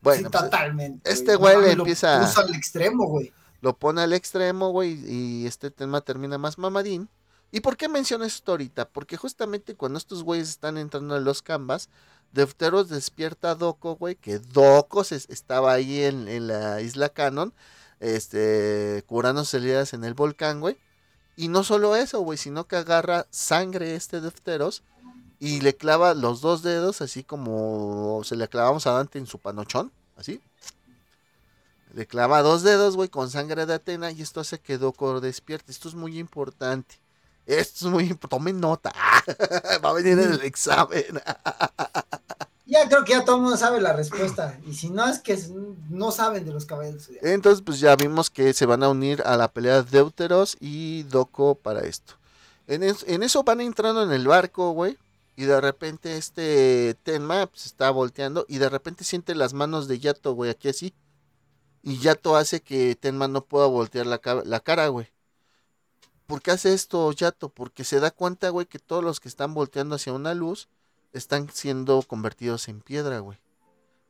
bueno, 0.00 0.28
sí, 0.28 0.28
pues, 0.30 0.42
totalmente. 0.44 1.10
este 1.10 1.32
No 1.32 1.38
güey 1.40 1.54
le 1.56 1.60
mames, 1.62 1.76
lo 1.76 1.82
empieza- 1.82 2.20
puso 2.20 2.40
al 2.40 2.54
extremo, 2.54 3.06
güey. 3.08 3.32
lo 3.60 3.76
pone 3.76 4.00
al 4.02 4.12
extremo, 4.12 4.70
güey, 4.70 4.92
y 5.10 5.46
este 5.46 5.70
tema 5.72 6.00
termina 6.02 6.38
más 6.38 6.56
mamadín. 6.58 7.08
¿Y 7.50 7.60
por 7.60 7.76
qué 7.76 7.88
menciono 7.88 8.24
esto 8.24 8.52
ahorita? 8.52 8.88
Porque 8.88 9.16
justamente 9.16 9.74
cuando 9.74 9.98
estos 9.98 10.22
güeyes 10.22 10.48
están 10.48 10.78
entrando 10.78 11.16
en 11.16 11.24
los 11.24 11.42
canvas, 11.42 11.88
Deuteros 12.32 12.88
despierta 12.88 13.50
a 13.50 13.54
Doko, 13.54 13.96
güey, 13.96 14.16
que 14.16 14.38
Doko 14.38 15.04
se- 15.04 15.16
estaba 15.32 15.72
ahí 15.72 16.02
en, 16.02 16.28
en 16.28 16.46
la 16.48 16.80
isla 16.80 17.08
Canon, 17.10 17.52
este, 18.00 19.04
curando 19.06 19.44
heridas 19.52 19.92
en 19.94 20.04
el 20.04 20.14
volcán, 20.14 20.60
güey. 20.60 20.76
Y 21.36 21.48
no 21.48 21.64
solo 21.64 21.96
eso, 21.96 22.20
güey, 22.20 22.38
sino 22.38 22.66
que 22.66 22.76
agarra 22.76 23.26
sangre 23.30 23.94
este 23.94 24.20
Deuteros 24.20 24.82
y 25.40 25.60
le 25.60 25.74
clava 25.76 26.14
los 26.14 26.40
dos 26.40 26.62
dedos, 26.62 27.00
así 27.00 27.24
como 27.24 28.22
se 28.24 28.36
le 28.36 28.48
clavamos 28.48 28.86
a 28.86 28.92
Dante 28.92 29.18
en 29.18 29.26
su 29.26 29.38
panochón, 29.38 29.90
así. 30.16 30.40
Le 31.94 32.06
clava 32.06 32.42
dos 32.42 32.62
dedos, 32.62 32.96
güey, 32.96 33.08
con 33.10 33.30
sangre 33.30 33.66
de 33.66 33.74
Atena 33.74 34.10
y 34.10 34.22
esto 34.22 34.40
hace 34.40 34.58
que 34.58 34.78
Doko 34.78 35.20
despierte. 35.20 35.70
Esto 35.72 35.88
es 35.88 35.94
muy 35.94 36.18
importante. 36.18 36.96
Esto 37.44 37.86
es 37.86 37.92
muy 37.92 38.04
importante. 38.04 38.28
Tomen 38.36 38.60
nota. 38.60 38.92
Va 39.84 39.90
a 39.90 39.92
venir 39.92 40.18
en 40.18 40.32
el 40.32 40.42
examen. 40.42 41.04
Ya 42.64 42.88
creo 42.88 43.04
que 43.04 43.12
ya 43.12 43.24
todo 43.24 43.36
el 43.36 43.42
mundo 43.42 43.56
sabe 43.56 43.80
la 43.80 43.92
respuesta. 43.92 44.58
Y 44.66 44.74
si 44.74 44.88
no, 44.90 45.06
es 45.08 45.18
que 45.18 45.36
no 45.90 46.12
saben 46.12 46.44
de 46.44 46.52
los 46.52 46.64
caballeros. 46.64 47.08
Entonces, 47.20 47.62
pues 47.62 47.80
ya 47.80 47.96
vimos 47.96 48.30
que 48.30 48.52
se 48.52 48.66
van 48.66 48.82
a 48.82 48.88
unir 48.88 49.22
a 49.26 49.36
la 49.36 49.48
pelea 49.48 49.82
de 49.82 49.90
Deuteros 49.90 50.56
y 50.60 51.02
Doko 51.04 51.56
para 51.56 51.80
esto. 51.80 52.14
En, 52.68 52.82
es- 52.82 53.04
en 53.08 53.22
eso 53.22 53.42
van 53.42 53.60
entrando 53.60 54.02
en 54.02 54.12
el 54.12 54.26
barco, 54.28 54.70
güey. 54.70 54.96
Y 55.34 55.44
de 55.44 55.60
repente 55.60 56.16
este 56.18 56.94
Tenma 57.02 57.46
pues, 57.46 57.66
está 57.66 57.90
volteando 57.90 58.44
y 58.48 58.58
de 58.58 58.68
repente 58.68 59.02
siente 59.02 59.34
las 59.34 59.54
manos 59.54 59.88
de 59.88 59.98
Yato, 59.98 60.34
güey, 60.34 60.50
aquí 60.50 60.68
así. 60.68 60.94
Y 61.82 61.98
Yato 61.98 62.36
hace 62.36 62.60
que 62.60 62.94
Tenma 62.96 63.28
no 63.28 63.44
pueda 63.44 63.66
voltear 63.66 64.06
la, 64.06 64.20
la 64.44 64.60
cara, 64.60 64.88
güey. 64.88 65.08
¿Por 66.26 66.40
qué 66.42 66.52
hace 66.52 66.72
esto 66.72 67.10
Yato? 67.12 67.48
Porque 67.48 67.84
se 67.84 68.00
da 68.00 68.10
cuenta, 68.10 68.48
güey, 68.50 68.66
que 68.66 68.78
todos 68.78 69.02
los 69.04 69.20
que 69.20 69.28
están 69.28 69.54
volteando 69.54 69.96
hacia 69.96 70.12
una 70.12 70.34
luz 70.34 70.68
están 71.12 71.50
siendo 71.50 72.02
convertidos 72.02 72.68
en 72.68 72.80
piedra, 72.80 73.20
güey. 73.20 73.38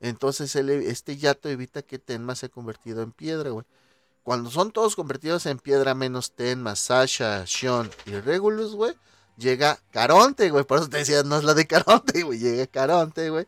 Entonces 0.00 0.54
él, 0.56 0.70
este 0.70 1.16
Yato 1.16 1.48
evita 1.48 1.82
que 1.82 1.98
Tenma 1.98 2.34
sea 2.34 2.48
convertido 2.48 3.02
en 3.02 3.12
piedra, 3.12 3.50
güey. 3.50 3.64
Cuando 4.22 4.50
son 4.50 4.70
todos 4.70 4.94
convertidos 4.94 5.46
en 5.46 5.58
piedra, 5.58 5.94
menos 5.94 6.32
Tenma, 6.32 6.76
Sasha, 6.76 7.44
Shion 7.44 7.90
y 8.06 8.12
Regulus, 8.12 8.74
güey, 8.74 8.94
llega 9.36 9.78
Caronte, 9.90 10.50
güey. 10.50 10.64
Por 10.64 10.78
eso 10.78 10.88
te 10.88 10.98
decía, 10.98 11.22
no 11.22 11.36
es 11.38 11.44
la 11.44 11.54
de 11.54 11.66
Caronte, 11.66 12.22
güey. 12.22 12.38
Llega 12.38 12.66
Caronte, 12.66 13.30
güey. 13.30 13.46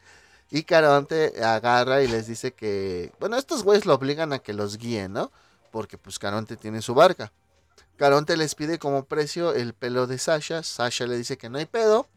Y 0.50 0.64
Caronte 0.64 1.32
agarra 1.42 2.02
y 2.02 2.08
les 2.08 2.26
dice 2.26 2.52
que, 2.52 3.12
bueno, 3.18 3.36
estos 3.36 3.62
güeyes 3.62 3.86
lo 3.86 3.94
obligan 3.94 4.32
a 4.32 4.38
que 4.38 4.52
los 4.52 4.78
guíen, 4.78 5.12
¿no? 5.12 5.32
Porque 5.70 5.98
pues 5.98 6.18
Caronte 6.18 6.56
tiene 6.56 6.82
su 6.82 6.94
barca. 6.94 7.32
Caronte 7.96 8.36
les 8.36 8.54
pide 8.54 8.78
como 8.78 9.04
precio 9.04 9.54
el 9.54 9.74
pelo 9.74 10.06
de 10.06 10.18
Sasha. 10.18 10.62
Sasha 10.62 11.06
le 11.06 11.16
dice 11.16 11.38
que 11.38 11.48
no 11.48 11.58
hay 11.58 11.66
pedo. 11.66 12.08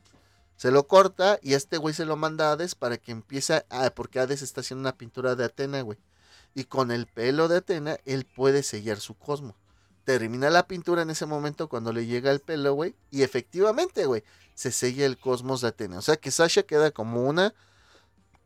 Se 0.58 0.72
lo 0.72 0.88
corta 0.88 1.40
y 1.44 1.54
este 1.54 1.78
güey 1.78 1.94
se 1.94 2.06
lo 2.06 2.18
manda 2.18 2.50
a 2.50 2.54
Hades 2.54 2.74
para 2.74 2.98
que 2.98 3.12
empiece 3.12 3.64
a... 3.70 3.90
Porque 3.92 4.20
Hades 4.20 4.42
está 4.42 4.62
haciendo 4.62 4.82
una 4.82 4.98
pintura 4.98 5.36
de 5.36 5.46
Atena, 5.46 5.82
güey. 5.82 6.00
Y 6.56 6.66
con 6.66 6.90
el 6.90 7.06
pelo 7.06 7.48
de 7.48 7.58
Atena, 7.58 7.98
él 8.06 8.26
puede 8.26 8.64
sellar 8.64 9.00
su 9.00 9.14
cosmos. 9.14 9.56
Termina 10.04 10.50
la 10.50 10.68
pintura 10.68 11.04
en 11.04 11.12
ese 11.12 11.28
momento 11.28 11.70
cuando 11.70 11.94
le 11.94 12.08
llega 12.08 12.32
el 12.32 12.40
pelo, 12.40 12.74
güey. 12.74 12.96
Y 13.12 13.22
efectivamente, 13.22 14.08
güey, 14.08 14.24
se 14.56 14.72
sella 14.72 15.06
el 15.06 15.20
cosmos 15.20 15.62
de 15.62 15.68
Atena. 15.68 16.00
O 16.00 16.02
sea 16.02 16.18
que 16.18 16.32
Sasha 16.32 16.64
queda 16.64 16.90
como 16.90 17.28
una 17.28 17.54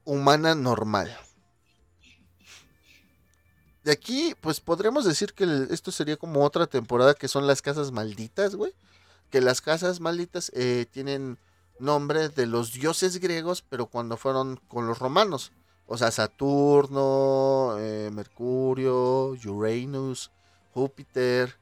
humana 0.03 0.53
normal. 0.53 1.17
De 3.85 3.91
aquí, 3.93 4.35
pues 4.41 4.59
podremos 4.59 5.05
decir 5.05 5.33
que 5.33 5.67
esto 5.69 5.91
sería 5.93 6.17
como 6.17 6.43
otra 6.43 6.67
temporada 6.67 7.13
que 7.13 7.29
son 7.29 7.47
las 7.47 7.61
casas 7.61 7.93
malditas, 7.93 8.55
güey. 8.55 8.73
Que 9.29 9.39
las 9.39 9.61
casas 9.61 10.01
malditas 10.01 10.51
eh, 10.53 10.85
tienen 10.91 11.37
nombre 11.79 12.29
de 12.29 12.45
los 12.45 12.73
dioses 12.73 13.19
griegos, 13.19 13.63
pero 13.67 13.87
cuando 13.87 14.17
fueron 14.17 14.59
con 14.67 14.87
los 14.87 14.99
romanos. 14.99 15.51
O 15.87 15.97
sea, 15.97 16.11
Saturno, 16.11 17.75
eh, 17.79 18.09
Mercurio, 18.13 19.35
Uranus, 19.45 20.31
Júpiter, 20.73 21.57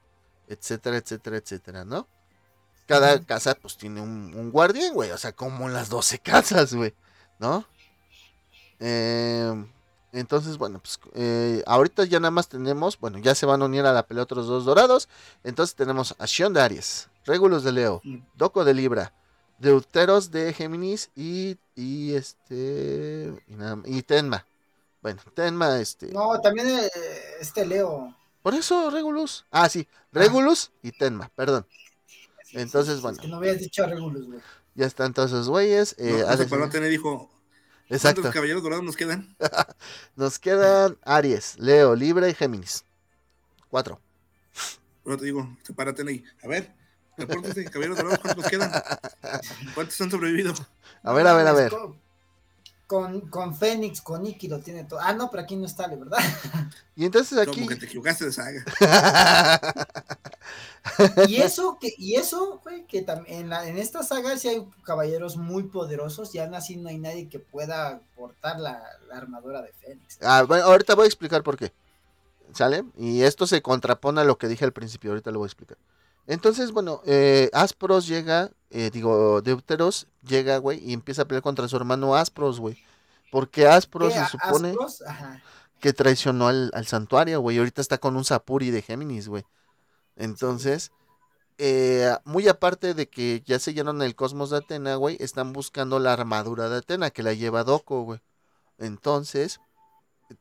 etcétera, 0.48 0.98
etcétera, 0.98 1.38
etcétera, 1.38 1.86
¿no? 1.86 2.08
Cada 2.86 3.24
casa 3.24 3.56
pues 3.56 3.78
tiene 3.78 4.02
un, 4.02 4.34
un 4.36 4.52
guardián, 4.52 4.94
güey. 4.94 5.12
O 5.12 5.18
sea, 5.18 5.32
como 5.32 5.70
las 5.70 5.90
12 5.90 6.20
casas, 6.20 6.74
güey. 6.74 6.94
¿No? 7.40 7.66
Eh, 8.80 9.66
entonces, 10.12 10.58
bueno, 10.58 10.80
pues 10.80 11.00
eh, 11.14 11.64
ahorita 11.68 12.06
ya 12.06 12.20
nada 12.20 12.32
más 12.32 12.48
tenemos, 12.48 13.00
bueno, 13.00 13.20
ya 13.20 13.36
se 13.36 13.46
van 13.46 13.62
a 13.62 13.66
unir 13.66 13.86
a 13.86 13.94
la 13.94 14.08
pelea 14.08 14.24
otros 14.24 14.48
dos 14.48 14.66
dorados. 14.66 15.08
Entonces 15.44 15.76
tenemos 15.76 16.16
a 16.18 16.26
Shion 16.26 16.54
de 16.54 16.62
Aries, 16.62 17.10
Regulus 17.26 17.64
de 17.64 17.72
Leo. 17.72 18.02
Doco 18.36 18.66
de 18.66 18.74
Libra, 18.74 19.14
Deuteros 19.60 20.32
de 20.32 20.54
Géminis 20.54 21.10
y, 21.16 21.58
y 21.76 22.14
este 22.14 23.34
y, 23.48 23.54
nada- 23.56 23.82
y 23.86 24.02
Tenma. 24.04 24.46
Bueno, 25.02 25.22
Tenma, 25.34 25.80
este. 25.80 26.08
No, 26.12 26.40
también 26.42 26.68
eh, 26.70 26.90
este 27.40 27.66
Leo. 27.66 28.16
Por 28.42 28.54
eso 28.56 28.90
Regulus. 28.90 29.46
Ah, 29.52 29.70
sí, 29.70 29.88
Regulus 30.12 30.72
y 30.82 30.92
Tenma, 30.92 31.30
perdón. 31.36 31.66
Entonces, 32.54 32.96
Es 32.96 33.02
bueno, 33.02 33.18
que 33.22 33.28
no 33.28 33.38
habías 33.38 33.60
dicho 33.60 33.86
Regulus, 33.86 34.26
güey. 34.28 34.40
ya 34.76 34.86
están 34.86 35.14
todos 35.14 35.32
esos 35.32 35.50
güeyes. 35.50 35.96
No, 36.00 36.06
eh, 36.06 36.26
no, 36.38 36.48
para 36.50 36.66
Atena 36.66 36.88
dijo, 36.88 37.30
Exacto. 37.90 38.22
¿cuántos 38.22 38.34
caballeros 38.34 38.64
dorados 38.64 38.84
nos 38.84 38.96
quedan? 38.96 39.36
Nos 40.16 40.40
quedan 40.40 40.98
Aries, 41.04 41.58
Leo, 41.60 41.96
Libra 41.96 42.28
y 42.30 42.34
Géminis. 42.34 42.84
Cuatro. 43.70 44.00
Pero 45.04 45.18
te 45.18 45.26
digo, 45.26 45.48
sepárate 45.64 46.02
ahí. 46.08 46.24
A 46.44 46.48
ver, 46.48 46.74
repórtese, 47.20 47.66
caballeros 47.66 47.98
dorados, 47.98 48.20
¿cuántos 48.20 48.48
quedan? 48.48 48.72
¿Cuántos 49.76 50.02
han 50.02 50.12
sobrevivido? 50.12 50.54
A 51.04 51.14
ver, 51.14 51.28
a 51.28 51.34
ver, 51.34 51.48
a 51.48 51.54
ver. 51.54 51.74
Con, 52.88 53.22
con, 53.30 53.56
Fénix, 53.56 54.02
con 54.02 54.26
Iki 54.26 54.48
lo 54.48 54.60
tiene 54.62 54.84
todo. 54.84 55.00
Ah, 55.00 55.14
no, 55.14 55.30
pero 55.30 55.44
aquí 55.44 55.56
no 55.56 55.68
está, 55.68 55.88
¿de 55.88 55.96
verdad? 55.96 56.18
Y 56.96 57.06
entonces 57.06 57.38
aquí. 57.38 57.52
Como 57.52 57.68
que 57.68 57.76
te 57.76 57.86
equivocaste 57.86 58.26
de 58.26 58.32
saga. 58.34 58.66
Y 61.28 61.36
eso, 61.38 61.78
que, 61.80 61.94
y 61.98 62.16
eso, 62.16 62.60
güey, 62.64 62.86
que 62.86 63.02
también 63.04 63.42
en, 63.42 63.50
la, 63.50 63.68
en 63.68 63.78
esta 63.78 64.02
saga 64.02 64.36
sí 64.38 64.48
hay 64.48 64.68
caballeros 64.84 65.38
muy 65.38 65.64
poderosos 65.64 66.34
y 66.34 66.40
aún 66.40 66.56
así 66.56 66.78
no 66.78 66.90
hay 66.90 66.98
nadie 66.98 67.30
que 67.30 67.40
pueda 67.40 68.02
portar 68.16 68.60
la, 68.60 68.82
la 69.08 69.18
armadura 69.18 69.62
de 69.62 69.72
Fénix. 69.74 70.18
Ah, 70.22 70.44
bueno, 70.48 70.66
ahorita 70.66 70.96
voy 70.96 71.04
a 71.04 71.08
explicar 71.08 71.44
por 71.44 71.58
qué. 71.58 71.72
¿Sale? 72.54 72.84
Y 72.98 73.22
esto 73.22 73.46
se 73.46 73.62
contrapone 73.62 74.22
a 74.22 74.24
lo 74.24 74.38
que 74.38 74.48
dije 74.48 74.66
al 74.66 74.74
principio, 74.74 75.12
ahorita 75.12 75.32
lo 75.32 75.40
voy 75.40 75.46
a 75.46 75.50
explicar. 75.50 75.78
Entonces, 76.30 76.72
bueno, 76.72 77.02
eh, 77.06 77.50
Aspros 77.54 78.06
llega, 78.08 78.52
eh, 78.70 78.92
digo, 78.94 79.42
Deuteros 79.42 80.06
llega, 80.22 80.58
güey, 80.60 80.80
y 80.88 80.94
empieza 80.94 81.24
a 81.24 81.26
pelear 81.26 81.42
contra 81.42 81.68
su 81.68 81.76
hermano 81.76 82.16
Aspros, 82.16 82.60
güey. 82.60 82.78
Porque 83.32 83.68
Aspros 83.68 84.14
se 84.14 84.20
supone 84.38 84.70
¿Aspros? 84.70 85.04
Que 85.80 85.92
traicionó 85.92 86.48
al, 86.48 86.70
al 86.76 86.86
santuario, 86.86 87.42
güey. 87.42 87.56
y 87.56 87.60
Ahorita 87.60 87.82
está 87.82 87.98
con 87.98 88.16
un 88.16 88.26
Sapuri 88.26 88.70
de 88.70 88.82
Géminis, 88.84 89.28
güey. 89.28 89.44
Entonces, 90.18 90.92
eh, 91.58 92.16
muy 92.26 92.48
aparte 92.48 92.94
de 92.94 93.10
que 93.10 93.42
ya 93.46 93.58
sellaron 93.58 94.02
el 94.02 94.16
cosmos 94.16 94.50
de 94.52 94.58
Atena, 94.58 94.96
güey, 94.96 95.18
están 95.20 95.52
buscando 95.52 96.00
la 96.00 96.14
armadura 96.14 96.70
de 96.70 96.78
Atena 96.78 97.10
que 97.10 97.24
la 97.24 97.34
lleva 97.34 97.64
Doko, 97.64 98.04
güey. 98.04 98.20
Entonces, 98.78 99.60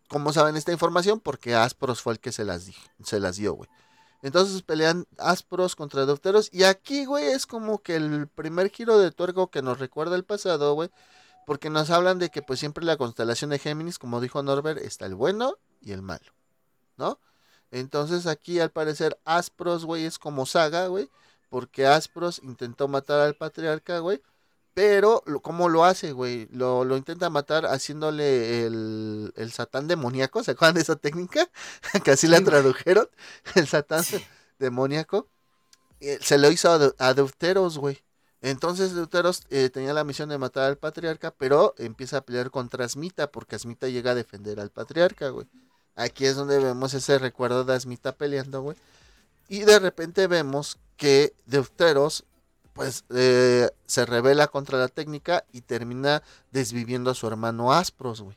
¿cómo 0.09 0.33
saben 0.33 0.57
esta 0.57 0.73
información? 0.73 1.19
Porque 1.21 1.55
Aspros 1.55 2.03
fue 2.03 2.13
el 2.13 2.21
que 2.21 2.33
se 2.33 2.45
las, 2.45 2.67
di- 2.67 2.75
se 3.03 3.21
las 3.21 3.37
dio, 3.37 3.55
güey. 3.55 3.71
Entonces 4.23 4.63
pelean 4.63 5.07
Aspros 5.19 5.77
contra 5.77 6.07
Deuteros. 6.07 6.49
Y 6.53 6.65
aquí, 6.65 7.05
güey, 7.05 7.27
es 7.27 7.47
como 7.47 7.79
que 7.79 7.97
el 7.97 8.29
primer 8.29 8.71
giro 8.71 8.99
de 8.99 9.13
tuerco 9.13 9.51
que 9.51 9.63
nos 9.63 9.79
recuerda 9.79 10.17
el 10.17 10.25
pasado, 10.25 10.75
güey. 10.75 10.91
Porque 11.47 11.71
nos 11.71 11.91
hablan 11.91 12.19
de 12.19 12.31
que 12.31 12.43
pues 12.43 12.59
siempre 12.59 12.85
la 12.85 12.97
constelación 12.97 13.51
de 13.51 13.59
Géminis, 13.59 13.99
como 13.99 14.21
dijo 14.21 14.43
Norbert, 14.43 14.83
está 14.83 15.07
el 15.07 15.15
bueno 15.15 15.55
y 15.81 15.93
el 15.93 16.03
malo, 16.03 16.33
¿no? 16.97 17.19
Entonces 17.71 18.27
aquí 18.27 18.61
al 18.61 18.71
parecer 18.71 19.19
Aspros, 19.25 19.85
güey, 19.85 20.05
es 20.05 20.19
como 20.19 20.47
saga, 20.47 20.89
güey. 20.89 21.11
Porque 21.49 21.87
Aspros 21.87 22.41
intentó 22.43 22.89
matar 22.89 23.21
al 23.21 23.35
patriarca, 23.35 24.01
güey. 24.01 24.21
Pero, 24.79 25.25
¿cómo 25.43 25.69
lo 25.69 25.85
hace, 25.85 26.13
güey? 26.13 26.47
Lo, 26.53 26.85
lo 26.85 26.97
intenta 26.97 27.31
matar 27.31 27.67
haciéndole 27.67 28.65
el, 28.65 29.33
el 29.37 29.51
satán 29.53 29.89
demoníaco. 29.89 30.45
¿Se 30.45 30.53
acuerdan 30.53 30.77
de 30.77 30.83
esa 30.83 30.95
técnica? 30.97 31.51
que 32.05 32.13
así 32.13 32.29
la 32.29 32.41
Sí, 32.41 32.45
tradujeron. 32.45 33.09
El 33.57 33.67
satán 33.67 34.05
demoníaco. 34.61 35.29
Eh, 36.01 36.19
Se 36.23 36.39
lo 36.39 36.51
hizo 36.51 36.71
a 36.99 37.15
Deuteros, 37.15 37.79
güey. 37.79 37.99
Entonces 38.41 38.95
Deuteros 38.95 39.43
eh, 39.51 39.71
tenía 39.71 39.93
la 39.95 40.05
misión 40.05 40.29
de 40.29 40.39
matar 40.39 40.65
al 40.65 40.79
patriarca, 40.79 41.33
pero 41.37 41.75
empieza 41.79 42.19
a 42.19 42.21
pelear 42.23 42.51
contra 42.51 42.85
Asmita, 42.85 43.31
porque 43.33 43.57
Asmita 43.57 43.89
llega 43.89 44.13
a 44.13 44.15
defender 44.15 44.61
al 44.61 44.71
patriarca, 44.71 45.31
güey. 45.31 45.49
Aquí 45.97 46.27
es 46.27 46.37
donde 46.37 46.61
vemos 46.61 46.95
ese 46.95 47.19
recuerdo 47.19 47.65
de 47.65 47.75
Asmita 47.75 48.17
peleando, 48.17 48.63
güey. 48.63 48.77
Y 49.49 49.61
de 49.61 49.79
repente 49.79 50.27
vemos 50.27 50.79
que 50.97 51.35
Deuteros, 51.47 52.25
pues, 52.79 53.05
eh, 53.11 53.69
se 53.87 54.07
revela 54.07 54.47
contra 54.47 54.79
la 54.79 54.89
técnica 54.89 55.45
y 55.53 55.63
termina 55.63 56.23
desviviendo 56.53 57.11
a 57.11 57.15
su 57.15 57.27
hermano 57.27 57.73
Aspros, 57.73 58.21
güey. 58.21 58.37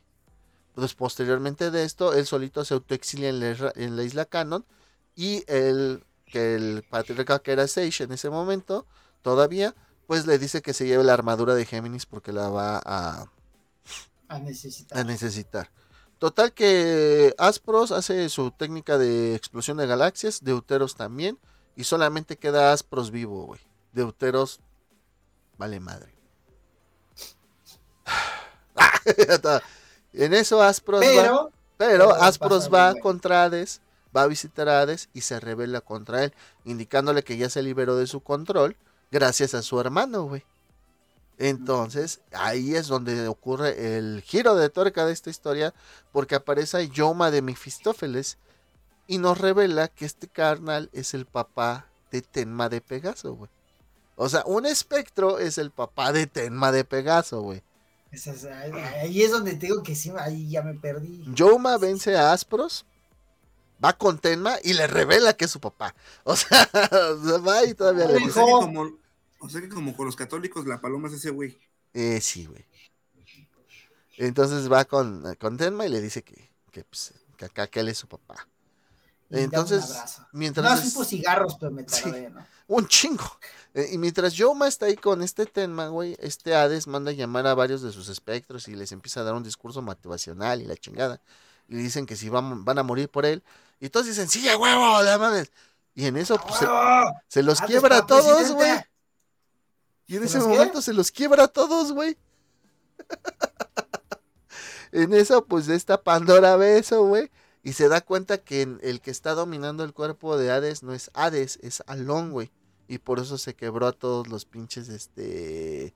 Pues 0.73 0.95
posteriormente 0.95 1.69
de 1.69 1.83
esto, 1.83 2.13
él 2.13 2.25
solito 2.25 2.65
se 2.65 2.73
autoexilia 2.73 3.29
en 3.29 3.39
la, 3.39 3.51
isla- 3.51 3.73
en 3.75 3.95
la 3.95 4.03
isla 4.03 4.25
Canon 4.25 4.65
y 5.15 5.43
el 5.47 6.03
que 6.25 6.55
el 6.55 6.83
patriarca 6.89 7.39
que 7.39 7.51
era 7.51 7.67
Sage 7.67 8.03
en 8.05 8.13
ese 8.13 8.29
momento, 8.29 8.85
todavía, 9.21 9.75
pues 10.07 10.25
le 10.25 10.39
dice 10.39 10.61
que 10.61 10.73
se 10.73 10.87
lleve 10.87 11.03
la 11.03 11.13
armadura 11.13 11.53
de 11.55 11.65
Géminis 11.65 12.05
porque 12.05 12.31
la 12.31 12.49
va 12.49 12.81
a, 12.83 13.25
A 14.29 14.39
necesitar. 14.39 14.97
a 14.97 15.03
necesitar. 15.03 15.71
Total 16.19 16.53
que 16.53 17.35
Aspros 17.37 17.91
hace 17.91 18.29
su 18.29 18.51
técnica 18.51 18.97
de 18.97 19.35
explosión 19.35 19.77
de 19.77 19.87
galaxias, 19.87 20.43
Deuteros 20.43 20.95
también, 20.95 21.37
y 21.75 21.83
solamente 21.83 22.37
queda 22.37 22.71
Aspros 22.73 23.11
vivo, 23.11 23.45
güey. 23.45 23.59
Deuteros 23.93 24.59
vale 25.57 25.79
madre. 25.79 26.13
en 30.13 30.33
eso 30.33 30.61
Aspros 30.61 31.01
va, 31.01 31.05
Pero, 31.05 31.51
pero 31.77 32.09
pero 32.09 32.13
Aspros 32.15 32.69
va 32.73 32.95
contra 32.95 33.43
Hades, 33.43 33.81
va 34.15 34.23
a 34.23 34.27
visitar 34.27 34.69
a 34.69 34.81
Hades 34.81 35.09
y 35.13 35.21
se 35.21 35.39
revela 35.39 35.81
contra 35.81 36.23
él, 36.23 36.33
indicándole 36.65 37.23
que 37.23 37.37
ya 37.37 37.49
se 37.49 37.63
liberó 37.63 37.95
de 37.95 38.07
su 38.07 38.21
control 38.21 38.75
gracias 39.11 39.53
a 39.53 39.61
su 39.61 39.79
hermano, 39.79 40.23
güey. 40.23 40.43
Entonces, 41.37 42.21
ahí 42.33 42.75
es 42.75 42.87
donde 42.87 43.27
ocurre 43.27 43.97
el 43.97 44.21
giro 44.21 44.55
de 44.55 44.69
tuerca 44.69 45.05
de 45.05 45.13
esta 45.13 45.31
historia, 45.31 45.73
porque 46.11 46.35
aparece 46.35 46.87
Yoma 46.89 47.31
de 47.31 47.41
Mefistófeles 47.41 48.37
y 49.07 49.17
nos 49.17 49.39
revela 49.39 49.87
que 49.87 50.05
este 50.05 50.27
carnal 50.27 50.89
es 50.93 51.13
el 51.13 51.25
papá 51.25 51.87
de 52.11 52.21
Tenma 52.21 52.69
de 52.69 52.81
Pegaso, 52.81 53.33
güey. 53.33 53.49
O 54.23 54.29
sea, 54.29 54.43
un 54.45 54.67
espectro 54.67 55.39
es 55.39 55.57
el 55.57 55.71
papá 55.71 56.11
de 56.13 56.27
Tenma 56.27 56.71
de 56.71 56.85
Pegaso, 56.85 57.41
güey. 57.41 57.63
ahí, 59.01 59.23
es 59.23 59.31
donde 59.31 59.55
te 59.55 59.65
digo 59.65 59.81
que 59.81 59.95
sí, 59.95 60.11
ahí 60.19 60.47
ya 60.47 60.61
me 60.61 60.75
perdí. 60.75 61.23
Yoma 61.33 61.79
vence 61.79 62.15
a 62.15 62.31
Aspros, 62.31 62.85
va 63.83 63.93
con 63.93 64.19
Tenma 64.19 64.57
y 64.63 64.73
le 64.73 64.85
revela 64.85 65.33
que 65.33 65.45
es 65.45 65.51
su 65.51 65.59
papá. 65.59 65.95
O 66.23 66.35
sea, 66.35 66.69
va 67.47 67.65
y 67.65 67.73
todavía 67.73 68.05
le 68.05 68.17
O 68.17 68.17
dice. 68.19 68.33
sea, 68.33 68.45
que 68.45 68.51
como, 68.51 68.91
o 69.39 69.49
sea 69.49 69.59
que 69.61 69.69
como 69.69 69.97
con 69.97 70.05
los 70.05 70.15
católicos, 70.15 70.67
la 70.67 70.79
paloma 70.79 71.07
es 71.07 71.15
ese 71.15 71.31
güey. 71.31 71.57
Eh, 71.95 72.21
sí, 72.21 72.45
güey. 72.45 72.63
Entonces 74.17 74.71
va 74.71 74.85
con, 74.85 75.33
con 75.39 75.57
Tenma 75.57 75.87
y 75.87 75.89
le 75.89 75.99
dice 75.99 76.21
que, 76.21 76.51
que, 76.71 76.83
pues, 76.83 77.15
que 77.37 77.45
acá 77.45 77.65
que 77.65 77.79
él 77.79 77.89
es 77.89 77.97
su 77.97 78.07
papá. 78.07 78.47
Entonces, 79.31 80.17
mientras 80.31 80.79
No, 80.81 80.87
es- 80.87 80.93
por 80.93 81.05
cigarros, 81.05 81.55
pero 81.59 81.71
me 81.71 81.83
Sí. 81.87 82.03
tardé, 82.03 82.29
¿no? 82.29 82.45
un 82.67 82.87
chingo. 82.87 83.23
Eh, 83.73 83.89
y 83.91 83.97
mientras 83.97 84.33
Yoma 84.33 84.67
está 84.67 84.85
ahí 84.85 84.95
con 84.95 85.21
este 85.21 85.45
tema, 85.45 85.87
güey, 85.87 86.15
este 86.19 86.55
Hades 86.55 86.87
manda 86.87 87.11
a 87.11 87.13
llamar 87.13 87.45
a 87.47 87.53
varios 87.53 87.81
de 87.81 87.91
sus 87.91 88.07
espectros 88.09 88.67
y 88.69 88.75
les 88.75 88.91
empieza 88.93 89.19
a 89.19 89.23
dar 89.23 89.33
un 89.33 89.43
discurso 89.43 89.81
motivacional 89.81 90.61
y 90.61 90.65
la 90.65 90.75
chingada. 90.77 91.21
Y 91.67 91.75
dicen 91.75 92.05
que 92.05 92.15
si 92.15 92.29
van, 92.29 92.63
van 92.65 92.79
a 92.79 92.83
morir 92.83 93.09
por 93.09 93.25
él. 93.25 93.43
Y 93.81 93.89
todos 93.89 94.05
dicen, 94.05 94.29
sí, 94.29 94.47
a 94.47 94.57
huevo, 94.57 95.01
la 95.01 95.17
mames. 95.17 95.51
Y 95.95 96.05
en 96.05 96.15
eso 96.17 96.37
pues, 96.37 96.59
se, 96.59 96.65
¡Ah, 96.69 97.11
se 97.27 97.43
los 97.43 97.59
Hades 97.59 97.69
quiebra 97.71 97.97
a 97.97 98.05
todos, 98.05 98.51
güey. 98.51 98.71
Y 100.07 100.15
en 100.17 100.21
¿Se 100.21 100.37
ese 100.37 100.39
qué? 100.39 100.45
momento 100.53 100.81
se 100.81 100.93
los 100.93 101.11
quiebra 101.11 101.43
a 101.45 101.47
todos, 101.49 101.91
güey. 101.91 102.17
en 104.91 105.13
eso, 105.13 105.45
pues 105.45 105.67
esta 105.69 106.01
Pandora 106.01 106.55
ve 106.55 106.77
eso, 106.77 107.03
güey. 107.05 107.29
Y 107.63 107.73
se 107.73 107.87
da 107.89 108.01
cuenta 108.01 108.39
que 108.39 108.63
el 108.81 109.01
que 109.01 109.11
está 109.11 109.33
dominando 109.35 109.83
el 109.83 109.93
cuerpo 109.93 110.37
de 110.37 110.51
Hades 110.51 110.81
no 110.83 110.93
es 110.93 111.11
Hades, 111.13 111.59
es 111.61 111.83
Alon, 111.87 112.31
güey. 112.31 112.51
Y 112.87 112.97
por 112.97 113.19
eso 113.19 113.37
se 113.37 113.53
quebró 113.55 113.87
a 113.87 113.91
todos 113.93 114.27
los 114.27 114.45
pinches, 114.45 114.89
este... 114.89 115.93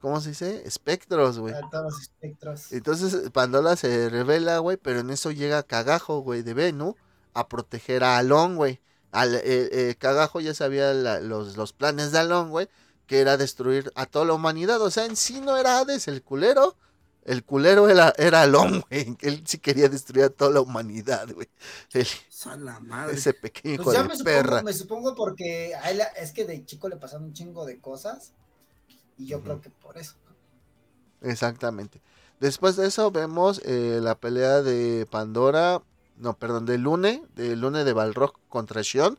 ¿Cómo 0.00 0.20
se 0.20 0.30
dice? 0.30 0.62
Espectros, 0.66 1.38
güey. 1.38 1.54
A 1.54 1.60
todos 1.70 1.84
los 1.84 2.00
espectros. 2.02 2.72
Entonces 2.72 3.30
Pandora 3.30 3.74
se 3.76 4.10
revela, 4.10 4.58
güey, 4.58 4.76
pero 4.76 5.00
en 5.00 5.08
eso 5.08 5.30
llega 5.30 5.62
Cagajo, 5.62 6.18
güey, 6.18 6.42
de 6.42 6.52
Venu 6.52 6.94
a 7.32 7.48
proteger 7.48 8.04
a 8.04 8.18
Alon, 8.18 8.56
güey. 8.56 8.80
Al, 9.12 9.34
eh, 9.34 9.40
eh, 9.44 9.94
Cagajo 9.98 10.40
ya 10.40 10.52
sabía 10.52 10.92
la- 10.92 11.20
los, 11.20 11.56
los 11.56 11.72
planes 11.72 12.12
de 12.12 12.18
Alon, 12.18 12.50
güey, 12.50 12.68
que 13.06 13.20
era 13.20 13.38
destruir 13.38 13.92
a 13.94 14.04
toda 14.04 14.26
la 14.26 14.34
humanidad. 14.34 14.82
O 14.82 14.90
sea, 14.90 15.06
en 15.06 15.16
sí 15.16 15.40
no 15.40 15.56
era 15.56 15.78
Hades 15.78 16.06
el 16.06 16.22
culero. 16.22 16.76
El 17.24 17.42
culero 17.44 17.88
era, 17.88 18.12
era 18.18 18.42
Alon, 18.42 18.82
güey. 18.90 19.16
Él 19.22 19.42
sí 19.46 19.58
quería 19.58 19.88
destruir 19.88 20.26
a 20.26 20.30
toda 20.30 20.50
la 20.50 20.60
humanidad, 20.60 21.26
güey. 21.32 21.48
El- 21.92 22.06
A 22.50 22.56
la 22.56 22.78
madre. 22.80 23.14
ese 23.14 23.32
pequeño 23.32 23.74
hijo 23.76 23.84
Pues 23.84 23.96
ya 23.96 24.02
de 24.02 24.08
me 24.10 24.22
perra. 24.24 24.42
supongo, 24.58 24.62
me 24.64 24.72
supongo 24.74 25.14
porque 25.14 25.74
a 25.74 25.90
él, 25.90 26.02
es 26.16 26.32
que 26.32 26.44
de 26.44 26.64
chico 26.66 26.88
le 26.90 26.96
pasaron 26.96 27.24
un 27.24 27.32
chingo 27.32 27.64
de 27.64 27.78
cosas. 27.80 28.32
Y 29.16 29.26
yo 29.26 29.40
creo 29.42 29.60
que 29.60 29.70
por 29.70 29.96
eso. 29.96 30.14
Exactamente. 31.22 32.00
Después 32.40 32.76
de 32.76 32.86
eso 32.86 33.10
vemos 33.10 33.60
eh, 33.64 34.00
la 34.02 34.14
pelea 34.16 34.60
de 34.62 35.06
Pandora, 35.10 35.82
no, 36.18 36.36
perdón, 36.38 36.66
de 36.66 36.78
Lune, 36.78 37.22
de 37.34 37.56
Lune 37.56 37.84
de 37.84 37.92
Balrog 37.92 38.34
contra 38.48 38.82
Shion, 38.82 39.18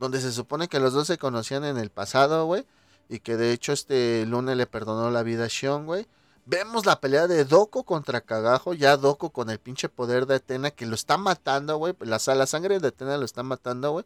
donde 0.00 0.20
se 0.20 0.32
supone 0.32 0.68
que 0.68 0.80
los 0.80 0.92
dos 0.92 1.06
se 1.06 1.18
conocían 1.18 1.64
en 1.64 1.76
el 1.78 1.90
pasado, 1.90 2.46
güey, 2.46 2.66
y 3.08 3.20
que 3.20 3.36
de 3.36 3.52
hecho 3.52 3.72
este 3.72 4.26
Lune 4.26 4.56
le 4.56 4.66
perdonó 4.66 5.10
la 5.10 5.22
vida 5.22 5.44
a 5.44 5.48
Shion, 5.48 5.86
güey. 5.86 6.06
Vemos 6.46 6.84
la 6.84 7.00
pelea 7.00 7.26
de 7.26 7.44
Doko 7.44 7.84
contra 7.84 8.20
Kagajo, 8.20 8.74
ya 8.74 8.96
Doko 8.96 9.30
con 9.30 9.48
el 9.50 9.58
pinche 9.58 9.88
poder 9.88 10.26
de 10.26 10.36
Atena 10.36 10.70
que 10.70 10.84
lo 10.86 10.94
está 10.94 11.16
matando, 11.16 11.78
güey, 11.78 11.94
la, 12.00 12.18
la 12.34 12.46
sangre 12.46 12.80
de 12.80 12.88
Atena 12.88 13.16
lo 13.16 13.24
está 13.24 13.42
matando, 13.42 13.92
güey, 13.92 14.04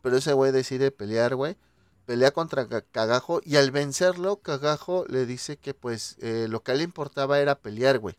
pero 0.00 0.16
ese 0.16 0.32
güey 0.32 0.50
decide 0.52 0.90
pelear, 0.90 1.34
güey 1.34 1.56
pelea 2.04 2.32
contra 2.32 2.68
Ca- 2.68 2.82
Cagajo 2.82 3.40
y 3.44 3.56
al 3.56 3.70
vencerlo, 3.70 4.36
Cagajo 4.36 5.04
le 5.08 5.26
dice 5.26 5.56
que 5.56 5.74
pues 5.74 6.16
eh, 6.20 6.46
lo 6.48 6.62
que 6.62 6.72
a 6.72 6.74
le 6.74 6.84
importaba 6.84 7.38
era 7.40 7.54
pelear, 7.56 7.98
güey. 7.98 8.16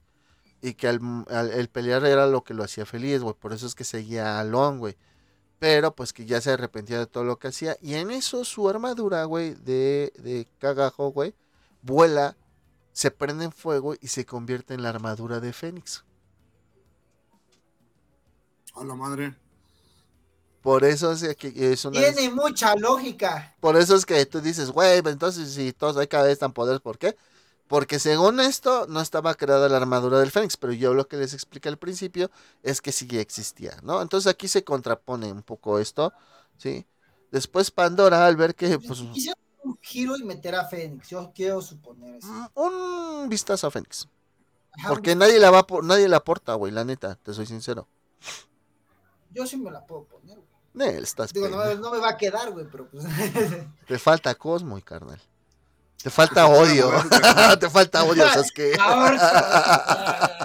Y 0.61 0.73
que 0.73 0.87
al, 0.87 0.99
el 1.53 1.69
pelear 1.69 2.05
era 2.05 2.25
lo 2.27 2.43
que 2.43 2.55
lo 2.55 2.63
hacía 2.63 2.85
feliz, 2.85 3.21
güey. 3.21 3.35
Por 3.35 3.53
eso 3.53 3.67
es 3.67 3.75
que 3.75 3.83
seguía 3.83 4.37
a 4.37 4.39
Alon, 4.39 4.79
güey. 4.79 4.97
Pero 5.59 5.95
pues 5.95 6.13
que 6.13 6.25
ya 6.25 6.41
se 6.41 6.51
arrepentía 6.51 6.97
de 6.99 7.05
todo 7.07 7.23
lo 7.23 7.37
que 7.37 7.49
hacía. 7.49 7.77
Y 7.81 7.93
en 7.95 8.09
eso 8.09 8.43
su 8.45 8.67
armadura, 8.67 9.25
güey, 9.25 9.53
de, 9.53 10.11
de 10.17 10.47
Cagajo, 10.59 11.11
güey, 11.11 11.35
vuela, 11.83 12.35
se 12.95 13.11
prende 13.11 13.43
en 13.43 13.51
fuego 13.51 13.93
y 13.99 14.07
se 14.07 14.25
convierte 14.25 14.73
en 14.73 14.81
la 14.81 14.87
armadura 14.87 15.41
de 15.41 15.51
Fénix. 15.51 16.05
A 18.73 18.85
la 18.85 18.95
madre. 18.95 19.35
Por 20.61 20.85
eso 20.85 21.11
es 21.11 21.35
que 21.35 21.53
es 21.73 21.83
una... 21.83 21.99
Tiene 21.99 22.33
mucha 22.33 22.73
lógica. 22.77 23.53
Por 23.59 23.75
eso 23.75 23.97
es 23.97 24.05
que 24.05 24.25
tú 24.25 24.39
dices, 24.39 24.71
güey, 24.71 25.01
entonces 25.05 25.51
si 25.51 25.73
todos 25.73 25.97
hay 25.97 26.07
cada 26.07 26.27
vez 26.27 26.39
tan 26.39 26.53
poderes, 26.53 26.79
¿por 26.79 26.97
qué? 26.97 27.17
Porque 27.67 27.99
según 27.99 28.39
esto 28.39 28.87
no 28.87 29.01
estaba 29.01 29.35
creada 29.35 29.67
la 29.67 29.75
armadura 29.75 30.17
del 30.19 30.31
Fénix, 30.31 30.55
pero 30.55 30.71
yo 30.71 30.93
lo 30.93 31.09
que 31.09 31.17
les 31.17 31.33
expliqué 31.33 31.67
al 31.67 31.77
principio 31.77 32.31
es 32.63 32.79
que 32.79 32.93
sí 32.93 33.09
existía, 33.19 33.77
¿no? 33.83 34.01
Entonces 34.01 34.31
aquí 34.31 34.47
se 34.47 34.63
contrapone 34.63 35.33
un 35.33 35.43
poco 35.43 35.79
esto, 35.79 36.13
¿sí? 36.57 36.87
Después 37.29 37.71
Pandora 37.71 38.25
al 38.25 38.37
ver 38.37 38.55
que, 38.55 38.79
pues, 38.79 39.01
Quisiera 39.01 39.37
un 39.65 39.77
giro 39.81 40.15
y 40.17 40.23
meter 40.23 40.55
a 40.55 40.65
Fénix. 40.65 41.09
Yo 41.09 41.31
quiero 41.35 41.61
suponer 41.61 42.15
eso. 42.15 42.27
mm, 42.27 42.47
un 42.55 43.29
vistazo 43.29 43.67
a 43.67 43.71
Fénix. 43.71 44.07
Ajá, 44.77 44.89
Porque 44.89 45.15
nadie 45.15 45.39
la 45.39 45.51
va 45.51 45.59
a 45.59 45.67
po- 45.67 45.81
nadie 45.81 46.07
la 46.07 46.17
aporta, 46.17 46.53
güey, 46.55 46.71
la 46.71 46.83
neta, 46.83 47.15
te 47.15 47.33
soy 47.33 47.45
sincero. 47.45 47.87
Yo 49.31 49.45
sí 49.47 49.57
me 49.57 49.71
la 49.71 49.85
puedo 49.85 50.03
poner, 50.05 50.37
güey. 50.37 50.47
Nel, 50.73 51.03
estás 51.03 51.31
Digo, 51.33 51.47
no, 51.47 51.57
me- 51.57 51.63
pendejo. 51.63 51.81
no 51.81 51.91
me 51.91 51.99
va 51.99 52.09
a 52.09 52.17
quedar, 52.17 52.51
güey, 52.51 52.65
pero 52.71 52.87
pues. 52.89 53.05
Te 53.87 53.97
falta 53.99 54.35
Cosmo 54.35 54.77
y 54.77 54.81
carnal. 54.81 55.21
Te 56.03 56.09
falta 56.09 56.45
odio. 56.47 56.91
te 57.59 57.69
falta 57.69 58.03
odio, 58.03 58.27
Sasuke. 58.33 58.77
Ahora. 58.79 60.37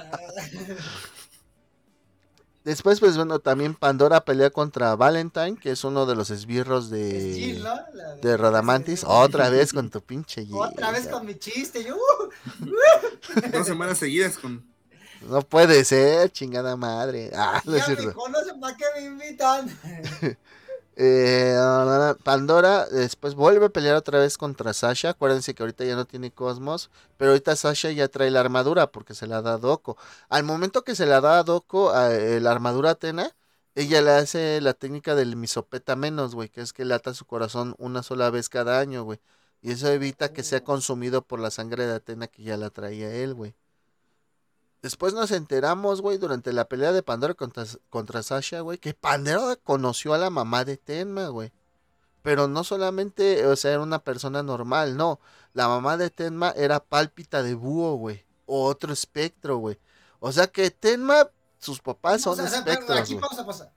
Después, 2.65 3.01
pues 3.01 3.17
bueno, 3.17 3.39
también 3.39 3.75
Pandora 3.75 4.23
pelea 4.25 4.51
contra 4.51 4.95
Valentine, 4.95 5.57
que 5.57 5.71
es 5.71 5.83
uno 5.83 6.05
de 6.05 6.15
los 6.15 6.31
esbirros 6.31 6.91
de, 6.91 7.59
¿no? 7.59 7.75
La 7.95 8.17
de 8.17 8.37
Radamantis. 8.37 9.03
Otra 9.07 9.49
vez 9.49 9.73
con 9.73 9.89
tu 9.89 10.03
pinche 10.03 10.47
Otra 10.53 10.91
vez 10.91 11.09
con 11.09 11.25
mi 11.25 11.39
chiste. 11.39 11.83
Yo, 11.83 11.97
uh, 11.97 13.51
Dos 13.53 13.67
semanas 13.67 13.97
seguidas 13.99 14.37
con. 14.37 14.63
No 15.23 15.41
puede 15.43 15.85
ser, 15.85 16.31
chingada 16.33 16.77
madre. 16.77 17.31
Ah, 17.35 17.63
no 17.65 17.75
es 17.75 17.83
ya 17.87 17.89
me 17.89 17.97
cierto. 17.97 18.19
conocen, 18.19 18.61
¿para 18.61 18.77
qué 18.77 18.85
me 18.97 19.07
invitan? 19.07 19.69
Eh, 21.03 21.57
Pandora 22.25 22.85
después 22.87 23.35
vuelve 23.35 23.67
a 23.67 23.69
pelear 23.71 23.97
otra 23.97 24.19
vez 24.19 24.37
contra 24.37 24.75
Sasha. 24.75 25.11
Acuérdense 25.11 25.55
que 25.55 25.63
ahorita 25.63 25.83
ya 25.85 25.97
no 25.97 26.05
tiene 26.05 26.31
Cosmos. 26.31 26.91
Pero 27.17 27.31
ahorita 27.31 27.57
Sasha 27.57 27.91
ya 27.91 28.09
trae 28.09 28.31
la 28.31 28.41
armadura 28.41 28.93
porque 28.93 29.15
se 29.15 29.27
la 29.27 29.41
da 29.41 29.55
a 29.55 29.59
Doko. 29.59 29.97
Al 30.29 30.45
momento 30.45 30.85
que 30.85 30.95
se 30.95 31.07
la 31.07 31.23
da 31.23 31.39
a 31.39 31.43
Doko, 31.43 31.91
a, 31.93 32.15
eh, 32.15 32.41
la 32.41 32.51
armadura 32.53 32.91
Atena, 32.91 33.35
ella 33.75 34.03
le 34.03 34.11
hace 34.11 34.61
la 34.61 34.75
técnica 34.75 35.15
del 35.15 35.37
misopeta 35.37 35.97
menos, 35.97 36.35
güey. 36.35 36.51
Que 36.51 36.61
es 36.61 36.73
que 36.75 36.85
lata 36.85 37.15
su 37.15 37.25
corazón 37.25 37.75
una 37.79 38.03
sola 38.03 38.29
vez 38.31 38.51
cada 38.51 38.79
año, 38.79 39.03
güey. 39.05 39.21
Y 39.63 39.73
eso 39.73 39.89
evita 39.89 40.33
que 40.35 40.43
sea 40.43 40.63
consumido 40.65 41.23
por 41.23 41.41
la 41.41 41.51
sangre 41.51 41.87
de 41.87 41.95
Atena 41.95 42.27
que 42.29 42.43
ya 42.43 42.57
la 42.59 42.69
traía 42.71 43.11
él, 43.15 43.33
güey. 43.35 43.55
Después 44.83 45.13
nos 45.13 45.31
enteramos, 45.31 46.01
güey, 46.01 46.17
durante 46.17 46.53
la 46.53 46.65
pelea 46.67 46.93
de 46.93 47.03
Pandora 47.03 47.35
contra, 47.35 47.65
contra 47.91 48.23
Sasha, 48.23 48.61
güey, 48.61 48.79
que 48.79 48.95
Pandora 48.95 49.57
conoció 49.57 50.15
a 50.15 50.19
la 50.19 50.31
mamá 50.31 50.65
de 50.65 50.79
Tenma, 50.79 51.29
güey. 51.29 51.53
Pero 52.23 52.49
no 52.49 52.65
solamente, 52.65 53.47
o 53.47 53.57
sea, 53.57 53.73
era 53.73 53.81
una 53.81 53.99
persona 53.99 54.43
normal, 54.43 54.97
no. 54.97 55.21
La 55.53 55.69
mamá 55.69 55.97
de 55.97 56.11
Tenma 56.11 56.51
era 56.51 56.81
pálpita 56.81 57.43
de 57.43 57.55
búho, 57.55 57.97
güey. 57.97 58.25
O 58.47 58.65
otro 58.67 58.93
espectro, 58.93 59.59
güey. 59.59 59.79
O 60.19 60.33
sea 60.33 60.47
que 60.47 60.71
Tenma, 60.71 61.29
sus 61.59 61.81
papás 61.81 62.23
son 62.23 62.33
O 62.33 62.37
sea, 62.37 62.59
espectros, 62.59 62.99
aquí 62.99 63.15
güey. 63.15 63.23
vamos 63.23 63.39
a 63.39 63.47
pasar. 63.47 63.73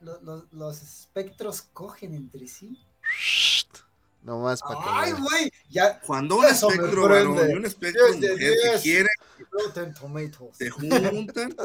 Los, 0.00 0.44
los 0.52 0.82
espectros 0.82 1.62
cogen 1.72 2.14
entre 2.14 2.46
sí. 2.46 2.84
No 4.22 4.38
más 4.40 4.60
para 4.60 4.74
que 4.80 4.86
Ay, 4.86 5.12
güey, 5.12 5.52
ya. 5.68 5.98
Cuando 6.00 6.36
un 6.36 6.44
espectro 6.44 7.08
varón 7.08 7.50
y 7.50 7.54
un 7.54 7.64
espectro 7.64 8.06
Diez 8.12 8.20
de 8.20 8.30
mujer 8.32 8.54
se 8.60 8.68
diez. 8.68 8.82
quieren, 8.82 9.12
se 10.52 10.70
juntan. 10.70 11.56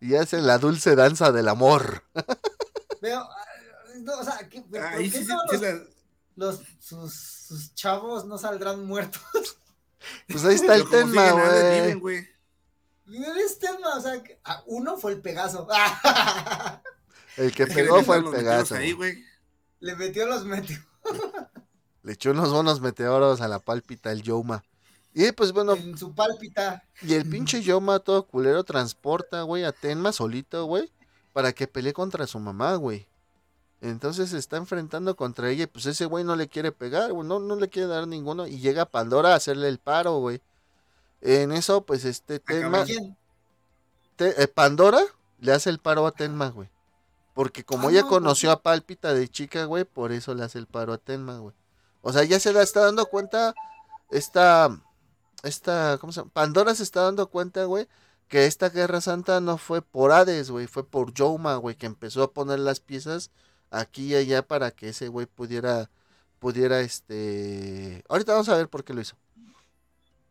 Y 0.00 0.14
hacen 0.16 0.46
la 0.46 0.56
dulce 0.58 0.96
danza 0.96 1.30
del 1.30 1.46
amor. 1.48 2.02
Pero, 3.02 3.28
no, 3.98 4.18
o 4.18 4.24
sea, 4.24 4.38
¿qué, 4.48 4.62
¿por 4.62 4.80
Ahí 4.80 5.10
qué 5.10 5.18
sí, 5.18 5.24
sí, 5.26 5.30
los, 5.52 5.60
la- 5.60 5.84
los- 6.36 6.60
sus, 6.80 7.14
sus 7.14 7.74
chavos 7.74 8.24
no 8.24 8.38
saldrán 8.38 8.84
muertos? 8.86 9.20
Pues 10.26 10.42
ahí 10.46 10.54
está 10.54 10.74
el 10.76 10.84
nada, 11.12 11.32
güey. 11.92 11.94
güey. 11.94 12.28
Eres 13.12 13.58
tema, 13.58 13.96
o 13.96 14.00
sea, 14.00 14.22
que- 14.22 14.40
ah, 14.44 14.62
uno 14.66 14.96
fue 14.96 15.12
el 15.12 15.20
Pegaso. 15.20 15.68
El 17.36 17.52
que 17.52 17.64
Es 17.64 17.74
pegó 17.74 18.02
fue 18.02 18.16
el 18.16 18.24
Pegaso. 18.30 18.76
Ahí, 18.76 18.92
güey. 18.92 19.22
Le 19.80 19.96
metió 19.96 20.26
los 20.26 20.44
metió. 20.44 20.78
Le 22.02 22.12
echó 22.12 22.30
unos 22.30 22.52
buenos 22.52 22.80
meteoros 22.80 23.40
a 23.40 23.48
la 23.48 23.58
pálpita 23.58 24.10
el 24.12 24.22
Yoma. 24.22 24.64
Y 25.12 25.32
pues 25.32 25.52
bueno, 25.52 25.74
en 25.74 25.98
su 25.98 26.14
pálpita. 26.14 26.84
y 27.02 27.14
el 27.14 27.28
pinche 27.28 27.62
Yoma 27.62 27.98
todo 27.98 28.26
culero 28.26 28.64
transporta, 28.64 29.42
güey, 29.42 29.64
a 29.64 29.72
Tenma 29.72 30.12
solito, 30.12 30.64
güey, 30.66 30.90
para 31.32 31.52
que 31.52 31.66
pelee 31.66 31.92
contra 31.92 32.26
su 32.26 32.38
mamá, 32.38 32.76
güey. 32.76 33.06
Entonces 33.82 34.30
se 34.30 34.38
está 34.38 34.56
enfrentando 34.56 35.16
contra 35.16 35.50
ella 35.50 35.64
y 35.64 35.66
pues 35.66 35.86
ese 35.86 36.04
güey 36.04 36.22
no 36.22 36.36
le 36.36 36.48
quiere 36.48 36.70
pegar, 36.70 37.12
güey, 37.12 37.26
no, 37.26 37.38
no 37.40 37.56
le 37.56 37.68
quiere 37.68 37.88
dar 37.88 38.06
ninguno. 38.06 38.46
Y 38.46 38.60
llega 38.60 38.84
Pandora 38.86 39.32
a 39.32 39.36
hacerle 39.36 39.68
el 39.68 39.78
paro, 39.78 40.18
güey. 40.18 40.40
En 41.22 41.52
eso, 41.52 41.82
pues 41.84 42.04
este 42.04 42.38
Tenma, 42.38 42.84
¿Quién? 42.84 43.16
Te- 44.16 44.42
eh, 44.42 44.48
Pandora 44.48 45.00
le 45.40 45.52
hace 45.52 45.70
el 45.70 45.78
paro 45.80 46.06
a 46.06 46.12
Tenma, 46.12 46.48
güey. 46.50 46.68
Porque 47.40 47.64
como 47.64 47.88
Ah, 47.88 47.90
ella 47.90 48.02
no, 48.02 48.08
conoció 48.08 48.52
a 48.52 48.60
Pálpita 48.62 49.14
de 49.14 49.26
chica, 49.26 49.64
güey, 49.64 49.86
por 49.86 50.12
eso 50.12 50.34
le 50.34 50.44
hace 50.44 50.58
el 50.58 50.66
paro 50.66 50.92
a 50.92 50.98
Tenma, 50.98 51.38
güey. 51.38 51.54
O 52.02 52.12
sea, 52.12 52.22
ya 52.22 52.38
se 52.38 52.50
está 52.60 52.80
dando 52.80 53.06
cuenta 53.06 53.54
esta, 54.10 54.68
esta, 55.42 55.96
¿cómo 56.02 56.12
se 56.12 56.20
llama? 56.20 56.32
Pandora 56.34 56.74
se 56.74 56.82
está 56.82 57.00
dando 57.00 57.30
cuenta, 57.30 57.64
güey, 57.64 57.88
que 58.28 58.44
esta 58.44 58.68
guerra 58.68 59.00
santa 59.00 59.40
no 59.40 59.56
fue 59.56 59.80
por 59.80 60.12
Hades, 60.12 60.50
güey, 60.50 60.66
fue 60.66 60.86
por 60.86 61.14
Yoma, 61.14 61.56
güey, 61.56 61.76
que 61.76 61.86
empezó 61.86 62.22
a 62.24 62.34
poner 62.34 62.58
las 62.58 62.80
piezas 62.80 63.30
aquí 63.70 64.08
y 64.08 64.16
allá 64.16 64.46
para 64.46 64.70
que 64.70 64.90
ese 64.90 65.08
güey 65.08 65.24
pudiera, 65.24 65.88
pudiera, 66.40 66.80
este... 66.80 68.04
Ahorita 68.10 68.32
vamos 68.32 68.50
a 68.50 68.56
ver 68.58 68.68
por 68.68 68.84
qué 68.84 68.92
lo 68.92 69.00
hizo. 69.00 69.16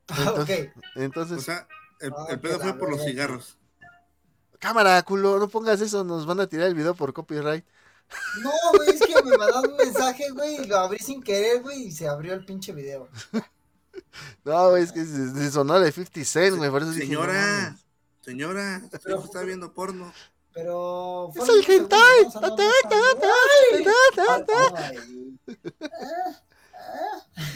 Entonces, 0.15 0.69
ok. 0.75 0.83
entonces 0.93 1.37
O 1.39 1.41
sea, 1.41 1.67
el, 2.01 2.13
Ah, 2.15 2.27
el 2.29 2.39
pedo 2.39 2.59
fue 2.59 2.77
por 2.77 2.91
los 2.91 3.03
cigarros. 3.03 3.57
Cámara, 4.59 5.01
culo, 5.03 5.39
no 5.39 5.47
pongas 5.47 5.81
eso, 5.81 6.03
nos 6.03 6.25
van 6.25 6.39
a 6.41 6.47
tirar 6.47 6.67
el 6.67 6.75
video 6.75 6.93
por 6.93 7.13
copyright. 7.13 7.65
No, 8.41 8.51
güey, 8.75 8.89
es 8.89 9.01
que 9.01 9.23
me 9.23 9.37
mandaron 9.37 9.71
un 9.71 9.77
mensaje, 9.77 10.29
güey, 10.31 10.63
y 10.63 10.65
lo 10.65 10.77
abrí 10.77 10.99
sin 10.99 11.21
querer, 11.21 11.61
güey, 11.61 11.87
y 11.87 11.91
se 11.91 12.07
abrió 12.07 12.33
el 12.33 12.45
pinche 12.45 12.73
video. 12.73 13.09
No, 14.43 14.71
güey, 14.71 14.83
es 14.83 14.91
que 14.91 15.05
se, 15.05 15.33
se 15.33 15.51
sonó 15.51 15.79
de 15.79 15.91
50 15.91 16.25
Cent, 16.25 16.57
güey, 16.57 16.69
por 16.69 16.81
eso 16.81 16.91
dije, 16.91 17.13
no 17.13 17.21
Señora, 17.21 17.77
señora, 18.21 18.81
hijo 19.07 19.25
está 19.25 19.43
viendo 19.43 19.73
porno. 19.73 20.11
Pero. 20.53 21.31
Es 21.35 21.47
el 21.47 21.71
hentai. 21.71 22.27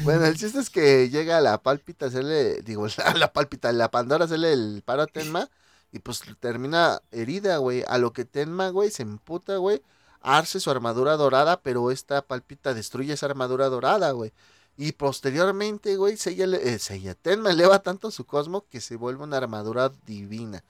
Bueno, 0.03 0.25
el 0.25 0.37
chiste 0.37 0.59
es 0.59 0.69
que 0.69 1.09
llega 1.09 1.41
la 1.41 1.61
pálpita 1.61 2.05
a 2.05 2.09
hacerle, 2.09 2.61
digo, 2.61 2.87
la, 2.97 3.13
la 3.13 3.33
pálpita, 3.33 3.71
la 3.71 3.89
Pandora 3.89 4.23
a 4.23 4.25
hacerle 4.25 4.53
el 4.53 4.83
paro 4.85 5.01
a 5.01 5.07
Tenma 5.07 5.49
y 5.93 5.99
pues 5.99 6.21
termina 6.39 7.01
herida, 7.11 7.57
güey. 7.57 7.83
A 7.87 7.99
lo 7.99 8.13
que 8.13 8.25
Tenma, 8.25 8.69
güey, 8.69 8.89
se 8.89 9.03
emputa, 9.03 9.57
güey, 9.57 9.83
arce 10.21 10.59
su 10.59 10.71
armadura 10.71 11.15
dorada, 11.17 11.61
pero 11.61 11.91
esta 11.91 12.23
pálpita 12.23 12.73
destruye 12.73 13.13
esa 13.13 13.27
armadura 13.27 13.69
dorada, 13.69 14.11
güey. 14.11 14.33
Y 14.75 14.93
posteriormente, 14.93 15.95
güey, 15.95 16.17
Seiya, 16.17 16.45
eh, 16.45 16.79
Seiya, 16.79 17.13
Tenma 17.13 17.51
eleva 17.51 17.79
tanto 17.79 18.09
su 18.09 18.25
cosmo 18.25 18.65
que 18.71 18.81
se 18.81 18.95
vuelve 18.95 19.23
una 19.23 19.37
armadura 19.37 19.91
divina. 20.07 20.63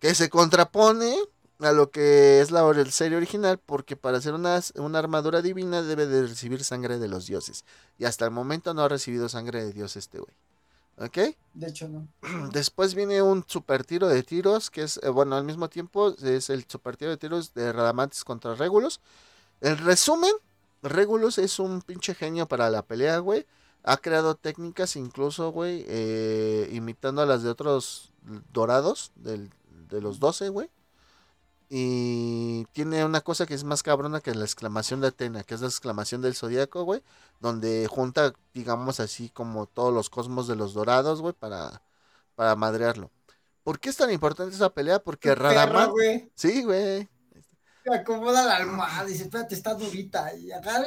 Que 0.00 0.14
se 0.14 0.30
contrapone 0.30 1.14
a 1.58 1.72
lo 1.72 1.90
que 1.90 2.40
es 2.40 2.50
la 2.50 2.64
serie 2.90 3.18
original, 3.18 3.58
porque 3.58 3.94
para 3.96 4.18
hacer 4.18 4.32
una, 4.32 4.58
una 4.76 4.98
armadura 4.98 5.42
divina 5.42 5.82
debe 5.82 6.06
de 6.06 6.26
recibir 6.26 6.64
sangre 6.64 6.98
de 6.98 7.08
los 7.08 7.26
dioses. 7.26 7.66
Y 7.98 8.06
hasta 8.06 8.24
el 8.24 8.30
momento 8.30 8.72
no 8.72 8.82
ha 8.82 8.88
recibido 8.88 9.28
sangre 9.28 9.62
de 9.62 9.74
Dios 9.74 9.96
este 9.96 10.18
güey. 10.18 10.34
¿Ok? 11.00 11.18
De 11.54 11.66
hecho, 11.68 11.88
no. 11.88 12.06
Después 12.52 12.94
viene 12.94 13.22
un 13.22 13.42
super 13.46 13.84
tiro 13.84 14.06
de 14.08 14.22
tiros, 14.22 14.70
que 14.70 14.82
es, 14.82 15.00
eh, 15.02 15.08
bueno, 15.08 15.34
al 15.36 15.44
mismo 15.44 15.68
tiempo 15.68 16.14
es 16.22 16.50
el 16.50 16.64
super 16.68 16.96
tiro 16.96 17.10
de 17.10 17.16
tiros 17.16 17.54
de 17.54 17.72
Radamantis 17.72 18.22
contra 18.22 18.54
Regulus. 18.54 19.00
En 19.62 19.78
resumen, 19.78 20.32
Regulus 20.82 21.38
es 21.38 21.58
un 21.58 21.82
pinche 21.82 22.14
genio 22.14 22.46
para 22.46 22.70
la 22.70 22.82
pelea, 22.82 23.18
güey. 23.18 23.46
Ha 23.82 23.96
creado 23.96 24.34
técnicas 24.34 24.94
incluso, 24.96 25.50
güey, 25.52 25.84
eh, 25.88 26.68
imitando 26.72 27.22
a 27.22 27.26
las 27.26 27.42
de 27.42 27.48
otros 27.50 28.12
dorados, 28.52 29.10
del- 29.16 29.50
de 29.88 30.00
los 30.02 30.20
12, 30.20 30.50
güey. 30.50 30.68
Y 31.72 32.64
tiene 32.72 33.04
una 33.04 33.20
cosa 33.20 33.46
que 33.46 33.54
es 33.54 33.62
más 33.62 33.84
cabrona 33.84 34.20
que 34.20 34.34
la 34.34 34.44
exclamación 34.44 35.00
de 35.00 35.06
Atena, 35.06 35.44
que 35.44 35.54
es 35.54 35.60
la 35.60 35.68
exclamación 35.68 36.20
del 36.20 36.34
zodiaco, 36.34 36.82
güey. 36.82 37.00
Donde 37.38 37.86
junta, 37.86 38.32
digamos 38.52 38.98
así, 38.98 39.28
como 39.30 39.66
todos 39.66 39.94
los 39.94 40.10
cosmos 40.10 40.48
de 40.48 40.56
los 40.56 40.74
dorados, 40.74 41.20
güey, 41.20 41.32
para, 41.32 41.80
para 42.34 42.56
madrearlo. 42.56 43.12
¿Por 43.62 43.78
qué 43.78 43.90
es 43.90 43.96
tan 43.96 44.10
importante 44.10 44.52
esa 44.52 44.70
pelea? 44.70 44.98
Porque 44.98 45.28
Perro, 45.28 45.44
Radaman. 45.44 45.90
güey. 45.90 46.28
Sí, 46.34 46.64
güey. 46.64 47.08
Me 47.86 47.96
acomoda 47.98 48.44
la 48.44 48.56
almohada 48.56 49.08
y 49.08 49.12
dice, 49.12 49.24
espérate, 49.24 49.54
está 49.54 49.74
durita. 49.74 50.34
Y 50.34 50.50
acá, 50.50 50.84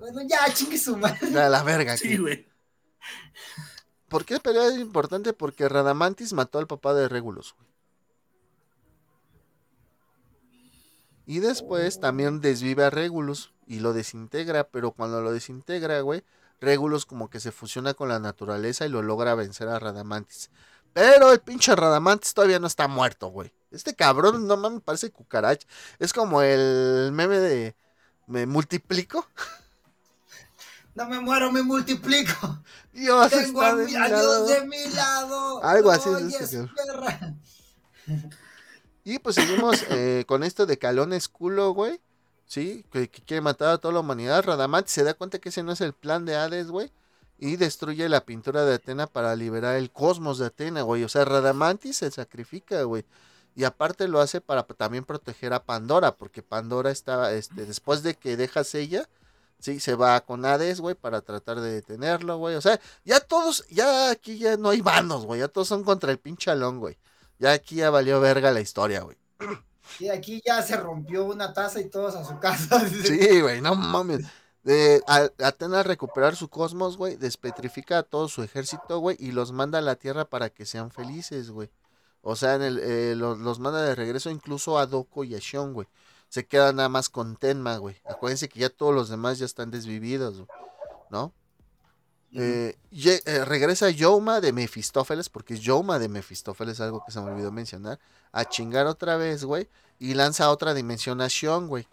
bueno, 0.00 0.22
ya, 0.28 0.52
chingue 0.52 0.76
su 0.76 0.96
madre. 0.96 1.30
La, 1.30 1.48
la 1.48 1.62
verga. 1.62 1.96
Sí, 1.96 2.16
güey. 2.16 2.48
¿Por 4.08 4.24
qué 4.24 4.40
pelea 4.40 4.66
es 4.66 4.78
importante? 4.78 5.32
Porque 5.32 5.68
Radamantis 5.68 6.32
mató 6.32 6.58
al 6.58 6.66
papá 6.66 6.94
de 6.94 7.08
Regulus, 7.08 7.54
güey. 7.56 7.69
Y 11.30 11.38
después 11.38 12.00
también 12.00 12.40
desvive 12.40 12.82
a 12.82 12.90
Regulus 12.90 13.52
y 13.64 13.78
lo 13.78 13.92
desintegra, 13.92 14.64
pero 14.64 14.90
cuando 14.90 15.20
lo 15.20 15.30
desintegra, 15.30 16.00
güey, 16.00 16.24
Regulus 16.60 17.06
como 17.06 17.30
que 17.30 17.38
se 17.38 17.52
fusiona 17.52 17.94
con 17.94 18.08
la 18.08 18.18
naturaleza 18.18 18.84
y 18.84 18.88
lo 18.88 19.00
logra 19.00 19.36
vencer 19.36 19.68
a 19.68 19.78
Radamantis. 19.78 20.50
Pero 20.92 21.30
el 21.30 21.38
pinche 21.38 21.76
Radamantis 21.76 22.34
todavía 22.34 22.58
no 22.58 22.66
está 22.66 22.88
muerto, 22.88 23.28
güey. 23.28 23.52
Este 23.70 23.94
cabrón 23.94 24.48
no 24.48 24.56
mames, 24.56 24.82
parece 24.82 25.12
cucaracha. 25.12 25.68
Es 26.00 26.12
como 26.12 26.42
el 26.42 27.12
meme 27.12 27.38
de 27.38 27.76
me 28.26 28.46
multiplico. 28.46 29.24
No 30.96 31.08
me 31.08 31.20
muero, 31.20 31.52
me 31.52 31.62
multiplico. 31.62 32.64
Dios 32.92 33.30
Tengo 33.30 33.62
está 33.62 33.76
de 33.76 33.86
mi, 33.86 33.92
lado. 33.92 34.46
Dios 34.46 34.60
de 34.60 34.66
mi 34.66 34.84
lado. 34.88 35.62
Algo 35.62 35.92
así 35.92 36.10
es 36.10 36.40
este, 36.40 36.68
cabrón. 36.74 37.40
Y 39.10 39.18
pues 39.18 39.34
seguimos 39.34 39.82
eh, 39.90 40.24
con 40.28 40.44
esto 40.44 40.66
de 40.66 40.78
Calón 40.78 41.12
Esculo, 41.12 41.72
güey. 41.72 42.00
Sí, 42.46 42.84
que, 42.92 43.08
quiere 43.08 43.40
matar 43.40 43.70
a 43.70 43.78
toda 43.78 43.92
la 43.92 44.00
humanidad. 44.00 44.44
Radamantis 44.44 44.92
se 44.92 45.02
da 45.02 45.14
cuenta 45.14 45.40
que 45.40 45.48
ese 45.48 45.64
no 45.64 45.72
es 45.72 45.80
el 45.80 45.94
plan 45.94 46.24
de 46.24 46.36
Hades, 46.36 46.68
güey. 46.68 46.92
Y 47.36 47.56
destruye 47.56 48.08
la 48.08 48.24
pintura 48.24 48.64
de 48.64 48.74
Atena 48.74 49.08
para 49.08 49.34
liberar 49.34 49.74
el 49.74 49.90
cosmos 49.90 50.38
de 50.38 50.46
Atena, 50.46 50.82
güey. 50.82 51.02
O 51.02 51.08
sea, 51.08 51.24
Radamantis 51.24 51.96
se 51.96 52.10
sacrifica, 52.12 52.84
güey. 52.84 53.04
Y 53.56 53.64
aparte 53.64 54.06
lo 54.06 54.20
hace 54.20 54.40
para 54.40 54.62
también 54.62 55.04
proteger 55.04 55.54
a 55.54 55.64
Pandora, 55.64 56.14
porque 56.14 56.42
Pandora 56.44 56.92
está, 56.92 57.32
este, 57.32 57.66
después 57.66 58.04
de 58.04 58.14
que 58.14 58.36
dejas 58.36 58.76
ella, 58.76 59.08
sí, 59.58 59.80
se 59.80 59.96
va 59.96 60.20
con 60.20 60.44
Hades, 60.44 60.80
güey, 60.80 60.94
para 60.94 61.20
tratar 61.22 61.60
de 61.60 61.72
detenerlo, 61.72 62.38
güey. 62.38 62.54
O 62.54 62.60
sea, 62.60 62.80
ya 63.04 63.18
todos, 63.18 63.66
ya 63.70 64.12
aquí 64.12 64.38
ya 64.38 64.56
no 64.56 64.68
hay 64.68 64.82
bandos, 64.82 65.26
güey. 65.26 65.40
Ya 65.40 65.48
todos 65.48 65.66
son 65.66 65.82
contra 65.82 66.12
el 66.12 66.18
pinche 66.20 66.52
Alón, 66.52 66.78
güey. 66.78 66.96
Ya 67.40 67.52
aquí 67.52 67.76
ya 67.76 67.90
valió 67.90 68.20
verga 68.20 68.52
la 68.52 68.60
historia, 68.60 69.00
güey. 69.00 69.16
Y 69.98 70.08
aquí 70.08 70.40
ya 70.46 70.62
se 70.62 70.76
rompió 70.76 71.24
una 71.24 71.52
taza 71.52 71.80
y 71.80 71.88
todos 71.88 72.14
a 72.14 72.24
su 72.24 72.38
casa. 72.38 72.80
Sí, 73.04 73.40
güey, 73.40 73.60
no 73.60 73.74
mames. 73.74 74.24
A- 75.08 75.30
Atenas 75.42 75.86
recuperar 75.86 76.36
su 76.36 76.48
cosmos, 76.48 76.96
güey, 76.96 77.16
despetrifica 77.16 77.98
a 77.98 78.02
todo 78.04 78.28
su 78.28 78.42
ejército, 78.42 78.98
güey, 79.00 79.16
y 79.18 79.32
los 79.32 79.50
manda 79.52 79.78
a 79.78 79.82
la 79.82 79.96
Tierra 79.96 80.26
para 80.26 80.50
que 80.50 80.66
sean 80.66 80.90
felices, 80.92 81.50
güey. 81.50 81.70
O 82.22 82.36
sea, 82.36 82.54
en 82.54 82.62
el, 82.62 82.78
eh, 82.78 83.14
los, 83.16 83.38
los 83.38 83.58
manda 83.58 83.82
de 83.82 83.94
regreso 83.94 84.30
incluso 84.30 84.78
a 84.78 84.86
Doko 84.86 85.24
y 85.24 85.34
a 85.34 85.38
Shion, 85.38 85.72
güey. 85.72 85.88
Se 86.28 86.46
queda 86.46 86.72
nada 86.72 86.88
más 86.90 87.08
con 87.08 87.36
Tenma, 87.36 87.78
güey. 87.78 87.96
Acuérdense 88.04 88.48
que 88.50 88.60
ya 88.60 88.68
todos 88.70 88.94
los 88.94 89.08
demás 89.08 89.38
ya 89.38 89.46
están 89.46 89.70
desvividos, 89.70 90.36
güey, 90.36 90.48
¿no? 91.10 91.32
Eh, 92.32 92.76
eh, 92.92 93.44
regresa 93.44 93.90
Yoma 93.90 94.40
de 94.40 94.52
Mefistófeles, 94.52 95.28
porque 95.28 95.58
Yoma 95.58 95.98
de 95.98 96.08
Mefistófeles, 96.08 96.80
algo 96.80 97.04
que 97.04 97.10
se 97.10 97.20
me 97.20 97.30
olvidó 97.30 97.50
mencionar, 97.50 97.98
a 98.32 98.44
chingar 98.44 98.86
otra 98.86 99.16
vez, 99.16 99.44
güey, 99.44 99.68
y 99.98 100.14
lanza 100.14 100.50
otra 100.50 100.72
dimensión 100.72 101.20
a 101.20 101.28
Shion, 101.28 101.66
güey, 101.66 101.86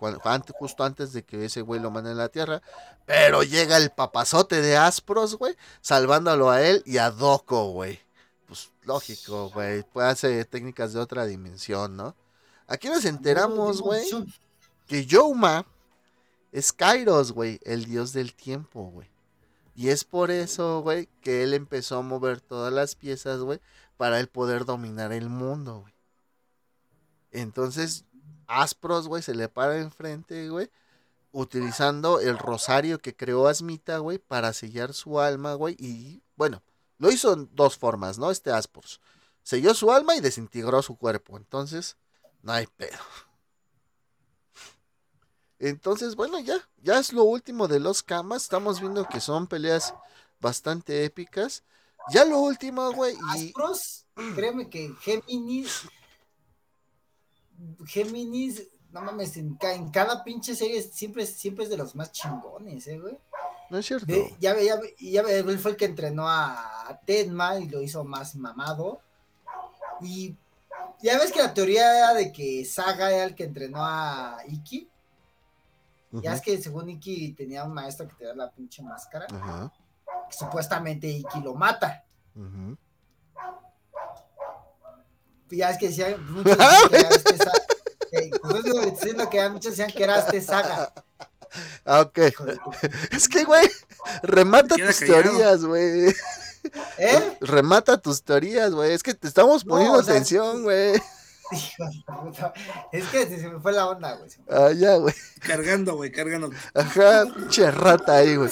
justo 0.60 0.84
antes 0.84 1.12
de 1.12 1.24
que 1.24 1.46
ese 1.46 1.62
güey 1.62 1.82
lo 1.82 1.92
mande 1.92 2.12
a 2.12 2.14
la 2.14 2.30
Tierra, 2.30 2.62
pero 3.06 3.44
llega 3.44 3.78
el 3.78 3.90
papazote 3.90 4.62
de 4.62 4.78
Aspros, 4.78 5.36
güey, 5.36 5.56
salvándolo 5.82 6.50
a 6.50 6.62
él 6.62 6.84
y 6.86 7.00
a 7.00 7.10
Doko, 7.10 7.72
güey. 7.72 8.00
Pues 8.48 8.70
lógico, 8.84 9.50
güey, 9.50 9.84
puede 9.84 10.08
hacer 10.08 10.46
técnicas 10.46 10.94
de 10.94 11.00
otra 11.00 11.26
dimensión, 11.26 11.98
¿no? 11.98 12.16
Aquí 12.68 12.88
nos 12.88 13.06
enteramos, 13.06 13.82
güey, 13.82 14.08
que 14.88 15.06
Yoma 15.06 15.66
es 16.52 16.72
Kairos, 16.72 17.32
güey, 17.32 17.60
el 17.64 17.86
dios 17.86 18.14
del 18.14 18.34
tiempo, 18.34 18.84
güey. 18.84 19.10
Y 19.78 19.90
es 19.90 20.06
por 20.06 20.32
eso, 20.32 20.82
güey, 20.82 21.08
que 21.22 21.44
él 21.44 21.54
empezó 21.54 22.00
a 22.00 22.02
mover 22.02 22.42
todas 22.42 22.74
las 22.74 22.96
piezas, 22.96 23.42
güey, 23.42 23.62
para 23.96 24.20
él 24.20 24.28
poder 24.28 24.66
dominar 24.66 25.14
el 25.14 25.30
mundo, 25.30 25.82
güey. 25.82 25.94
Entonces, 27.30 28.04
Aspros, 28.48 29.08
güey, 29.08 29.22
se 29.22 29.36
le 29.36 29.50
para 29.50 29.78
enfrente, 29.78 30.50
güey, 30.50 30.72
utilizando 31.32 32.20
el 32.20 32.40
rosario 32.40 32.98
que 32.98 33.16
creó 33.16 33.48
Asmita, 33.48 34.00
güey, 34.00 34.18
para 34.18 34.52
sellar 34.52 34.96
su 34.96 35.20
alma, 35.20 35.54
güey. 35.54 35.76
Y, 35.78 36.24
bueno, 36.36 36.64
lo 36.98 37.12
hizo 37.12 37.34
en 37.34 37.48
dos 37.54 37.78
formas, 37.78 38.18
¿no? 38.18 38.32
Este 38.32 38.50
Aspros. 38.50 39.00
Selló 39.44 39.76
su 39.76 39.92
alma 39.92 40.16
y 40.16 40.22
desintegró 40.22 40.82
su 40.82 40.98
cuerpo. 40.98 41.38
Entonces, 41.38 41.98
no 42.42 42.52
hay 42.52 42.66
pedo. 42.66 42.98
Entonces, 45.60 46.16
bueno, 46.16 46.40
ya, 46.40 46.58
ya 46.84 47.00
es 47.00 47.14
lo 47.14 47.24
último 47.24 47.68
de 47.68 47.80
los 47.80 48.04
camas. 48.04 48.44
Estamos 48.44 48.80
viendo 48.80 49.08
que 49.10 49.20
son 49.20 49.48
peleas 49.48 49.94
bastante 50.40 51.04
épicas. 51.04 51.64
Ya 52.12 52.24
lo 52.26 52.40
último, 52.40 52.92
güey, 52.94 53.16
y 53.36 53.48
Aspros, 53.48 54.06
créeme 54.36 54.70
que 54.70 54.94
Géminis. 55.02 55.82
Géminis, 57.86 58.68
no 58.92 59.02
mames, 59.02 59.36
en, 59.38 59.56
ca- 59.56 59.74
en 59.74 59.90
cada 59.90 60.24
pinche 60.24 60.56
serie 60.56 60.82
siempre, 60.82 61.26
siempre 61.26 61.64
es 61.66 61.70
de 61.70 61.78
los 61.78 61.96
más 61.96 62.12
chingones, 62.12 62.88
¿eh, 62.88 63.00
güey? 63.00 63.18
no 63.70 63.78
es 63.80 63.86
cierto. 63.86 64.06
De- 64.06 64.36
ya 64.40 64.56
ya 64.62 64.80
ya 65.00 65.22
él 65.22 65.60
fue 65.60 65.72
el 65.72 65.78
que 65.78 65.86
entrenó 65.86 66.30
a 66.30 66.98
Tenma 67.06 67.60
y 67.60 67.68
lo 67.68 67.82
hizo 67.82 68.04
más 68.06 68.36
mamado. 68.36 69.02
Y 70.02 70.36
ya 71.02 71.18
ves 71.18 71.32
que 71.34 71.40
la 71.42 71.54
teoría 71.54 71.98
era 71.98 72.14
de 72.14 72.32
que 72.32 72.64
Saga 72.64 73.12
era 73.12 73.26
el 73.26 73.36
que 73.36 73.44
entrenó 73.44 73.80
a 73.84 74.38
Iki. 74.48 74.88
Ya 76.12 76.34
es 76.34 76.42
que 76.42 76.62
según 76.62 76.90
Iki 76.90 77.34
tenía 77.34 77.64
un 77.64 77.74
maestro 77.74 78.08
que 78.08 78.16
tenía 78.16 78.34
la 78.34 78.52
pinche 78.52 78.82
máscara. 78.82 79.28
Que 79.28 80.36
supuestamente 80.38 81.08
Iki 81.08 81.42
lo 81.42 81.54
mata. 81.54 82.04
ya 85.50 85.70
es 85.72 85.78
que 85.78 85.88
decían, 85.88 86.16
muchos 86.34 86.56
decían 86.58 86.90
que 86.90 86.96
era 86.98 87.12
saga. 87.20 87.64
Pues 88.42 88.64
diciendo 88.94 89.30
que 89.30 89.50
muchos 89.50 89.72
decían 89.72 89.92
que 89.92 90.04
era 90.04 90.20
este 90.20 90.42
saga. 90.42 90.94
Ah, 91.86 92.02
ok. 92.02 92.20
Es 93.12 93.28
que, 93.30 93.44
güey, 93.46 93.68
remata 94.24 94.76
tus 94.76 95.00
callado. 95.00 95.24
teorías, 95.24 95.66
güey. 95.66 96.14
¿Eh? 96.98 97.38
Remata 97.40 97.98
tus 97.98 98.22
teorías, 98.24 98.72
güey. 98.72 98.92
Es 98.94 99.02
que 99.04 99.14
te 99.14 99.28
estamos 99.28 99.66
No, 99.66 99.72
poniendo 99.72 100.00
o 100.00 100.04
sea, 100.04 100.14
atención, 100.16 100.64
güey. 100.64 101.02
Es 102.92 103.06
que 103.08 103.26
se 103.26 103.50
me 103.50 103.60
fue 103.60 103.72
la 103.74 103.88
onda, 103.88 104.16
güey. 104.16 104.30
Ah, 104.50 104.72
ya, 104.76 104.96
güey. 104.98 105.14
Cargando, 105.40 105.96
güey, 105.96 106.12
cargando. 106.12 106.50
Ajá, 106.74 107.24
pinche 107.36 107.70
rata 107.72 108.18
ahí, 108.18 108.36
güey. 108.36 108.50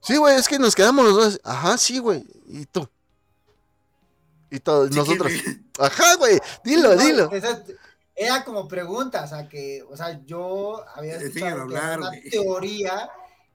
Sí, 0.00 0.16
güey, 0.16 0.36
es 0.36 0.46
que 0.48 0.58
nos 0.58 0.74
quedamos 0.74 1.04
los 1.04 1.14
dos. 1.16 1.40
Ajá, 1.44 1.76
sí, 1.78 1.98
güey. 1.98 2.24
¿Y 2.46 2.66
tú? 2.66 2.88
Y 4.50 4.60
todos, 4.60 4.90
Sí, 4.90 4.96
nosotros. 4.96 5.32
que- 5.32 5.60
Ajá, 5.78 6.14
güey. 6.16 6.38
Dilo, 6.64 6.94
No, 6.94 7.02
dilo. 7.02 7.30
esa- 7.32 7.62
era 8.14 8.44
como 8.44 8.66
pregunta, 8.68 9.24
o 9.24 9.28
sea, 9.28 9.48
que, 9.48 9.82
o 9.90 9.96
sea, 9.96 10.20
yo 10.24 10.82
había 10.94 11.16
escuchado 11.16 11.62
hablar, 11.62 11.98
una 11.98 12.08
güey. 12.08 12.30
teoría 12.30 13.10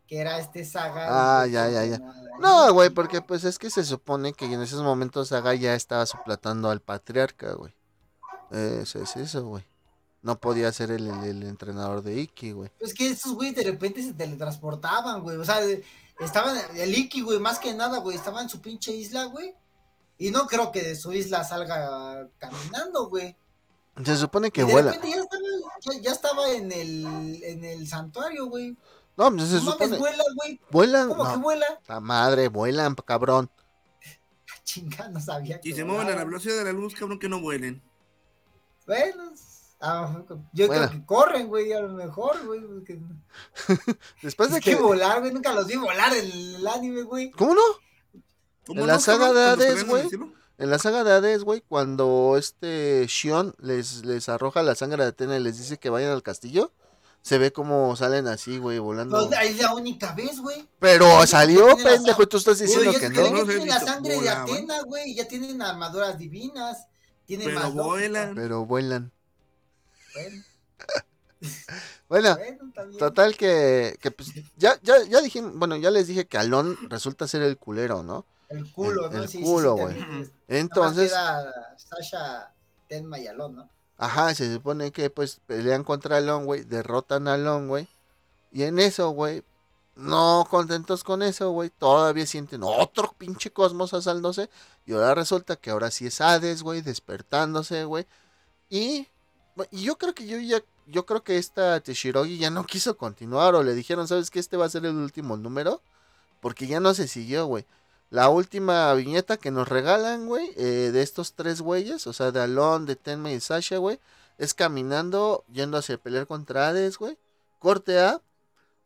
que 0.07 0.19
era 0.19 0.37
este 0.39 0.65
saga. 0.65 1.39
Ah, 1.39 1.43
de- 1.45 1.51
ya, 1.51 1.69
ya, 1.69 1.85
ya. 1.85 1.99
No, 2.39 2.73
güey, 2.73 2.89
porque 2.89 3.21
pues 3.21 3.43
es 3.45 3.57
que 3.57 3.69
se 3.69 3.83
supone 3.85 4.33
que 4.33 4.45
en 4.45 4.61
esos 4.61 4.83
momentos 4.83 5.29
Saga 5.29 5.53
ya 5.55 5.73
estaba 5.75 6.05
suplantando 6.05 6.69
al 6.69 6.81
patriarca, 6.81 7.53
güey. 7.53 7.73
Eso 8.51 9.01
es 9.01 9.15
eso, 9.15 9.45
güey. 9.45 9.63
No 10.21 10.39
podía 10.39 10.71
ser 10.71 10.91
el, 10.91 11.07
el- 11.07 11.23
el 11.23 11.43
entrenador 11.43 12.01
de 12.03 12.19
Iki, 12.21 12.51
güey. 12.51 12.69
Es 12.79 12.93
que 12.93 13.07
estos 13.07 13.33
güeyes 13.33 13.55
de 13.55 13.63
repente 13.63 14.03
se 14.03 14.13
teletransportaban, 14.13 15.21
güey. 15.23 15.37
O 15.37 15.45
sea, 15.45 15.59
estaban, 16.19 16.57
el 16.75 16.95
Iki, 16.95 17.21
güey, 17.21 17.39
más 17.39 17.57
que 17.59 17.73
nada, 17.73 17.99
güey, 17.99 18.15
estaba 18.17 18.41
en 18.41 18.49
su 18.49 18.61
pinche 18.61 18.91
isla, 18.91 19.25
güey. 19.25 19.55
Y 20.17 20.29
no 20.29 20.45
creo 20.45 20.71
que 20.71 20.83
de 20.83 20.95
su 20.95 21.11
isla 21.13 21.43
salga 21.43 22.27
caminando, 22.37 23.09
güey. 23.09 23.35
Se 24.05 24.15
supone 24.15 24.51
que 24.51 24.61
Y 24.61 24.65
de 24.65 24.71
vuela. 24.71 24.91
repente 24.91 25.09
ya 25.17 25.21
estaba, 25.23 25.43
ya, 25.81 26.01
ya 26.01 26.11
estaba 26.11 26.51
en 26.51 26.71
el, 26.71 27.43
en 27.43 27.63
el 27.65 27.87
santuario, 27.87 28.45
güey. 28.45 28.77
No, 29.17 29.31
pues 29.35 29.49
se 29.49 29.55
No 29.55 29.61
mames, 29.63 29.73
supone. 29.73 29.97
vuela, 29.97 30.23
güey. 30.35 30.59
Vuelan. 30.71 31.07
¿Cómo 31.09 31.23
que 31.23 31.29
No, 31.37 31.39
vuela? 31.41 31.65
la 31.87 31.99
madre, 31.99 32.47
vuelan, 32.47 32.93
cabrón. 32.95 33.49
Chinga, 34.63 35.09
no 35.09 35.19
sabía 35.19 35.59
que 35.59 35.69
Y 35.69 35.73
se 35.73 35.83
mueven 35.83 36.07
a 36.09 36.15
la 36.15 36.23
velocidad 36.23 36.57
de 36.57 36.65
la 36.65 36.71
luz, 36.73 36.93
cabrón, 36.93 37.17
que 37.19 37.27
no 37.29 37.41
vuelen. 37.41 37.81
Bueno, 38.87 39.31
ah, 39.79 40.21
yo 40.53 40.67
Bueno. 40.67 40.87
creo 40.87 40.99
que 40.99 41.05
corren, 41.05 41.47
güey, 41.47 41.71
a 41.73 41.81
lo 41.81 41.89
mejor, 41.93 42.45
güey. 42.45 42.61
porque- 42.61 42.99
Después 44.21 44.51
de 44.51 44.57
Es 44.59 44.63
que 44.63 44.75
que. 44.75 44.81
volar, 44.81 45.19
güey, 45.19 45.31
nunca 45.33 45.53
los 45.53 45.67
vi 45.67 45.75
volar 45.75 46.13
en 46.15 46.25
el 46.31 46.67
anime, 46.67 47.03
güey. 47.03 47.31
¿Cómo 47.31 47.53
no? 47.55 47.61
¿Cómo 48.65 48.81
En 48.81 48.87
la 48.87 48.99
saga 48.99 49.33
de 49.33 49.43
Hades, 49.43 49.85
güey. 49.85 50.07
En 50.57 50.69
la 50.69 50.77
saga 50.77 51.03
de 51.03 51.11
Hades, 51.11 51.43
güey, 51.43 51.61
cuando 51.67 52.35
este 52.37 53.05
Shion 53.07 53.55
les, 53.59 54.05
les 54.05 54.29
arroja 54.29 54.61
la 54.61 54.75
sangre 54.75 55.01
de 55.03 55.09
Atena 55.09 55.35
y 55.37 55.39
les 55.39 55.57
dice 55.57 55.79
que 55.79 55.89
vayan 55.89 56.11
al 56.11 56.21
castillo, 56.21 56.71
se 57.23 57.39
ve 57.39 57.51
como 57.51 57.95
salen 57.95 58.27
así, 58.27 58.59
güey, 58.59 58.77
volando. 58.77 59.27
No, 59.27 59.39
es 59.39 59.57
la 59.59 59.73
única 59.73 60.13
vez, 60.13 60.39
güey. 60.39 60.67
Pero 60.79 61.25
salió, 61.25 61.75
pendejo, 61.77 62.21
y 62.23 62.27
tú 62.27 62.37
estás 62.37 62.59
diciendo 62.59 62.91
que 62.93 62.99
que 62.99 63.09
no. 63.09 63.29
No 63.31 63.37
he 63.41 63.45
tienen 63.45 63.67
la 63.69 63.79
sangre 63.79 64.19
de. 64.19 64.29
Atena, 64.29 64.81
güey, 64.83 65.11
y 65.11 65.15
ya 65.15 65.27
tienen 65.27 65.59
armaduras 65.61 66.17
divinas. 66.19 66.87
Tienen 67.37 67.47
Pero 67.47 67.59
más 67.61 67.73
lógica. 67.73 67.83
vuelan. 67.85 68.35
Pero 68.35 68.65
vuelan. 68.65 69.11
Bueno, 72.09 72.37
total 72.99 73.37
que, 73.37 73.97
que 74.01 74.11
pues 74.11 74.33
ya, 74.57 74.77
ya, 74.83 75.01
ya 75.03 75.21
dije, 75.21 75.41
bueno, 75.41 75.77
ya 75.77 75.91
les 75.91 76.07
dije 76.07 76.25
que 76.27 76.37
Alon 76.37 76.77
resulta 76.89 77.27
ser 77.27 77.41
el 77.41 77.57
culero, 77.57 78.03
¿no? 78.03 78.25
El 78.49 78.69
culo, 78.73 79.05
el- 79.07 79.13
¿no? 79.15 79.23
el 79.23 79.29
Sí, 79.29 79.37
sí, 79.37 79.43
culo, 79.45 79.75
sí, 79.77 79.81
güey. 79.81 79.97
también. 79.99 80.31
Entonces, 80.49 81.11
Sasha, 81.77 82.51
Tenma 82.89 83.17
y 83.17 83.27
Alon, 83.27 83.55
¿no? 83.55 83.69
ajá, 83.97 84.33
se 84.35 84.51
supone 84.53 84.91
que 84.91 85.09
pues 85.09 85.39
pelean 85.47 85.83
contra 85.85 86.17
Alon, 86.17 86.45
güey, 86.45 86.63
derrotan 86.63 87.27
a 87.29 87.35
Alon, 87.35 87.69
güey. 87.69 87.87
Y 88.51 88.63
en 88.63 88.77
eso, 88.79 89.11
güey, 89.11 89.43
no 89.95 90.47
contentos 90.49 91.03
con 91.03 91.21
eso, 91.21 91.51
güey, 91.51 91.69
todavía 91.69 92.25
sienten 92.25 92.61
otro 92.63 93.13
pinche 93.17 93.51
cosmos 93.51 93.93
asándose. 93.93 94.49
Y 94.85 94.93
ahora 94.93 95.15
resulta 95.15 95.55
que 95.55 95.69
ahora 95.69 95.91
sí 95.91 96.07
es 96.07 96.21
Hades, 96.21 96.63
güey, 96.63 96.81
despertándose, 96.81 97.83
güey. 97.85 98.05
Y, 98.69 99.07
y 99.71 99.83
yo 99.83 99.97
creo 99.97 100.13
que 100.13 100.27
yo 100.27 100.39
ya, 100.39 100.63
yo 100.87 101.05
creo 101.05 101.23
que 101.23 101.37
esta 101.37 101.79
Teshirogi 101.81 102.37
ya 102.37 102.49
no 102.49 102.65
quiso 102.65 102.97
continuar 102.97 103.55
o 103.55 103.63
le 103.63 103.73
dijeron, 103.75 104.07
¿sabes 104.07 104.31
qué? 104.31 104.39
Este 104.39 104.57
va 104.57 104.65
a 104.65 104.69
ser 104.69 104.85
el 104.85 104.95
último 104.95 105.37
número. 105.37 105.81
Porque 106.41 106.67
ya 106.67 106.79
no 106.79 106.93
se 106.93 107.07
siguió, 107.07 107.45
güey. 107.45 107.65
La 108.09 108.29
última 108.29 108.93
viñeta 108.93 109.37
que 109.37 109.51
nos 109.51 109.69
regalan, 109.69 110.25
güey, 110.27 110.51
eh, 110.57 110.91
de 110.91 111.01
estos 111.01 111.33
tres 111.33 111.61
güeyes, 111.61 112.07
o 112.07 112.13
sea, 112.13 112.31
de 112.31 112.41
Alon, 112.41 112.85
de 112.85 112.97
Tenma 112.97 113.31
y 113.31 113.39
Sasha, 113.39 113.77
güey, 113.77 113.99
es 114.37 114.53
caminando, 114.53 115.45
yendo 115.51 115.77
hacia 115.77 115.97
pelear 115.97 116.27
contra 116.27 116.67
Hades, 116.67 116.97
güey. 116.97 117.17
Corte 117.59 117.99
A, 117.99 118.21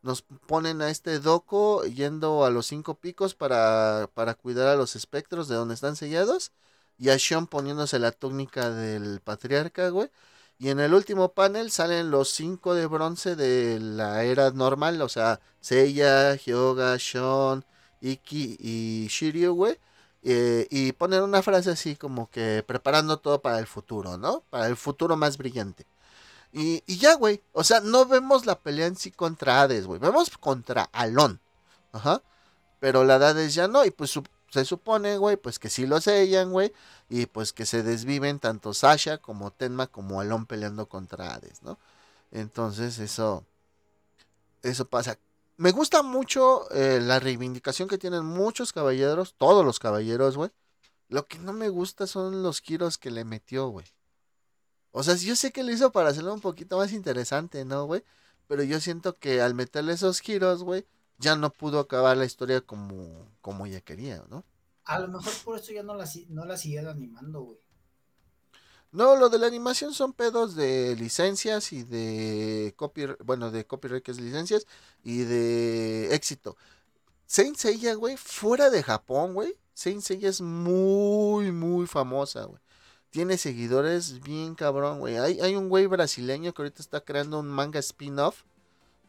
nos 0.06 0.22
ponen 0.22 0.82
a 0.82 0.90
este 0.90 1.18
Doco 1.20 1.84
yendo 1.84 2.44
a 2.44 2.50
los 2.50 2.66
cinco 2.66 2.94
picos 2.94 3.34
para, 3.34 4.08
para 4.14 4.34
cuidar 4.34 4.68
a 4.68 4.76
los 4.76 4.96
espectros 4.96 5.48
de 5.48 5.56
donde 5.56 5.74
están 5.74 5.96
sellados. 5.96 6.52
Y 6.98 7.10
a 7.10 7.18
Sean 7.18 7.46
poniéndose 7.46 7.98
la 7.98 8.12
túnica 8.12 8.70
del 8.70 9.20
patriarca, 9.20 9.90
güey. 9.90 10.10
Y 10.58 10.70
en 10.70 10.80
el 10.80 10.94
último 10.94 11.32
panel 11.34 11.70
salen 11.70 12.10
los 12.10 12.30
cinco 12.30 12.74
de 12.74 12.86
bronce 12.86 13.36
de 13.36 13.78
la 13.80 14.24
era 14.24 14.50
normal, 14.52 15.02
o 15.02 15.08
sea, 15.08 15.40
Seiya, 15.60 16.34
Hyoga, 16.36 16.98
Sean, 16.98 17.64
Iki 18.00 18.56
y 18.60 19.06
Shiryu, 19.08 19.54
güey. 19.54 19.78
eh, 20.22 20.66
y 20.70 20.92
ponen 20.92 21.22
una 21.22 21.42
frase 21.42 21.70
así 21.70 21.96
como 21.96 22.30
que 22.30 22.64
preparando 22.66 23.18
todo 23.18 23.40
para 23.42 23.58
el 23.58 23.66
futuro, 23.66 24.18
¿no? 24.18 24.42
Para 24.50 24.66
el 24.68 24.76
futuro 24.76 25.16
más 25.16 25.36
brillante. 25.38 25.86
Y, 26.56 26.82
y 26.86 26.96
ya, 26.96 27.16
güey. 27.16 27.42
O 27.52 27.64
sea, 27.64 27.80
no 27.80 28.06
vemos 28.06 28.46
la 28.46 28.58
pelea 28.58 28.86
en 28.86 28.96
sí 28.96 29.10
contra 29.10 29.60
Hades, 29.60 29.86
güey. 29.86 30.00
Vemos 30.00 30.30
contra 30.38 30.84
Alon. 30.84 31.38
Ajá. 31.92 32.22
Pero 32.80 33.04
la 33.04 33.18
de 33.18 33.26
Hades 33.26 33.54
ya 33.54 33.68
no. 33.68 33.84
Y 33.84 33.90
pues 33.90 34.18
se 34.48 34.64
supone, 34.64 35.18
güey, 35.18 35.36
pues 35.36 35.58
que 35.58 35.68
sí 35.68 35.86
lo 35.86 36.00
sellan, 36.00 36.52
güey. 36.52 36.72
Y 37.10 37.26
pues 37.26 37.52
que 37.52 37.66
se 37.66 37.82
desviven 37.82 38.38
tanto 38.38 38.72
Sasha 38.72 39.18
como 39.18 39.50
Tenma 39.50 39.86
como 39.86 40.18
Alon 40.18 40.46
peleando 40.46 40.88
contra 40.88 41.34
Hades, 41.34 41.62
¿no? 41.62 41.78
Entonces 42.30 42.98
eso... 43.00 43.44
Eso 44.62 44.86
pasa. 44.86 45.18
Me 45.58 45.72
gusta 45.72 46.02
mucho 46.02 46.70
eh, 46.70 47.00
la 47.02 47.20
reivindicación 47.20 47.86
que 47.86 47.98
tienen 47.98 48.24
muchos 48.24 48.72
caballeros, 48.72 49.34
todos 49.36 49.62
los 49.62 49.78
caballeros, 49.78 50.38
güey. 50.38 50.50
Lo 51.10 51.26
que 51.26 51.38
no 51.38 51.52
me 51.52 51.68
gusta 51.68 52.06
son 52.06 52.42
los 52.42 52.62
giros 52.62 52.96
que 52.96 53.10
le 53.10 53.26
metió, 53.26 53.68
güey. 53.68 53.84
O 54.98 55.02
sea, 55.02 55.14
yo 55.14 55.36
sé 55.36 55.52
que 55.52 55.62
lo 55.62 55.70
hizo 55.72 55.92
para 55.92 56.08
hacerlo 56.08 56.32
un 56.32 56.40
poquito 56.40 56.78
más 56.78 56.90
interesante, 56.90 57.66
¿no, 57.66 57.84
güey? 57.84 58.02
Pero 58.48 58.62
yo 58.62 58.80
siento 58.80 59.18
que 59.18 59.42
al 59.42 59.52
meterle 59.52 59.92
esos 59.92 60.20
giros, 60.20 60.62
güey, 60.62 60.86
ya 61.18 61.36
no 61.36 61.52
pudo 61.52 61.80
acabar 61.80 62.16
la 62.16 62.24
historia 62.24 62.62
como, 62.62 63.30
como 63.42 63.66
ella 63.66 63.82
quería, 63.82 64.24
¿no? 64.30 64.42
A 64.86 64.98
lo 64.98 65.08
mejor 65.08 65.34
por 65.44 65.58
eso 65.58 65.70
ya 65.74 65.82
no 65.82 65.94
la, 65.94 66.08
no 66.30 66.46
la 66.46 66.56
siguieron 66.56 66.96
animando, 66.96 67.42
güey. 67.42 67.58
No, 68.90 69.16
lo 69.16 69.28
de 69.28 69.38
la 69.38 69.48
animación 69.48 69.92
son 69.92 70.14
pedos 70.14 70.54
de 70.56 70.96
licencias 70.96 71.74
y 71.74 71.82
de 71.82 72.72
copyright, 72.76 73.18
bueno, 73.22 73.50
de 73.50 73.66
copyright 73.66 74.02
que 74.02 74.12
es 74.12 74.20
licencias 74.20 74.66
y 75.04 75.24
de 75.24 76.14
éxito. 76.14 76.56
Saint 77.26 77.56
Seiya, 77.56 77.94
güey, 77.96 78.16
fuera 78.16 78.70
de 78.70 78.82
Japón, 78.82 79.34
güey, 79.34 79.58
Saint 79.74 80.02
Seiya 80.02 80.30
es 80.30 80.40
muy, 80.40 81.52
muy 81.52 81.86
famosa, 81.86 82.44
güey. 82.44 82.60
Tiene 83.10 83.38
seguidores 83.38 84.20
bien 84.22 84.54
cabrón, 84.54 84.98
güey. 84.98 85.16
Hay, 85.16 85.40
hay 85.40 85.56
un 85.56 85.68
güey 85.68 85.86
brasileño 85.86 86.52
que 86.52 86.62
ahorita 86.62 86.82
está 86.82 87.00
creando 87.00 87.38
un 87.38 87.48
manga 87.48 87.78
spin-off 87.78 88.42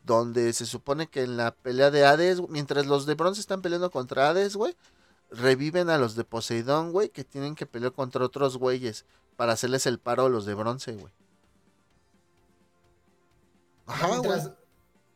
donde 0.03 0.53
se 0.53 0.65
supone 0.65 1.07
que 1.07 1.23
en 1.23 1.35
la 1.35 1.51
pelea 1.53 1.91
de 1.91 2.05
Hades, 2.05 2.41
mientras 2.47 2.85
los 2.85 3.05
de 3.05 3.15
bronce 3.15 3.41
están 3.41 3.61
peleando 3.61 3.91
contra 3.91 4.29
Hades, 4.29 4.55
güey, 4.55 4.75
reviven 5.29 5.89
a 5.89 5.97
los 5.97 6.15
de 6.15 6.23
Poseidón, 6.23 6.93
güey, 6.93 7.09
que 7.09 7.25
tienen 7.25 7.55
que 7.55 7.65
pelear 7.65 7.91
contra 7.91 8.23
otros 8.23 8.57
güeyes 8.57 9.05
para 9.35 9.51
hacerles 9.53 9.85
el 9.85 9.99
paro 9.99 10.25
a 10.25 10.29
los 10.29 10.45
de 10.45 10.53
bronce, 10.53 10.93
güey. 10.93 11.11
O 13.85 13.95
sea, 13.97 14.07
Ajá, 14.07 14.17
güey. 14.17 14.39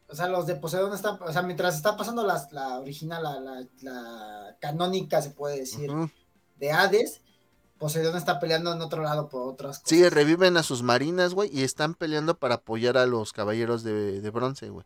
o 0.09 0.15
sea, 0.15 0.27
los 0.27 0.45
de 0.45 0.55
Poseidón 0.55 0.93
están, 0.93 1.17
o 1.21 1.31
sea, 1.31 1.41
mientras 1.41 1.75
está 1.75 1.95
pasando 1.95 2.25
la, 2.25 2.45
la 2.51 2.79
original, 2.79 3.23
la, 3.23 3.39
la, 3.39 3.67
la 3.81 4.57
canónica, 4.59 5.21
se 5.21 5.31
puede 5.31 5.59
decir, 5.59 5.89
de 6.57 6.71
Hades, 6.71 7.21
Poseidón 7.81 8.15
está 8.15 8.39
peleando 8.39 8.71
en 8.71 8.79
otro 8.81 9.01
lado 9.01 9.27
por 9.27 9.41
otras 9.51 9.79
cosas. 9.79 9.89
Sí, 9.89 10.07
reviven 10.07 10.55
a 10.55 10.61
sus 10.63 10.83
marinas, 10.83 11.33
güey, 11.33 11.49
y 11.51 11.63
están 11.63 11.95
peleando 11.95 12.37
para 12.37 12.55
apoyar 12.55 12.95
a 12.95 13.07
los 13.07 13.33
caballeros 13.33 13.81
de, 13.83 14.21
de 14.21 14.29
bronce, 14.29 14.69
güey. 14.69 14.85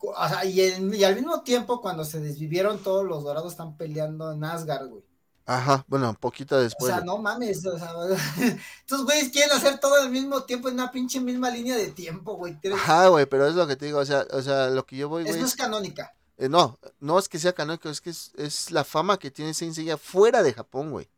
O 0.00 0.28
sea, 0.28 0.44
y, 0.44 0.60
y 0.60 1.02
al 1.04 1.14
mismo 1.16 1.42
tiempo, 1.42 1.80
cuando 1.80 2.04
se 2.04 2.20
desvivieron 2.20 2.78
todos 2.78 3.04
los 3.04 3.24
dorados, 3.24 3.52
están 3.52 3.76
peleando 3.78 4.30
en 4.32 4.44
Asgard, 4.44 4.88
güey. 4.88 5.02
Ajá, 5.46 5.84
bueno, 5.88 6.10
un 6.10 6.16
poquito 6.16 6.56
O 6.56 6.60
después. 6.60 6.88
sea, 6.90 6.96
güey. 7.00 7.06
no 7.06 7.18
mames, 7.18 7.64
o 7.66 7.78
sea, 7.78 7.92
estos 8.80 9.04
güeyes 9.04 9.30
quieren 9.30 9.52
hacer 9.56 9.78
todo 9.80 9.94
al 10.00 10.10
mismo 10.10 10.42
tiempo 10.44 10.68
en 10.68 10.74
una 10.74 10.90
pinche 10.90 11.20
misma 11.20 11.50
línea 11.50 11.76
de 11.76 11.88
tiempo, 11.88 12.34
güey. 12.36 12.58
Ajá, 12.74 13.08
güey, 13.08 13.26
pero 13.26 13.46
es 13.46 13.54
lo 13.54 13.66
que 13.66 13.76
te 13.76 13.86
digo, 13.86 13.98
o 13.98 14.04
sea, 14.04 14.26
o 14.30 14.42
sea, 14.42 14.68
lo 14.68 14.84
que 14.86 14.96
yo 14.96 15.08
voy, 15.08 15.22
Es 15.22 15.28
güey, 15.28 15.40
no 15.40 15.46
es- 15.46 15.52
es 15.52 15.58
canónica. 15.58 16.14
eh, 16.36 16.48
no, 16.48 16.78
no 17.00 17.18
es 17.18 17.28
que 17.28 17.38
sea 17.38 17.52
canónico, 17.54 17.88
es 17.88 18.00
que 18.02 18.10
es, 18.10 18.32
es 18.36 18.70
la 18.70 18.84
fama 18.84 19.18
que 19.18 19.30
tiene 19.30 19.54
Saint 19.54 19.74
Seiya 19.74 19.96
fuera 19.98 20.42
de 20.42 20.52
Japón, 20.52 20.90
güey. 20.90 21.08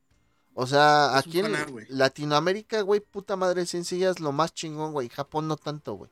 O 0.59 0.66
sea, 0.66 1.19
aquí 1.19 1.41
en. 1.41 1.55
Latinoamérica, 1.91 2.81
güey, 2.81 3.01
puta 3.01 3.37
madre, 3.37 3.66
Seiya 3.66 4.09
es 4.09 4.20
lo 4.20 4.33
más 4.33 4.55
chingón, 4.55 4.93
güey. 4.93 5.11
Japón 5.11 5.49
no 5.49 5.59
tanto, 5.59 5.93
güey. 5.93 6.11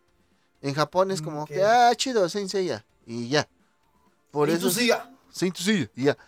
En 0.60 0.74
Japón 0.74 1.10
es 1.10 1.22
como 1.22 1.44
Ok. 1.44 1.48
que, 1.48 1.64
ah, 1.64 1.94
chido, 1.96 2.28
Seiya. 2.28 2.84
Y 3.06 3.28
ya. 3.28 3.48
Por 4.30 4.50
eso 4.50 4.68
Seiya, 4.70 5.10
y 5.96 6.04
ya. 6.04 6.18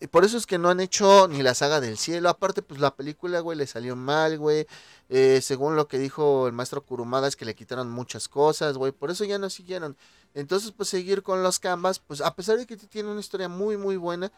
Y 0.00 0.06
por 0.06 0.24
eso 0.24 0.38
es 0.38 0.46
que 0.46 0.56
no 0.56 0.70
han 0.70 0.80
hecho 0.80 1.28
ni 1.28 1.42
la 1.42 1.52
saga 1.54 1.82
del 1.82 1.98
cielo. 1.98 2.30
Aparte, 2.30 2.62
pues 2.62 2.80
la 2.80 2.96
película, 2.96 3.40
güey, 3.40 3.58
le 3.58 3.66
salió 3.66 3.94
mal, 3.94 4.38
güey. 4.38 4.66
Eh, 5.10 5.40
según 5.42 5.76
lo 5.76 5.86
que 5.86 5.98
dijo 5.98 6.46
el 6.46 6.54
maestro 6.54 6.82
Kurumada, 6.82 7.28
es 7.28 7.36
que 7.36 7.44
le 7.44 7.54
quitaron 7.54 7.90
muchas 7.90 8.26
cosas, 8.26 8.78
güey. 8.78 8.92
Por 8.92 9.10
eso 9.10 9.24
ya 9.24 9.36
no 9.38 9.50
siguieron. 9.50 9.98
Entonces, 10.32 10.72
pues 10.74 10.88
seguir 10.88 11.22
con 11.22 11.42
los 11.42 11.58
canvas, 11.58 11.98
pues 11.98 12.22
a 12.22 12.34
pesar 12.34 12.56
de 12.56 12.66
que 12.66 12.78
tiene 12.78 13.10
una 13.10 13.20
historia 13.20 13.50
muy, 13.50 13.76
muy 13.76 13.98
buena. 13.98 14.32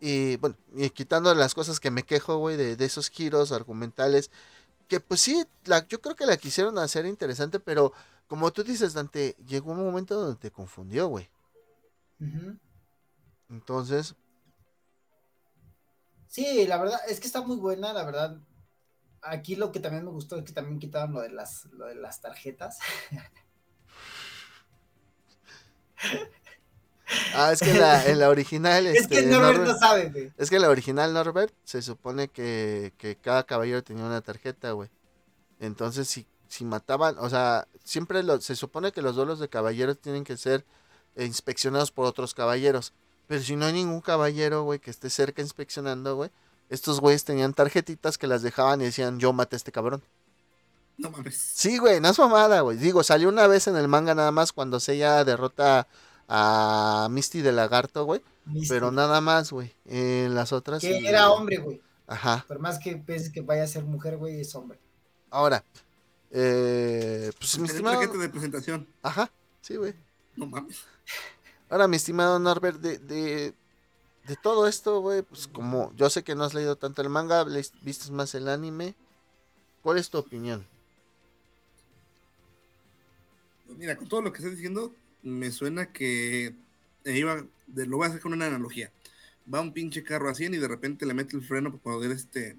Y 0.00 0.36
bueno, 0.36 0.56
y 0.74 0.90
quitando 0.90 1.34
las 1.34 1.54
cosas 1.54 1.80
que 1.80 1.90
me 1.90 2.04
quejo, 2.04 2.36
güey, 2.38 2.56
de, 2.56 2.76
de 2.76 2.84
esos 2.84 3.10
giros 3.10 3.52
argumentales. 3.52 4.30
Que 4.88 5.00
pues 5.00 5.20
sí, 5.20 5.44
la, 5.64 5.86
yo 5.86 6.00
creo 6.00 6.16
que 6.16 6.26
la 6.26 6.36
quisieron 6.36 6.78
hacer 6.78 7.06
interesante, 7.06 7.60
pero 7.60 7.92
como 8.26 8.52
tú 8.52 8.64
dices, 8.64 8.94
Dante, 8.94 9.36
llegó 9.46 9.72
un 9.72 9.84
momento 9.84 10.14
donde 10.20 10.40
te 10.40 10.50
confundió, 10.50 11.08
güey. 11.08 11.28
Entonces, 13.50 14.14
Sí, 16.28 16.66
la 16.66 16.76
verdad, 16.78 17.00
es 17.08 17.20
que 17.20 17.26
está 17.26 17.40
muy 17.42 17.56
buena, 17.56 17.92
la 17.92 18.04
verdad. 18.04 18.38
Aquí 19.22 19.56
lo 19.56 19.72
que 19.72 19.80
también 19.80 20.04
me 20.04 20.10
gustó 20.10 20.36
es 20.36 20.44
que 20.44 20.52
también 20.52 20.78
quitaron 20.78 21.12
lo 21.14 21.20
de 21.22 21.30
las, 21.30 21.64
lo 21.72 21.86
de 21.86 21.94
las 21.96 22.20
tarjetas. 22.20 22.78
Ah, 27.34 27.52
es 27.52 27.60
que 27.60 27.72
la, 27.74 28.04
en 28.06 28.18
la 28.18 28.28
original. 28.28 28.86
es 28.86 29.06
que 29.06 29.18
este, 29.20 29.26
Norbert 29.30 29.58
Norbert- 29.60 29.66
no 29.72 29.78
sabe, 29.78 30.10
güey. 30.10 30.32
es 30.36 30.50
que 30.50 30.56
en 30.56 30.62
la 30.62 30.68
original 30.68 31.12
Norbert 31.14 31.52
se 31.64 31.82
supone 31.82 32.28
que, 32.28 32.92
que 32.98 33.16
cada 33.16 33.44
caballero 33.44 33.82
tenía 33.82 34.04
una 34.04 34.20
tarjeta, 34.20 34.72
güey. 34.72 34.90
Entonces, 35.60 36.08
si, 36.08 36.26
si 36.48 36.64
mataban, 36.64 37.16
o 37.18 37.28
sea, 37.30 37.66
siempre 37.84 38.22
lo- 38.22 38.40
se 38.40 38.54
supone 38.56 38.92
que 38.92 39.02
los 39.02 39.16
duelos 39.16 39.38
de 39.38 39.48
caballeros 39.48 39.98
tienen 39.98 40.24
que 40.24 40.36
ser 40.36 40.64
inspeccionados 41.16 41.90
por 41.90 42.06
otros 42.06 42.34
caballeros. 42.34 42.92
Pero 43.26 43.42
si 43.42 43.56
no 43.56 43.66
hay 43.66 43.72
ningún 43.72 44.00
caballero, 44.00 44.62
güey, 44.62 44.78
que 44.78 44.90
esté 44.90 45.10
cerca 45.10 45.42
inspeccionando, 45.42 46.16
güey, 46.16 46.30
estos 46.70 47.00
güeyes 47.00 47.24
tenían 47.24 47.54
tarjetitas 47.54 48.18
que 48.18 48.26
las 48.26 48.42
dejaban 48.42 48.80
y 48.80 48.84
decían, 48.84 49.18
yo 49.18 49.32
maté 49.32 49.56
a 49.56 49.58
este 49.58 49.72
cabrón. 49.72 50.02
No 50.96 51.10
mames. 51.10 51.36
Sí, 51.36 51.78
güey, 51.78 52.00
no 52.00 52.08
es 52.08 52.18
mamada, 52.18 52.60
güey. 52.60 52.76
Digo, 52.76 53.02
salió 53.02 53.28
una 53.28 53.46
vez 53.46 53.66
en 53.68 53.76
el 53.76 53.86
manga 53.88 54.14
nada 54.14 54.32
más 54.32 54.52
cuando 54.52 54.80
Seiya 54.80 55.24
derrota 55.24 55.86
a 56.28 57.08
Misty 57.10 57.40
de 57.40 57.52
Lagarto, 57.52 58.04
güey. 58.04 58.22
Misty, 58.44 58.68
Pero 58.68 58.92
nada 58.92 59.20
más, 59.20 59.50
güey. 59.50 59.74
En 59.86 60.34
las 60.34 60.52
otras. 60.52 60.80
que 60.80 61.08
era 61.08 61.30
hombre, 61.30 61.58
güey. 61.58 61.80
Ajá. 62.06 62.44
Por 62.46 62.58
más 62.58 62.78
que 62.78 62.96
pienses 62.96 63.30
que 63.30 63.40
vaya 63.40 63.64
a 63.64 63.66
ser 63.66 63.84
mujer, 63.84 64.16
güey, 64.16 64.40
es 64.40 64.54
hombre. 64.54 64.78
Ahora. 65.30 65.64
Eh, 66.30 67.32
pues 67.38 67.58
mi 67.58 67.66
estimado. 67.66 68.00
de 68.00 68.28
presentación. 68.28 68.86
Ajá. 69.02 69.30
Sí, 69.60 69.76
güey. 69.76 69.94
No 70.36 70.46
mames. 70.46 70.84
Ahora, 71.70 71.88
mi 71.88 71.96
estimado 71.96 72.38
Norbert, 72.38 72.80
de, 72.80 72.98
de, 72.98 73.54
de 74.26 74.36
todo 74.36 74.66
esto, 74.66 75.00
güey, 75.00 75.22
pues 75.22 75.48
como 75.48 75.92
yo 75.96 76.08
sé 76.08 76.22
que 76.22 76.34
no 76.34 76.44
has 76.44 76.54
leído 76.54 76.76
tanto 76.76 77.02
el 77.02 77.08
manga, 77.08 77.44
vistes 77.44 78.10
más 78.10 78.34
el 78.34 78.48
anime. 78.48 78.94
¿Cuál 79.82 79.98
es 79.98 80.10
tu 80.10 80.18
opinión? 80.18 80.66
Mira, 83.76 83.96
con 83.96 84.08
todo 84.08 84.22
lo 84.22 84.32
que 84.32 84.38
estás 84.38 84.52
diciendo, 84.52 84.92
me 85.22 85.50
suena 85.50 85.92
que 85.92 86.54
eh, 87.04 87.18
iba, 87.18 87.46
de- 87.66 87.86
lo 87.86 87.96
voy 87.98 88.06
a 88.06 88.08
hacer 88.10 88.20
con 88.20 88.32
una 88.32 88.46
analogía. 88.46 88.92
Va 89.52 89.60
un 89.60 89.72
pinche 89.72 90.02
carro 90.04 90.28
a 90.28 90.34
100 90.34 90.54
y 90.54 90.58
de 90.58 90.68
repente 90.68 91.06
le 91.06 91.14
mete 91.14 91.36
el 91.36 91.42
freno 91.42 91.70
para 91.70 91.82
poder 91.82 92.10
este, 92.10 92.56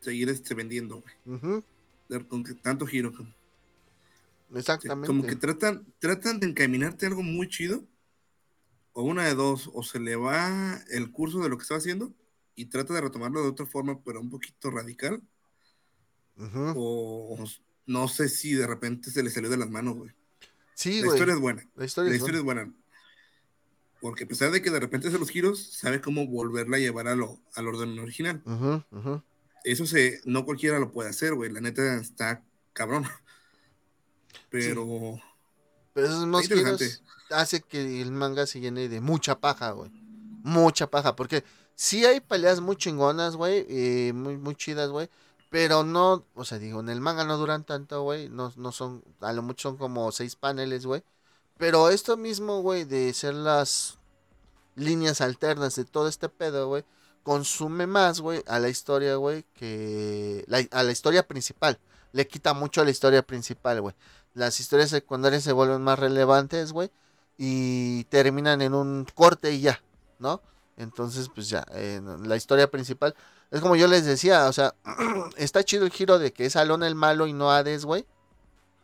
seguir 0.00 0.28
este, 0.28 0.54
vendiendo, 0.54 1.02
güey. 1.24 1.62
De- 2.08 2.26
Con 2.26 2.42
que 2.44 2.54
tanto 2.54 2.86
giro. 2.86 3.12
como- 3.12 3.32
Exactamente. 4.54 5.06
Como 5.06 5.24
que 5.26 5.36
tratan, 5.36 5.84
tratan 5.98 6.38
de 6.40 6.46
encaminarte 6.48 7.06
algo 7.06 7.22
muy 7.22 7.48
chido. 7.48 7.84
O 8.92 9.02
una 9.02 9.24
de 9.24 9.34
dos, 9.34 9.70
o 9.74 9.82
se 9.82 9.98
le 9.98 10.14
va 10.14 10.80
el 10.90 11.10
curso 11.10 11.40
de 11.40 11.48
lo 11.48 11.56
que 11.56 11.62
estaba 11.62 11.78
haciendo 11.78 12.12
y 12.54 12.66
trata 12.66 12.94
de 12.94 13.00
retomarlo 13.00 13.42
de 13.42 13.48
otra 13.48 13.66
forma, 13.66 14.00
pero 14.04 14.20
un 14.20 14.30
poquito 14.30 14.70
radical. 14.70 15.20
Ujú. 16.36 16.72
O 16.76 17.44
no 17.86 18.06
sé 18.08 18.28
si 18.28 18.54
de 18.54 18.66
repente 18.68 19.10
se 19.10 19.22
le 19.24 19.30
salió 19.30 19.50
de 19.50 19.56
las 19.56 19.70
manos, 19.70 19.96
güey. 19.96 20.10
Sí, 20.74 21.00
La 21.00 21.06
güey. 21.06 21.16
historia 21.16 21.34
es 21.34 21.40
buena. 21.40 21.68
La 21.76 21.84
historia 21.84 22.10
La 22.10 22.16
es 22.16 22.20
historia 22.22 22.42
buena. 22.42 22.62
es 22.62 22.66
buena. 22.68 22.80
Porque 24.00 24.24
a 24.24 24.26
pesar 24.28 24.50
de 24.50 24.60
que 24.60 24.70
de 24.70 24.80
repente 24.80 25.08
hace 25.08 25.18
los 25.18 25.30
giros, 25.30 25.72
sabe 25.72 26.00
cómo 26.00 26.26
volverla 26.26 26.76
a 26.76 26.80
llevar 26.80 27.08
a 27.08 27.14
lo, 27.16 27.40
al 27.54 27.68
orden 27.68 27.98
original. 27.98 28.42
Eso 29.64 29.86
se, 29.86 30.20
no 30.24 30.44
cualquiera 30.44 30.78
lo 30.78 30.90
puede 30.92 31.08
hacer, 31.08 31.34
güey. 31.34 31.50
La 31.50 31.60
neta 31.62 31.96
está 31.96 32.42
cabrón. 32.74 33.06
Pero 34.50 35.20
Pero 35.94 36.06
esos 36.06 36.26
más 36.26 36.42
giros 36.46 36.60
interesante. 36.60 37.02
hace 37.30 37.60
que 37.62 38.02
el 38.02 38.12
manga 38.12 38.46
se 38.46 38.60
llene 38.60 38.88
de 38.88 39.00
mucha 39.00 39.40
paja, 39.40 39.70
güey. 39.72 39.90
Mucha 40.42 40.90
paja, 40.90 41.16
porque 41.16 41.42
sí 41.74 42.04
hay 42.04 42.20
peleas 42.20 42.60
muy 42.60 42.76
chingonas, 42.76 43.36
güey, 43.36 43.64
eh, 43.68 44.12
muy, 44.14 44.36
muy 44.36 44.54
chidas, 44.54 44.90
güey. 44.90 45.08
Pero 45.54 45.84
no, 45.84 46.26
o 46.34 46.44
sea, 46.44 46.58
digo, 46.58 46.80
en 46.80 46.88
el 46.88 47.00
manga 47.00 47.22
no 47.24 47.36
duran 47.38 47.62
tanto, 47.62 48.02
güey. 48.02 48.28
No, 48.28 48.52
no 48.56 48.72
son, 48.72 49.04
a 49.20 49.32
lo 49.32 49.40
mucho 49.40 49.68
son 49.68 49.78
como 49.78 50.10
seis 50.10 50.34
paneles, 50.34 50.84
güey. 50.84 51.04
Pero 51.58 51.90
esto 51.90 52.16
mismo, 52.16 52.60
güey, 52.60 52.82
de 52.82 53.14
ser 53.14 53.34
las 53.34 53.98
líneas 54.74 55.20
alternas 55.20 55.76
de 55.76 55.84
todo 55.84 56.08
este 56.08 56.28
pedo, 56.28 56.66
güey, 56.66 56.84
consume 57.22 57.86
más, 57.86 58.20
güey, 58.20 58.42
a 58.48 58.58
la 58.58 58.68
historia, 58.68 59.14
güey, 59.14 59.44
que 59.54 60.44
la- 60.48 60.66
a 60.72 60.82
la 60.82 60.90
historia 60.90 61.28
principal. 61.28 61.78
Le 62.10 62.26
quita 62.26 62.52
mucho 62.52 62.80
a 62.80 62.84
la 62.84 62.90
historia 62.90 63.22
principal, 63.22 63.80
güey. 63.80 63.94
Las 64.34 64.58
historias 64.58 64.90
secundarias 64.90 65.44
se 65.44 65.52
vuelven 65.52 65.82
más 65.82 66.00
relevantes, 66.00 66.72
güey, 66.72 66.90
y 67.38 68.02
terminan 68.06 68.60
en 68.60 68.74
un 68.74 69.06
corte 69.14 69.52
y 69.52 69.60
ya, 69.60 69.80
¿no? 70.18 70.40
Entonces, 70.76 71.28
pues 71.32 71.48
ya, 71.48 71.64
la 72.24 72.34
historia 72.34 72.68
principal. 72.72 73.14
Es 73.54 73.60
como 73.60 73.76
yo 73.76 73.86
les 73.86 74.04
decía, 74.04 74.46
o 74.48 74.52
sea, 74.52 74.74
está 75.36 75.62
chido 75.64 75.84
el 75.84 75.92
giro 75.92 76.18
de 76.18 76.32
que 76.32 76.46
es 76.46 76.56
Alon 76.56 76.82
el 76.82 76.94
malo 76.94 77.26
y 77.26 77.32
no 77.32 77.50
Hades, 77.50 77.84
güey. 77.84 78.04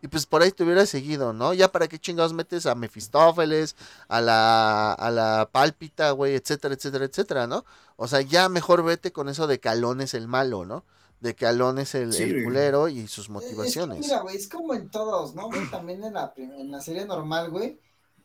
Y 0.02 0.08
pues 0.08 0.24
por 0.24 0.40
ahí 0.40 0.50
te 0.50 0.64
hubiera 0.64 0.86
seguido, 0.86 1.34
¿no? 1.34 1.52
Ya 1.52 1.70
para 1.72 1.86
qué 1.88 1.98
chingados 1.98 2.32
metes 2.32 2.64
a 2.64 2.74
Mefistófeles, 2.74 3.76
a 4.08 4.20
la, 4.22 4.92
a 4.94 5.10
la 5.10 5.48
Pálpita, 5.52 6.12
güey, 6.12 6.34
etcétera, 6.34 6.74
etcétera, 6.74 7.04
etcétera, 7.04 7.46
¿no? 7.46 7.66
O 7.96 8.08
sea, 8.08 8.22
ya 8.22 8.48
mejor 8.48 8.82
vete 8.82 9.12
con 9.12 9.28
eso 9.28 9.46
de 9.46 9.60
que 9.60 9.68
Alon 9.68 10.00
es 10.00 10.14
el 10.14 10.26
malo, 10.26 10.64
¿no? 10.64 10.84
De 11.20 11.34
que 11.34 11.44
Alon 11.46 11.78
es 11.78 11.94
el, 11.94 12.14
Sí, 12.14 12.22
el 12.22 12.32
güey. 12.32 12.44
culero 12.44 12.88
y 12.88 13.08
sus 13.08 13.24
Es 13.24 13.26
que 13.26 13.32
motivaciones. 13.32 13.98
mira, 13.98 14.20
güey, 14.20 14.36
es 14.36 14.48
como 14.48 14.72
en 14.72 14.88
todos, 14.88 15.34
¿no? 15.34 15.48
güey? 15.48 15.68
También 15.70 16.02
en 16.02 16.14
la, 16.14 16.32
en 16.36 16.70
la 16.70 16.80
serie 16.80 17.04
normal, 17.04 17.50
güey, 17.50 17.78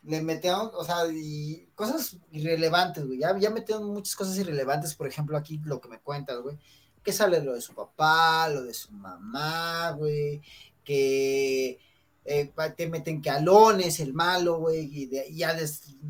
le 0.07 0.21
metieron, 0.21 0.69
o 0.73 0.83
sea, 0.83 1.07
y 1.11 1.67
cosas 1.75 2.17
irrelevantes, 2.31 3.05
güey. 3.05 3.19
Ya, 3.19 3.37
ya 3.39 3.49
metieron 3.49 3.85
muchas 3.91 4.15
cosas 4.15 4.37
irrelevantes, 4.37 4.93
por 4.95 5.07
ejemplo, 5.07 5.37
aquí 5.37 5.59
lo 5.63 5.81
que 5.81 5.87
me 5.89 5.99
cuentas, 5.99 6.39
güey. 6.41 6.57
Que 7.03 7.11
sale 7.13 7.41
lo 7.43 7.53
de 7.53 7.61
su 7.61 7.73
papá, 7.73 8.49
lo 8.49 8.63
de 8.63 8.73
su 8.73 8.91
mamá, 8.91 9.91
güey. 9.91 10.41
Que 10.83 11.79
eh, 12.25 12.51
te 12.75 12.87
meten 12.87 13.21
que 13.21 13.29
Alon 13.29 13.81
es 13.81 13.99
el 13.99 14.13
malo, 14.13 14.59
güey. 14.59 14.89
Y, 14.91 15.05
de- 15.07 15.33
ya 15.33 15.55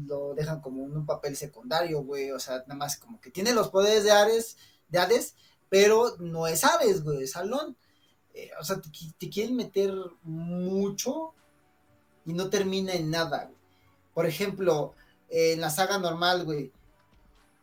lo 0.08 0.34
dejan 0.36 0.62
como 0.62 0.86
en 0.86 0.96
un 0.98 1.06
papel 1.06 1.36
secundario, 1.36 2.02
güey. 2.04 2.32
O 2.32 2.40
sea, 2.40 2.60
nada 2.60 2.76
más 2.76 2.98
como 2.98 3.20
que 3.22 3.32
tiene 3.32 3.54
los 3.54 3.70
poderes 3.70 4.04
de 4.04 4.12
Ares, 4.12 4.58
de 4.90 5.00
Hades, 5.00 5.36
pero 5.70 6.16
no 6.20 6.48
es 6.48 6.64
Ares, 6.64 7.04
güey, 7.04 7.24
es 7.24 7.36
Alon. 7.36 7.78
Eh, 8.34 8.52
o 8.60 8.64
sea, 8.64 8.80
te, 8.82 8.90
te 9.18 9.30
quieren 9.30 9.56
meter 9.56 9.94
mucho 10.24 11.34
y 12.26 12.34
no 12.34 12.50
termina 12.50 12.94
en 12.94 13.10
nada, 13.10 13.46
güey. 13.46 13.55
Por 14.16 14.26
ejemplo, 14.26 14.96
eh, 15.30 15.52
en 15.54 15.62
la 15.62 15.70
saga 15.70 16.00
normal, 16.00 16.46
güey, 16.46 16.72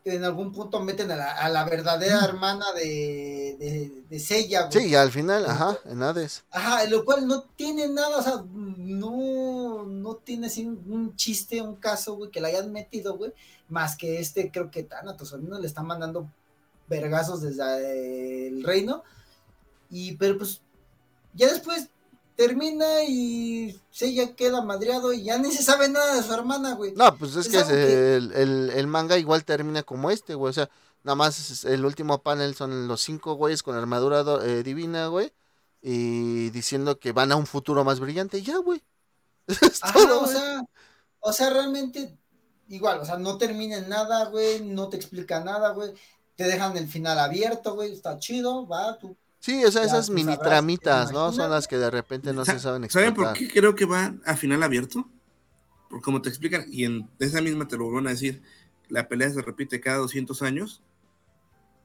en 0.05 0.25
algún 0.25 0.53
punto 0.53 0.81
meten 0.81 1.11
a 1.13 1.17
la, 1.17 1.31
a 1.33 1.49
la 1.49 1.65
verdadera 1.65 2.25
hermana 2.25 2.73
de, 2.75 3.57
de, 3.59 4.03
de 4.09 4.21
Seiya, 4.21 4.67
güey. 4.67 4.73
Sí, 4.73 4.89
y 4.91 4.95
al 4.95 5.11
final, 5.11 5.47
ajá, 5.47 5.79
en 5.87 6.03
Hades. 6.03 6.45
Ajá, 6.51 6.85
lo 6.87 7.05
cual 7.05 7.27
no 7.27 7.43
tiene 7.57 7.89
nada, 7.89 8.19
o 8.19 8.23
sea, 8.23 8.45
no, 8.53 9.85
no 9.85 10.15
tiene 10.17 10.49
así 10.49 10.67
un, 10.67 10.83
un 10.89 11.17
chiste, 11.17 11.63
un 11.63 11.77
caso, 11.77 12.17
güey, 12.17 12.31
que 12.31 12.41
le 12.41 12.49
hayan 12.49 12.71
metido, 12.71 13.17
güey, 13.17 13.33
más 13.69 13.97
que 13.97 14.21
este, 14.21 14.51
creo 14.51 14.71
que 14.71 14.83
Thanatos, 14.83 15.33
no 15.41 15.59
le 15.59 15.67
están 15.67 15.87
mandando 15.87 16.29
vergazos 16.89 17.41
desde 17.41 17.63
eh, 17.63 18.49
el 18.49 18.65
reino, 18.65 19.05
y, 19.89 20.17
pero 20.17 20.37
pues, 20.37 20.61
ya 21.33 21.49
después 21.49 21.89
termina 22.37 23.03
y 23.05 23.81
Seiya 23.91 24.35
queda 24.35 24.63
madreado 24.63 25.13
y 25.13 25.23
ya 25.25 25.39
ni 25.39 25.53
se 25.53 25.63
sabe 25.63 25.89
nada 25.89 26.15
de 26.17 26.23
su 26.23 26.33
hermana, 26.33 26.75
güey. 26.75 26.93
No, 26.95 27.15
pues 27.17 27.37
es 27.37 27.47
Es 27.47 27.53
que 27.53 27.65
se- 27.65 28.17
el, 28.17 28.33
el- 28.33 28.71
el 28.71 28.87
manga 28.87 29.19
igual 29.19 29.45
termina 29.45 29.83
como 29.83 30.11
este, 30.11 30.35
güey. 30.35 30.51
O 30.51 30.53
sea, 30.53 30.69
nada 31.05 31.17
más 31.17 31.65
el 31.65 31.85
último 31.85 32.23
panel 32.23 32.55
son 32.55 32.89
los 32.89 33.01
cinco 33.03 33.35
güeyes 33.35 33.63
con 33.63 33.77
armadura 33.77 34.25
eh, 34.45 34.63
divina, 34.63 35.07
güey. 35.09 35.33
Y 35.81 36.51
diciendo 36.51 36.99
que 36.99 37.13
van 37.13 37.33
a 37.33 37.37
un 37.37 37.47
futuro 37.47 37.85
más 37.85 37.99
brillante. 38.01 38.43
Ya, 38.43 38.57
güey. 38.59 38.83
Es 39.49 39.83
Ajá, 39.83 39.93
todo, 39.95 40.21
o 40.21 40.25
güey. 40.25 40.37
sea, 40.37 40.63
o 41.21 41.33
sea, 41.33 41.51
realmente 41.51 42.17
igual, 42.69 43.01
o 43.01 43.05
sea, 43.05 43.17
no 43.19 43.37
termina 43.39 43.77
en 43.79 43.89
nada, 43.89 44.27
güey, 44.27 44.61
no 44.61 44.89
te 44.89 44.97
explica 44.97 45.41
nada, 45.41 45.71
güey. 45.73 45.93
te 46.37 46.45
dejan 46.45 46.77
el 46.77 46.89
final 46.89 47.19
abierto, 47.19 47.75
güey, 47.75 47.93
está 47.93 48.19
chido, 48.19 48.67
va, 48.67 48.97
tú. 48.99 49.17
Sí, 49.43 49.65
o 49.65 49.73
sea, 49.73 49.83
Ya 49.83 49.89
esas 49.89 50.07
tú 50.07 50.13
mini 50.13 50.33
sabrás, 50.35 50.49
tramitas, 50.49 51.13
¿no? 51.13 51.33
Son 51.33 51.51
las 51.51 51.67
que 51.67 51.77
de 51.77 51.91
repente 51.91 52.33
no 52.33 52.45
se 52.45 52.61
saben 52.61 52.89
¿Saben 52.89 53.13
por 53.13 53.33
qué 53.33 53.49
creo 53.49 53.75
que 53.75 53.85
va 53.85 54.15
a 54.25 54.37
final 54.37 54.63
abierto? 54.63 55.09
Porque 55.91 56.05
como 56.05 56.23
te 56.23 56.29
explican, 56.29 56.65
y 56.71 56.85
en 56.85 57.11
esa 57.19 57.41
misma 57.41 57.67
te 57.67 57.77
lo 57.77 57.91
van 57.91 58.07
a 58.07 58.11
decir, 58.11 58.41
la 58.89 59.09
pelea 59.09 59.31
se 59.31 59.43
repite 59.43 59.81
cada 59.81 59.97
200 59.99 60.41
años. 60.43 60.81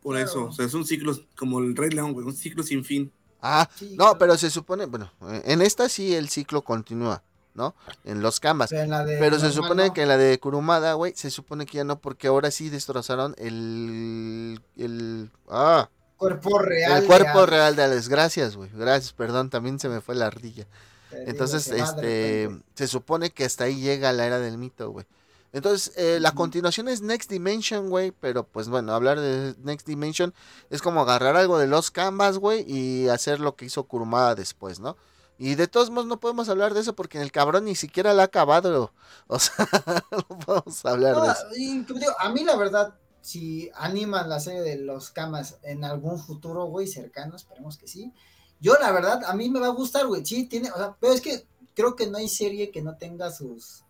Por 0.03 0.15
Claro. 0.15 0.29
eso, 0.29 0.45
o 0.45 0.51
sea, 0.51 0.69
son 0.69 0.85
ciclos 0.85 1.25
como 1.35 1.59
el 1.59 1.75
Rey 1.75 1.89
León, 1.89 2.13
güey, 2.13 2.27
un 2.27 2.35
ciclo 2.35 2.61
sin 2.61 2.85
fin. 2.85 3.11
Ah, 3.41 3.67
Sí, 3.75 3.89
no, 3.97 4.03
claro. 4.05 4.17
pero 4.19 4.37
se 4.37 4.51
supone, 4.51 4.85
bueno, 4.85 5.11
en 5.43 5.61
esta 5.63 5.89
sí 5.89 6.13
el 6.15 6.29
ciclo 6.29 6.61
continúa, 6.61 7.23
¿no? 7.55 7.73
En 8.05 8.21
los 8.21 8.39
canvas. 8.39 8.69
Pero, 8.69 8.83
en 8.83 8.89
la 8.91 9.03
de 9.03 9.17
Pero 9.17 9.39
se 9.39 9.51
supone 9.51 9.87
no. 9.87 9.93
que 9.95 10.03
en 10.03 10.07
la 10.09 10.17
de 10.17 10.39
Kurumada, 10.39 10.93
güey, 10.93 11.13
se 11.15 11.31
supone 11.31 11.65
que 11.65 11.77
ya 11.77 11.83
no, 11.83 11.99
porque 11.99 12.27
ahora 12.27 12.51
sí 12.51 12.69
destrozaron 12.69 13.33
el. 13.39 14.61
el. 14.77 15.31
Ah, 15.49 15.89
Cuerpo 16.17 16.59
real. 16.59 17.01
el 17.01 17.07
cuerpo 17.07 17.41
de 17.41 17.45
real 17.45 17.75
de 17.75 17.83
Alex. 17.83 18.09
Gracias, 18.09 18.55
güey. 18.55 18.69
Gracias, 18.73 19.13
perdón, 19.13 19.49
también 19.49 19.79
se 19.79 19.87
me 19.87 20.01
fue 20.01 20.15
la 20.15 20.27
ardilla. 20.27 20.65
Te 21.09 21.29
Entonces, 21.29 21.67
este. 21.69 22.49
Se 22.75 22.87
supone 22.87 23.31
que 23.31 23.45
hasta 23.45 23.65
ahí 23.65 23.79
llega 23.79 24.11
la 24.13 24.25
era 24.25 24.39
del 24.39 24.57
mito, 24.57 24.91
güey. 24.91 25.05
Entonces, 25.53 25.93
eh, 25.95 26.19
la 26.19 26.33
continuación 26.33 26.87
es 26.87 27.01
Next 27.01 27.29
Dimension, 27.29 27.89
güey. 27.89 28.11
Pero 28.11 28.45
pues 28.45 28.67
bueno, 28.67 28.93
hablar 28.93 29.19
de 29.19 29.55
Next 29.59 29.87
Dimension 29.87 30.33
es 30.69 30.81
como 30.81 31.01
agarrar 31.01 31.35
algo 31.35 31.57
de 31.57 31.67
los 31.67 31.91
Canvas, 31.91 32.37
güey, 32.37 32.65
y 32.67 33.07
hacer 33.09 33.39
lo 33.39 33.55
que 33.55 33.65
hizo 33.65 33.83
Kurumada 33.83 34.35
después, 34.35 34.79
¿no? 34.79 34.97
Y 35.39 35.55
de 35.55 35.67
todos 35.67 35.91
modos 35.91 36.07
no 36.07 36.19
podemos 36.19 36.49
hablar 36.49 36.73
de 36.73 36.81
eso 36.81 36.95
porque 36.95 37.21
el 37.21 37.31
cabrón 37.31 37.65
ni 37.65 37.75
siquiera 37.75 38.13
la 38.13 38.23
ha 38.23 38.25
acabado. 38.25 38.91
O 39.29 39.39
sea, 39.39 39.55
no 40.11 40.39
podemos 40.39 40.85
hablar 40.85 41.21
de 41.21 41.27
eso. 41.27 41.45
y, 41.55 41.83
te 41.83 41.93
digo, 41.93 42.13
a 42.17 42.29
mí 42.29 42.45
la 42.45 42.55
verdad, 42.55 42.95
si 43.27 43.69
animan 43.75 44.29
la 44.29 44.39
serie 44.39 44.61
de 44.61 44.77
los 44.77 45.11
camas 45.11 45.57
en 45.63 45.83
algún 45.83 46.17
futuro, 46.17 46.63
güey, 46.67 46.87
cercano, 46.87 47.35
esperemos 47.35 47.77
que 47.77 47.85
sí. 47.89 48.13
Yo, 48.61 48.75
la 48.79 48.89
verdad, 48.93 49.25
a 49.25 49.33
mí 49.35 49.49
me 49.49 49.59
va 49.59 49.65
a 49.67 49.71
gustar, 49.71 50.07
güey. 50.07 50.25
Sí, 50.25 50.45
tiene, 50.45 50.71
o 50.71 50.77
sea, 50.77 50.95
pero 50.97 51.11
es 51.11 51.19
que 51.19 51.45
creo 51.75 51.97
que 51.97 52.07
no 52.07 52.19
hay 52.19 52.29
serie 52.29 52.71
que 52.71 52.81
no 52.81 52.95
tenga 52.97 53.29
sus, 53.31 53.83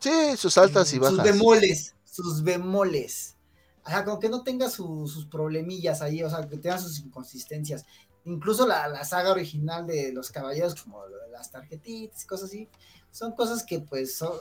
Sí, 0.00 0.36
sus 0.36 0.58
altas 0.58 0.92
y 0.92 0.96
sus 0.96 1.16
bajas. 1.16 1.22
bemoles, 1.24 1.94
sus 2.04 2.42
bemoles. 2.42 3.36
O 3.84 3.90
sea, 3.90 4.04
como 4.04 4.18
que 4.18 4.28
no 4.28 4.42
tenga 4.42 4.68
su- 4.68 5.06
sus 5.06 5.26
problemillas 5.26 6.02
ahí, 6.02 6.22
o 6.24 6.28
sea, 6.28 6.48
que 6.48 6.56
tenga 6.58 6.78
sus 6.78 6.98
inconsistencias. 6.98 7.84
Incluso 8.24 8.66
la, 8.66 8.88
la 8.88 9.04
saga 9.04 9.30
original 9.30 9.86
de 9.86 10.12
los 10.12 10.32
caballeros, 10.32 10.74
como 10.82 11.00
las 11.30 11.50
tarjetitas, 11.52 12.24
cosas 12.24 12.48
así, 12.50 12.68
son 13.12 13.32
cosas 13.36 13.62
que 13.64 13.78
pues 13.78 14.16
son, 14.18 14.32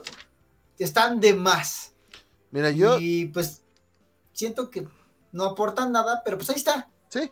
están 0.80 1.20
de 1.20 1.34
más. 1.36 1.94
Mira, 2.52 2.72
yo. 2.72 2.98
Y 3.00 3.26
pues 3.28 3.62
siento 4.38 4.70
que 4.70 4.88
no 5.32 5.44
aportan 5.46 5.92
nada, 5.92 6.22
pero 6.24 6.38
pues 6.38 6.50
ahí 6.52 6.56
está. 6.58 6.90
Sí. 7.10 7.32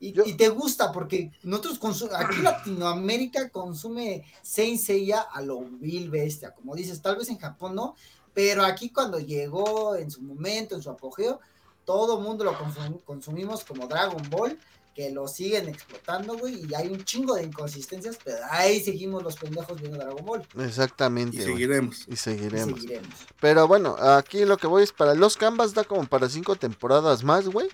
Y, 0.00 0.12
Yo- 0.12 0.22
y 0.24 0.34
te 0.34 0.48
gusta 0.48 0.90
porque 0.92 1.30
nosotros 1.42 1.78
aquí 2.16 2.36
Latinoamérica 2.42 3.50
consume 3.50 4.24
Saint 4.42 4.80
Seiya 4.80 5.20
a 5.20 5.42
lo 5.42 5.60
vil 5.60 6.08
bestia, 6.10 6.52
como 6.54 6.74
dices, 6.74 7.02
tal 7.02 7.16
vez 7.16 7.28
en 7.28 7.36
Japón 7.38 7.74
no, 7.74 7.94
pero 8.32 8.64
aquí 8.64 8.90
cuando 8.90 9.18
llegó 9.18 9.94
en 9.96 10.10
su 10.10 10.22
momento, 10.22 10.74
en 10.74 10.82
su 10.82 10.88
apogeo, 10.88 11.40
todo 11.84 12.20
mundo 12.20 12.44
lo 12.44 12.54
consum- 12.54 13.02
consumimos 13.04 13.62
como 13.64 13.86
Dragon 13.86 14.22
Ball, 14.30 14.58
que 15.00 15.10
lo 15.10 15.26
siguen 15.26 15.66
explotando, 15.68 16.36
güey, 16.36 16.66
y 16.68 16.74
hay 16.74 16.88
un 16.88 17.02
chingo 17.04 17.34
de 17.34 17.44
inconsistencias, 17.44 18.18
pero 18.22 18.36
ahí 18.50 18.82
seguimos 18.84 19.22
los 19.22 19.34
pendejos 19.36 19.80
viendo 19.80 19.96
Dragon 19.96 20.22
Ball. 20.26 20.46
Exactamente. 20.58 21.38
Y 21.38 21.40
seguiremos. 21.40 22.04
Y 22.06 22.12
Y 22.12 22.16
seguiremos. 22.16 22.80
seguiremos. 22.82 23.14
Pero 23.40 23.66
bueno, 23.66 23.96
aquí 23.98 24.44
lo 24.44 24.58
que 24.58 24.66
voy 24.66 24.82
es 24.82 24.92
para 24.92 25.14
los 25.14 25.38
Canvas 25.38 25.72
da 25.72 25.84
como 25.84 26.06
para 26.06 26.28
cinco 26.28 26.54
temporadas 26.56 27.24
más, 27.24 27.48
güey. 27.48 27.68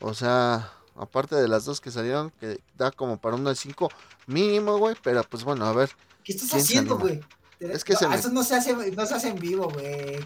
O 0.00 0.12
sea, 0.12 0.70
aparte 0.96 1.34
de 1.36 1.48
las 1.48 1.64
dos 1.64 1.80
que 1.80 1.90
salieron, 1.90 2.30
que 2.38 2.60
da 2.76 2.90
como 2.90 3.18
para 3.18 3.36
unas 3.36 3.58
cinco 3.58 3.88
mínimo, 4.26 4.76
güey. 4.76 4.96
Pero 5.02 5.24
pues 5.24 5.44
bueno, 5.44 5.64
a 5.64 5.72
ver. 5.72 5.88
¿Qué 6.24 6.32
estás 6.34 6.50
¿Quién 6.50 6.60
se 6.60 6.66
haciendo, 6.66 6.98
güey? 6.98 7.20
Es 7.58 7.84
que 7.84 7.94
No, 7.94 7.98
se 8.00 8.08
me- 8.08 8.16
Eso 8.16 8.28
no 8.28 8.44
se 8.44 8.54
hace, 8.54 8.74
no 8.92 9.06
se 9.06 9.14
hace 9.14 9.28
en 9.28 9.38
vivo, 9.38 9.70
güey. 9.70 10.18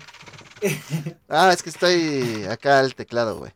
Ah, 1.28 1.52
es 1.52 1.62
que 1.62 1.70
estoy 1.70 2.44
acá 2.50 2.80
al 2.80 2.96
teclado, 2.96 3.38
güey. 3.38 3.52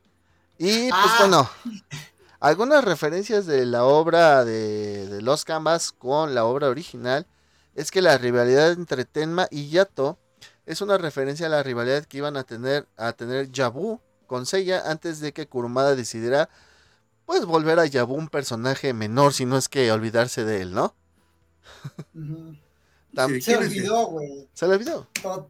Y 0.59 0.89
pues 0.89 0.93
Ah. 0.93 1.17
bueno, 1.19 1.51
algunas 2.49 2.85
referencias 2.85 3.47
de 3.47 3.65
la 3.67 3.85
obra 3.85 4.45
de, 4.45 5.07
de 5.09 5.23
los 5.23 5.45
Canvas 5.45 5.93
con 5.93 6.35
la 6.35 6.45
obra 6.45 6.69
original 6.69 7.27
es 7.75 7.91
que 7.91 8.03
la 8.03 8.19
rivalidad 8.19 8.73
entre 8.73 9.05
Tenma 9.05 9.49
y 9.51 9.69
Yato 9.71 10.19
es 10.67 10.81
una 10.81 10.99
referencia 10.99 11.47
a 11.47 11.51
la 11.51 11.63
rivalidad 11.63 12.05
que 12.05 12.19
iban 12.19 12.37
a 12.37 12.45
tener 12.45 12.87
a 12.97 13.13
tener 13.13 13.51
Yabu 13.51 14.01
con 14.27 14.47
Seiya 14.47 14.91
antes 14.91 15.21
de 15.21 15.33
que 15.33 15.47
Kurumada 15.47 15.95
decidiera 15.97 16.49
pues 17.27 17.45
volver 17.47 17.79
a 17.79 17.87
Yabu 17.87 18.15
un 18.15 18.29
personaje 18.29 18.93
menor, 18.93 19.33
si 19.33 19.47
no 19.47 19.57
es 19.57 19.69
que 19.69 19.91
olvidarse 19.91 20.45
de 20.45 20.61
él, 20.61 20.75
¿no? 20.75 20.95
Se 22.13 23.41
¿Quién 23.41 23.63
es 23.63 23.69
olvidó, 23.69 24.07
güey. 24.07 24.49
Se 24.53 24.67
le 24.67 24.75
olvidó. 24.75 25.09
To- 25.23 25.49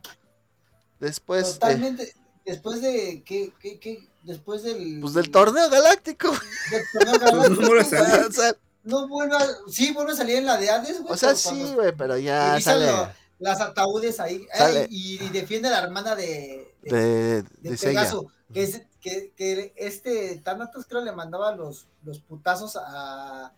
Después, 1.01 1.49
eh, 1.49 1.53
Totalmente. 1.55 2.15
Después 2.47 2.81
de. 2.83 3.23
¿qué, 3.25 3.53
qué, 3.61 3.79
qué? 3.81 4.09
Después 4.25 4.63
del. 4.63 4.99
pues 5.01 5.15
del 5.15 5.31
torneo 5.31 5.69
galáctico. 5.71 6.31
del 6.71 6.83
torneo 6.93 7.21
Pues 7.21 7.33
no 7.33 7.37
galáctico, 7.37 7.67
vuelve 7.67 7.81
a 7.81 7.85
salir. 7.85 8.09
güey, 8.17 8.29
o 8.29 8.33
sea, 8.33 8.57
No 8.83 9.09
vuelve 9.09 9.37
a. 9.37 9.47
Sí, 9.71 9.93
vuelve 9.93 10.13
a 10.13 10.17
salir 10.17 10.37
en 10.37 10.47
la 10.47 10.57
de 10.57 10.71
Hades, 10.71 11.01
güey. 11.03 11.13
o 11.13 11.17
sea, 11.17 11.35
sí, 11.35 11.73
güey, 11.75 11.93
pero 11.97 12.17
ya 12.19 12.61
sale 12.61 12.87
lo- 12.87 13.09
las 13.39 13.61
ataúdes 13.61 14.21
ahí. 14.21 14.47
Sale. 14.55 14.87
y, 14.91 15.23
y 15.23 15.29
defiende 15.29 15.69
a 15.69 15.73
la 15.73 15.79
hermana 15.83 16.15
de. 16.17 16.75
de, 16.83 16.97
de, 16.97 17.43
de 17.43 17.71
de 17.71 17.77
Seiya. 17.77 18.01
Pegaso. 18.01 18.27
Que, 18.53 18.63
es- 18.63 18.83
que, 19.01 19.33
que 19.37 19.73
este 19.77 20.37
Thanatos 20.43 20.87
creo 20.89 21.03
le 21.03 21.13
mandaba 21.13 21.55
los, 21.55 21.87
los 22.05 22.21
putazos 22.21 22.77
a 22.77 23.53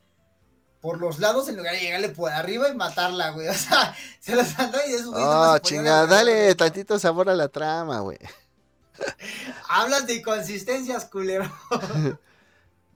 por 0.81 0.99
los 1.01 1.19
lados 1.19 1.49
en 1.49 1.57
lugar 1.57 1.75
de 1.75 1.81
llegarle 1.81 2.09
por 2.11 2.31
arriba 2.33 2.69
y 2.69 2.75
matarla, 2.75 3.31
güey. 3.31 3.47
O 3.51 3.55
sea, 3.55 3.95
se 4.21 4.35
los 4.35 4.57
mandó 4.59 4.79
y 4.79 4.91
güeyes 4.91 5.03
nomás 5.07 5.21
Oh, 5.23 5.55
se 5.55 5.61
ponían 5.61 5.63
chinga, 5.85 6.01
a- 6.01 6.07
dale 6.07 6.55
tantito 6.57 6.99
sabor 6.99 7.29
a 7.31 7.35
la 7.37 7.49
trama, 7.49 8.01
güey. 8.01 8.19
Hablas 9.69 10.07
de 10.07 10.15
inconsistencias, 10.15 11.05
culero. 11.07 11.51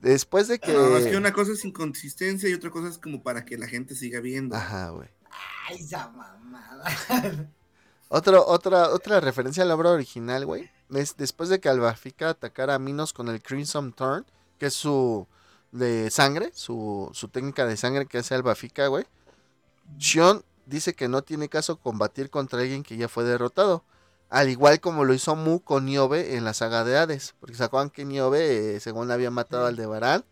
Después 0.00 0.48
de 0.48 0.58
que... 0.58 0.72
No, 0.72 0.96
es 0.96 1.06
que 1.06 1.16
una 1.16 1.32
cosa 1.32 1.52
es 1.52 1.64
inconsistencia 1.64 2.48
y 2.48 2.54
otra 2.54 2.70
cosa 2.70 2.88
es 2.88 2.98
como 2.98 3.22
para 3.22 3.44
que 3.44 3.58
la 3.58 3.66
gente 3.66 3.94
siga 3.94 4.20
viendo. 4.20 4.56
Ajá, 4.56 4.90
güey. 4.90 5.08
Ay, 5.68 5.78
esa 5.78 6.08
mamada. 6.08 6.84
Otro, 8.08 8.44
otra, 8.46 8.88
otra 8.90 9.20
referencia 9.20 9.62
a 9.62 9.66
la 9.66 9.74
obra 9.74 9.90
original, 9.90 10.46
güey. 10.46 10.70
Es 10.90 11.16
después 11.16 11.48
de 11.48 11.60
que 11.60 11.68
Albafica 11.68 12.30
atacara 12.30 12.74
a 12.74 12.78
Minos 12.78 13.12
con 13.12 13.28
el 13.28 13.42
Crimson 13.42 13.92
Turn, 13.92 14.26
que 14.58 14.66
es 14.66 14.74
su 14.74 15.28
de 15.70 16.10
sangre, 16.10 16.50
su, 16.54 17.10
su 17.12 17.28
técnica 17.28 17.66
de 17.66 17.76
sangre 17.76 18.06
que 18.06 18.18
hace 18.18 18.34
Albafica, 18.34 18.88
güey. 18.88 19.06
Shion 19.98 20.44
dice 20.66 20.94
que 20.94 21.08
no 21.08 21.22
tiene 21.22 21.48
caso 21.48 21.78
combatir 21.78 22.30
contra 22.30 22.60
alguien 22.60 22.82
que 22.82 22.96
ya 22.96 23.08
fue 23.08 23.24
derrotado. 23.24 23.84
Al 24.30 24.48
igual 24.48 24.80
como 24.80 25.04
lo 25.04 25.12
hizo 25.12 25.36
Mu 25.36 25.60
con 25.60 25.86
Niobe 25.86 26.36
en 26.36 26.44
la 26.44 26.54
saga 26.54 26.84
de 26.84 26.96
Hades. 26.96 27.34
Porque 27.40 27.56
se 27.56 27.64
acuerdan 27.64 27.90
que 27.90 28.04
Niobe, 28.04 28.76
eh, 28.76 28.80
según 28.80 29.10
había 29.10 29.30
matado 29.30 29.66
al 29.66 29.76
de 29.76 29.86
Baran. 29.86 30.24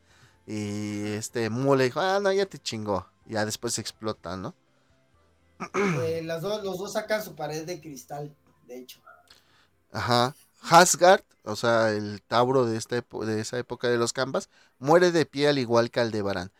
Y 0.47 1.09
este 1.09 1.51
Mu 1.51 1.75
le 1.77 1.85
dijo, 1.85 2.01
ah, 2.01 2.21
no, 2.21 2.33
ya 2.33 2.47
te 2.47 2.59
chingó. 2.59 3.07
Ya 3.27 3.45
después 3.45 3.75
se 3.75 3.81
explota, 3.81 4.37
¿no? 4.37 4.55
Eh, 5.75 6.23
las 6.25 6.43
dos, 6.43 6.63
los 6.63 6.79
dos 6.79 6.93
sacan 6.93 7.23
su 7.23 7.35
pared 7.35 7.67
de 7.67 7.81
cristal, 7.81 8.35
de 8.67 8.79
hecho. 8.79 9.01
Ajá. 9.93 10.35
Hasgard, 10.63 11.23
o 11.45 11.57
sea, 11.57 11.91
el 11.91 12.23
Tauro 12.23 12.67
de, 12.67 12.77
esta 12.77 12.97
de 12.97 13.41
esa 13.41 13.59
época 13.59 13.89
de 13.89 13.99
los 13.99 14.13
Canvas, 14.13 14.49
muere 14.79 15.13
de 15.13 15.27
pie 15.27 15.49
al 15.49 15.59
igual 15.59 15.91
que 15.91 16.01
Aldebarán. 16.01 16.53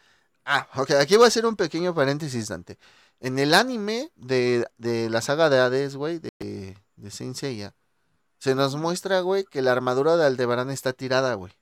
Ah, 0.45 0.69
ok, 0.77 0.93
aquí 0.93 1.17
voy 1.17 1.25
a 1.25 1.29
hacer 1.29 1.47
un 1.47 1.57
pequeño 1.57 1.95
paréntesis, 1.95 2.49
Dante. 2.49 2.79
En 3.21 3.39
el 3.39 3.55
anime 3.55 4.11
de, 4.17 4.67
de 4.79 5.11
la 5.11 5.21
saga 5.21 5.51
de 5.51 5.59
Hades, 5.59 5.97
güey, 5.97 6.21
de, 6.21 6.31
de 6.99 7.11
Saint 7.11 7.35
Seiya, 7.37 7.75
se 8.39 8.55
nos 8.55 8.77
muestra, 8.77 9.21
güey, 9.21 9.45
que 9.45 9.63
la 9.63 9.73
armadura 9.73 10.17
de 10.17 10.25
Aldebarán 10.27 10.71
está 10.71 10.93
tirada, 10.93 11.35
güey. 11.35 11.53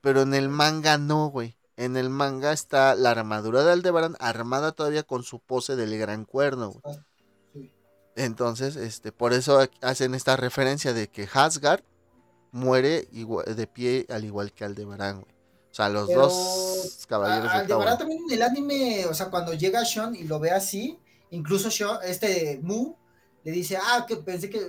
Pero 0.00 0.22
en 0.22 0.34
el 0.34 0.48
manga 0.48 0.98
no, 0.98 1.28
güey. 1.28 1.56
En 1.76 1.96
el 1.96 2.10
manga 2.10 2.52
está 2.52 2.94
la 2.94 3.10
armadura 3.10 3.64
de 3.64 3.72
Aldebarán 3.72 4.16
armada 4.20 4.72
todavía 4.72 5.02
con 5.02 5.22
su 5.22 5.40
pose 5.40 5.76
del 5.76 5.96
gran 5.98 6.24
cuerno, 6.24 6.70
güey. 6.72 6.96
Sí. 7.52 7.70
Entonces, 8.16 8.76
este, 8.76 9.12
por 9.12 9.32
eso 9.32 9.60
ac- 9.60 9.70
hacen 9.82 10.14
esta 10.14 10.36
referencia 10.36 10.92
de 10.92 11.08
que 11.08 11.28
Hasgard 11.32 11.82
muere 12.52 13.08
de 13.10 13.66
pie 13.66 14.06
al 14.08 14.24
igual 14.24 14.52
que 14.52 14.64
Aldebarán, 14.64 15.20
güey. 15.22 15.34
O 15.70 15.74
sea, 15.76 15.88
los 15.90 16.06
Pero 16.08 16.22
dos 16.22 17.04
caballeros 17.08 17.50
A- 17.50 17.54
de 17.54 17.58
Aldebarán 17.60 17.98
también 17.98 18.22
en 18.26 18.34
el 18.34 18.42
anime, 18.42 19.06
o 19.06 19.12
sea, 19.14 19.28
cuando 19.30 19.52
llega 19.52 19.84
Sean 19.84 20.14
y 20.14 20.24
lo 20.24 20.38
ve 20.38 20.50
así, 20.52 20.98
incluso 21.30 21.70
Sean, 21.70 21.98
este 22.04 22.58
Mu 22.62 22.94
le 23.46 23.52
dice, 23.52 23.78
ah, 23.80 24.04
que 24.08 24.16
pensé 24.16 24.50
que, 24.50 24.60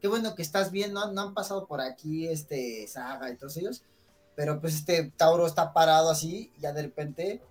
qué 0.00 0.08
bueno 0.08 0.34
que 0.34 0.40
estás 0.40 0.70
bien, 0.70 0.94
no, 0.94 1.12
no 1.12 1.20
han 1.20 1.34
pasado 1.34 1.66
por 1.66 1.82
aquí, 1.82 2.26
este, 2.26 2.88
Saga 2.88 3.30
y 3.30 3.36
todos 3.36 3.58
ellos, 3.58 3.82
pero 4.34 4.58
pues 4.58 4.74
este 4.74 5.12
Tauro 5.18 5.46
está 5.46 5.74
parado 5.74 6.08
así, 6.08 6.50
y 6.56 6.60
ya 6.62 6.72
de 6.72 6.80
repente 6.80 7.42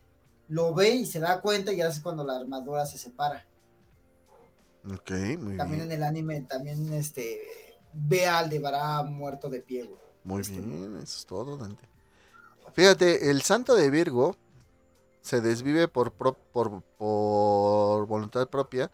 lo 0.47 0.73
ve 0.73 0.89
y 0.89 1.05
se 1.05 1.19
da 1.19 1.39
cuenta 1.39 1.71
y 1.71 1.77
ya 1.77 1.87
es 1.87 1.99
cuando 1.99 2.23
la 2.23 2.35
armadura 2.37 2.87
se 2.87 2.97
separa. 2.97 3.45
Ok, 4.83 5.11
muy 5.37 5.55
También 5.55 5.81
bien. 5.81 5.81
en 5.83 5.91
el 5.91 6.03
anime, 6.03 6.41
también 6.41 6.91
este, 6.93 7.39
ve 7.93 8.25
a 8.25 8.39
Aldebarán 8.39 9.13
muerto 9.13 9.49
de 9.51 9.61
pie, 9.61 9.83
güey. 9.83 10.01
Muy 10.23 10.41
Este, 10.41 10.59
bien, 10.59 10.95
eso 10.97 11.19
es 11.19 11.25
todo, 11.27 11.57
Dante. 11.57 11.87
Fíjate, 12.73 13.29
el 13.29 13.43
santo 13.43 13.75
de 13.75 13.91
Virgo 13.91 14.35
se 15.21 15.41
desvive 15.41 15.87
por, 15.87 16.11
pro- 16.13 16.37
por, 16.51 16.81
por 16.97 18.07
voluntad 18.07 18.47
propia 18.49 18.89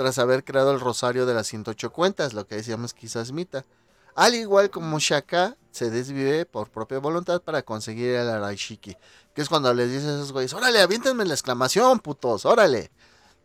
tras 0.00 0.18
haber 0.18 0.44
creado 0.44 0.72
el 0.72 0.80
rosario 0.80 1.26
de 1.26 1.34
las 1.34 1.46
108 1.48 1.92
cuentas, 1.92 2.32
lo 2.32 2.46
que 2.46 2.54
decíamos 2.54 2.94
quizás 2.94 3.32
mita. 3.32 3.66
Al 4.14 4.34
igual 4.34 4.70
como 4.70 4.98
Shaka 4.98 5.58
se 5.72 5.90
desvive 5.90 6.46
por 6.46 6.70
propia 6.70 6.98
voluntad 7.00 7.42
para 7.42 7.60
conseguir 7.60 8.14
el 8.14 8.30
Araishiki, 8.30 8.96
que 9.34 9.42
es 9.42 9.50
cuando 9.50 9.74
les 9.74 9.90
dices 9.90 10.06
a 10.06 10.14
esos 10.14 10.32
güeyes, 10.32 10.54
órale, 10.54 10.80
aviéntenme 10.80 11.26
la 11.26 11.34
exclamación, 11.34 11.98
putos, 11.98 12.46
órale, 12.46 12.90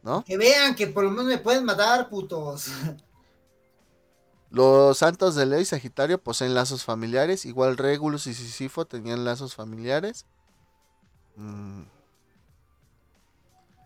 ¿no? 0.01 0.23
Que 0.23 0.37
vean 0.37 0.75
que 0.75 0.87
por 0.87 1.03
lo 1.03 1.09
menos 1.09 1.25
me 1.25 1.39
pueden 1.39 1.65
matar, 1.65 2.07
putos. 2.07 2.67
Los 4.49 4.99
santos 4.99 5.35
de 5.35 5.45
Leo 5.45 5.59
y 5.59 5.65
Sagitario 5.65 6.23
poseen 6.23 6.53
lazos 6.53 6.85
familiares, 6.85 7.43
igual 7.43 7.75
Regulus 7.75 8.27
y 8.27 8.33
Sísifo 8.33 8.85
tenían 8.85 9.25
lazos 9.25 9.55
familiares. 9.55 10.25
Mm. 11.35 11.81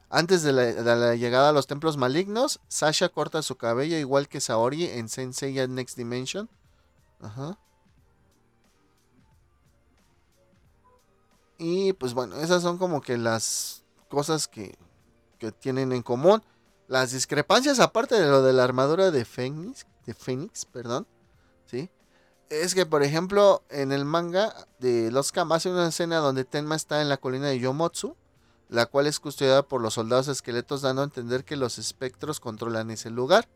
Antes 0.09 0.41
de 0.41 0.51
la, 0.53 1.15
llegada 1.15 1.49
a 1.49 1.53
los 1.53 1.67
templos 1.67 1.95
malignos, 1.95 2.59
Sasha 2.67 3.09
corta 3.09 3.43
su 3.43 3.57
cabello 3.57 3.95
igual 3.97 4.27
que 4.27 4.41
Saori 4.41 4.85
en 4.85 5.07
Senseiya 5.07 5.67
Next 5.67 5.95
Dimension. 5.95 6.49
Ajá. 7.21 7.59
Y 11.59 11.93
pues 11.93 12.15
bueno, 12.15 12.37
esas 12.37 12.63
son 12.63 12.79
como 12.79 13.01
que 13.01 13.17
las 13.17 13.83
cosas 14.07 14.47
que, 14.47 14.77
que 15.37 15.51
tienen 15.51 15.91
en 15.91 16.01
común. 16.01 16.41
Las 16.87 17.11
discrepancias, 17.11 17.79
aparte 17.79 18.19
de 18.19 18.27
lo 18.27 18.41
de 18.41 18.53
la 18.53 18.63
armadura 18.63 19.11
de 19.11 19.25
Fénix, 19.25 19.85
de 20.07 20.15
Fénix, 20.15 20.65
perdón, 20.65 21.05
¿sí? 21.67 21.91
Es 22.49 22.73
que, 22.73 22.87
por 22.87 23.03
ejemplo, 23.03 23.61
en 23.69 23.91
el 23.91 24.05
manga 24.05 24.55
de 24.79 25.11
Los 25.11 25.31
Kamas 25.31 25.67
hay 25.67 25.71
una 25.71 25.89
escena 25.89 26.17
donde 26.17 26.45
Tenma 26.45 26.75
está 26.75 27.03
en 27.03 27.09
la 27.09 27.17
colina 27.17 27.47
de 27.47 27.59
Yomotsu, 27.59 28.15
la 28.69 28.85
cual 28.85 29.07
es 29.07 29.19
custodiada 29.19 29.63
por 29.63 29.81
los 29.81 29.95
soldados 29.95 30.27
esqueletos, 30.29 30.81
dando 30.81 31.01
a 31.01 31.05
entender 31.05 31.43
que 31.43 31.55
los 31.57 31.77
espectros 31.77 32.39
controlan 32.39 32.91
ese 32.91 33.09
lugar. 33.09 33.49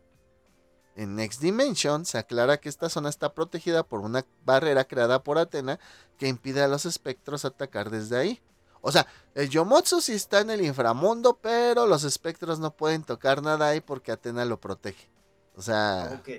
En 0.95 1.15
Next 1.15 1.41
Dimension 1.41 2.05
se 2.05 2.17
aclara 2.19 2.57
que 2.59 2.69
esta 2.69 2.89
zona 2.89 3.09
está 3.09 3.33
protegida 3.33 3.83
por 3.83 4.01
una 4.01 4.25
barrera 4.45 4.83
creada 4.85 5.23
por 5.23 5.37
Atena 5.39 5.79
que 6.17 6.27
impide 6.27 6.61
a 6.61 6.67
los 6.67 6.85
espectros 6.85 7.45
atacar 7.45 7.89
desde 7.89 8.17
ahí. 8.17 8.41
O 8.81 8.91
sea, 8.91 9.07
el 9.33 9.49
Yomotsu 9.49 10.01
sí 10.01 10.13
está 10.13 10.41
en 10.41 10.49
el 10.51 10.61
inframundo, 10.63 11.39
pero 11.41 11.87
los 11.87 12.03
espectros 12.03 12.59
no 12.59 12.75
pueden 12.75 13.03
tocar 13.03 13.41
nada 13.41 13.69
ahí 13.69 13.81
porque 13.81 14.11
Atena 14.11 14.45
lo 14.45 14.59
protege. 14.59 15.09
O 15.55 15.61
sea, 15.61 16.19
ok. 16.19 16.29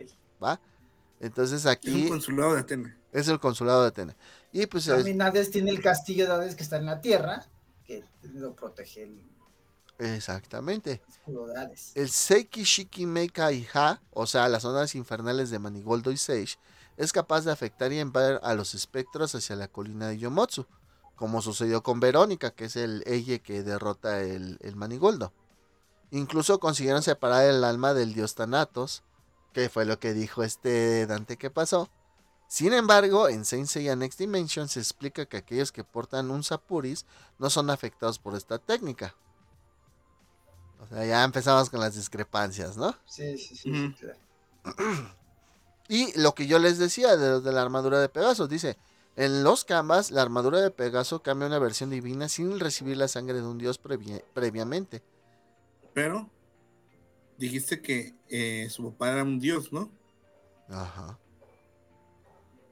¿va? 0.43 0.61
Entonces 1.21 1.61
Es 1.61 1.65
un 1.65 1.71
aquí 1.73 2.09
consulado 2.09 2.55
de 2.55 2.61
Atena. 2.61 2.99
es 3.13 3.29
el 3.29 3.41
consulado 3.41 3.83
de 3.83 3.89
Atena. 3.89 4.17
Y 4.53 4.67
pues 4.67 4.87
es- 4.87 4.95
También 4.97 5.23
Hades 5.23 5.51
tiene 5.51 5.71
el 5.71 5.81
castillo 5.81 6.27
de 6.27 6.33
Hades 6.33 6.55
que 6.55 6.63
está 6.63 6.77
en 6.77 6.87
la 6.87 7.01
tierra, 7.01 7.47
que 7.85 8.05
lo 8.23 8.55
protege 8.55 9.05
el 9.05 9.35
exactamente. 9.99 11.03
El 11.95 12.09
Seiki 12.09 12.65
Shiki 12.65 13.07
Meika 13.07 13.51
Ha, 13.75 14.01
o 14.13 14.27
sea, 14.27 14.49
las 14.49 14.65
ondas 14.65 14.95
infernales 14.95 15.51
de 15.51 15.59
Manigoldo 15.59 16.11
y 16.11 16.17
Sage, 16.17 16.59
es 16.97 17.13
capaz 17.13 17.45
de 17.45 17.53
afectar 17.53 17.93
y 17.93 17.99
enviar 17.99 18.41
a 18.43 18.55
los 18.55 18.75
espectros 18.75 19.35
hacia 19.35 19.57
la 19.57 19.69
colina 19.69 20.09
de 20.09 20.19
Yomotsu, 20.19 20.67
como 21.17 21.43
sucedió 21.43 21.83
con 21.83 22.01
Verónica, 22.01 22.51
que 22.51 22.67
es 22.67 22.77
el 22.77 23.03
Eye 23.07 23.41
que 23.41 23.63
derrota 23.63 24.21
el, 24.23 24.59
el 24.63 24.77
Manigoldo. 24.77 25.33
Incluso 26.11 26.61
consiguieron 26.61 27.03
separar 27.03 27.45
el 27.45 27.65
alma 27.65 27.95
del 27.95 28.15
dios 28.15 28.35
Thanatos, 28.35 29.03
que 29.53 29.69
fue 29.69 29.85
lo 29.85 29.99
que 29.99 30.13
dijo 30.13 30.43
este 30.43 31.07
Dante 31.07 31.37
que 31.37 31.51
pasó. 31.51 31.89
Sin 32.47 32.73
embargo, 32.73 33.29
en 33.29 33.45
Saint 33.45 33.67
Seiya 33.67 33.97
Next 33.97 34.19
Dimension 34.19 34.69
se 34.69 34.79
explica 34.81 35.27
que 35.27 35.37
aquellos 35.39 35.73
que 35.73 35.83
portan 35.85 36.31
un 36.31 36.45
Sapuris 36.45 37.05
no 37.39 37.51
son 37.51 37.71
afectados 37.71 38.19
por 38.19 38.35
esta 38.37 38.59
técnica. 38.59 39.15
O 40.81 40.87
sea, 40.87 41.05
ya 41.05 41.25
empezamos 41.25 41.71
con 41.71 41.81
las 41.81 41.95
discrepancias, 41.97 42.77
¿no? 42.77 42.95
Sí, 43.07 43.39
sí, 43.39 43.57
sí. 43.57 43.71
Ujú. 43.71 43.95
claro. 43.99 44.19
Y 45.89 46.19
lo 46.19 46.35
que 46.35 46.47
yo 46.47 46.59
les 46.59 46.79
decía 46.79 47.17
de, 47.17 47.41
de 47.41 47.53
la 47.53 47.63
armadura 47.63 48.01
de 48.01 48.09
Pegaso, 48.09 48.47
dice, 48.49 48.79
en 49.17 49.45
los 49.45 49.65
Canvas 49.65 50.11
la 50.11 50.23
armadura 50.23 50.61
de 50.61 50.71
Pegaso 50.71 51.23
cambia 51.23 51.47
una 51.49 51.59
versión 51.59 51.91
divina 51.91 52.29
sin 52.29 52.59
recibir 52.61 52.97
la 52.97 53.09
sangre 53.09 53.37
de 53.41 53.47
un 53.47 53.59
dios 53.59 53.83
previ- 53.83 54.23
previamente. 54.33 55.03
Pero 55.93 56.31
dijiste 57.37 57.81
que 57.83 58.15
eh, 58.29 58.69
su 58.71 58.91
papá 58.91 59.11
era 59.13 59.23
un 59.23 59.39
dios, 59.39 59.73
¿no? 59.73 59.91
Ajá. 60.69 61.19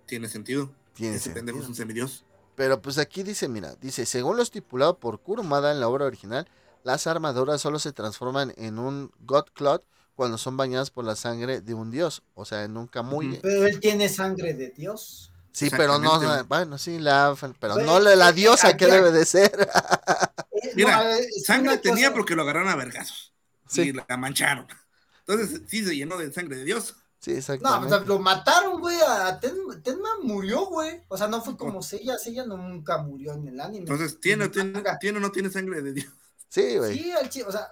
Tiene 0.06 0.28
sentido. 0.28 0.70
Tiene 0.94 1.16
Ese 1.16 1.30
pendejo 1.30 1.58
es 1.58 1.64
sentido. 1.64 1.70
un 1.70 1.74
semidios. 1.88 2.24
Pero 2.54 2.82
pues 2.82 2.98
aquí 2.98 3.22
dice, 3.22 3.48
mira, 3.48 3.74
dice, 3.80 4.04
según 4.06 4.36
lo 4.36 4.42
estipulado 4.42 4.98
por 4.98 5.20
Kurumada 5.20 5.72
en 5.72 5.80
la 5.80 5.88
obra 5.88 6.04
original, 6.04 6.46
las 6.84 7.06
armaduras 7.06 7.60
solo 7.60 7.78
se 7.78 7.92
transforman 7.92 8.52
en 8.56 8.78
un 8.78 9.10
God 9.20 9.46
Clot 9.54 9.84
cuando 10.14 10.36
son 10.36 10.56
bañadas 10.58 10.90
por 10.90 11.04
la 11.04 11.16
sangre 11.16 11.60
de 11.62 11.72
un 11.74 11.90
dios, 11.90 12.22
o 12.34 12.44
sea, 12.44 12.64
en 12.64 12.76
un 12.76 12.86
Kamui. 12.88 13.30
Ujú. 13.30 13.38
Pero 13.42 13.66
él 13.66 13.80
tiene 13.80 14.08
sangre 14.08 14.52
de 14.52 14.68
Dios. 14.70 15.32
Sí, 15.52 15.68
pero 15.70 15.98
no, 15.98 16.44
bueno, 16.44 16.78
sí, 16.78 16.98
la, 16.98 17.36
pero 17.60 17.76
no 17.76 18.00
la, 18.00 18.16
la 18.16 18.32
diosa 18.32 18.76
que 18.76 18.86
debe 18.86 19.10
de 19.12 19.24
ser. 19.26 19.52
Mira, 20.74 21.02
no, 21.04 21.10
es 21.10 21.44
Sangre 21.44 21.76
tenía 21.78 22.08
cosa- 22.08 22.14
porque 22.14 22.34
lo 22.34 22.42
agarraron 22.42 22.68
a 22.68 22.76
vergazos. 22.76 23.32
Sí. 23.68 23.82
Y 23.82 23.92
la 23.92 24.16
mancharon. 24.16 24.66
Entonces 25.26 25.62
sí 25.66 25.84
se 25.84 25.94
llenó 25.96 26.16
de 26.18 26.32
sangre 26.32 26.56
de 26.56 26.64
Dios. 26.64 26.96
Sí, 27.23 27.31
No, 27.31 27.36
o 27.36 27.39
exactamente. 27.39 27.89
sea, 27.89 28.01
lo 28.05 28.19
mataron, 28.19 28.81
güey. 28.81 28.99
A 29.01 29.39
Tenma, 29.39 29.81
Tenma 29.81 30.09
murió, 30.23 30.66
güey. 30.66 31.03
O 31.07 31.16
sea, 31.16 31.28
no 31.28 31.40
fue 31.40 31.57
como 31.57 31.81
Seiya. 31.81 32.19
Seiya 32.19 32.44
no, 32.44 32.57
nunca 32.57 32.99
murió 32.99 33.32
en 33.35 33.47
el 33.47 33.61
anime. 33.61 33.85
Entonces, 33.85 34.19
¿tiene, 34.19 34.49
tiene. 34.49 34.82
¿tiene 35.01 35.19
o 35.19 35.20
no 35.20 35.31
tiene 35.31 35.49
sangre 35.49 35.82
de 35.82 35.93
Dios? 35.93 36.12
Sí, 36.49 36.77
güey. 36.78 36.99
Sí, 36.99 37.12
al 37.12 37.31
chi- 37.31 37.43
o 37.43 37.53
sea, 37.53 37.69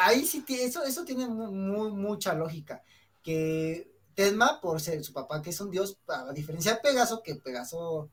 ahí, 0.00 0.24
sí 0.24 0.40
tiene, 0.42 0.64
eso, 0.64 0.82
eso 0.82 1.04
tiene 1.04 1.28
muy, 1.28 1.90
mucha 1.92 2.32
lógica. 2.32 2.82
Que 3.22 3.92
Tenma, 4.14 4.60
por 4.62 4.80
ser 4.80 5.04
su 5.04 5.12
papá, 5.12 5.42
que 5.42 5.50
es 5.50 5.60
un 5.60 5.70
dios, 5.70 5.98
a 6.08 6.32
diferencia 6.32 6.72
de 6.74 6.80
Pegaso, 6.80 7.22
que 7.22 7.34
Pegaso, 7.36 8.08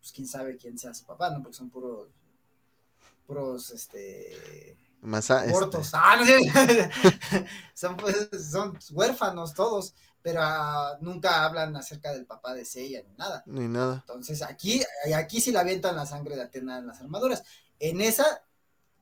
pues 0.00 0.10
quién 0.12 0.26
sabe 0.26 0.56
quién 0.56 0.76
sea 0.78 0.92
su 0.94 1.04
papá, 1.06 1.30
¿no? 1.30 1.42
Porque 1.42 1.56
son 1.56 1.70
puros, 1.70 2.08
puros, 3.26 3.70
este, 3.70 4.76
Masa- 5.00 5.44
este, 5.44 5.50
abortos. 5.56 5.90
Ah, 5.94 6.16
no 6.18 6.26
sé. 6.26 6.90
son, 7.74 7.96
pues, 7.96 8.28
son 8.50 8.76
huérfanos 8.90 9.54
todos, 9.54 9.94
pero 10.28 10.40
ah, 10.42 10.98
nunca 11.00 11.46
hablan 11.46 11.74
acerca 11.74 12.12
del 12.12 12.26
papá 12.26 12.52
de 12.52 12.66
Seiya 12.66 13.02
ni 13.02 13.14
nada. 13.14 13.42
ni 13.46 13.66
nada. 13.66 13.94
Entonces 14.06 14.42
aquí, 14.42 14.82
aquí 15.16 15.40
sí 15.40 15.52
le 15.52 15.58
avientan 15.58 15.96
la 15.96 16.04
sangre 16.04 16.36
de 16.36 16.42
Atena 16.42 16.76
en 16.78 16.86
las 16.86 17.00
armaduras. 17.00 17.44
En 17.78 18.02
esa, 18.02 18.42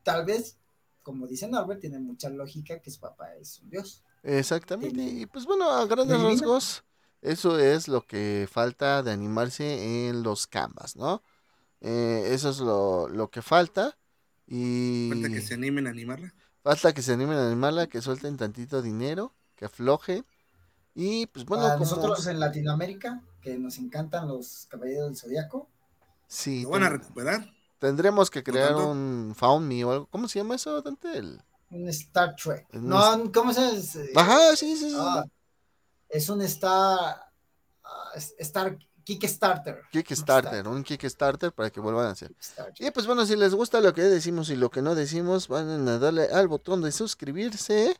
tal 0.04 0.24
vez, 0.24 0.56
como 1.02 1.26
dice 1.26 1.48
Norbert, 1.48 1.80
tiene 1.80 1.98
mucha 1.98 2.28
lógica 2.28 2.78
que 2.80 2.92
su 2.92 3.00
papá 3.00 3.34
es 3.34 3.58
un 3.58 3.70
dios. 3.70 4.04
Exactamente. 4.22 4.94
Tiene- 4.94 5.20
Y 5.22 5.26
pues 5.26 5.46
bueno, 5.46 5.68
a 5.68 5.84
grandes 5.86 6.16
divina. 6.16 6.30
rasgos, 6.30 6.84
eso 7.22 7.58
es 7.58 7.88
lo 7.88 8.06
que 8.06 8.46
falta 8.48 9.02
de 9.02 9.10
animarse 9.10 10.08
en 10.08 10.22
los 10.22 10.46
canvas, 10.46 10.94
¿no? 10.94 11.24
Eh, 11.80 12.28
eso 12.30 12.50
es 12.50 12.58
lo, 12.60 13.08
lo 13.08 13.30
que 13.32 13.42
falta. 13.42 13.98
Y 14.46 15.08
Falta 15.12 15.28
que 15.28 15.42
se 15.42 15.54
animen 15.54 15.88
a 15.88 15.90
animarla. 15.90 16.32
falta 16.62 16.94
que 16.94 17.02
se 17.02 17.14
animen 17.14 17.36
a 17.36 17.46
animarla, 17.48 17.88
que 17.88 18.00
suelten 18.00 18.36
tantito 18.36 18.80
dinero, 18.80 19.34
que 19.56 19.64
afloje. 19.64 20.22
Y 20.98 21.26
pues 21.26 21.44
bueno, 21.44 21.64
como 21.74 21.80
nosotros 21.80 22.26
en 22.26 22.40
Latinoamérica, 22.40 23.22
que 23.42 23.58
nos 23.58 23.76
encantan 23.76 24.26
los 24.28 24.66
caballeros 24.70 25.08
del 25.08 25.16
zodiaco, 25.16 25.68
sí, 26.26 26.62
Lo 26.62 26.70
van 26.70 26.84
a 26.84 26.88
recuperar. 26.88 27.46
tendremos 27.78 28.30
que 28.30 28.42
crear 28.42 28.74
un 28.74 29.34
Found 29.36 29.68
Me 29.68 29.84
o 29.84 29.92
algo. 29.92 30.06
¿Cómo 30.06 30.26
se 30.26 30.38
llama 30.38 30.54
eso, 30.54 30.80
Dante? 30.80 31.18
El- 31.18 31.42
un 31.70 31.86
Star 31.90 32.34
Trek. 32.34 32.66
Un 32.72 32.88
No, 32.88 33.30
¿cómo 33.30 33.52
se 33.52 33.60
llama? 33.60 33.82
Ajá, 34.16 34.56
sí, 34.56 34.74
sí, 34.76 34.88
sí. 34.88 34.96
Ah, 34.98 35.24
es 36.08 36.28
un 36.30 36.40
Star, 36.40 37.30
ah, 37.84 38.10
Star 38.38 38.78
Kickstarter. 39.04 39.82
Kickstarter, 39.92 40.66
un 40.66 40.82
Kickstarter 40.82 41.52
para 41.52 41.68
que 41.70 41.78
vuelvan 41.78 42.06
a 42.06 42.10
hacer. 42.10 42.34
Y 42.78 42.90
pues 42.90 43.06
bueno, 43.06 43.26
si 43.26 43.36
les 43.36 43.54
gusta 43.54 43.80
lo 43.82 43.92
que 43.92 44.00
decimos 44.02 44.48
y 44.48 44.56
lo 44.56 44.70
que 44.70 44.80
no 44.80 44.94
decimos, 44.94 45.46
van 45.48 45.86
a 45.88 45.98
darle 45.98 46.24
al 46.32 46.48
botón 46.48 46.80
de 46.80 46.90
suscribirse. 46.90 47.96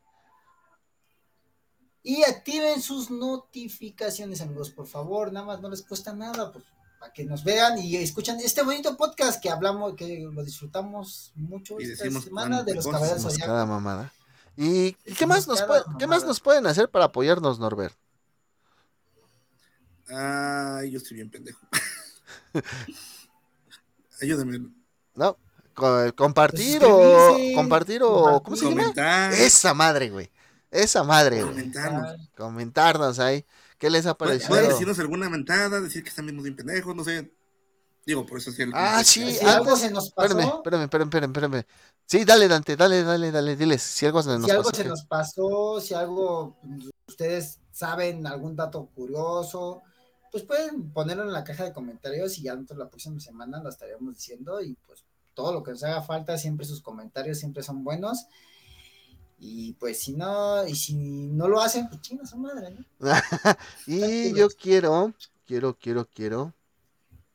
Y 2.09 2.23
activen 2.23 2.81
sus 2.81 3.11
notificaciones, 3.11 4.41
amigos, 4.41 4.70
por 4.70 4.87
favor. 4.87 5.33
Nada 5.33 5.45
más 5.45 5.61
no 5.61 5.69
les 5.69 5.83
cuesta 5.83 6.12
nada, 6.12 6.53
pues 6.53 6.65
para 7.01 7.12
que 7.12 7.24
nos 7.24 7.43
vean 7.43 7.78
y 7.78 7.97
escuchan 7.97 8.39
este 8.39 8.62
bonito 8.62 8.97
podcast 8.97 9.43
que 9.43 9.51
hablamos, 9.51 9.97
que 9.97 10.20
lo 10.33 10.45
disfrutamos 10.45 11.33
mucho 11.35 11.81
Y 11.81 11.91
esta 11.91 12.09
semana 12.20 12.62
de 12.62 12.74
los 12.77 12.87
caballeros 12.87 13.37
cada 13.39 13.66
mamada. 13.66 14.12
¿Y, 14.57 14.97
¿y 15.05 15.15
qué, 15.19 15.27
más 15.27 15.49
nos 15.49 15.61
puede- 15.62 15.83
qué 15.99 16.07
más 16.07 16.24
nos 16.24 16.39
pueden 16.39 16.69
hacer 16.69 16.89
para 16.89 17.07
apoyarnos, 17.07 17.59
Norbert? 17.59 17.97
Ay, 20.09 20.93
yo 20.93 20.99
estoy 20.99 21.16
bien 21.16 21.28
pendejo. 21.31 21.66
Ayúdame. 24.23 24.61
¿No? 25.16 25.37
Co- 25.74 26.15
compartir 26.15 26.78
Pues 26.78 26.91
o 26.93 27.37
compartir 27.57 28.03
o 28.05 28.41
¿cómo 28.45 28.57
se 28.57 28.65
llama? 28.65 28.77
Comentar. 28.83 29.33
Esa 29.35 29.74
madre, 29.74 30.09
güey. 30.11 30.31
Esa 30.71 31.05
madre. 31.05 31.41
Comentarnos. 31.43 32.17
Comentarnos 32.37 33.19
ahí. 33.19 33.45
¿Qué 33.79 33.91
les 33.91 34.07
ha 34.07 34.17
parecido? 34.17 34.49
pueden 34.49 34.69
decirnos 34.71 34.99
alguna 34.99 35.29
mentada, 35.29 35.81
decir 35.81 36.03
que 36.03 36.09
están 36.09 36.27
bien 36.27 36.57
pendejos, 36.57 36.95
no 36.95 37.05
sé. 37.05 37.33
Digo, 38.07 38.25
por 38.25 38.39
eso 38.39 38.53
sí. 38.53 38.63
el- 38.63 38.73
Ah, 38.75 39.03
sí, 39.05 39.33
Si 39.35 39.45
algo 39.45 39.77
se 39.77 39.91
nos 39.91 40.13
pasó, 40.13 40.39
espérame, 40.39 40.85
espérame, 40.85 41.05
espérame, 41.09 41.31
espérame. 41.33 41.67
Sí, 42.07 42.25
dale, 42.25 42.47
Dante, 42.47 42.77
dale, 42.77 43.03
dale, 43.03 43.33
dale, 43.33 43.57
diles. 43.57 43.83
Si 43.83 44.07
algo 44.07 44.23
se 44.23 44.31
nos 44.31 44.45
si 44.45 44.51
algo 44.53 44.63
pasó, 44.63 44.77
se 44.77 44.83
¿qué? 44.85 44.89
nos 44.89 45.05
pasó, 45.07 45.81
si 45.81 45.95
algo 45.95 46.57
ustedes 47.09 47.59
saben, 47.73 48.27
algún 48.27 48.55
dato 48.55 48.87
curioso, 48.95 49.83
pues 50.31 50.45
pueden 50.45 50.93
ponerlo 50.93 51.25
en 51.25 51.33
la 51.33 51.43
caja 51.43 51.65
de 51.65 51.73
comentarios 51.73 52.39
y 52.39 52.43
ya 52.43 52.55
nosotros 52.55 52.79
la 52.79 52.89
próxima 52.89 53.19
semana 53.19 53.61
lo 53.61 53.69
estaríamos 53.69 54.15
diciendo 54.15 54.61
y 54.63 54.75
pues 54.87 55.05
todo 55.35 55.53
lo 55.53 55.63
que 55.65 55.73
nos 55.73 55.83
haga 55.83 56.03
falta, 56.03 56.39
siempre 56.39 56.65
sus 56.65 56.81
comentarios 56.81 57.39
siempre 57.39 57.65
son 57.65 57.83
buenos. 57.83 58.27
Y 59.39 59.75
pues 59.75 60.01
si 60.01 60.15
no, 60.15 60.67
y 60.67 60.75
si 60.75 60.95
no 60.95 61.49
lo 61.49 61.61
hacen, 61.61 61.89
pues 61.89 62.01
chinga 62.01 62.25
su 62.27 62.39
madre, 62.39 62.71
¿no? 62.71 62.85
Y 63.87 64.33
yo 64.35 64.49
quiero, 64.49 65.13
quiero, 65.47 65.77
quiero, 65.79 66.07
quiero, 66.07 66.53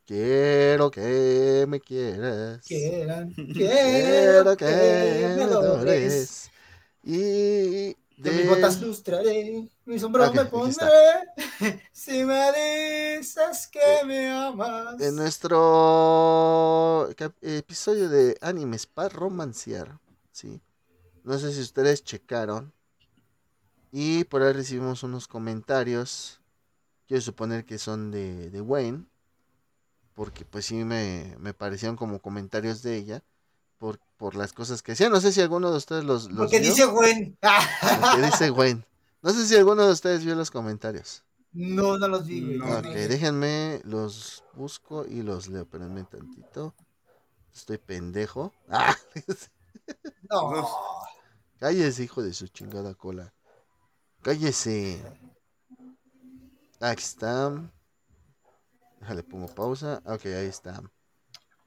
quiero 0.05 0.91
que 0.91 1.65
me 1.67 1.79
quieras. 1.79 2.61
Quieran, 2.65 3.33
Quiero 3.53 4.57
que 4.57 5.31
me 5.35 5.43
adores. 5.43 6.49
Y 7.03 7.11
de- 7.13 7.95
mis 8.23 8.47
botas 8.47 8.81
lustraré, 8.81 9.67
mi 9.85 9.99
sombrero 9.99 10.31
me 10.33 10.45
pondré. 10.45 10.87
si 11.93 12.23
me 12.23 12.51
dices 13.17 13.67
que 13.67 14.05
me 14.05 14.29
amas. 14.29 15.01
en 15.01 15.15
nuestro 15.15 17.09
episodio 17.41 18.09
de 18.09 18.37
animes 18.41 18.85
para 18.85 19.09
romancear, 19.09 19.99
¿sí? 20.31 20.61
No 21.23 21.37
sé 21.37 21.53
si 21.53 21.61
ustedes 21.61 22.03
checaron. 22.03 22.73
Y 23.91 24.23
por 24.25 24.41
ahí 24.41 24.53
recibimos 24.53 25.03
unos 25.03 25.27
comentarios. 25.27 26.39
Quiero 27.07 27.21
suponer 27.21 27.65
que 27.65 27.77
son 27.77 28.11
de, 28.11 28.49
de 28.49 28.61
Wayne. 28.61 29.05
Porque 30.13 30.45
pues 30.45 30.65
sí 30.65 30.75
me, 30.83 31.35
me 31.39 31.53
parecieron 31.53 31.95
como 31.95 32.19
comentarios 32.19 32.81
de 32.81 32.95
ella. 32.97 33.23
Por, 33.77 33.99
por 34.17 34.35
las 34.35 34.53
cosas 34.53 34.81
que 34.83 34.91
hacía. 34.91 35.09
No 35.09 35.19
sé 35.19 35.31
si 35.31 35.41
alguno 35.41 35.71
de 35.71 35.77
ustedes 35.77 36.03
los, 36.03 36.29
los 36.29 36.37
Porque 36.37 36.59
vio. 36.59 36.69
dice 36.69 36.85
Gwen. 36.85 37.37
Lo 37.41 38.15
que 38.15 38.21
dice 38.25 38.51
Wayne. 38.51 38.85
No 39.23 39.31
sé 39.31 39.45
si 39.45 39.55
alguno 39.55 39.85
de 39.85 39.91
ustedes 39.91 40.23
vio 40.23 40.35
los 40.35 40.51
comentarios. 40.51 41.23
No, 41.53 41.97
no 41.97 42.07
los 42.07 42.25
vi. 42.27 42.41
No, 42.41 42.77
Ok, 42.77 42.85
déjenme, 42.85 43.81
los 43.83 44.43
busco 44.53 45.05
y 45.05 45.21
los 45.21 45.47
leo. 45.47 45.63
Espérenme 45.63 46.03
tantito. 46.05 46.73
Estoy 47.53 47.77
pendejo. 47.77 48.53
Ah, 48.69 48.95
No. 50.29 50.65
Cállese, 51.61 52.03
hijo 52.03 52.23
de 52.23 52.33
su 52.33 52.47
chingada 52.47 52.95
cola. 52.95 53.31
Cállese. 54.23 54.99
Aquí 56.79 57.03
está. 57.03 57.51
Déjale, 58.99 59.21
pongo 59.21 59.47
pausa. 59.47 60.01
Ok, 60.05 60.25
ahí 60.25 60.47
está. 60.47 60.81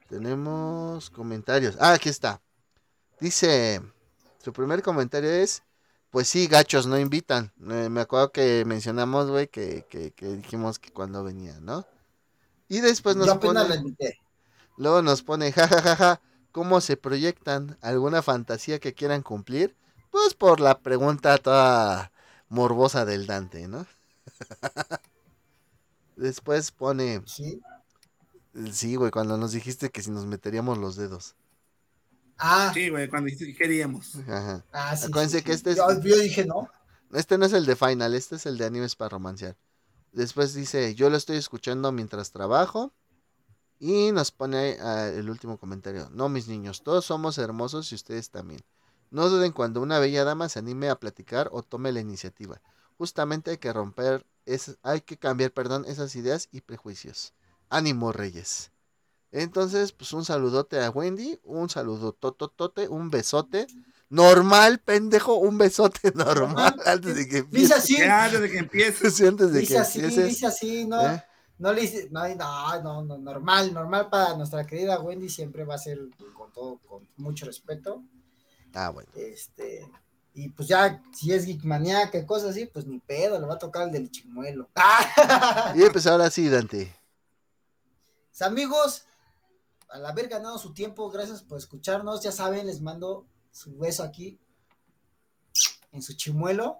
Tenemos 0.09 1.09
comentarios. 1.09 1.77
Ah, 1.79 1.93
aquí 1.93 2.09
está. 2.09 2.41
Dice, 3.21 3.81
su 4.43 4.51
primer 4.51 4.83
comentario 4.83 5.29
es, 5.29 5.63
pues 6.11 6.27
sí, 6.27 6.47
gachos, 6.47 6.85
no 6.87 6.99
invitan. 6.99 7.53
Eh, 7.69 7.87
me 7.89 8.01
acuerdo 8.01 8.33
que 8.33 8.65
mencionamos, 8.65 9.29
güey, 9.31 9.47
que, 9.47 9.85
que, 9.89 10.11
que 10.11 10.27
dijimos 10.27 10.77
que 10.77 10.91
cuando 10.91 11.23
venía, 11.23 11.57
¿no? 11.61 11.87
Y 12.67 12.81
después 12.81 13.15
nos 13.15 13.27
Yo 13.27 13.39
pone... 13.39 13.61
Luego 14.77 15.01
nos 15.01 15.23
pone, 15.23 15.53
jajajaja, 15.53 16.19
¿cómo 16.51 16.81
se 16.81 16.97
proyectan? 16.97 17.77
¿Alguna 17.81 18.21
fantasía 18.21 18.79
que 18.79 18.93
quieran 18.93 19.21
cumplir? 19.21 19.73
Pues 20.15 20.33
por 20.33 20.61
la 20.61 20.79
pregunta 20.79 21.37
toda 21.39 22.09
morbosa 22.47 23.03
del 23.03 23.27
Dante, 23.27 23.67
¿no? 23.67 23.85
Después 26.15 26.71
pone, 26.71 27.21
Sí. 27.25 27.61
sí, 28.71 28.95
güey, 28.95 29.11
cuando 29.11 29.35
nos 29.37 29.51
dijiste 29.51 29.89
que 29.89 30.01
si 30.01 30.11
nos 30.11 30.25
meteríamos 30.25 30.77
los 30.77 30.95
dedos. 30.95 31.35
Ah, 32.37 32.71
Sí, 32.73 32.87
güey, 32.87 33.09
cuando 33.09 33.25
dijiste 33.25 33.47
que 33.47 33.55
queríamos. 33.57 34.15
Ajá. 34.25 34.63
ah, 34.71 34.95
sí. 34.95 35.07
Acuérdense 35.07 35.39
sí, 35.39 35.43
que 35.43 35.51
sí. 35.51 35.55
este 35.57 35.71
es- 35.71 35.77
Yo, 35.77 36.01
yo 36.01 36.17
dije 36.17 36.45
no. 36.45 36.69
Este 37.11 37.37
no 37.37 37.45
es 37.45 37.51
el 37.51 37.65
de 37.65 37.75
Final, 37.75 38.13
este 38.15 38.37
es 38.37 38.45
el 38.45 38.57
de 38.57 38.63
animes 38.65 38.95
para 38.95 39.09
romancear. 39.09 39.57
Después 40.13 40.53
dice, 40.53 40.95
yo 40.95 41.09
lo 41.09 41.17
estoy 41.17 41.35
escuchando 41.35 41.91
mientras 41.91 42.31
trabajo. 42.31 42.93
Y 43.79 44.13
nos 44.13 44.31
pone 44.31 44.77
ah, 44.79 45.09
el 45.09 45.29
último 45.29 45.57
comentario. 45.57 46.09
No, 46.13 46.29
mis 46.29 46.47
niños, 46.47 46.83
todos 46.83 47.03
somos 47.03 47.37
hermosos 47.37 47.91
y 47.91 47.95
ustedes 47.95 48.29
también. 48.29 48.61
No 49.11 49.29
duden 49.29 49.51
cuando 49.51 49.81
una 49.81 49.99
bella 49.99 50.23
dama 50.23 50.49
se 50.49 50.59
anime 50.59 50.89
a 50.89 50.99
platicar 50.99 51.49
o 51.51 51.63
tome 51.63 51.91
la 51.91 51.99
iniciativa. 52.01 52.61
Justamente 52.97 53.51
hay 53.51 53.57
que 53.57 53.73
romper, 53.73 54.25
es, 54.45 54.77
hay 54.83 55.01
que 55.01 55.17
cambiar, 55.17 55.51
perdón, 55.51 55.85
esas 55.87 56.15
ideas 56.15 56.49
y 56.51 56.61
prejuicios. 56.61 57.33
Ánimo, 57.69 58.11
reyes. 58.11 58.71
Entonces, 59.31 59.91
pues 59.91 60.13
un 60.13 60.23
saludote 60.23 60.79
a 60.81 60.89
Wendy, 60.89 61.39
un 61.43 61.69
saludo 61.69 62.13
tototote, 62.13 62.87
un 62.87 63.09
besote. 63.09 63.67
Normal, 64.09 64.79
pendejo, 64.79 65.35
un 65.35 65.57
besote 65.57 66.11
normal 66.15 66.75
antes 66.85 67.15
de 67.15 67.27
que 67.27 67.41
Dice 67.43 67.73
empiece. 67.73 67.73
así, 67.73 67.97
Ya, 67.97 68.29
desde 68.29 68.49
que 68.51 68.59
empieces. 68.59 69.13
Sí, 69.15 69.25
antes 69.25 69.51
de 69.51 69.59
dice 69.59 69.73
que 69.73 69.79
así, 69.79 69.99
empieces. 69.99 70.27
dice 70.29 70.45
así, 70.45 70.85
no, 70.85 71.05
¿eh? 71.05 71.23
no 71.57 71.73
le 71.73 71.81
dice, 71.81 72.07
no, 72.11 72.27
no, 72.35 72.81
no, 72.83 73.03
no, 73.03 73.17
normal, 73.17 73.73
normal 73.73 74.09
para 74.09 74.37
nuestra 74.37 74.65
querida 74.65 74.99
Wendy 75.01 75.27
siempre 75.29 75.65
va 75.65 75.75
a 75.75 75.79
ser 75.79 75.99
con 76.33 76.53
todo, 76.53 76.77
con 76.87 77.07
mucho 77.17 77.45
respeto, 77.45 78.03
Ah, 78.75 78.89
bueno. 78.89 79.09
este, 79.15 79.89
y 80.33 80.49
pues 80.49 80.67
ya, 80.67 81.01
si 81.13 81.31
es 81.33 81.45
geekmaniaca 81.45 82.17
y 82.17 82.25
cosas 82.25 82.51
así, 82.51 82.65
pues 82.65 82.85
ni 82.85 82.99
pedo, 82.99 83.39
le 83.39 83.47
va 83.47 83.53
a 83.55 83.59
tocar 83.59 83.83
el 83.83 83.91
del 83.91 84.11
chimuelo. 84.11 84.69
Y 85.75 85.89
pues 85.89 86.05
ahora 86.07 86.29
sí, 86.29 86.49
Dante. 86.49 86.93
Pues, 88.29 88.41
amigos, 88.41 89.05
al 89.89 90.05
haber 90.05 90.27
ganado 90.27 90.57
su 90.59 90.73
tiempo, 90.73 91.09
gracias 91.09 91.41
por 91.41 91.57
escucharnos. 91.57 92.21
Ya 92.21 92.31
saben, 92.33 92.67
les 92.67 92.81
mando 92.81 93.25
su 93.51 93.77
beso 93.77 94.03
aquí 94.03 94.37
en 95.93 96.01
su 96.01 96.13
chimuelo. 96.15 96.79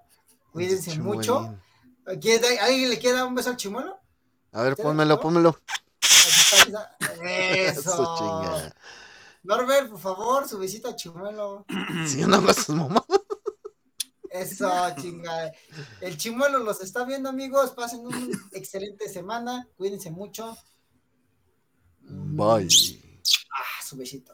Cuídense 0.51 0.91
Chimuelín. 0.91 1.15
mucho. 1.17 1.59
¿Quiere- 2.21 2.59
¿Alguien 2.59 2.89
le 2.89 2.99
quiere 2.99 3.17
dar 3.17 3.27
un 3.27 3.35
beso 3.35 3.49
al 3.49 3.57
chimuelo? 3.57 3.97
A 4.51 4.61
ver, 4.63 4.75
¿Te 4.75 4.83
pónmelo, 4.83 5.19
pónmelo. 5.19 5.57
Eso. 7.23 8.61
Norbert, 9.45 9.91
por 9.91 9.99
favor, 9.99 10.47
su 10.47 10.57
besito 10.57 10.87
al 10.87 10.95
chimuelo. 10.95 11.65
Si 12.07 12.19
yo 12.19 12.27
no 12.27 12.41
sus 12.53 12.69
mamás. 12.69 13.03
Eso, 14.29 14.69
chinga. 14.99 15.51
El 16.01 16.17
chimuelo 16.17 16.59
los 16.59 16.81
está 16.81 17.05
viendo, 17.05 17.29
amigos. 17.29 17.71
Pasen 17.71 18.01
una 18.01 18.17
excelente 18.51 19.07
semana. 19.07 19.67
Cuídense 19.77 20.11
mucho. 20.11 20.57
Bye. 22.01 22.67
Ah, 23.51 23.83
su 23.83 23.95
besito. 23.95 24.33